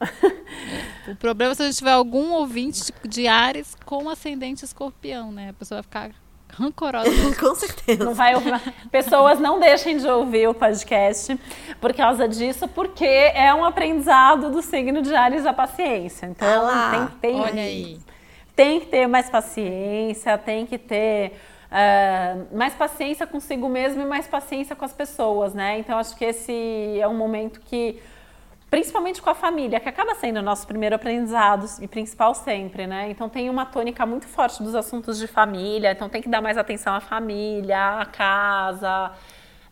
o 1.08 1.16
problema 1.16 1.52
é 1.52 1.54
se 1.54 1.62
a 1.62 1.66
gente 1.66 1.76
tiver 1.76 1.92
algum 1.92 2.32
ouvinte 2.32 2.92
de 3.06 3.26
Ares 3.26 3.76
com 3.84 4.08
ascendente 4.08 4.64
escorpião, 4.64 5.30
né? 5.30 5.50
A 5.50 5.52
pessoa 5.52 5.76
vai 5.76 5.82
ficar 5.82 6.10
rancorosa. 6.48 7.10
com 7.38 7.54
certeza. 7.54 8.04
Não 8.04 8.14
vai, 8.14 8.34
pessoas 8.90 9.38
não 9.38 9.60
deixem 9.60 9.98
de 9.98 10.06
ouvir 10.08 10.48
o 10.48 10.54
podcast 10.54 11.38
por 11.80 11.94
causa 11.94 12.28
disso, 12.28 12.66
porque 12.68 13.04
é 13.04 13.52
um 13.54 13.64
aprendizado 13.64 14.50
do 14.50 14.62
signo 14.62 15.02
de 15.02 15.14
Ares 15.14 15.46
a 15.46 15.52
paciência. 15.52 16.26
Então 16.26 16.66
ah, 16.66 17.10
tem, 17.20 17.32
tem, 17.32 17.40
olha 17.40 17.62
aí. 17.62 17.98
tem 18.54 18.80
que 18.80 18.86
ter 18.86 19.06
mais 19.06 19.28
paciência, 19.28 20.36
tem 20.38 20.66
que 20.66 20.78
ter 20.78 21.38
uh, 21.70 22.56
mais 22.56 22.74
paciência 22.74 23.26
consigo 23.26 23.68
mesmo 23.68 24.02
e 24.02 24.06
mais 24.06 24.26
paciência 24.26 24.74
com 24.74 24.84
as 24.84 24.92
pessoas, 24.92 25.54
né? 25.54 25.78
Então 25.78 25.98
acho 25.98 26.16
que 26.16 26.24
esse 26.24 26.98
é 27.00 27.06
um 27.06 27.16
momento 27.16 27.60
que 27.60 28.00
principalmente 28.70 29.20
com 29.20 29.28
a 29.28 29.34
família, 29.34 29.80
que 29.80 29.88
acaba 29.88 30.14
sendo 30.14 30.38
o 30.38 30.42
nosso 30.42 30.66
primeiro 30.66 30.94
aprendizado 30.94 31.66
e 31.80 31.88
principal 31.88 32.34
sempre, 32.34 32.86
né? 32.86 33.10
Então 33.10 33.28
tem 33.28 33.50
uma 33.50 33.66
tônica 33.66 34.06
muito 34.06 34.28
forte 34.28 34.62
dos 34.62 34.76
assuntos 34.76 35.18
de 35.18 35.26
família, 35.26 35.90
então 35.90 36.08
tem 36.08 36.22
que 36.22 36.28
dar 36.28 36.40
mais 36.40 36.56
atenção 36.56 36.94
à 36.94 37.00
família, 37.00 37.98
à 38.00 38.06
casa, 38.06 39.10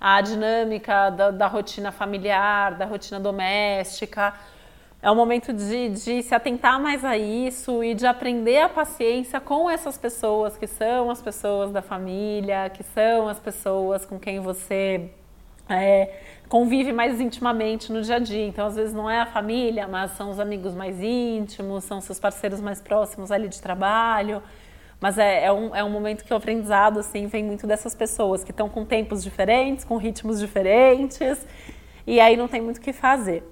a 0.00 0.20
dinâmica 0.20 1.10
da, 1.10 1.30
da 1.30 1.46
rotina 1.46 1.92
familiar, 1.92 2.74
da 2.74 2.86
rotina 2.86 3.20
doméstica. 3.20 4.34
É 5.00 5.08
um 5.08 5.14
momento 5.14 5.52
de, 5.52 5.90
de 5.90 6.22
se 6.24 6.34
atentar 6.34 6.80
mais 6.80 7.04
a 7.04 7.16
isso 7.16 7.84
e 7.84 7.94
de 7.94 8.04
aprender 8.04 8.62
a 8.62 8.68
paciência 8.68 9.40
com 9.40 9.70
essas 9.70 9.96
pessoas 9.96 10.56
que 10.56 10.66
são 10.66 11.08
as 11.08 11.22
pessoas 11.22 11.70
da 11.70 11.80
família, 11.80 12.68
que 12.70 12.82
são 12.82 13.28
as 13.28 13.38
pessoas 13.38 14.04
com 14.04 14.18
quem 14.18 14.40
você 14.40 15.08
é, 15.68 16.10
convive 16.48 16.92
mais 16.92 17.20
intimamente 17.20 17.92
no 17.92 18.02
dia 18.02 18.16
a 18.16 18.18
dia. 18.18 18.46
Então, 18.46 18.66
às 18.66 18.76
vezes, 18.76 18.94
não 18.94 19.08
é 19.08 19.20
a 19.20 19.26
família, 19.26 19.86
mas 19.86 20.12
são 20.12 20.30
os 20.30 20.40
amigos 20.40 20.74
mais 20.74 21.00
íntimos, 21.00 21.84
são 21.84 22.00
seus 22.00 22.18
parceiros 22.18 22.60
mais 22.60 22.80
próximos 22.80 23.30
ali 23.30 23.48
de 23.48 23.60
trabalho. 23.60 24.42
Mas 25.00 25.16
é, 25.16 25.44
é, 25.44 25.52
um, 25.52 25.74
é 25.74 25.84
um 25.84 25.90
momento 25.90 26.24
que 26.24 26.32
o 26.32 26.36
aprendizado 26.36 26.98
assim, 26.98 27.26
vem 27.26 27.44
muito 27.44 27.66
dessas 27.66 27.94
pessoas 27.94 28.42
que 28.42 28.50
estão 28.50 28.68
com 28.68 28.84
tempos 28.84 29.22
diferentes, 29.22 29.84
com 29.84 29.96
ritmos 29.96 30.40
diferentes, 30.40 31.46
e 32.06 32.18
aí 32.18 32.36
não 32.36 32.48
tem 32.48 32.60
muito 32.60 32.78
o 32.78 32.80
que 32.80 32.92
fazer. 32.92 33.44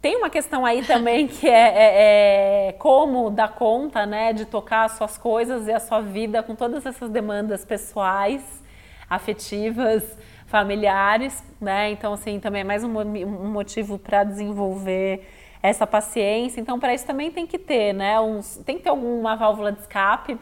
Tem 0.00 0.14
uma 0.16 0.30
questão 0.30 0.64
aí 0.64 0.84
também 0.84 1.26
que 1.28 1.48
é, 1.48 1.68
é, 1.68 2.68
é, 2.68 2.72
como 2.72 3.30
dar 3.30 3.48
conta 3.54 4.06
né, 4.06 4.32
de 4.32 4.44
tocar 4.44 4.84
as 4.84 4.92
suas 4.92 5.18
coisas 5.18 5.66
e 5.66 5.72
a 5.72 5.80
sua 5.80 6.00
vida 6.00 6.42
com 6.42 6.54
todas 6.54 6.86
essas 6.86 7.10
demandas 7.10 7.64
pessoais, 7.64 8.42
afetivas, 9.10 10.04
familiares, 10.56 11.44
né? 11.60 11.90
Então, 11.90 12.14
assim, 12.14 12.40
também 12.40 12.62
é 12.62 12.64
mais 12.64 12.82
um, 12.82 12.98
um 12.98 13.50
motivo 13.50 13.98
para 13.98 14.24
desenvolver 14.24 15.28
essa 15.62 15.86
paciência. 15.86 16.60
Então, 16.60 16.80
para 16.80 16.94
isso 16.94 17.04
também 17.04 17.30
tem 17.30 17.46
que 17.46 17.58
ter, 17.58 17.92
né? 17.92 18.18
Uns, 18.18 18.56
tem 18.64 18.78
que 18.78 18.84
ter 18.84 18.88
alguma 18.88 19.36
válvula 19.36 19.70
de 19.70 19.80
escape 19.80 20.38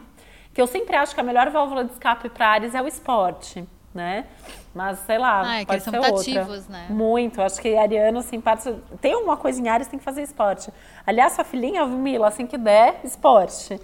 que 0.53 0.61
eu 0.61 0.67
sempre 0.67 0.95
acho 0.95 1.13
que 1.13 1.19
a 1.19 1.23
melhor 1.23 1.49
válvula 1.49 1.83
de 1.83 1.91
escape 1.91 2.29
para 2.29 2.47
Ares 2.47 2.73
é 2.73 2.81
o 2.81 2.87
esporte, 2.87 3.67
né? 3.93 4.25
Mas, 4.73 4.99
sei 4.99 5.17
lá, 5.17 5.41
ah, 5.45 5.61
é 5.61 5.65
pode 5.65 5.83
ser 5.83 5.99
outra. 5.99 6.59
Né? 6.69 6.87
Muito. 6.89 7.41
Acho 7.41 7.61
que 7.61 7.75
Ariano, 7.75 8.19
assim, 8.19 8.39
parte... 8.39 8.73
tem 9.01 9.13
alguma 9.13 9.35
coisa 9.35 9.61
em 9.61 9.67
Ares, 9.67 9.87
tem 9.87 9.99
que 9.99 10.05
fazer 10.05 10.21
esporte. 10.21 10.71
Aliás, 11.05 11.33
sua 11.33 11.43
filhinha, 11.43 11.85
Mila, 11.85 12.29
assim 12.29 12.47
que 12.47 12.57
der, 12.57 13.01
esporte. 13.03 13.77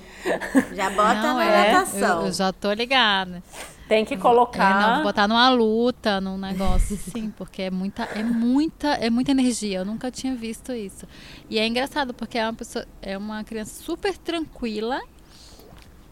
Já 0.72 0.90
bota 0.91 1.16
não, 1.16 1.36
na 1.36 1.45
é, 1.45 1.74
natação. 1.74 2.22
Eu, 2.22 2.28
eu, 2.28 2.32
já 2.32 2.53
tô 2.53 2.72
ligada. 2.72 3.44
Tem 3.91 4.05
que 4.05 4.15
colocar. 4.15 4.93
É, 4.93 4.95
não, 4.95 5.03
botar 5.03 5.27
numa 5.27 5.49
luta, 5.49 6.22
num 6.22 6.38
negócio, 6.38 6.95
sim, 6.95 7.30
porque 7.30 7.63
é 7.63 7.69
muita, 7.69 8.03
é 8.03 8.23
muita, 8.23 8.88
é 8.88 9.09
muita 9.09 9.31
energia. 9.31 9.80
Eu 9.80 9.85
nunca 9.85 10.09
tinha 10.09 10.34
visto 10.34 10.72
isso. 10.72 11.05
E 11.49 11.59
é 11.59 11.68
engraçado, 11.68 12.13
porque 12.13 12.38
é 12.38 12.45
uma 12.45 12.53
pessoa, 12.53 12.85
é 13.01 13.18
uma 13.18 13.43
criança 13.43 13.84
super 13.84 14.18
tranquila 14.18 15.01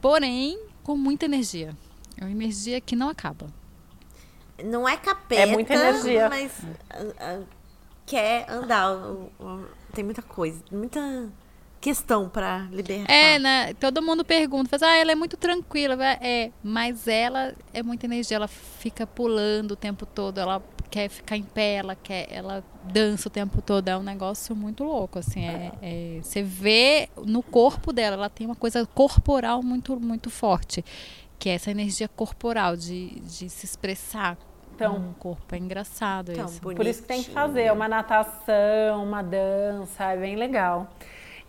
porém 0.02 0.60
com 0.84 0.98
muita 0.98 1.24
energia. 1.24 1.74
É 2.18 2.26
uma 2.26 2.32
energia 2.32 2.82
que 2.82 2.98
não 2.98 3.08
acaba. 3.08 3.48
Não 4.62 4.88
é 4.88 4.98
capeta, 4.98 5.42
é 5.42 5.46
muita 5.46 5.74
energia. 5.74 6.28
mas 6.28 6.52
uh, 6.60 7.42
uh, 7.42 7.48
quer 8.06 8.46
andar. 8.50 8.94
Uh, 8.94 9.66
tem 9.94 10.04
muita 10.04 10.22
coisa, 10.22 10.62
muita 10.70 11.30
questão 11.80 12.28
para 12.28 12.68
libertar. 12.72 13.12
É, 13.12 13.40
né? 13.40 13.74
Todo 13.76 14.02
mundo 14.02 14.24
pergunta, 14.26 14.70
faz, 14.70 14.84
ah, 14.84 14.96
ela 14.96 15.12
é 15.12 15.16
muito 15.16 15.38
tranquila, 15.38 15.98
é, 16.22 16.52
mas 16.64 17.08
ela 17.08 17.54
é 17.74 17.82
muita 17.82 18.06
energia, 18.06 18.36
ela 18.36 18.48
fica 18.48 19.08
pulando 19.08 19.72
o 19.72 19.76
tempo 19.76 20.06
todo, 20.06 20.40
ela 20.40 20.62
quer 20.90 21.08
ficar 21.08 21.38
em 21.38 21.44
pé, 21.44 21.76
ela 21.76 21.96
quer, 21.96 22.28
ela 22.32 22.64
dança 22.84 23.28
o 23.28 23.32
tempo 23.32 23.62
todo, 23.62 23.88
é 23.88 23.98
um 23.98 24.04
negócio 24.04 24.56
muito 24.56 24.84
louco, 24.84 25.20
assim, 25.20 25.46
é, 25.46 25.72
é, 25.82 26.20
você 26.22 26.42
vê 26.42 27.10
no 27.26 27.44
corpo 27.44 27.94
dela, 27.94 28.16
ela 28.16 28.30
tem 28.30 28.48
uma 28.48 28.56
coisa 28.56 28.86
corporal 28.86 29.62
muito, 29.62 30.00
muito 30.00 30.30
forte, 30.30 30.84
que 31.38 31.50
é 31.50 31.54
essa 31.54 31.72
energia 31.72 32.08
corporal 32.08 32.76
de, 32.76 33.20
de 33.22 33.50
se 33.50 33.66
expressar 33.66 34.38
então, 34.76 34.96
um 34.96 35.14
corpo, 35.14 35.54
é 35.54 35.58
engraçado 35.58 36.32
então, 36.32 36.46
isso. 36.46 36.62
Por 36.62 36.86
isso 36.86 37.02
que 37.02 37.08
tem 37.08 37.22
que 37.22 37.32
fazer 37.32 37.72
uma 37.72 37.88
natação, 37.88 39.04
uma 39.04 39.22
dança, 39.22 40.06
é 40.06 40.18
bem 40.18 40.38
legal. 40.38 40.90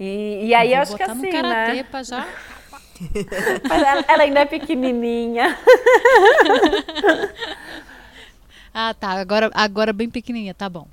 E, 0.01 0.47
e 0.47 0.55
aí 0.55 0.75
acho 0.75 0.97
que 0.97 1.03
assim, 1.03 1.31
né? 1.43 1.83
Pra 1.85 2.03
já... 2.03 2.27
Mas 3.69 3.83
ela, 3.83 4.05
ela 4.09 4.23
ainda 4.23 4.41
é 4.41 4.45
pequenininha. 4.47 5.57
Ah, 8.73 8.95
tá. 8.95 9.11
Agora, 9.11 9.51
agora 9.53 9.93
bem 9.93 10.09
pequenininha, 10.09 10.55
tá 10.55 10.69
bom. 10.69 10.87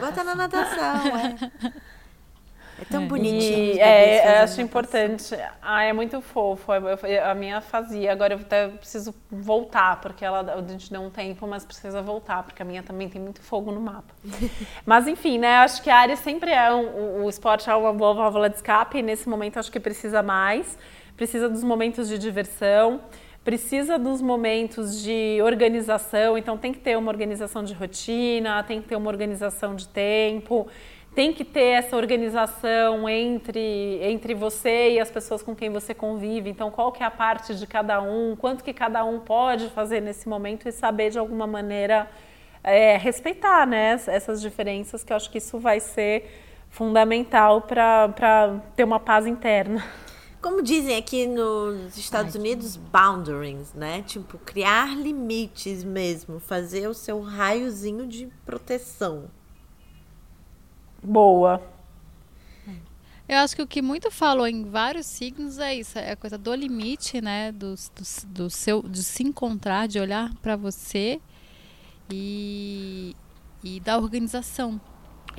Bota 0.00 0.24
na 0.24 0.34
natação, 0.34 0.96
é. 1.16 1.34
É 2.80 2.84
tão 2.84 3.04
é. 3.04 3.06
bonitinho. 3.06 3.74
E, 3.74 3.78
é, 3.78 4.40
acho 4.40 4.60
importante. 4.60 5.36
Ah, 5.62 5.84
é 5.84 5.92
muito 5.92 6.20
fofo. 6.20 6.72
a 6.72 7.34
minha 7.34 7.60
fazia. 7.60 8.12
Agora 8.12 8.34
eu 8.34 8.38
até 8.38 8.68
preciso 8.68 9.14
voltar, 9.30 10.00
porque 10.00 10.24
ela, 10.24 10.40
a 10.40 10.62
gente 10.70 10.90
deu 10.90 11.00
um 11.00 11.10
tempo, 11.10 11.46
mas 11.46 11.64
precisa 11.64 12.02
voltar, 12.02 12.42
porque 12.42 12.62
a 12.62 12.64
minha 12.64 12.82
também 12.82 13.08
tem 13.08 13.20
muito 13.20 13.40
fogo 13.40 13.70
no 13.70 13.80
mapa. 13.80 14.14
mas 14.84 15.06
enfim, 15.06 15.38
né? 15.38 15.56
Acho 15.58 15.82
que 15.82 15.90
a 15.90 15.96
área 15.96 16.16
sempre 16.16 16.50
é 16.50 16.72
um, 16.72 17.24
o 17.24 17.28
esporte 17.28 17.68
é 17.68 17.74
uma 17.74 17.92
boa 17.92 18.14
válvula 18.14 18.48
de 18.48 18.56
escape. 18.56 18.98
E 18.98 19.02
nesse 19.02 19.28
momento 19.28 19.58
acho 19.58 19.70
que 19.70 19.80
precisa 19.80 20.22
mais. 20.22 20.78
Precisa 21.16 21.48
dos 21.48 21.62
momentos 21.62 22.08
de 22.08 22.18
diversão 22.18 23.00
precisa 23.44 23.98
dos 23.98 24.22
momentos 24.22 25.02
de 25.02 25.38
organização, 25.42 26.38
então 26.38 26.56
tem 26.56 26.72
que 26.72 26.78
ter 26.78 26.96
uma 26.96 27.12
organização 27.12 27.62
de 27.62 27.74
rotina, 27.74 28.62
tem 28.62 28.80
que 28.80 28.88
ter 28.88 28.96
uma 28.96 29.10
organização 29.10 29.76
de 29.76 29.86
tempo, 29.86 30.66
tem 31.14 31.32
que 31.32 31.44
ter 31.44 31.76
essa 31.78 31.96
organização 31.96 33.08
entre, 33.08 34.00
entre 34.02 34.34
você 34.34 34.92
e 34.92 35.00
as 35.00 35.10
pessoas 35.10 35.42
com 35.42 35.54
quem 35.54 35.70
você 35.70 35.94
convive. 35.94 36.50
Então, 36.50 36.70
qual 36.70 36.90
que 36.90 37.02
é 37.02 37.06
a 37.06 37.10
parte 37.10 37.54
de 37.54 37.66
cada 37.66 38.02
um, 38.02 38.34
quanto 38.34 38.64
que 38.64 38.72
cada 38.72 39.04
um 39.04 39.20
pode 39.20 39.68
fazer 39.70 40.00
nesse 40.00 40.28
momento 40.28 40.68
e 40.68 40.72
saber 40.72 41.10
de 41.10 41.18
alguma 41.18 41.46
maneira 41.46 42.10
é, 42.64 42.96
respeitar 42.96 43.66
né, 43.66 44.00
essas 44.06 44.40
diferenças, 44.40 45.04
que 45.04 45.12
eu 45.12 45.16
acho 45.16 45.30
que 45.30 45.38
isso 45.38 45.58
vai 45.58 45.78
ser 45.78 46.28
fundamental 46.68 47.62
para 47.62 48.60
ter 48.74 48.82
uma 48.82 48.98
paz 48.98 49.26
interna. 49.26 49.84
Como 50.42 50.60
dizem 50.60 50.96
aqui 50.96 51.26
nos 51.26 51.96
Estados 51.96 52.34
Ai, 52.34 52.40
Unidos, 52.40 52.76
boundaries, 52.76 53.72
né? 53.72 54.02
Tipo, 54.02 54.36
criar 54.38 54.94
limites 54.94 55.82
mesmo, 55.84 56.38
fazer 56.38 56.86
o 56.86 56.92
seu 56.92 57.22
raiozinho 57.22 58.06
de 58.06 58.28
proteção. 58.44 59.30
Boa. 61.04 61.60
Eu 63.26 63.38
acho 63.38 63.56
que 63.56 63.62
o 63.62 63.66
que 63.66 63.80
muito 63.80 64.10
falou 64.10 64.46
em 64.46 64.64
vários 64.64 65.06
signos 65.06 65.58
é 65.58 65.74
isso, 65.74 65.98
é 65.98 66.12
a 66.12 66.16
coisa 66.16 66.36
do 66.36 66.54
limite, 66.54 67.22
né? 67.22 67.52
Do, 67.52 67.74
do, 67.74 68.26
do 68.26 68.50
seu, 68.50 68.82
de 68.82 69.02
se 69.02 69.22
encontrar, 69.22 69.88
de 69.88 69.98
olhar 69.98 70.30
para 70.42 70.56
você 70.56 71.18
e, 72.10 73.16
e 73.62 73.80
da 73.80 73.96
organização. 73.96 74.78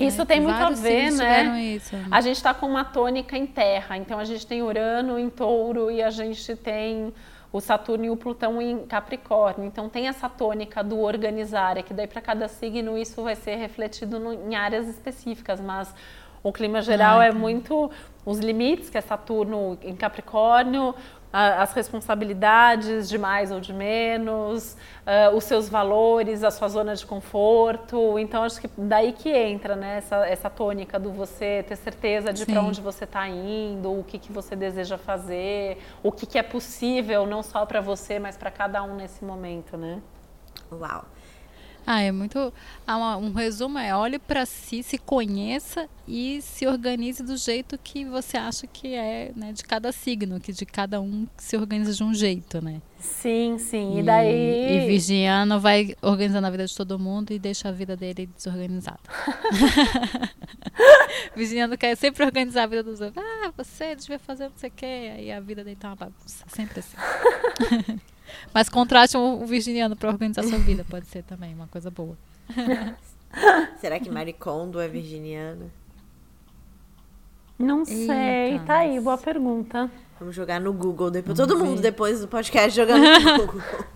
Isso 0.00 0.20
é, 0.20 0.24
tem 0.24 0.40
muito 0.40 0.56
a 0.56 0.70
ver, 0.70 1.12
né? 1.12 1.62
Isso. 1.62 1.94
A 2.10 2.20
gente 2.20 2.36
está 2.36 2.52
com 2.52 2.66
uma 2.66 2.84
tônica 2.84 3.38
em 3.38 3.46
terra, 3.46 3.96
então 3.96 4.18
a 4.18 4.24
gente 4.24 4.44
tem 4.44 4.62
Urano 4.62 5.16
em 5.16 5.30
touro 5.30 5.88
e 5.88 6.02
a 6.02 6.10
gente 6.10 6.56
tem 6.56 7.14
o 7.56 7.60
Saturno 7.60 8.04
e 8.04 8.10
o 8.10 8.16
Plutão 8.16 8.60
em 8.60 8.84
Capricórnio. 8.86 9.66
Então 9.66 9.88
tem 9.88 10.08
essa 10.08 10.28
tônica 10.28 10.84
do 10.84 11.00
organizar, 11.00 11.78
é 11.78 11.82
que 11.82 11.94
daí 11.94 12.06
para 12.06 12.20
cada 12.20 12.48
signo 12.48 12.98
isso 12.98 13.22
vai 13.22 13.34
ser 13.34 13.56
refletido 13.56 14.20
no, 14.20 14.32
em 14.34 14.54
áreas 14.54 14.86
específicas, 14.86 15.58
mas 15.58 15.94
o 16.42 16.52
clima 16.52 16.82
geral 16.82 17.18
ah, 17.20 17.24
é 17.24 17.32
muito 17.32 17.90
os 18.26 18.40
limites, 18.40 18.90
que 18.90 18.98
é 18.98 19.00
Saturno 19.00 19.78
em 19.80 19.96
Capricórnio, 19.96 20.94
as 21.32 21.72
responsabilidades 21.72 23.08
de 23.08 23.18
mais 23.18 23.50
ou 23.50 23.60
de 23.60 23.72
menos, 23.72 24.76
uh, 25.06 25.36
os 25.36 25.44
seus 25.44 25.68
valores, 25.68 26.42
a 26.42 26.50
sua 26.50 26.68
zona 26.68 26.94
de 26.94 27.04
conforto. 27.04 28.18
Então, 28.18 28.42
acho 28.42 28.60
que 28.60 28.70
daí 28.76 29.12
que 29.12 29.28
entra 29.30 29.76
né, 29.76 29.98
essa, 29.98 30.26
essa 30.26 30.48
tônica 30.48 30.98
do 30.98 31.10
você 31.12 31.64
ter 31.68 31.76
certeza 31.76 32.32
de 32.32 32.46
para 32.46 32.62
onde 32.62 32.80
você 32.80 33.04
está 33.04 33.28
indo, 33.28 33.98
o 33.98 34.04
que, 34.04 34.18
que 34.18 34.32
você 34.32 34.56
deseja 34.56 34.96
fazer, 34.96 35.78
o 36.02 36.10
que, 36.10 36.26
que 36.26 36.38
é 36.38 36.42
possível, 36.42 37.26
não 37.26 37.42
só 37.42 37.66
para 37.66 37.80
você, 37.80 38.18
mas 38.18 38.36
para 38.36 38.50
cada 38.50 38.82
um 38.82 38.96
nesse 38.96 39.24
momento, 39.24 39.76
né? 39.76 40.00
Uau! 40.72 41.04
Ah, 41.86 42.00
é 42.00 42.10
muito. 42.10 42.52
Um 43.22 43.32
resumo 43.32 43.78
é 43.78 43.94
olhe 43.94 44.18
para 44.18 44.44
si, 44.44 44.82
se 44.82 44.98
conheça 44.98 45.88
e 46.06 46.42
se 46.42 46.66
organize 46.66 47.22
do 47.22 47.36
jeito 47.36 47.78
que 47.78 48.04
você 48.04 48.36
acha 48.36 48.66
que 48.66 48.92
é, 48.92 49.30
né, 49.36 49.52
de 49.52 49.62
cada 49.62 49.92
signo, 49.92 50.40
que 50.40 50.52
de 50.52 50.66
cada 50.66 51.00
um 51.00 51.28
se 51.36 51.56
organiza 51.56 51.92
de 51.92 52.02
um 52.02 52.12
jeito, 52.12 52.60
né? 52.60 52.82
Sim, 52.98 53.56
sim. 53.58 53.96
E, 53.96 54.00
e 54.00 54.02
daí. 54.02 54.84
E 54.84 54.86
Virginiano 54.88 55.60
vai 55.60 55.94
organizando 56.02 56.48
a 56.48 56.50
vida 56.50 56.66
de 56.66 56.74
todo 56.74 56.98
mundo 56.98 57.30
e 57.32 57.38
deixa 57.38 57.68
a 57.68 57.72
vida 57.72 57.96
dele 57.96 58.28
desorganizada. 58.36 58.98
Virginiano 61.36 61.78
quer 61.78 61.96
sempre 61.96 62.24
organizar 62.24 62.64
a 62.64 62.66
vida 62.66 62.82
dos 62.82 63.00
outros. 63.00 63.24
Ah, 63.24 63.52
você 63.56 63.94
devia 63.94 64.18
fazer 64.18 64.48
não 64.48 64.56
sei 64.56 64.70
o 64.70 64.72
quê. 64.74 65.12
Aí 65.16 65.30
a 65.30 65.38
vida 65.38 65.62
dele 65.62 65.76
tá 65.76 65.90
uma 65.90 65.96
bagunça. 65.96 66.44
Sempre 66.48 66.80
assim. 66.80 66.96
Mas 68.52 68.68
contraste 68.68 69.16
um 69.16 69.44
virginiano 69.44 69.96
para 69.96 70.10
organizar 70.10 70.42
sua 70.44 70.58
vida, 70.58 70.84
pode 70.88 71.06
ser 71.06 71.22
também 71.22 71.54
uma 71.54 71.66
coisa 71.66 71.90
boa. 71.90 72.16
Será 73.80 73.98
que 73.98 74.10
Maricondo 74.10 74.80
é 74.80 74.88
virginiana? 74.88 75.66
Não 77.58 77.84
sei, 77.84 78.52
Eita, 78.52 78.64
tá 78.64 78.78
aí, 78.78 79.00
boa 79.00 79.16
pergunta. 79.16 79.90
Vamos 80.18 80.34
jogar 80.34 80.60
no 80.60 80.72
Google 80.72 81.10
depois. 81.10 81.36
Todo 81.36 81.58
mundo 81.58 81.80
depois 81.80 82.20
do 82.20 82.28
podcast 82.28 82.74
jogando 82.74 83.02
no 83.02 83.46
Google. 83.46 83.62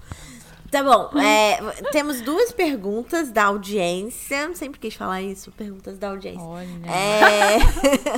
Tá 0.70 0.82
bom. 0.84 1.18
É, 1.18 1.58
temos 1.90 2.20
duas 2.20 2.52
perguntas 2.52 3.30
da 3.30 3.44
audiência. 3.46 4.54
Sempre 4.54 4.78
quis 4.78 4.94
falar 4.94 5.20
isso, 5.20 5.50
perguntas 5.52 5.98
da 5.98 6.10
audiência. 6.10 6.40
Olha. 6.40 6.68
É, 6.86 7.58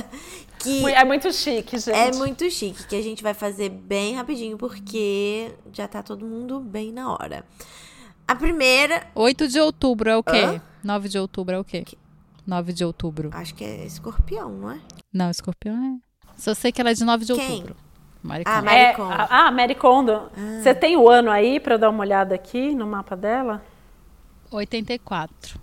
que 0.59 0.85
É 0.91 1.03
muito 1.03 1.31
chique, 1.33 1.77
gente. 1.77 1.95
é 1.95 2.11
muito 2.13 2.49
chique, 2.51 2.85
que 2.85 2.95
a 2.95 3.01
gente 3.01 3.23
vai 3.23 3.33
fazer 3.33 3.69
bem 3.69 4.15
rapidinho, 4.15 4.57
porque 4.57 5.51
já 5.71 5.87
tá 5.87 6.03
todo 6.03 6.25
mundo 6.25 6.59
bem 6.59 6.91
na 6.91 7.11
hora. 7.11 7.43
A 8.27 8.35
primeira, 8.35 9.07
8 9.15 9.47
de 9.47 9.59
outubro 9.59 10.09
é 10.09 10.15
o 10.15 10.23
quê? 10.23 10.37
Hã? 10.37 10.61
9 10.83 11.09
de 11.09 11.17
outubro 11.17 11.55
é 11.55 11.59
o 11.59 11.63
quê? 11.63 11.83
9 12.45 12.71
de 12.73 12.85
outubro. 12.85 13.29
acho 13.33 13.53
que 13.55 13.63
é 13.63 13.85
escorpião, 13.85 14.49
não 14.49 14.71
é? 14.71 14.79
Não, 15.11 15.29
escorpião 15.29 15.75
é. 15.75 16.13
Só 16.37 16.53
sei 16.53 16.71
que 16.71 16.79
ela 16.81 16.91
é 16.91 16.93
de 16.93 17.03
9 17.03 17.25
de 17.25 17.33
Quem? 17.33 17.51
outubro. 17.51 17.75
Maricona. 18.23 18.71
Ah, 18.71 18.75
É, 18.75 18.93
Kondo. 18.93 19.11
a- 19.11 19.27
ah, 19.29 19.51
Mary 19.51 19.75
Kondo. 19.75 20.31
Você 20.61 20.73
tem 20.73 20.95
o 20.97 21.09
ano 21.09 21.29
aí 21.29 21.59
pra 21.59 21.75
eu 21.75 21.79
dar 21.79 21.89
uma 21.89 21.99
olhada 22.01 22.33
aqui 22.33 22.73
no 22.73 22.87
mapa 22.87 23.15
dela? 23.15 23.61
84. 24.49 25.59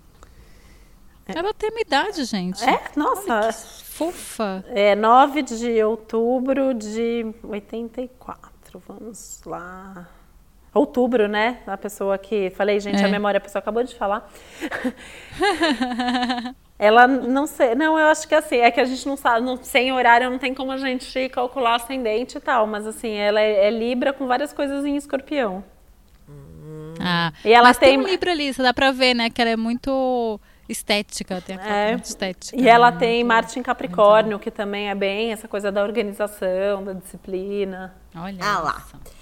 Ela 1.27 1.55
tem 1.55 1.71
uma 1.71 1.81
idade, 1.81 2.25
gente. 2.25 2.63
É? 2.69 2.83
Nossa. 2.97 3.53
Fofa. 3.53 4.65
É 4.69 4.95
9 4.97 5.43
de 5.43 5.83
outubro 5.85 6.75
de 6.75 7.25
84. 7.45 8.83
Vamos 8.87 9.41
lá. 9.47 10.09
Outubro, 10.73 11.27
né? 11.29 11.59
A 11.67 11.77
pessoa 11.77 12.17
que. 12.17 12.51
Falei, 12.51 12.79
gente, 12.79 13.03
É. 13.03 13.05
a 13.05 13.09
memória, 13.09 13.39
a 13.39 13.41
pessoa 13.41 13.61
acabou 13.61 13.83
de 13.83 13.95
falar. 13.95 14.31
Ela 16.79 17.07
não 17.07 17.47
sei. 17.47 17.75
Não, 17.75 17.99
eu 17.99 18.07
acho 18.07 18.27
que 18.27 18.35
assim, 18.35 18.57
é 18.57 18.71
que 18.71 18.81
a 18.81 18.85
gente 18.85 19.07
não 19.07 19.17
sabe, 19.17 19.45
não- 19.45 19.63
sem 19.63 19.93
horário 19.93 20.31
não 20.31 20.39
tem 20.39 20.55
como 20.55 20.73
a 20.73 20.79
gente 20.79 21.29
calcular 21.29 21.75
ascendente 21.75 22.39
e 22.39 22.41
tal, 22.41 22.67
mas 22.67 22.87
assim, 22.87 23.13
ela 23.13 23.41
é, 23.41 23.67
é 23.67 23.71
Libra 23.71 24.13
com 24.13 24.27
várias 24.27 24.53
coisas 24.53 24.85
em 24.87 24.97
escorpião. 24.97 25.63
Ah, 27.03 27.33
E 27.45 27.53
ela 27.53 27.69
mas 27.69 27.77
tem... 27.79 27.91
tem- 27.91 27.99
um 27.99 28.03
Libra 28.09 28.31
ali, 28.31 28.53
você 28.53 28.63
dá 28.63 28.73
pra 28.73 28.93
ver, 28.93 29.15
né? 29.15 29.29
Que 29.29 29.41
ela 29.43 29.51
é 29.51 29.57
muito 29.57 30.41
estética, 30.69 31.41
tem 31.41 31.57
aquela 31.57 31.75
É. 31.75 31.91
muito 31.93 32.05
estética. 32.05 32.57
E 32.59 32.69
ela 32.69 32.91
né, 32.91 32.99
tem 32.99 33.25
Marte 33.25 33.59
em 33.59 33.63
Capricórnio, 33.63 34.39
que 34.39 34.51
também 34.51 34.89
é 34.89 34.95
bem 34.95 35.33
essa 35.33 35.49
coisa 35.49 35.71
da 35.73 35.83
organização, 35.83 36.83
da 36.85 36.93
disciplina. 36.95 37.95
Olha 38.17 38.39
Ah 38.43 38.59
lá. 38.61 38.77
isso. 38.87 39.20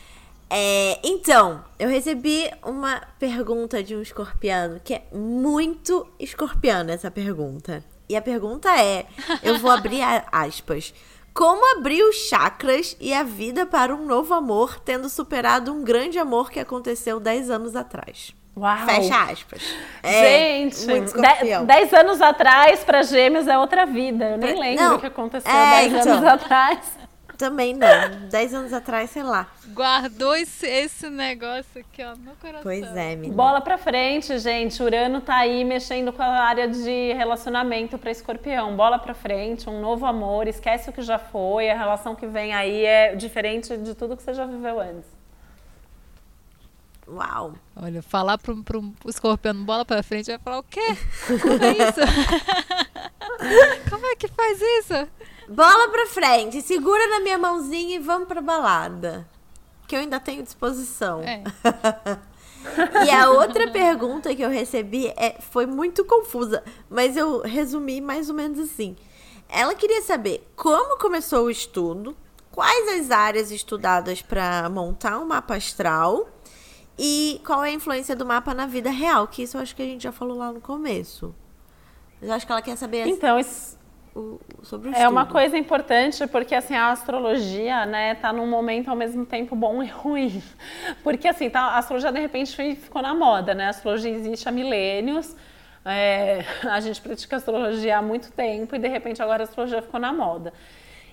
É, 0.50 0.98
então, 1.04 1.62
eu 1.78 1.88
recebi 1.88 2.50
uma 2.64 3.02
pergunta 3.18 3.82
de 3.82 3.94
um 3.94 4.00
escorpiano, 4.00 4.80
que 4.82 4.94
é 4.94 5.02
muito 5.12 6.06
escorpiana 6.18 6.92
essa 6.92 7.10
pergunta. 7.10 7.84
E 8.08 8.16
a 8.16 8.22
pergunta 8.22 8.70
é: 8.80 9.06
eu 9.42 9.58
vou 9.58 9.70
abrir 9.70 10.00
aspas. 10.32 10.94
Como 11.34 11.76
abrir 11.78 12.02
os 12.02 12.16
chakras 12.16 12.96
e 12.98 13.12
a 13.14 13.22
vida 13.22 13.64
para 13.66 13.94
um 13.94 14.04
novo 14.06 14.34
amor, 14.34 14.80
tendo 14.80 15.08
superado 15.08 15.72
um 15.72 15.84
grande 15.84 16.18
amor 16.18 16.50
que 16.50 16.58
aconteceu 16.58 17.20
10 17.20 17.50
anos 17.50 17.76
atrás? 17.76 18.34
Uau! 18.56 18.86
Fecha 18.86 19.22
aspas. 19.30 19.62
É, 20.02 20.20
Gente, 20.22 20.84
muito 20.86 21.12
de- 21.12 21.20
escorpião. 21.20 21.64
10 21.64 21.92
anos 21.92 22.20
atrás, 22.20 22.82
para 22.82 23.02
gêmeos, 23.02 23.46
é 23.46 23.56
outra 23.56 23.86
vida. 23.86 24.30
Eu 24.30 24.38
nem 24.38 24.58
lembro 24.58 24.96
o 24.96 24.98
que 24.98 25.06
aconteceu 25.06 25.52
é, 25.52 25.82
10 25.88 25.92
então. 25.92 26.12
anos 26.14 26.24
atrás. 26.26 26.97
Também 27.38 27.72
não. 27.72 28.28
10 28.28 28.52
anos 28.52 28.72
atrás, 28.72 29.10
sei 29.10 29.22
lá. 29.22 29.46
Guardou 29.68 30.34
esse, 30.34 30.66
esse 30.66 31.08
negócio 31.08 31.80
aqui, 31.80 32.02
ó, 32.02 32.16
no 32.16 32.34
coração. 32.34 32.62
Pois 32.64 32.84
é, 32.84 33.14
menina. 33.14 33.32
Bola 33.32 33.60
pra 33.60 33.78
frente, 33.78 34.36
gente. 34.40 34.82
Urano 34.82 35.20
tá 35.20 35.36
aí 35.36 35.64
mexendo 35.64 36.12
com 36.12 36.20
a 36.20 36.26
área 36.26 36.66
de 36.66 37.12
relacionamento 37.12 37.96
para 37.96 38.10
escorpião. 38.10 38.74
Bola 38.74 38.98
pra 38.98 39.14
frente, 39.14 39.70
um 39.70 39.80
novo 39.80 40.04
amor. 40.04 40.48
Esquece 40.48 40.90
o 40.90 40.92
que 40.92 41.00
já 41.00 41.16
foi. 41.16 41.70
A 41.70 41.78
relação 41.78 42.16
que 42.16 42.26
vem 42.26 42.52
aí 42.52 42.84
é 42.84 43.14
diferente 43.14 43.76
de 43.76 43.94
tudo 43.94 44.16
que 44.16 44.22
você 44.24 44.34
já 44.34 44.44
viveu 44.44 44.80
antes. 44.80 45.08
Uau. 47.06 47.54
Olha, 47.76 48.02
falar 48.02 48.36
pro, 48.36 48.64
pro 48.64 48.92
escorpião 49.06 49.64
bola 49.64 49.84
pra 49.84 50.02
frente, 50.02 50.26
vai 50.26 50.38
falar 50.38 50.58
o 50.58 50.62
quê? 50.64 50.96
Como 51.40 51.64
é 51.64 51.72
isso? 51.72 52.00
Como 53.88 54.06
é 54.06 54.16
que 54.16 54.26
faz 54.26 54.60
isso? 54.60 55.08
Bola 55.48 55.88
pra 55.88 56.06
frente, 56.06 56.60
segura 56.60 57.08
na 57.08 57.20
minha 57.20 57.38
mãozinha 57.38 57.96
e 57.96 57.98
vamos 57.98 58.28
pra 58.28 58.42
balada. 58.42 59.26
Que 59.86 59.96
eu 59.96 60.00
ainda 60.00 60.20
tenho 60.20 60.42
disposição. 60.42 61.22
É. 61.22 61.42
E 63.06 63.10
a 63.10 63.30
outra 63.30 63.70
pergunta 63.70 64.34
que 64.34 64.42
eu 64.42 64.50
recebi 64.50 65.06
é, 65.16 65.36
foi 65.40 65.64
muito 65.64 66.04
confusa, 66.04 66.62
mas 66.90 67.16
eu 67.16 67.40
resumi 67.40 68.00
mais 68.00 68.28
ou 68.28 68.34
menos 68.34 68.58
assim. 68.58 68.96
Ela 69.48 69.74
queria 69.76 70.02
saber 70.02 70.46
como 70.56 70.98
começou 70.98 71.46
o 71.46 71.50
estudo, 71.50 72.16
quais 72.50 73.00
as 73.00 73.10
áreas 73.10 73.50
estudadas 73.50 74.20
para 74.20 74.68
montar 74.68 75.18
um 75.18 75.24
mapa 75.24 75.54
astral 75.54 76.28
e 76.98 77.40
qual 77.46 77.64
é 77.64 77.70
a 77.70 77.72
influência 77.72 78.16
do 78.16 78.26
mapa 78.26 78.52
na 78.52 78.66
vida 78.66 78.90
real, 78.90 79.28
que 79.28 79.44
isso 79.44 79.56
eu 79.56 79.62
acho 79.62 79.74
que 79.74 79.82
a 79.82 79.86
gente 79.86 80.02
já 80.02 80.12
falou 80.12 80.36
lá 80.36 80.52
no 80.52 80.60
começo. 80.60 81.32
Mas 82.20 82.28
eu 82.28 82.34
acho 82.34 82.44
que 82.44 82.52
ela 82.52 82.60
quer 82.60 82.76
saber 82.76 83.02
assim, 83.02 83.12
Então, 83.12 83.38
isso 83.38 83.78
o- 84.18 84.40
sobre 84.62 84.90
o 84.90 84.94
é 84.94 85.08
uma 85.08 85.26
coisa 85.26 85.56
importante 85.56 86.26
porque 86.26 86.54
assim 86.54 86.74
a 86.74 86.90
astrologia, 86.90 87.86
né, 87.86 88.14
tá 88.16 88.32
num 88.32 88.46
momento 88.46 88.88
ao 88.88 88.96
mesmo 88.96 89.24
tempo 89.24 89.54
bom 89.54 89.82
e 89.82 89.86
ruim. 89.86 90.42
Porque 91.02 91.28
assim, 91.28 91.48
tá, 91.50 91.60
a 91.60 91.78
astrologia 91.78 92.10
de 92.12 92.20
repente 92.20 92.54
ficou 92.76 93.00
na 93.02 93.14
moda, 93.14 93.54
né? 93.54 93.66
A 93.66 93.70
astrologia 93.70 94.10
existe 94.10 94.48
há 94.48 94.52
milênios. 94.52 95.34
é, 95.84 96.44
a 96.68 96.80
gente 96.80 97.00
pratica 97.00 97.36
astrologia 97.36 97.98
há 97.98 98.02
muito 98.02 98.30
tempo 98.32 98.74
e 98.76 98.78
de 98.78 98.88
repente 98.88 99.22
agora 99.22 99.42
a 99.42 99.44
astrologia 99.44 99.80
ficou 99.82 100.00
na 100.00 100.12
moda. 100.12 100.52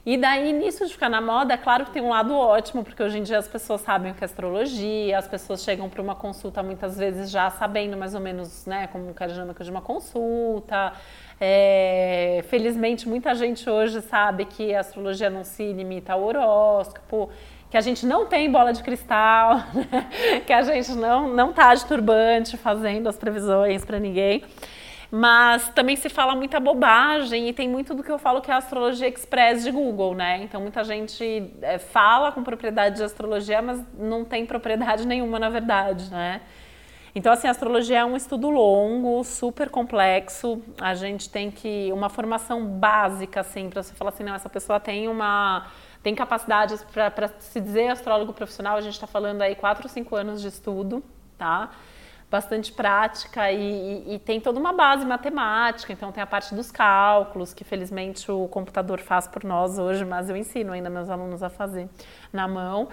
E 0.05 0.17
daí, 0.17 0.53
nisso 0.53 0.85
de 0.85 0.93
ficar 0.93 1.09
na 1.09 1.19
moda, 1.19 1.55
é 1.55 1.57
claro 1.57 1.85
que 1.85 1.91
tem 1.91 2.01
um 2.01 2.09
lado 2.09 2.35
ótimo, 2.35 2.83
porque 2.83 3.01
hoje 3.01 3.17
em 3.17 3.23
dia 3.23 3.39
as 3.39 3.47
pessoas 3.47 3.81
sabem 3.81 4.11
o 4.11 4.15
que 4.15 4.23
é 4.23 4.25
astrologia, 4.25 5.17
as 5.17 5.27
pessoas 5.27 5.63
chegam 5.63 5.89
para 5.89 5.99
uma 5.99 6.13
consulta 6.13 6.61
muitas 6.61 6.95
vezes 6.95 7.31
já 7.31 7.49
sabendo 7.49 7.97
mais 7.97 8.13
ou 8.13 8.21
menos, 8.21 8.67
né, 8.67 8.85
como 8.91 9.15
que 9.15 9.23
é 9.23 9.25
a 9.25 9.29
dinâmica 9.29 9.63
de 9.63 9.71
uma 9.71 9.81
consulta. 9.81 10.93
É, 11.41 12.45
felizmente, 12.49 13.09
muita 13.09 13.33
gente 13.33 13.67
hoje 13.67 13.99
sabe 14.01 14.45
que 14.45 14.75
a 14.75 14.81
astrologia 14.81 15.27
não 15.27 15.43
se 15.43 15.73
limita 15.73 16.13
ao 16.13 16.23
horóscopo, 16.23 17.31
que 17.71 17.75
a 17.75 17.81
gente 17.81 18.05
não 18.05 18.27
tem 18.27 18.51
bola 18.51 18.71
de 18.73 18.83
cristal, 18.83 19.55
né? 19.73 20.41
que 20.45 20.53
a 20.53 20.61
gente 20.61 20.91
não, 20.91 21.29
não 21.33 21.51
tá 21.51 21.73
de 21.73 21.83
turbante 21.83 22.57
fazendo 22.57 23.09
as 23.09 23.17
previsões 23.17 23.83
para 23.83 23.97
ninguém. 23.97 24.43
Mas 25.11 25.69
também 25.69 25.95
se 25.95 26.09
fala 26.09 26.35
muita 26.35 26.59
bobagem 26.59 27.47
e 27.47 27.53
tem 27.53 27.69
muito 27.69 27.93
do 27.93 28.03
que 28.03 28.11
eu 28.11 28.17
falo 28.17 28.41
que 28.41 28.49
é 28.49 28.53
a 28.53 28.57
astrologia 28.57 29.07
express 29.07 29.63
de 29.63 29.71
Google, 29.71 30.15
né? 30.15 30.43
Então 30.43 30.61
muita 30.61 30.83
gente 30.83 31.51
é, 31.61 31.77
fala 31.77 32.31
com 32.31 32.43
propriedade 32.43 32.97
de 32.97 33.03
astrologia, 33.03 33.61
mas 33.61 33.81
não 33.97 34.25
tem 34.25 34.45
propriedade 34.45 35.05
nenhuma 35.07 35.39
na 35.39 35.49
verdade, 35.49 36.09
né? 36.09 36.41
Então, 37.15 37.31
assim, 37.31 37.47
a 37.47 37.51
astrologia 37.51 37.99
é 37.99 38.05
um 38.05 38.17
estudo 38.17 38.49
longo, 38.49 39.23
super 39.23 39.69
complexo. 39.69 40.61
A 40.77 40.93
gente 40.93 41.29
tem 41.29 41.49
que. 41.49 41.89
Uma 41.93 42.09
formação 42.09 42.65
básica, 42.65 43.39
assim, 43.39 43.69
para 43.69 43.81
você 43.81 43.93
falar 43.93 44.09
assim, 44.09 44.25
não, 44.25 44.35
essa 44.35 44.49
pessoa 44.49 44.81
tem 44.81 45.07
uma. 45.07 45.65
tem 46.03 46.13
capacidades 46.13 46.83
para 46.83 47.29
se 47.39 47.61
dizer 47.61 47.87
astrólogo 47.87 48.33
profissional. 48.33 48.75
A 48.75 48.81
gente 48.81 48.95
está 48.95 49.07
falando 49.07 49.41
aí 49.41 49.55
quatro 49.55 49.85
ou 49.85 49.89
cinco 49.89 50.13
anos 50.13 50.41
de 50.41 50.49
estudo, 50.49 51.01
tá? 51.37 51.69
Bastante 52.29 52.71
prática 52.71 53.51
e, 53.51 54.03
e, 54.07 54.15
e 54.15 54.19
tem 54.19 54.41
toda 54.41 54.59
uma 54.59 54.73
base 54.73 55.05
matemática. 55.05 55.93
Então, 55.93 56.11
tem 56.11 56.21
a 56.23 56.27
parte 56.27 56.53
dos 56.55 56.71
cálculos, 56.71 57.53
que 57.53 57.63
felizmente 57.63 58.31
o 58.31 58.47
computador 58.47 58.99
faz 58.99 59.27
por 59.27 59.43
nós 59.43 59.77
hoje, 59.77 60.03
mas 60.03 60.29
eu 60.29 60.35
ensino 60.35 60.73
ainda 60.73 60.89
meus 60.89 61.09
alunos 61.09 61.43
a 61.43 61.49
fazer 61.49 61.87
na 62.33 62.47
mão. 62.47 62.89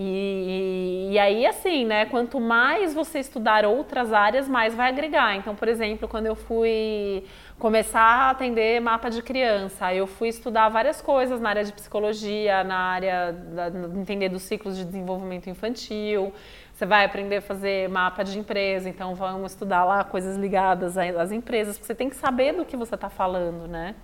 E, 0.00 1.08
e, 1.10 1.18
aí, 1.18 1.44
assim, 1.44 1.84
né? 1.84 2.06
Quanto 2.06 2.38
mais 2.38 2.94
você 2.94 3.18
estudar 3.18 3.64
outras 3.64 4.12
áreas, 4.12 4.48
mais 4.48 4.72
vai 4.72 4.90
agregar. 4.90 5.34
Então, 5.34 5.56
por 5.56 5.66
exemplo, 5.66 6.06
quando 6.06 6.26
eu 6.26 6.36
fui 6.36 7.24
começar 7.58 8.00
a 8.00 8.30
atender 8.30 8.80
mapa 8.80 9.10
de 9.10 9.20
criança, 9.20 9.92
eu 9.92 10.06
fui 10.06 10.28
estudar 10.28 10.68
várias 10.68 11.02
coisas 11.02 11.40
na 11.40 11.48
área 11.48 11.64
de 11.64 11.72
psicologia, 11.72 12.62
na 12.62 12.76
área 12.76 13.32
de 13.32 13.98
entender 13.98 14.28
dos 14.28 14.42
ciclos 14.42 14.76
de 14.76 14.84
desenvolvimento 14.84 15.50
infantil. 15.50 16.32
Você 16.78 16.86
vai 16.86 17.04
aprender 17.04 17.38
a 17.38 17.42
fazer 17.42 17.88
mapa 17.88 18.22
de 18.22 18.38
empresa, 18.38 18.88
então 18.88 19.12
vamos 19.12 19.50
estudar 19.50 19.84
lá 19.84 20.04
coisas 20.04 20.36
ligadas 20.36 20.96
às 20.96 21.32
empresas, 21.32 21.76
porque 21.76 21.88
você 21.88 21.94
tem 21.94 22.08
que 22.08 22.14
saber 22.14 22.52
do 22.52 22.64
que 22.64 22.76
você 22.76 22.94
está 22.94 23.10
falando, 23.10 23.66
né? 23.66 23.96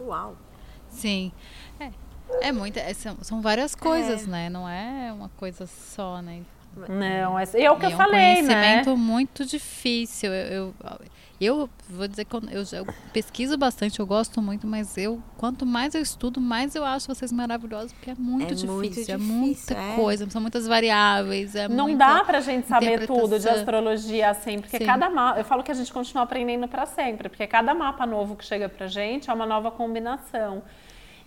Uau. 0.00 0.34
Sim. 0.88 1.30
É, 1.78 1.90
é 2.48 2.50
muita, 2.50 2.80
é, 2.80 2.94
são, 2.94 3.18
são 3.20 3.42
várias 3.42 3.74
coisas, 3.74 4.26
né? 4.26 4.48
Não 4.48 4.66
é 4.66 5.12
uma 5.12 5.28
coisa 5.36 5.66
só, 5.66 6.22
né? 6.22 6.44
Não, 6.88 7.38
é, 7.38 7.42
é 7.42 7.70
o 7.70 7.76
que 7.76 7.84
E 7.84 7.88
eu 7.88 7.90
é 7.90 7.94
um 7.94 7.98
falei, 7.98 8.40
né? 8.40 8.54
conhecimento 8.54 8.96
muito 8.96 9.44
difícil. 9.44 10.32
Eu, 10.32 10.72
eu, 10.82 11.00
eu 11.44 11.68
vou 11.88 12.08
dizer 12.08 12.24
que 12.24 12.34
eu, 12.34 12.42
eu, 12.72 12.86
pesquiso 13.12 13.58
bastante, 13.58 14.00
eu 14.00 14.06
gosto 14.06 14.40
muito, 14.40 14.66
mas 14.66 14.96
eu 14.96 15.22
quanto 15.36 15.66
mais 15.66 15.94
eu 15.94 16.00
estudo, 16.00 16.40
mais 16.40 16.74
eu 16.74 16.84
acho 16.84 17.06
vocês 17.06 17.30
maravilhosos, 17.30 17.92
porque 17.92 18.10
é 18.10 18.14
muito 18.14 18.52
É 18.52 18.54
difícil, 18.54 18.72
muito 18.72 18.98
é 18.98 19.02
difícil, 19.02 19.18
muita 19.18 19.74
é. 19.74 19.96
coisa, 19.96 20.30
são 20.30 20.40
muitas 20.40 20.66
variáveis, 20.66 21.54
é 21.54 21.68
Não 21.68 21.88
muita 21.88 21.98
dá 22.06 22.24
pra 22.24 22.40
gente 22.40 22.66
saber 22.66 23.06
tudo 23.06 23.38
de 23.38 23.48
astrologia 23.48 24.30
assim, 24.30 24.58
porque 24.60 24.78
Sim. 24.78 24.86
cada 24.86 25.10
mapa, 25.10 25.40
eu 25.40 25.44
falo 25.44 25.62
que 25.62 25.70
a 25.70 25.74
gente 25.74 25.92
continua 25.92 26.24
aprendendo 26.24 26.66
pra 26.66 26.86
sempre, 26.86 27.28
porque 27.28 27.46
cada 27.46 27.74
mapa 27.74 28.06
novo 28.06 28.34
que 28.34 28.44
chega 28.44 28.68
pra 28.68 28.86
gente 28.86 29.28
é 29.30 29.32
uma 29.32 29.46
nova 29.46 29.70
combinação. 29.70 30.62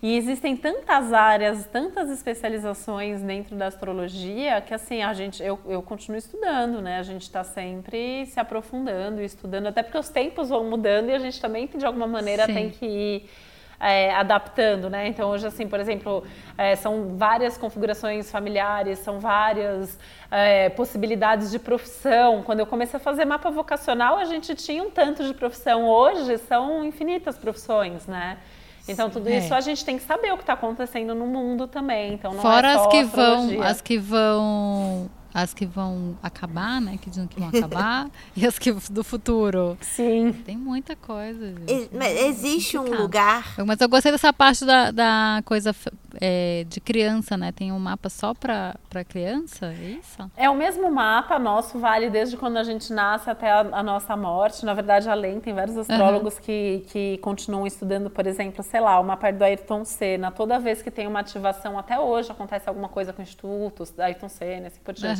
E 0.02 0.16
existem 0.16 0.56
tantas 0.56 1.12
áreas, 1.12 1.66
tantas 1.66 2.08
especializações 2.08 3.20
dentro 3.20 3.54
da 3.54 3.66
astrologia 3.66 4.60
que 4.62 4.72
assim 4.72 5.02
a 5.02 5.12
gente, 5.12 5.42
eu, 5.42 5.58
eu 5.66 5.82
continuo 5.82 6.16
estudando, 6.16 6.80
né? 6.80 6.98
A 6.98 7.02
gente 7.02 7.22
está 7.22 7.44
sempre 7.44 8.24
se 8.24 8.40
aprofundando 8.40 9.20
e 9.20 9.26
estudando, 9.26 9.66
até 9.66 9.82
porque 9.82 9.98
os 9.98 10.08
tempos 10.08 10.48
vão 10.48 10.64
mudando 10.64 11.10
e 11.10 11.12
a 11.12 11.18
gente 11.18 11.38
também 11.38 11.66
de 11.66 11.84
alguma 11.84 12.06
maneira 12.06 12.46
Sim. 12.46 12.54
tem 12.54 12.70
que 12.70 12.86
ir 12.86 13.30
é, 13.78 14.14
adaptando, 14.14 14.88
né? 14.88 15.06
Então 15.06 15.28
hoje 15.28 15.46
assim, 15.46 15.68
por 15.68 15.78
exemplo, 15.78 16.24
é, 16.56 16.76
são 16.76 17.18
várias 17.18 17.58
configurações 17.58 18.30
familiares, 18.30 19.00
são 19.00 19.20
várias 19.20 19.98
é, 20.30 20.70
possibilidades 20.70 21.50
de 21.50 21.58
profissão. 21.58 22.42
Quando 22.42 22.60
eu 22.60 22.66
comecei 22.66 22.96
a 22.96 23.00
fazer 23.00 23.26
mapa 23.26 23.50
vocacional, 23.50 24.16
a 24.16 24.24
gente 24.24 24.54
tinha 24.54 24.82
um 24.82 24.90
tanto 24.90 25.22
de 25.24 25.34
profissão. 25.34 25.86
Hoje 25.86 26.38
são 26.38 26.82
infinitas 26.82 27.36
profissões, 27.36 28.06
né? 28.06 28.38
Então, 28.92 29.10
tudo 29.10 29.28
é. 29.28 29.38
isso 29.38 29.54
a 29.54 29.60
gente 29.60 29.84
tem 29.84 29.96
que 29.96 30.04
saber 30.04 30.32
o 30.32 30.36
que 30.36 30.42
está 30.42 30.54
acontecendo 30.54 31.14
no 31.14 31.26
mundo 31.26 31.66
também. 31.66 32.14
Então, 32.14 32.32
não 32.32 32.40
Fora 32.40 32.72
é 32.72 32.74
as 32.74 32.86
que 32.86 33.04
vão, 33.04 33.62
as 33.62 33.80
que 33.80 33.98
vão 33.98 35.10
as 35.32 35.54
que 35.54 35.66
vão 35.66 36.16
acabar, 36.22 36.80
né? 36.80 36.98
Que 37.00 37.08
dizem 37.08 37.26
que 37.26 37.38
vão 37.38 37.48
acabar, 37.48 38.08
e 38.36 38.46
as 38.46 38.58
que 38.58 38.72
do 38.90 39.04
futuro. 39.04 39.76
Sim. 39.80 40.32
Tem 40.44 40.56
muita 40.56 40.96
coisa. 40.96 41.54
mas 41.92 42.20
existe 42.20 42.76
um 42.78 43.00
lugar. 43.00 43.54
Mas 43.66 43.80
eu 43.80 43.88
gostei 43.88 44.12
dessa 44.12 44.32
parte 44.32 44.64
da, 44.64 44.90
da 44.90 45.42
coisa 45.44 45.74
é, 46.20 46.64
de 46.68 46.80
criança, 46.80 47.36
né? 47.36 47.52
Tem 47.52 47.70
um 47.72 47.78
mapa 47.78 48.08
só 48.08 48.34
para 48.34 48.74
criança, 49.08 49.66
é 49.66 49.98
isso? 50.00 50.30
É 50.36 50.48
o 50.48 50.54
mesmo 50.54 50.90
mapa 50.90 51.38
nosso, 51.38 51.78
vale 51.78 52.10
desde 52.10 52.36
quando 52.36 52.56
a 52.56 52.64
gente 52.64 52.92
nasce 52.92 53.30
até 53.30 53.50
a, 53.50 53.60
a 53.60 53.82
nossa 53.82 54.16
morte. 54.16 54.64
Na 54.64 54.74
verdade, 54.74 55.08
além, 55.08 55.40
tem 55.40 55.54
vários 55.54 55.76
astrólogos 55.76 56.36
uhum. 56.36 56.40
que, 56.42 56.84
que 56.88 57.18
continuam 57.18 57.66
estudando, 57.66 58.10
por 58.10 58.26
exemplo, 58.26 58.62
sei 58.62 58.80
lá, 58.80 58.98
o 58.98 59.04
mapa 59.04 59.30
do 59.30 59.44
Ayrton 59.44 59.84
Senna. 59.84 60.30
Toda 60.30 60.58
vez 60.58 60.82
que 60.82 60.90
tem 60.90 61.06
uma 61.06 61.20
ativação, 61.20 61.78
até 61.78 61.98
hoje 61.98 62.30
acontece 62.30 62.68
alguma 62.68 62.88
coisa 62.88 63.12
com 63.12 63.22
institutos, 63.22 63.98
Ayrton 63.98 64.28
Senna, 64.28 64.68
assim 64.68 64.80
por 64.82 64.94
diante. 64.94 65.19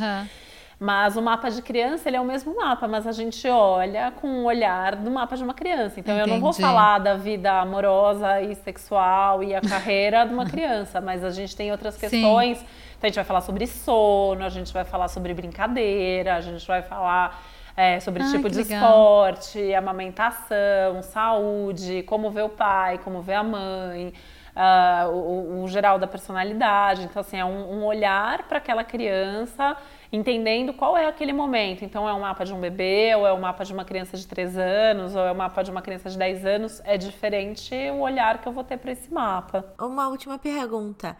Mas 0.79 1.15
o 1.15 1.21
mapa 1.21 1.51
de 1.51 1.61
criança, 1.61 2.09
ele 2.09 2.17
é 2.17 2.19
o 2.19 2.25
mesmo 2.25 2.55
mapa, 2.55 2.87
mas 2.87 3.05
a 3.05 3.11
gente 3.11 3.47
olha 3.47 4.11
com 4.19 4.27
o 4.27 4.43
olhar 4.45 4.95
do 4.95 5.11
mapa 5.11 5.37
de 5.37 5.43
uma 5.43 5.53
criança. 5.53 5.99
Então 5.99 6.15
Entendi. 6.15 6.31
eu 6.31 6.33
não 6.33 6.41
vou 6.41 6.51
falar 6.53 6.97
da 6.97 7.13
vida 7.13 7.51
amorosa 7.59 8.41
e 8.41 8.55
sexual 8.55 9.43
e 9.43 9.53
a 9.53 9.61
carreira 9.61 10.25
de 10.25 10.33
uma 10.33 10.43
criança, 10.43 10.99
mas 10.99 11.23
a 11.23 11.29
gente 11.29 11.55
tem 11.55 11.71
outras 11.71 11.95
questões. 11.95 12.57
Sim. 12.57 12.65
Então 12.97 13.03
a 13.03 13.07
gente 13.07 13.15
vai 13.15 13.23
falar 13.23 13.41
sobre 13.41 13.67
sono, 13.67 14.43
a 14.43 14.49
gente 14.49 14.73
vai 14.73 14.83
falar 14.83 15.07
sobre 15.07 15.35
brincadeira, 15.35 16.35
a 16.35 16.41
gente 16.41 16.65
vai 16.65 16.81
falar 16.81 17.39
é, 17.77 17.99
sobre 17.99 18.23
Ai, 18.23 18.31
tipo 18.31 18.49
de 18.49 18.57
legal. 18.57 18.79
esporte, 18.79 19.75
amamentação, 19.75 21.03
saúde, 21.03 22.01
como 22.03 22.31
ver 22.31 22.43
o 22.43 22.49
pai, 22.49 22.99
como 23.03 23.21
ver 23.21 23.35
a 23.35 23.43
mãe. 23.43 24.13
Uh, 24.61 25.09
o, 25.09 25.63
o, 25.63 25.67
geral 25.67 25.97
da 25.97 26.05
personalidade. 26.05 27.03
Então, 27.03 27.21
assim, 27.21 27.37
é 27.37 27.43
um, 27.45 27.79
um 27.79 27.85
olhar 27.85 28.43
para 28.43 28.59
aquela 28.59 28.83
criança 28.83 29.75
entendendo 30.11 30.71
qual 30.73 30.95
é 30.95 31.07
aquele 31.07 31.33
momento. 31.33 31.83
Então, 31.83 32.07
é 32.07 32.13
um 32.13 32.19
mapa 32.19 32.43
de 32.43 32.53
um 32.53 32.59
bebê, 32.59 33.15
ou 33.15 33.25
é 33.25 33.33
um 33.33 33.39
mapa 33.39 33.63
de 33.63 33.73
uma 33.73 33.83
criança 33.83 34.17
de 34.17 34.27
3 34.27 34.57
anos, 34.57 35.15
ou 35.15 35.21
é 35.21 35.31
um 35.31 35.35
mapa 35.35 35.63
de 35.63 35.71
uma 35.71 35.81
criança 35.81 36.09
de 36.09 36.17
10 36.17 36.45
anos. 36.45 36.81
É 36.83 36.97
diferente 36.97 37.73
o 37.91 38.01
olhar 38.01 38.39
que 38.39 38.47
eu 38.47 38.51
vou 38.51 38.63
ter 38.63 38.77
para 38.77 38.91
esse 38.91 39.11
mapa. 39.11 39.65
Uma 39.79 40.09
última 40.09 40.37
pergunta. 40.37 41.17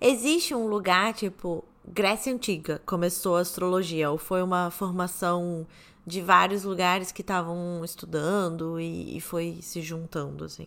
Existe 0.00 0.54
um 0.54 0.66
lugar, 0.66 1.14
tipo, 1.14 1.64
Grécia 1.86 2.32
Antiga 2.32 2.80
começou 2.86 3.36
a 3.36 3.40
astrologia, 3.40 4.10
ou 4.10 4.18
foi 4.18 4.42
uma 4.42 4.70
formação 4.70 5.66
de 6.06 6.20
vários 6.20 6.64
lugares 6.64 7.10
que 7.10 7.22
estavam 7.22 7.82
estudando 7.84 8.78
e, 8.78 9.16
e 9.16 9.20
foi 9.20 9.58
se 9.60 9.80
juntando, 9.80 10.44
assim? 10.44 10.66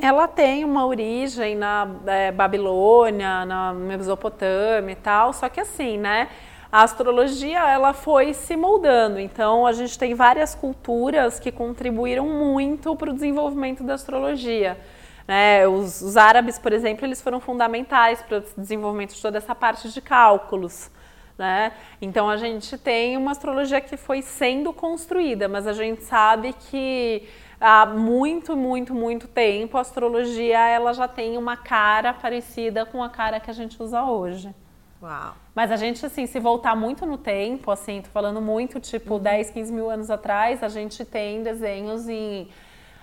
Ela 0.00 0.28
tem 0.28 0.64
uma 0.64 0.86
origem 0.86 1.56
na 1.56 1.88
é, 2.06 2.32
Babilônia, 2.32 3.44
na 3.44 3.72
Mesopotâmia 3.72 4.92
e 4.92 4.96
tal, 4.96 5.32
só 5.32 5.48
que 5.48 5.60
assim, 5.60 5.98
né? 5.98 6.28
A 6.70 6.82
astrologia 6.82 7.60
ela 7.66 7.94
foi 7.94 8.34
se 8.34 8.54
moldando, 8.54 9.18
então 9.18 9.66
a 9.66 9.72
gente 9.72 9.98
tem 9.98 10.14
várias 10.14 10.54
culturas 10.54 11.40
que 11.40 11.50
contribuíram 11.50 12.26
muito 12.26 12.94
para 12.94 13.10
o 13.10 13.14
desenvolvimento 13.14 13.82
da 13.82 13.94
astrologia. 13.94 14.78
Né? 15.26 15.66
Os, 15.66 16.02
os, 16.02 16.16
árabes, 16.18 16.58
por 16.58 16.72
exemplo, 16.72 17.06
eles 17.06 17.22
foram 17.22 17.40
fundamentais 17.40 18.20
para 18.20 18.38
o 18.38 18.44
desenvolvimento 18.56 19.14
de 19.14 19.22
toda 19.22 19.38
essa 19.38 19.54
parte 19.54 19.88
de 19.90 20.00
cálculos. 20.02 20.90
Né? 21.38 21.72
Então 22.02 22.28
a 22.28 22.36
gente 22.36 22.76
tem 22.76 23.16
uma 23.16 23.30
astrologia 23.30 23.80
que 23.80 23.96
foi 23.96 24.20
sendo 24.20 24.72
construída, 24.72 25.48
mas 25.48 25.66
a 25.66 25.72
gente 25.72 26.02
sabe 26.02 26.52
que 26.52 27.28
há 27.60 27.86
muito, 27.86 28.56
muito, 28.56 28.94
muito 28.94 29.26
tempo, 29.26 29.76
a 29.76 29.80
astrologia 29.80 30.58
ela 30.68 30.92
já 30.92 31.08
tem 31.08 31.36
uma 31.36 31.56
cara 31.56 32.12
parecida 32.12 32.86
com 32.86 33.02
a 33.02 33.08
cara 33.08 33.40
que 33.40 33.50
a 33.50 33.54
gente 33.54 33.82
usa 33.82 34.02
hoje. 34.04 34.54
Uau. 35.02 35.34
Mas 35.54 35.70
a 35.70 35.76
gente, 35.76 36.04
assim, 36.04 36.26
se 36.26 36.40
voltar 36.40 36.74
muito 36.74 37.06
no 37.06 37.16
tempo, 37.16 37.70
assim, 37.70 38.02
tô 38.02 38.10
falando 38.10 38.40
muito, 38.40 38.80
tipo, 38.80 39.14
uhum. 39.14 39.20
10, 39.20 39.50
15 39.50 39.72
mil 39.72 39.90
anos 39.90 40.10
atrás, 40.10 40.62
a 40.62 40.68
gente 40.68 41.04
tem 41.04 41.42
desenhos 41.42 42.08
em 42.08 42.48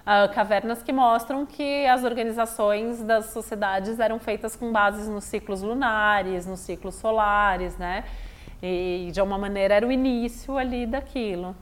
uh, 0.06 0.34
cavernas 0.34 0.84
que 0.84 0.92
mostram 0.92 1.46
que 1.46 1.86
as 1.86 2.04
organizações 2.04 3.02
das 3.02 3.28
sociedades 3.28 4.00
eram 4.00 4.20
feitas 4.20 4.56
com 4.56 4.72
bases 4.72 5.08
nos 5.08 5.24
ciclos 5.24 5.62
lunares, 5.62 6.46
nos 6.46 6.60
ciclos 6.60 6.96
solares, 6.96 7.78
né? 7.78 8.04
E 8.62 9.10
de 9.12 9.20
alguma 9.20 9.38
maneira 9.38 9.76
era 9.76 9.88
o 9.88 9.92
início 9.92 10.58
ali 10.58 10.86
daquilo. 10.86 11.56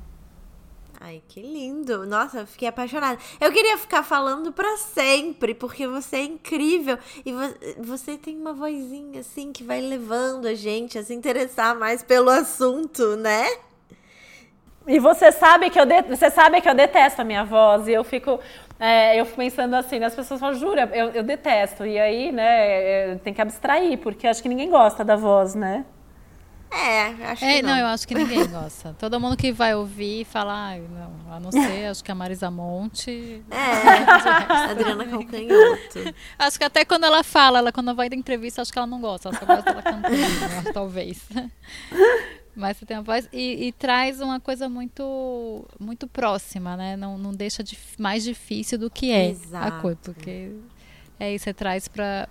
Ai, 1.06 1.22
que 1.28 1.42
lindo. 1.42 2.06
Nossa, 2.06 2.40
eu 2.40 2.48
fiquei 2.48 2.66
apaixonada. 2.66 3.20
Eu 3.38 3.52
queria 3.52 3.78
ficar 3.78 4.04
falando 4.04 4.54
para 4.54 4.78
sempre, 4.78 5.54
porque 5.54 5.86
você 5.86 6.16
é 6.16 6.24
incrível. 6.24 6.98
E 7.26 7.34
você 7.78 8.18
tem 8.18 8.38
uma 8.38 8.54
vozinha, 8.54 9.20
assim, 9.20 9.52
que 9.52 9.66
vai 9.66 9.82
levando 9.82 10.46
a 10.46 10.54
gente 10.54 10.98
a 10.98 11.04
se 11.04 11.14
interessar 11.14 11.78
mais 11.78 12.02
pelo 12.02 12.30
assunto, 12.30 13.18
né? 13.18 13.46
E 14.88 14.98
você 14.98 15.30
sabe 15.34 15.70
que 15.70 15.78
eu, 15.78 15.86
você 16.08 16.32
sabe 16.32 16.62
que 16.62 16.70
eu 16.70 16.74
detesto 16.74 17.22
a 17.22 17.26
minha 17.26 17.44
voz. 17.44 17.86
E 17.90 17.92
eu 17.92 18.06
fico, 18.06 18.40
é, 18.80 19.20
eu 19.20 19.26
fico 19.26 19.40
pensando 19.40 19.76
assim, 19.76 20.02
as 20.02 20.16
pessoas 20.16 20.40
falam, 20.40 20.56
jura, 20.56 20.90
eu, 20.94 21.10
eu 21.10 21.24
detesto. 21.24 21.86
E 21.86 22.00
aí, 22.00 22.32
né, 22.32 23.12
é, 23.12 23.16
tem 23.16 23.34
que 23.34 23.42
abstrair, 23.42 23.98
porque 23.98 24.26
acho 24.26 24.42
que 24.42 24.48
ninguém 24.48 24.70
gosta 24.70 25.04
da 25.04 25.18
voz, 25.18 25.54
né? 25.54 25.84
É, 26.74 27.08
acho 27.28 27.45
é, 27.45 27.56
que 27.56 27.62
não. 27.62 27.70
não. 27.70 27.78
eu 27.78 27.86
acho 27.86 28.08
que 28.08 28.16
ninguém 28.16 28.48
gosta. 28.48 28.95
Todo 29.00 29.20
mundo 29.20 29.38
que 29.38 29.52
vai 29.52 29.76
ouvir 29.76 30.26
fala, 30.26 30.74
ah, 30.74 30.78
não, 30.78 31.34
a 31.34 31.40
não 31.40 31.52
ser, 31.52 31.86
acho 31.86 32.04
que 32.04 32.12
a 32.12 32.16
Marisa 32.16 32.50
Monte. 32.50 33.44
É, 33.52 34.72
Adriana 34.72 35.06
Calcanhoto. 35.08 36.16
Acho 36.38 36.58
que 36.58 36.64
até 36.64 36.84
quando 36.84 37.04
ela 37.04 37.24
fala, 37.24 37.60
ela 37.60 37.72
quando 37.72 37.94
vai 37.94 38.10
dar 38.10 38.16
entrevista, 38.16 38.62
acho 38.62 38.74
que 38.74 38.80
ela 38.80 38.88
não 38.88 39.00
gosta, 39.00 39.30
ela 39.30 39.38
só 39.38 39.45
gosta 39.45 39.64
dela 39.64 39.84
cantando, 39.84 40.16
talvez. 40.74 41.22
Mas 42.56 42.78
você 42.78 42.86
tem 42.86 42.98
uma 42.98 43.04
voz 43.04 43.28
e, 43.32 43.68
e, 43.68 43.72
traz 43.72 44.22
uma 44.22 44.40
coisa 44.40 44.70
muito 44.70 45.66
muito 45.80 46.08
próxima, 46.08 46.78
né? 46.78 46.95
Não, 46.95 47.18
não 47.18 47.32
deixa 47.32 47.64
de, 47.64 47.78
mais 47.98 48.24
difícil 48.24 48.78
do 48.78 48.91
que 48.91 49.12
é 49.12 49.30
Exato. 49.30 49.68
a 49.68 49.82
coisa, 49.82 49.98
porque 50.04 50.52
é 51.19 51.34
isso, 51.34 51.45
você 51.45 51.53
traz 51.53 51.88
para 51.88 52.27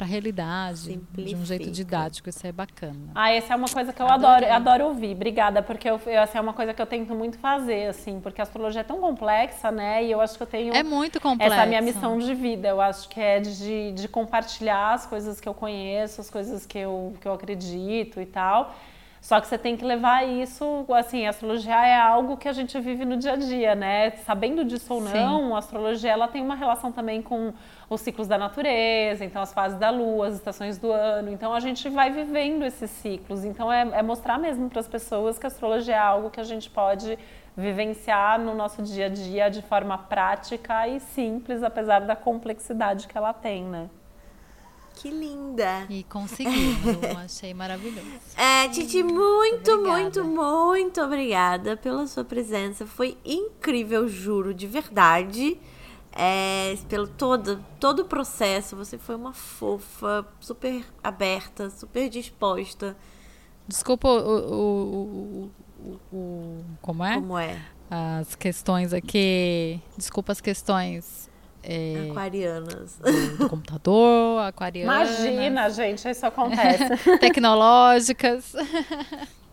a 0.00 0.04
realidade, 0.04 0.78
Simplifica. 0.78 1.28
de 1.28 1.42
um 1.42 1.44
jeito 1.44 1.70
didático, 1.70 2.28
isso 2.28 2.46
é 2.46 2.52
bacana. 2.52 3.10
Ah, 3.14 3.30
essa 3.30 3.54
é 3.54 3.56
uma 3.56 3.68
coisa 3.68 3.92
que 3.92 4.00
eu 4.00 4.06
adoro, 4.06 4.44
eu 4.44 4.52
adoro 4.52 4.84
ouvir, 4.86 5.14
obrigada, 5.14 5.62
porque 5.62 5.88
eu, 5.88 6.00
essa 6.06 6.38
é 6.38 6.40
uma 6.40 6.52
coisa 6.52 6.72
que 6.72 6.80
eu 6.80 6.86
tento 6.86 7.14
muito 7.14 7.38
fazer, 7.38 7.88
assim, 7.88 8.20
porque 8.20 8.40
a 8.40 8.44
astrologia 8.44 8.82
é 8.82 8.84
tão 8.84 9.00
complexa, 9.00 9.70
né, 9.70 10.04
e 10.04 10.10
eu 10.10 10.20
acho 10.20 10.36
que 10.36 10.42
eu 10.42 10.46
tenho... 10.46 10.74
É 10.74 10.82
muito 10.82 11.20
complexa. 11.20 11.54
Essa 11.54 11.62
é 11.62 11.64
a 11.64 11.68
minha 11.68 11.82
missão 11.82 12.18
de 12.18 12.34
vida, 12.34 12.68
eu 12.68 12.80
acho 12.80 13.08
que 13.08 13.20
é 13.20 13.40
de, 13.40 13.92
de 13.92 14.08
compartilhar 14.08 14.94
as 14.94 15.06
coisas 15.06 15.40
que 15.40 15.48
eu 15.48 15.54
conheço, 15.54 16.20
as 16.20 16.30
coisas 16.30 16.66
que 16.66 16.78
eu, 16.78 17.14
que 17.20 17.26
eu 17.26 17.32
acredito 17.32 18.20
e 18.20 18.26
tal, 18.26 18.74
só 19.26 19.40
que 19.40 19.48
você 19.48 19.58
tem 19.58 19.76
que 19.76 19.84
levar 19.84 20.24
isso, 20.24 20.86
assim, 20.94 21.26
a 21.26 21.30
astrologia 21.30 21.74
é 21.74 21.98
algo 21.98 22.36
que 22.36 22.48
a 22.48 22.52
gente 22.52 22.78
vive 22.78 23.04
no 23.04 23.16
dia 23.16 23.32
a 23.32 23.36
dia, 23.36 23.74
né? 23.74 24.12
Sabendo 24.24 24.64
disso 24.64 24.94
ou 24.94 25.00
não, 25.00 25.48
Sim. 25.48 25.52
a 25.52 25.58
astrologia 25.58 26.12
ela 26.12 26.28
tem 26.28 26.40
uma 26.40 26.54
relação 26.54 26.92
também 26.92 27.20
com 27.20 27.52
os 27.88 28.00
ciclos 28.00 28.26
da 28.26 28.36
natureza, 28.36 29.24
então 29.24 29.40
as 29.40 29.52
fases 29.52 29.78
da 29.78 29.90
lua, 29.90 30.28
as 30.28 30.34
estações 30.34 30.76
do 30.78 30.90
ano. 30.90 31.30
Então 31.30 31.54
a 31.54 31.60
gente 31.60 31.88
vai 31.88 32.10
vivendo 32.10 32.64
esses 32.64 32.90
ciclos. 32.90 33.44
Então 33.44 33.72
é, 33.72 33.82
é 33.92 34.02
mostrar 34.02 34.38
mesmo 34.38 34.68
para 34.68 34.80
as 34.80 34.88
pessoas 34.88 35.38
que 35.38 35.46
a 35.46 35.48
astrologia 35.48 35.94
é 35.94 35.98
algo 35.98 36.30
que 36.30 36.40
a 36.40 36.44
gente 36.44 36.68
pode 36.68 37.18
vivenciar 37.56 38.38
no 38.40 38.54
nosso 38.54 38.82
dia 38.82 39.06
a 39.06 39.08
dia 39.08 39.48
de 39.48 39.62
forma 39.62 39.96
prática 39.96 40.86
e 40.88 41.00
simples, 41.00 41.62
apesar 41.62 42.00
da 42.00 42.14
complexidade 42.14 43.08
que 43.08 43.16
ela 43.16 43.32
tem, 43.32 43.64
né? 43.64 43.88
Que 44.96 45.10
linda! 45.10 45.86
E 45.90 46.04
conseguiu, 46.04 46.52
achei 47.22 47.52
maravilhoso. 47.52 48.06
É, 48.34 48.66
Titi, 48.68 49.02
muito, 49.02 49.70
obrigada. 49.70 50.00
muito, 50.00 50.24
muito 50.24 51.00
obrigada 51.02 51.76
pela 51.76 52.06
sua 52.06 52.24
presença. 52.24 52.86
Foi 52.86 53.16
incrível, 53.22 54.08
juro, 54.08 54.54
de 54.54 54.66
verdade. 54.66 55.58
É, 56.18 56.74
pelo 56.88 57.06
todo, 57.06 57.62
todo 57.78 58.00
o 58.00 58.04
processo, 58.06 58.74
você 58.74 58.96
foi 58.96 59.14
uma 59.14 59.34
fofa, 59.34 60.26
super 60.40 60.82
aberta, 61.04 61.68
super 61.68 62.08
disposta. 62.08 62.96
Desculpa 63.68 64.08
o, 64.08 64.52
o, 64.54 65.50
o, 65.84 66.16
o, 66.16 66.64
como 66.80 67.04
é? 67.04 67.14
Como 67.14 67.38
é? 67.38 67.60
As 67.90 68.34
questões 68.34 68.92
aqui. 68.94 69.80
Desculpa 69.96 70.32
as 70.32 70.40
questões 70.40 71.28
É, 71.62 72.08
aquarianas. 72.10 72.96
Do, 72.98 73.36
do 73.36 73.48
computador, 73.48 74.40
aquarianas. 74.48 75.18
Imagina, 75.20 75.68
gente, 75.70 76.08
isso 76.08 76.24
acontece. 76.24 76.96
Tecnológicas. 77.20 78.54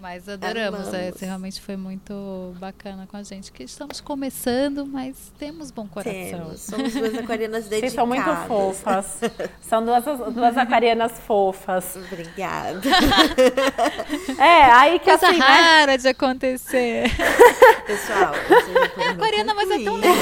Mas 0.00 0.28
adoramos, 0.28 0.94
é, 0.94 1.12
realmente 1.20 1.60
foi 1.60 1.76
muito 1.76 2.54
bacana 2.60 3.04
com 3.10 3.16
a 3.16 3.22
gente. 3.24 3.50
Que 3.50 3.64
estamos 3.64 4.00
começando, 4.00 4.86
mas 4.86 5.32
temos 5.36 5.72
bom 5.72 5.88
coração. 5.88 6.12
Temos. 6.12 6.60
Somos 6.60 6.94
duas 6.94 7.18
aquarianas 7.18 7.66
dedicadas. 7.66 7.80
Vocês 7.80 7.92
são 7.94 8.06
muito 8.06 8.46
fofas. 8.46 9.20
São 9.60 9.84
duas, 9.84 10.04
duas 10.32 10.56
aquarianas 10.56 11.12
fofas. 11.20 11.96
Obrigada. 11.96 12.80
É, 14.38 14.64
aí 14.64 14.98
que 14.98 15.10
Coisa 15.10 15.28
assim, 15.28 15.38
né? 15.38 15.44
rara 15.44 15.92
né? 15.92 15.96
de 15.96 16.08
acontecer. 16.08 17.04
Pessoal, 17.86 18.34
é 18.98 19.08
aquariana, 19.08 19.54
mas 19.54 19.70
é 19.70 19.84
tão 19.84 19.96
legal. 19.96 20.16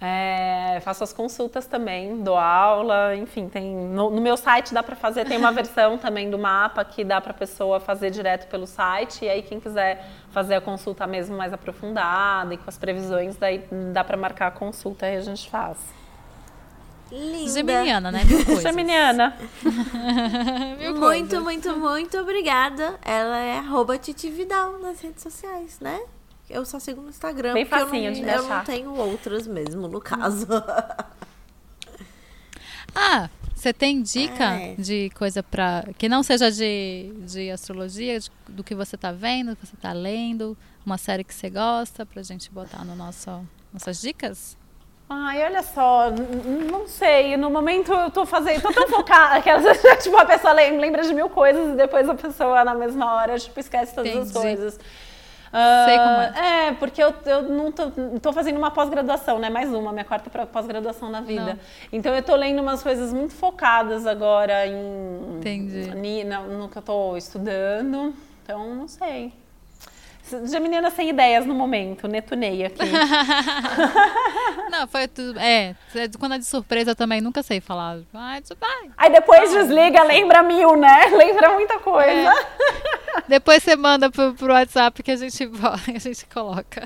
É, 0.00 0.80
faço 0.80 1.04
as 1.04 1.12
consultas 1.12 1.66
também, 1.66 2.22
dou 2.22 2.36
aula, 2.36 3.16
enfim, 3.16 3.48
tem 3.48 3.74
no, 3.74 4.10
no 4.10 4.20
meu 4.20 4.36
site 4.36 4.74
dá 4.74 4.82
para 4.82 4.96
fazer, 4.96 5.24
tem 5.24 5.38
uma 5.38 5.50
versão 5.52 5.96
também 5.96 6.28
do 6.28 6.38
mapa 6.38 6.84
que 6.84 7.04
dá 7.04 7.20
para 7.20 7.30
a 7.30 7.34
pessoa 7.34 7.80
fazer 7.80 8.10
direto 8.10 8.48
pelo 8.48 8.66
site, 8.66 9.24
e 9.24 9.28
aí 9.28 9.40
quem 9.40 9.60
quiser 9.60 10.04
fazer 10.30 10.56
a 10.56 10.60
consulta 10.60 11.06
mesmo 11.06 11.36
mais 11.36 11.52
aprofundada 11.52 12.52
e 12.52 12.58
com 12.58 12.68
as 12.68 12.76
previsões, 12.76 13.36
daí 13.36 13.64
dá 13.92 14.02
para 14.02 14.16
marcar 14.16 14.48
a 14.48 14.50
consulta 14.50 15.06
e 15.06 15.16
a 15.16 15.20
gente 15.20 15.48
faz. 15.48 15.78
Linda. 17.10 17.52
Geminiana, 17.52 18.12
né? 18.12 18.20
Geminiana. 18.62 19.36
muito, 20.98 21.40
muito, 21.40 21.76
muito 21.76 22.18
obrigada. 22.18 22.98
Ela 23.02 23.38
é 23.38 23.58
arroba 23.58 23.98
Titividal 23.98 24.78
nas 24.78 25.00
redes 25.00 25.22
sociais, 25.22 25.78
né? 25.80 26.00
Eu 26.48 26.64
só 26.64 26.78
sigo 26.78 27.00
no 27.00 27.08
Instagram. 27.08 27.54
Bem 27.54 27.64
facinho 27.64 28.10
eu 28.10 28.12
não, 28.12 28.20
de 28.20 28.28
eu 28.28 28.48
não 28.48 28.64
tenho 28.64 28.94
outras 28.94 29.46
mesmo, 29.46 29.88
no 29.88 30.00
caso. 30.00 30.46
ah, 32.94 33.30
você 33.54 33.72
tem 33.72 34.02
dica 34.02 34.54
é. 34.54 34.74
de 34.74 35.10
coisa 35.10 35.42
para 35.42 35.88
que 35.96 36.08
não 36.08 36.22
seja 36.22 36.50
de, 36.50 37.12
de 37.20 37.50
astrologia, 37.50 38.20
de, 38.20 38.30
do 38.48 38.62
que 38.62 38.74
você 38.74 38.96
tá 38.96 39.10
vendo, 39.10 39.50
do 39.50 39.56
que 39.56 39.66
você 39.66 39.76
tá 39.76 39.92
lendo, 39.92 40.56
uma 40.84 40.98
série 40.98 41.24
que 41.24 41.34
você 41.34 41.48
gosta 41.48 42.04
pra 42.04 42.22
gente 42.22 42.50
botar 42.50 42.84
no 42.84 42.94
nosso 42.94 43.46
nossas 43.72 44.00
dicas? 44.00 44.56
Ai, 45.08 45.44
olha 45.44 45.62
só, 45.62 46.10
não 46.70 46.88
sei, 46.88 47.36
no 47.36 47.50
momento 47.50 47.92
eu 47.92 48.10
tô 48.10 48.24
fazendo, 48.24 48.62
tô 48.62 48.72
tão 48.72 48.88
focada, 48.88 49.34
aquelas, 49.38 49.78
tipo, 50.02 50.16
a 50.16 50.24
pessoa 50.24 50.52
lembra 50.54 51.02
de 51.02 51.12
mil 51.12 51.28
coisas 51.28 51.74
e 51.74 51.76
depois 51.76 52.08
a 52.08 52.14
pessoa 52.14 52.64
na 52.64 52.74
mesma 52.74 53.14
hora, 53.14 53.38
tipo, 53.38 53.60
esquece 53.60 53.94
todas 53.94 54.10
Entendi. 54.10 54.28
as 54.28 54.32
coisas. 54.32 54.80
Sei 55.86 55.98
como 55.98 56.20
é. 56.20 56.68
É, 56.68 56.72
porque 56.72 57.00
eu, 57.00 57.14
eu 57.26 57.42
não 57.42 57.70
tô, 57.70 57.88
tô 58.20 58.32
fazendo 58.32 58.56
uma 58.56 58.72
pós-graduação, 58.72 59.38
né? 59.38 59.48
Mais 59.48 59.72
uma, 59.72 59.92
minha 59.92 60.04
quarta 60.04 60.28
pós-graduação 60.46 61.10
na 61.10 61.20
vida. 61.20 61.54
Não. 61.54 61.58
Então 61.92 62.12
eu 62.12 62.22
tô 62.24 62.34
lendo 62.34 62.60
umas 62.60 62.82
coisas 62.82 63.12
muito 63.12 63.34
focadas 63.34 64.04
agora 64.04 64.66
em. 64.66 65.36
Entendi. 65.36 65.92
No, 66.24 66.58
no 66.58 66.68
que 66.68 66.78
eu 66.78 66.82
tô 66.82 67.16
estudando. 67.16 68.12
Então, 68.42 68.74
não 68.74 68.88
sei. 68.88 69.32
De 70.30 70.58
menina 70.58 70.90
sem 70.90 71.10
ideias 71.10 71.44
no 71.44 71.54
momento, 71.54 72.08
netunei 72.08 72.64
aqui. 72.64 72.78
não, 74.70 74.88
foi 74.88 75.06
tudo. 75.06 75.38
É, 75.38 75.76
quando 76.18 76.36
é 76.36 76.38
de 76.38 76.46
surpresa 76.46 76.92
eu 76.92 76.96
também 76.96 77.20
nunca 77.20 77.42
sei 77.42 77.60
falar. 77.60 77.98
Vai, 78.10 78.42
vai. 78.58 78.90
Aí 78.96 79.12
depois 79.12 79.52
desliga, 79.52 80.02
lembra 80.02 80.42
mil, 80.42 80.76
né? 80.76 81.08
Lembra 81.14 81.52
muita 81.52 81.78
coisa. 81.78 82.30
É. 82.30 83.22
Depois 83.28 83.62
você 83.62 83.76
manda 83.76 84.10
pro, 84.10 84.32
pro 84.34 84.52
WhatsApp 84.52 85.02
que 85.02 85.10
a 85.10 85.16
gente, 85.16 85.44
a 85.94 85.98
gente 85.98 86.26
coloca. 86.26 86.82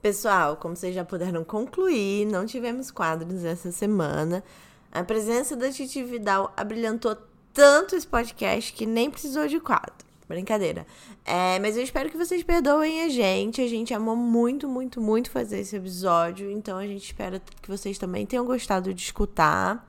Pessoal, 0.00 0.56
como 0.56 0.74
vocês 0.74 0.94
já 0.94 1.04
puderam 1.04 1.44
concluir, 1.44 2.24
não 2.26 2.46
tivemos 2.46 2.90
quadros 2.90 3.44
essa 3.44 3.70
semana. 3.70 4.42
A 4.90 5.04
presença 5.04 5.54
da 5.54 5.70
Titi 5.70 6.02
Vidal 6.02 6.50
abrilhantou 6.56 7.16
tanto 7.52 7.94
esse 7.94 8.06
podcast 8.06 8.72
que 8.72 8.86
nem 8.86 9.10
precisou 9.10 9.46
de 9.46 9.60
quadro. 9.60 10.05
Brincadeira. 10.28 10.86
É, 11.24 11.58
mas 11.60 11.76
eu 11.76 11.82
espero 11.82 12.10
que 12.10 12.16
vocês 12.16 12.42
perdoem 12.42 13.02
a 13.02 13.08
gente. 13.08 13.60
A 13.60 13.68
gente 13.68 13.94
amou 13.94 14.16
muito, 14.16 14.68
muito, 14.68 15.00
muito 15.00 15.30
fazer 15.30 15.60
esse 15.60 15.76
episódio. 15.76 16.50
Então 16.50 16.78
a 16.78 16.86
gente 16.86 17.04
espera 17.04 17.40
que 17.62 17.68
vocês 17.68 17.96
também 17.96 18.26
tenham 18.26 18.44
gostado 18.44 18.92
de 18.92 19.02
escutar. 19.02 19.88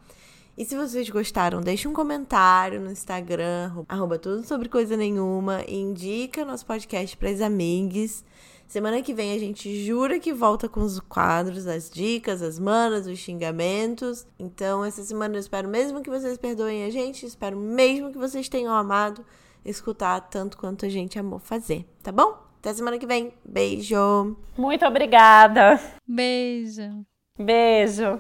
E 0.56 0.66
se 0.66 0.76
vocês 0.76 1.10
gostaram, 1.10 1.62
deixe 1.62 1.88
um 1.88 1.94
comentário 1.94 2.82
no 2.82 2.92
Instagram, 2.92 3.86
arroba 3.88 4.18
tudo 4.18 4.44
sobre 4.44 4.70
coisa 4.70 4.96
nenhuma. 4.96 5.64
E 5.68 5.76
indica 5.76 6.46
nosso 6.46 6.66
podcast 6.66 7.18
para 7.18 7.30
as 7.30 7.42
amigas. 7.42 8.24
Semana 8.68 9.02
que 9.02 9.14
vem 9.14 9.32
a 9.32 9.40
gente 9.40 9.86
jura 9.86 10.20
que 10.20 10.34
volta 10.34 10.68
com 10.68 10.82
os 10.82 11.00
quadros, 11.00 11.68
as 11.68 11.90
dicas, 11.90 12.42
as 12.42 12.60
manas, 12.60 13.08
os 13.08 13.18
xingamentos. 13.18 14.28
Então, 14.38 14.84
essa 14.84 15.04
semana 15.04 15.36
eu 15.36 15.40
espero 15.40 15.70
mesmo 15.70 16.02
que 16.02 16.10
vocês 16.10 16.38
perdoem 16.38 16.84
a 16.84 16.90
gente. 16.90 17.26
Espero 17.26 17.58
mesmo 17.58 18.12
que 18.12 18.18
vocês 18.18 18.50
tenham 18.50 18.74
amado 18.74 19.26
escutar 19.68 20.22
tanto 20.22 20.58
quanto 20.58 20.86
a 20.86 20.90
gente 20.90 21.20
amou 21.20 21.40
fazer, 21.40 21.86
tá 22.02 22.12
bom? 22.12 22.38
Até 22.60 22.74
semana 22.74 22.98
que 22.98 23.06
vem. 23.06 23.34
Beijo. 23.46 24.36
Muito 24.58 24.86
obrigada. 24.86 25.80
Beijo. 26.08 27.06
Beijo. 27.38 28.20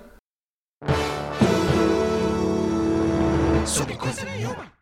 Sobre 3.65 3.95
coisa 3.97 4.23
nenhuma. 4.25 4.76